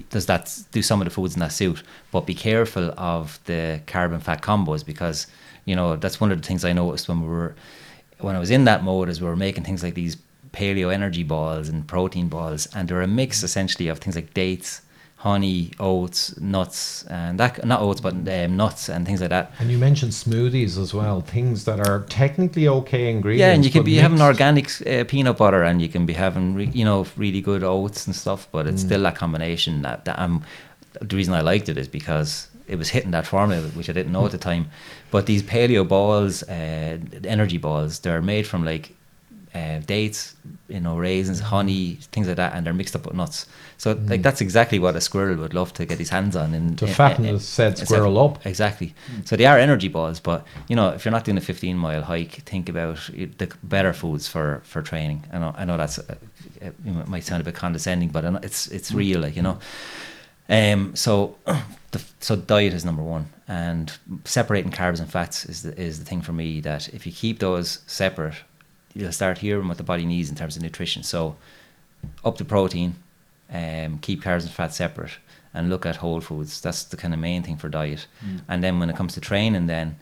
does 0.09 0.25
that 0.25 0.57
do 0.71 0.81
some 0.81 1.01
of 1.01 1.05
the 1.05 1.11
foods 1.11 1.35
in 1.35 1.39
that 1.39 1.51
suit. 1.51 1.83
But 2.11 2.25
be 2.25 2.33
careful 2.33 2.93
of 2.97 3.39
the 3.45 3.81
carb 3.87 4.13
and 4.13 4.23
fat 4.23 4.41
combos 4.41 4.85
because 4.85 5.27
you 5.65 5.75
know 5.75 5.95
that's 5.95 6.19
one 6.19 6.31
of 6.31 6.41
the 6.41 6.47
things 6.47 6.63
I 6.65 6.73
noticed 6.73 7.07
when 7.09 7.21
we 7.21 7.27
were 7.27 7.55
when 8.19 8.35
I 8.35 8.39
was 8.39 8.49
in 8.49 8.65
that 8.65 8.83
mode 8.83 9.09
is 9.09 9.21
we 9.21 9.27
were 9.27 9.35
making 9.35 9.63
things 9.63 9.83
like 9.83 9.93
these 9.93 10.17
paleo 10.53 10.93
energy 10.93 11.23
balls 11.23 11.69
and 11.69 11.87
protein 11.87 12.29
balls, 12.29 12.67
and 12.73 12.87
they're 12.87 13.01
a 13.01 13.07
mix 13.07 13.43
essentially 13.43 13.89
of 13.89 13.99
things 13.99 14.15
like 14.15 14.33
dates. 14.33 14.81
Honey, 15.17 15.71
oats, 15.79 16.39
nuts, 16.39 17.03
and 17.05 17.39
that 17.39 17.65
not 17.65 17.81
oats, 17.81 17.99
but 17.99 18.13
um, 18.13 18.55
nuts 18.55 18.87
and 18.87 19.03
things 19.03 19.19
like 19.19 19.31
that. 19.31 19.51
And 19.57 19.71
you 19.71 19.79
mentioned 19.79 20.11
smoothies 20.11 20.77
as 20.77 20.93
well, 20.93 21.21
things 21.21 21.65
that 21.65 21.79
are 21.79 22.03
technically 22.03 22.67
okay 22.67 23.09
ingredients. 23.09 23.39
Yeah, 23.39 23.53
and 23.53 23.65
you 23.65 23.71
can 23.71 23.83
be 23.83 23.95
having 23.95 24.21
organic 24.21 24.69
uh, 24.85 25.05
peanut 25.05 25.37
butter, 25.37 25.63
and 25.63 25.81
you 25.81 25.89
can 25.89 26.05
be 26.05 26.13
having 26.13 26.53
re- 26.53 26.71
you 26.71 26.85
know 26.85 27.07
really 27.17 27.41
good 27.41 27.63
oats 27.63 28.05
and 28.05 28.15
stuff. 28.15 28.47
But 28.51 28.67
it's 28.67 28.81
still 28.81 29.01
that 29.03 29.15
combination 29.15 29.81
that, 29.81 30.05
that 30.05 30.19
I'm. 30.19 30.43
The 31.01 31.15
reason 31.15 31.33
I 31.33 31.41
liked 31.41 31.67
it 31.67 31.77
is 31.79 31.87
because 31.87 32.49
it 32.67 32.75
was 32.75 32.89
hitting 32.89 33.11
that 33.11 33.25
formula, 33.25 33.67
which 33.69 33.89
I 33.89 33.93
didn't 33.93 34.11
know 34.11 34.25
at 34.25 34.31
the 34.31 34.37
time. 34.37 34.69
But 35.09 35.25
these 35.25 35.41
paleo 35.41 35.87
balls, 35.87 36.43
uh, 36.43 36.97
energy 37.23 37.57
balls, 37.57 37.99
they're 37.99 38.21
made 38.21 38.45
from 38.45 38.65
like 38.65 38.93
uh, 39.57 39.79
dates, 39.93 40.35
you 40.75 40.81
know, 40.85 40.95
raisins, 40.97 41.39
honey, 41.39 41.83
things 42.13 42.27
like 42.27 42.37
that, 42.37 42.51
and 42.53 42.61
they're 42.65 42.73
mixed 42.81 42.95
up 42.97 43.05
with 43.07 43.15
nuts. 43.15 43.45
So 43.77 43.87
like 44.11 44.21
that's 44.27 44.41
exactly 44.47 44.79
what 44.79 44.95
a 44.95 45.01
squirrel 45.01 45.37
would 45.41 45.53
love 45.53 45.71
to 45.73 45.85
get 45.85 45.97
his 45.99 46.09
hands 46.09 46.35
on. 46.35 46.53
In, 46.53 46.75
To 46.75 46.85
in- 46.85 46.93
fatten 46.93 47.25
in- 47.25 47.33
the 47.35 47.39
said 47.39 47.71
exactly- 47.73 47.85
squirrel 47.85 48.17
up. 48.25 48.45
Exactly. 48.45 48.89
So 49.25 49.35
they 49.35 49.45
are 49.51 49.57
energy 49.67 49.89
balls, 49.89 50.19
but 50.19 50.39
you 50.69 50.75
know, 50.75 50.89
if 50.95 51.05
you're 51.05 51.11
not 51.17 51.25
doing 51.25 51.37
a 51.37 51.41
15 51.41 51.77
mile 51.77 52.03
hike, 52.03 52.33
think 52.51 52.69
about 52.69 52.97
the 53.39 53.47
better 53.63 53.93
foods 53.93 54.27
for 54.27 54.61
for 54.63 54.81
training. 54.81 55.19
I 55.33 55.37
know, 55.39 55.53
I 55.61 55.65
know 55.65 55.77
that's 55.77 55.99
uh, 55.99 56.15
it 56.61 57.07
might 57.07 57.23
sound 57.25 57.41
a 57.41 57.45
bit 57.45 57.55
condescending, 57.55 58.09
but 58.09 58.23
I 58.25 58.29
know 58.29 58.39
it's 58.43 58.67
it's 58.77 58.91
real, 58.91 59.19
like 59.21 59.35
you 59.35 59.43
know. 59.43 59.57
Um. 60.49 60.95
So, 60.95 61.35
the 61.91 61.99
so 62.19 62.35
diet 62.35 62.73
is 62.73 62.85
number 62.85 63.03
one, 63.03 63.25
and 63.47 63.91
separating 64.23 64.71
carbs 64.71 64.99
and 65.01 65.09
fats 65.11 65.45
is 65.45 65.61
the 65.63 65.73
is 65.81 65.99
the 65.99 66.05
thing 66.05 66.21
for 66.21 66.33
me. 66.33 66.61
That 66.61 66.87
if 66.93 67.05
you 67.05 67.11
keep 67.11 67.39
those 67.39 67.79
separate, 67.85 68.35
you'll 68.97 69.11
start 69.11 69.37
hearing 69.37 69.67
what 69.67 69.77
the 69.77 69.83
body 69.83 70.05
needs 70.05 70.29
in 70.29 70.35
terms 70.35 70.55
of 70.57 70.63
nutrition. 70.63 71.03
So, 71.03 71.35
up 72.23 72.37
the 72.37 72.45
protein, 72.45 72.95
um, 73.51 73.99
keep 73.99 74.21
carbs 74.23 74.41
and 74.43 74.51
fats 74.51 74.77
separate, 74.77 75.11
and 75.53 75.69
look 75.69 75.85
at 75.85 75.97
whole 75.97 76.21
foods. 76.21 76.61
That's 76.61 76.83
the 76.83 76.97
kind 76.97 77.13
of 77.13 77.19
main 77.19 77.43
thing 77.43 77.57
for 77.57 77.69
diet. 77.69 78.07
And 78.47 78.63
then 78.63 78.79
when 78.79 78.89
it 78.89 78.95
comes 78.95 79.13
to 79.13 79.21
training, 79.21 79.67
then 79.67 79.97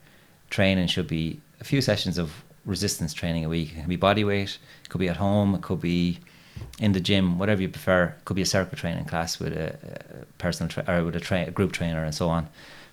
training 0.50 0.88
should 0.88 1.08
be 1.08 1.40
a 1.60 1.64
few 1.64 1.82
sessions 1.82 2.18
of 2.18 2.44
resistance 2.66 3.14
training 3.14 3.46
a 3.46 3.50
week. 3.50 3.72
It 3.72 3.80
can 3.82 3.90
be 3.90 3.96
body 3.96 4.24
weight, 4.24 4.58
it 4.84 4.90
could 4.90 5.00
be 5.00 5.10
at 5.10 5.18
home, 5.18 5.56
it 5.56 5.62
could 5.62 5.82
be 5.82 6.20
in 6.80 6.94
the 6.94 7.00
gym, 7.00 7.38
whatever 7.38 7.62
you 7.62 7.70
prefer. 7.70 8.06
It 8.06 8.26
Could 8.26 8.36
be 8.36 8.42
a 8.42 8.46
circuit 8.46 8.80
training 8.80 9.06
class 9.06 9.40
with 9.40 9.54
a, 9.54 9.78
a 10.22 10.26
personal 10.38 10.70
tra- 10.70 10.86
or 10.88 11.04
with 11.06 11.16
a, 11.16 11.20
tra- 11.20 11.46
a 11.48 11.52
group 11.52 11.72
trainer 11.74 12.04
and 12.04 12.16
so 12.16 12.30
on. 12.30 12.48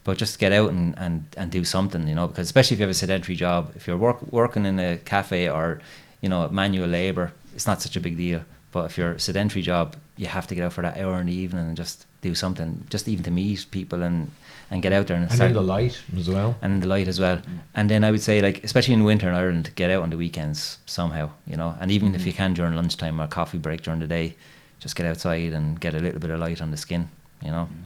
But 0.04 0.18
just 0.18 0.38
get 0.38 0.52
out 0.52 0.70
and, 0.70 0.98
and, 0.98 1.26
and 1.36 1.50
do 1.50 1.64
something, 1.64 2.08
you 2.08 2.14
know, 2.14 2.26
because 2.26 2.46
especially 2.46 2.74
if 2.74 2.80
you 2.80 2.84
have 2.84 2.90
a 2.90 2.94
sedentary 2.94 3.36
job, 3.36 3.72
if 3.76 3.86
you're 3.86 3.96
work, 3.96 4.20
working 4.32 4.66
in 4.66 4.80
a 4.80 4.96
cafe 4.98 5.48
or, 5.48 5.80
you 6.20 6.28
know, 6.28 6.48
manual 6.48 6.88
labor, 6.88 7.32
it's 7.54 7.66
not 7.68 7.80
such 7.80 7.96
a 7.96 8.00
big 8.00 8.16
deal. 8.16 8.42
But 8.72 8.86
if 8.86 8.98
you're 8.98 9.12
a 9.12 9.20
sedentary 9.20 9.62
job, 9.62 9.96
you 10.16 10.26
have 10.26 10.46
to 10.48 10.54
get 10.54 10.64
out 10.64 10.72
for 10.72 10.82
that 10.82 10.96
hour 10.96 11.20
in 11.20 11.26
the 11.26 11.34
evening 11.34 11.66
and 11.68 11.76
just 11.76 12.06
do 12.20 12.34
something, 12.34 12.84
just 12.90 13.06
even 13.06 13.22
to 13.24 13.30
meet 13.30 13.66
people 13.70 14.02
and, 14.02 14.30
and 14.70 14.82
get 14.82 14.92
out 14.92 15.06
there 15.06 15.16
and, 15.16 15.26
And 15.26 15.34
start 15.34 15.50
in 15.50 15.54
the 15.54 15.62
light 15.62 16.00
as 16.16 16.28
well. 16.28 16.56
and 16.62 16.72
in 16.72 16.80
the 16.80 16.88
light 16.88 17.06
as 17.06 17.20
well. 17.20 17.40
And 17.74 17.90
then 17.90 18.02
I 18.02 18.10
would 18.10 18.22
say, 18.22 18.40
like, 18.40 18.64
especially 18.64 18.94
in 18.94 19.04
winter 19.04 19.28
in 19.28 19.34
Ireland, 19.34 19.70
get 19.74 19.90
out 19.90 20.02
on 20.02 20.10
the 20.10 20.16
weekends 20.16 20.78
somehow, 20.86 21.30
you 21.46 21.56
know. 21.56 21.76
And 21.80 21.90
even 21.90 22.14
if 22.14 22.22
mm-hmm. 22.22 22.28
you 22.28 22.32
can 22.32 22.54
during 22.54 22.74
lunchtime 22.74 23.20
or 23.20 23.26
coffee 23.26 23.58
break 23.58 23.82
during 23.82 24.00
the 24.00 24.06
day, 24.06 24.36
just 24.80 24.96
get 24.96 25.06
outside 25.06 25.52
and 25.52 25.78
get 25.78 25.94
a 25.94 26.00
little 26.00 26.18
bit 26.18 26.30
of 26.30 26.40
light 26.40 26.62
on 26.62 26.70
the 26.70 26.76
skin, 26.76 27.08
you 27.42 27.50
know. 27.50 27.68
Mm-hmm. 27.70 27.82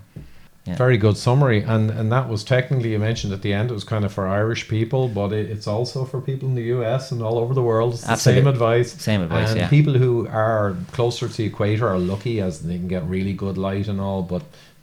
Yeah. 0.66 0.76
Very 0.76 0.98
good 0.98 1.16
summary, 1.16 1.62
and 1.62 1.90
and 1.90 2.10
that 2.10 2.28
was 2.28 2.42
technically 2.42 2.90
you 2.90 2.98
mentioned 2.98 3.32
at 3.32 3.42
the 3.42 3.52
end. 3.52 3.70
It 3.70 3.74
was 3.74 3.84
kind 3.84 4.04
of 4.04 4.12
for 4.12 4.26
Irish 4.26 4.66
people, 4.66 5.08
but 5.08 5.32
it, 5.32 5.48
it's 5.48 5.68
also 5.68 6.04
for 6.04 6.20
people 6.20 6.48
in 6.48 6.56
the 6.56 6.64
US 6.76 7.12
and 7.12 7.22
all 7.22 7.38
over 7.38 7.54
the 7.54 7.62
world. 7.62 7.94
It's 7.94 8.02
the 8.02 8.16
same 8.16 8.48
advice. 8.48 8.92
Same 8.92 9.22
advice, 9.22 9.50
and 9.50 9.60
yeah. 9.60 9.68
people 9.68 9.94
who 9.94 10.26
are 10.26 10.76
closer 10.90 11.28
to 11.28 11.36
the 11.36 11.44
equator 11.44 11.86
are 11.88 11.98
lucky 11.98 12.40
as 12.40 12.62
they 12.62 12.78
can 12.78 12.88
get 12.88 13.04
really 13.04 13.32
good 13.32 13.56
light 13.56 13.86
and 13.86 14.00
all, 14.00 14.22
but 14.22 14.42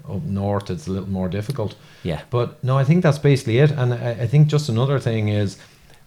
up 0.09 0.23
north 0.23 0.69
it's 0.69 0.87
a 0.87 0.91
little 0.91 1.09
more 1.09 1.29
difficult. 1.29 1.75
Yeah. 2.03 2.21
But 2.29 2.63
no, 2.63 2.77
I 2.77 2.83
think 2.83 3.03
that's 3.03 3.17
basically 3.17 3.59
it. 3.59 3.71
And 3.71 3.93
I, 3.93 4.11
I 4.11 4.27
think 4.27 4.47
just 4.47 4.69
another 4.69 4.99
thing 4.99 5.29
is, 5.29 5.57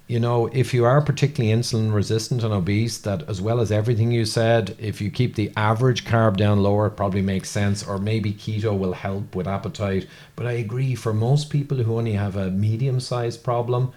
you 0.09 0.21
know, 0.21 0.47
if 0.53 0.73
you 0.73 0.85
are 0.85 1.03
particularly 1.03 1.53
insulin 1.55 1.93
resistant 1.93 2.45
and 2.45 2.55
obese, 2.55 2.99
that 2.99 3.29
as 3.29 3.41
well 3.41 3.61
as 3.61 3.73
everything 3.73 4.13
you 4.13 4.25
said, 4.25 4.77
if 4.79 5.01
you 5.01 5.11
keep 5.11 5.35
the 5.35 5.51
average 5.57 6.05
carb 6.05 6.37
down 6.37 6.63
lower, 6.63 6.87
it 6.87 6.97
probably 6.97 7.23
makes 7.23 7.51
sense. 7.51 7.85
Or 7.85 7.99
maybe 7.99 8.33
keto 8.33 8.79
will 8.79 8.93
help 8.93 9.35
with 9.35 9.49
appetite. 9.49 10.07
But 10.37 10.47
I 10.47 10.53
agree, 10.53 10.95
for 10.95 11.13
most 11.13 11.51
people 11.51 11.79
who 11.79 11.99
only 11.99 12.13
have 12.13 12.37
a 12.37 12.51
medium 12.51 13.01
sized 13.01 13.43
problem, 13.43 13.93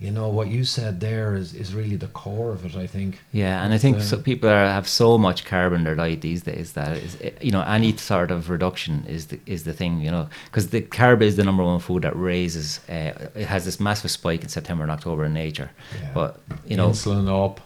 you 0.00 0.12
know, 0.12 0.28
what 0.28 0.46
you 0.46 0.62
said 0.64 1.00
there 1.00 1.34
is, 1.34 1.54
is 1.54 1.74
really 1.74 1.96
the 1.96 2.06
core 2.06 2.52
of 2.52 2.64
it, 2.64 2.76
I 2.76 2.86
think. 2.86 3.20
Yeah, 3.32 3.64
and 3.64 3.74
I 3.74 3.78
think 3.78 3.96
uh, 3.96 4.00
so 4.00 4.16
people 4.18 4.48
are, 4.48 4.66
have 4.66 4.86
so 4.86 5.18
much 5.18 5.44
carb 5.44 5.74
in 5.74 5.82
their 5.82 5.96
diet 5.96 6.20
these 6.20 6.42
days 6.42 6.72
that 6.74 6.96
is, 6.98 7.16
you 7.40 7.50
know 7.50 7.62
any 7.62 7.96
sort 7.96 8.30
of 8.30 8.48
reduction 8.48 9.04
is 9.08 9.26
the 9.26 9.40
is 9.46 9.64
the 9.64 9.72
thing, 9.72 10.00
you 10.00 10.10
know, 10.10 10.28
because 10.46 10.68
the 10.70 10.82
carb 10.82 11.20
is 11.22 11.34
the 11.36 11.42
number 11.44 11.64
one 11.64 11.80
food 11.80 12.02
that 12.02 12.14
raises. 12.16 12.80
Uh, 12.88 13.28
it 13.34 13.46
has 13.46 13.64
this 13.64 13.80
massive 13.80 14.10
spike 14.10 14.42
in 14.42 14.48
September 14.48 14.82
and 14.84 14.92
October 14.92 15.24
in 15.24 15.34
nature, 15.34 15.70
Yeah. 16.00 16.10
but 16.14 16.40
you 16.64 16.76
know, 16.76 16.90
insulin 16.90 17.28
up 17.28 17.60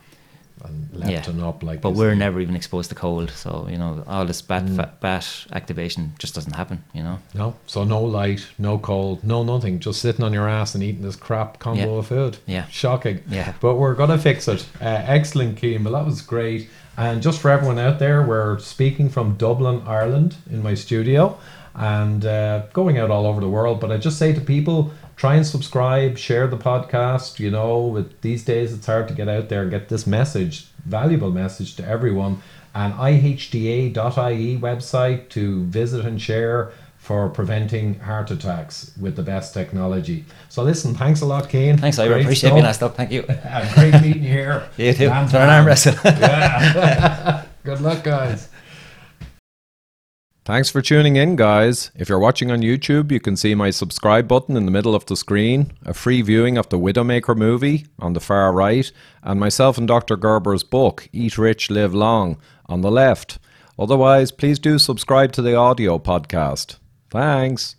and 0.65 0.89
leptin 0.91 1.43
up. 1.43 1.63
Like 1.63 1.81
but 1.81 1.91
we're 1.91 2.15
never 2.15 2.41
even 2.41 2.57
exposed 2.57 2.89
to 2.91 2.95
cold, 2.95 3.31
so 3.31 3.67
you 3.71 3.79
know 3.79 4.03
all 4.07 4.25
this 4.25 4.43
bat 4.43 4.69
fat, 4.71 5.01
bat 5.01 5.47
activation 5.53 6.13
just 6.19 6.35
doesn't 6.35 6.55
happen, 6.55 6.83
you 6.93 7.03
know. 7.03 7.19
No, 7.35 7.55
so 7.67 7.85
no 7.85 8.03
light, 8.03 8.47
no 8.59 8.79
cold, 8.79 9.23
no 9.25 9.43
nothing. 9.43 9.79
Just 9.81 10.01
sitting 10.01 10.25
on 10.25 10.33
your 10.33 10.49
ass 10.49 10.75
and 10.75 10.83
eating 10.85 11.03
this 11.03 11.17
crap 11.17 11.59
combo 11.59 11.93
Yeah. 11.93 11.99
of 11.99 12.07
food. 12.07 12.37
Yeah. 12.47 12.67
shocking. 12.69 13.21
Yeah. 13.29 13.55
but 13.61 13.77
we're 13.77 13.95
gonna 13.95 14.19
fix 14.19 14.49
it. 14.49 14.67
Uh, 14.81 15.03
excellent, 15.07 15.59
Cian. 15.59 15.85
Well, 15.85 15.95
that 15.95 16.05
was 16.07 16.23
great. 16.23 16.69
And 16.97 17.23
just 17.23 17.41
for 17.41 17.51
everyone 17.51 17.79
out 17.79 17.99
there, 17.99 18.23
we're 18.23 18.59
speaking 18.59 19.09
from 19.09 19.37
Dublin, 19.37 19.83
Ireland, 19.87 20.37
in 20.51 20.63
my 20.63 20.75
studio, 20.75 21.39
and 21.75 22.27
uh, 22.27 22.65
going 22.75 22.99
out 22.99 23.11
all 23.11 23.27
over 23.27 23.41
the 23.41 23.49
world. 23.49 23.81
But 23.81 23.91
I 23.91 23.97
just 23.97 24.19
say 24.19 24.33
to 24.35 24.41
people, 24.43 24.93
try 25.17 25.37
and 25.37 25.47
subscribe, 25.47 26.19
share 26.19 26.47
the 26.47 26.57
podcast. 26.57 27.39
You 27.39 27.51
know, 27.51 27.81
with 27.87 28.21
these 28.23 28.45
days, 28.45 28.73
it's 28.73 28.87
hard 28.87 29.09
to 29.09 29.15
get 29.15 29.29
out 29.29 29.49
there 29.49 29.63
and 29.63 29.71
get 29.71 29.89
this 29.89 30.07
message, 30.07 30.67
valuable 30.85 31.31
message 31.31 31.77
to 31.77 31.87
everyone. 31.87 32.43
And 32.75 32.95
ihda.ie 32.95 34.59
website 34.59 35.29
to 35.31 35.65
visit 35.65 36.05
and 36.07 36.21
share 36.21 36.73
for 37.03 37.29
preventing 37.29 37.99
heart 37.99 38.31
attacks 38.31 38.93
with 38.99 39.17
the 39.17 39.23
best 39.23 39.53
technology. 39.53 40.25
So 40.49 40.63
listen, 40.63 40.95
thanks 40.95 41.21
a 41.21 41.27
lot, 41.27 41.51
Cian. 41.51 41.77
Thanks, 41.77 41.99
I 41.99 42.05
appreciate 42.05 42.37
stuff. 42.37 42.53
being 42.55 42.65
asked 42.65 42.83
up. 42.83 42.97
Thank 42.97 43.11
you. 43.11 43.25
Uh, 43.45 43.75
great 43.75 43.93
meeting 44.01 44.23
you 44.23 44.31
here. 44.31 44.69
You 44.77 44.95
too. 44.95 45.09
Man 45.09 45.29
For 45.29 45.39
an 45.39 45.51
arm 45.51 45.67
wrestle. 45.67 45.95
Yeah. 46.05 47.45
Good 47.65 47.81
luck, 47.81 48.03
guys. 48.05 48.49
Thanks 50.45 50.69
for 50.71 50.83
tuning 50.83 51.15
in, 51.15 51.37
guys. 51.37 51.93
If 51.95 52.09
you're 52.09 52.19
watching 52.19 52.51
on 52.51 52.63
YouTube, 52.63 53.13
you 53.13 53.21
can 53.21 53.37
see 53.37 53.55
my 53.55 53.71
subscribe 53.71 54.27
button 54.27 54.57
in 54.57 54.65
the 54.65 54.73
middle 54.73 54.93
of 54.93 55.07
the 55.07 55.17
screen, 55.17 55.71
a 55.87 55.95
free 55.95 56.21
viewing 56.21 56.59
of 56.59 56.69
the 56.69 56.81
Widowmaker 56.81 57.37
movie 57.37 57.87
on 58.01 58.15
the 58.15 58.21
far 58.21 58.53
right, 58.53 58.91
and 59.23 59.39
myself 59.39 59.79
and 59.79 59.87
Dr. 59.87 60.17
Gerber's 60.17 60.65
book, 60.65 61.09
Eat 61.13 61.39
Rich, 61.39 61.71
Live 61.71 61.95
Long, 61.95 62.39
on 62.67 62.81
the 62.81 62.91
left. 62.91 63.39
Otherwise, 63.79 64.33
please 64.33 64.59
do 64.59 64.81
subscribe 64.81 65.31
to 65.33 65.43
the 65.43 65.55
audio 65.55 66.01
podcast. 66.01 66.79
Thanks. 67.09 67.77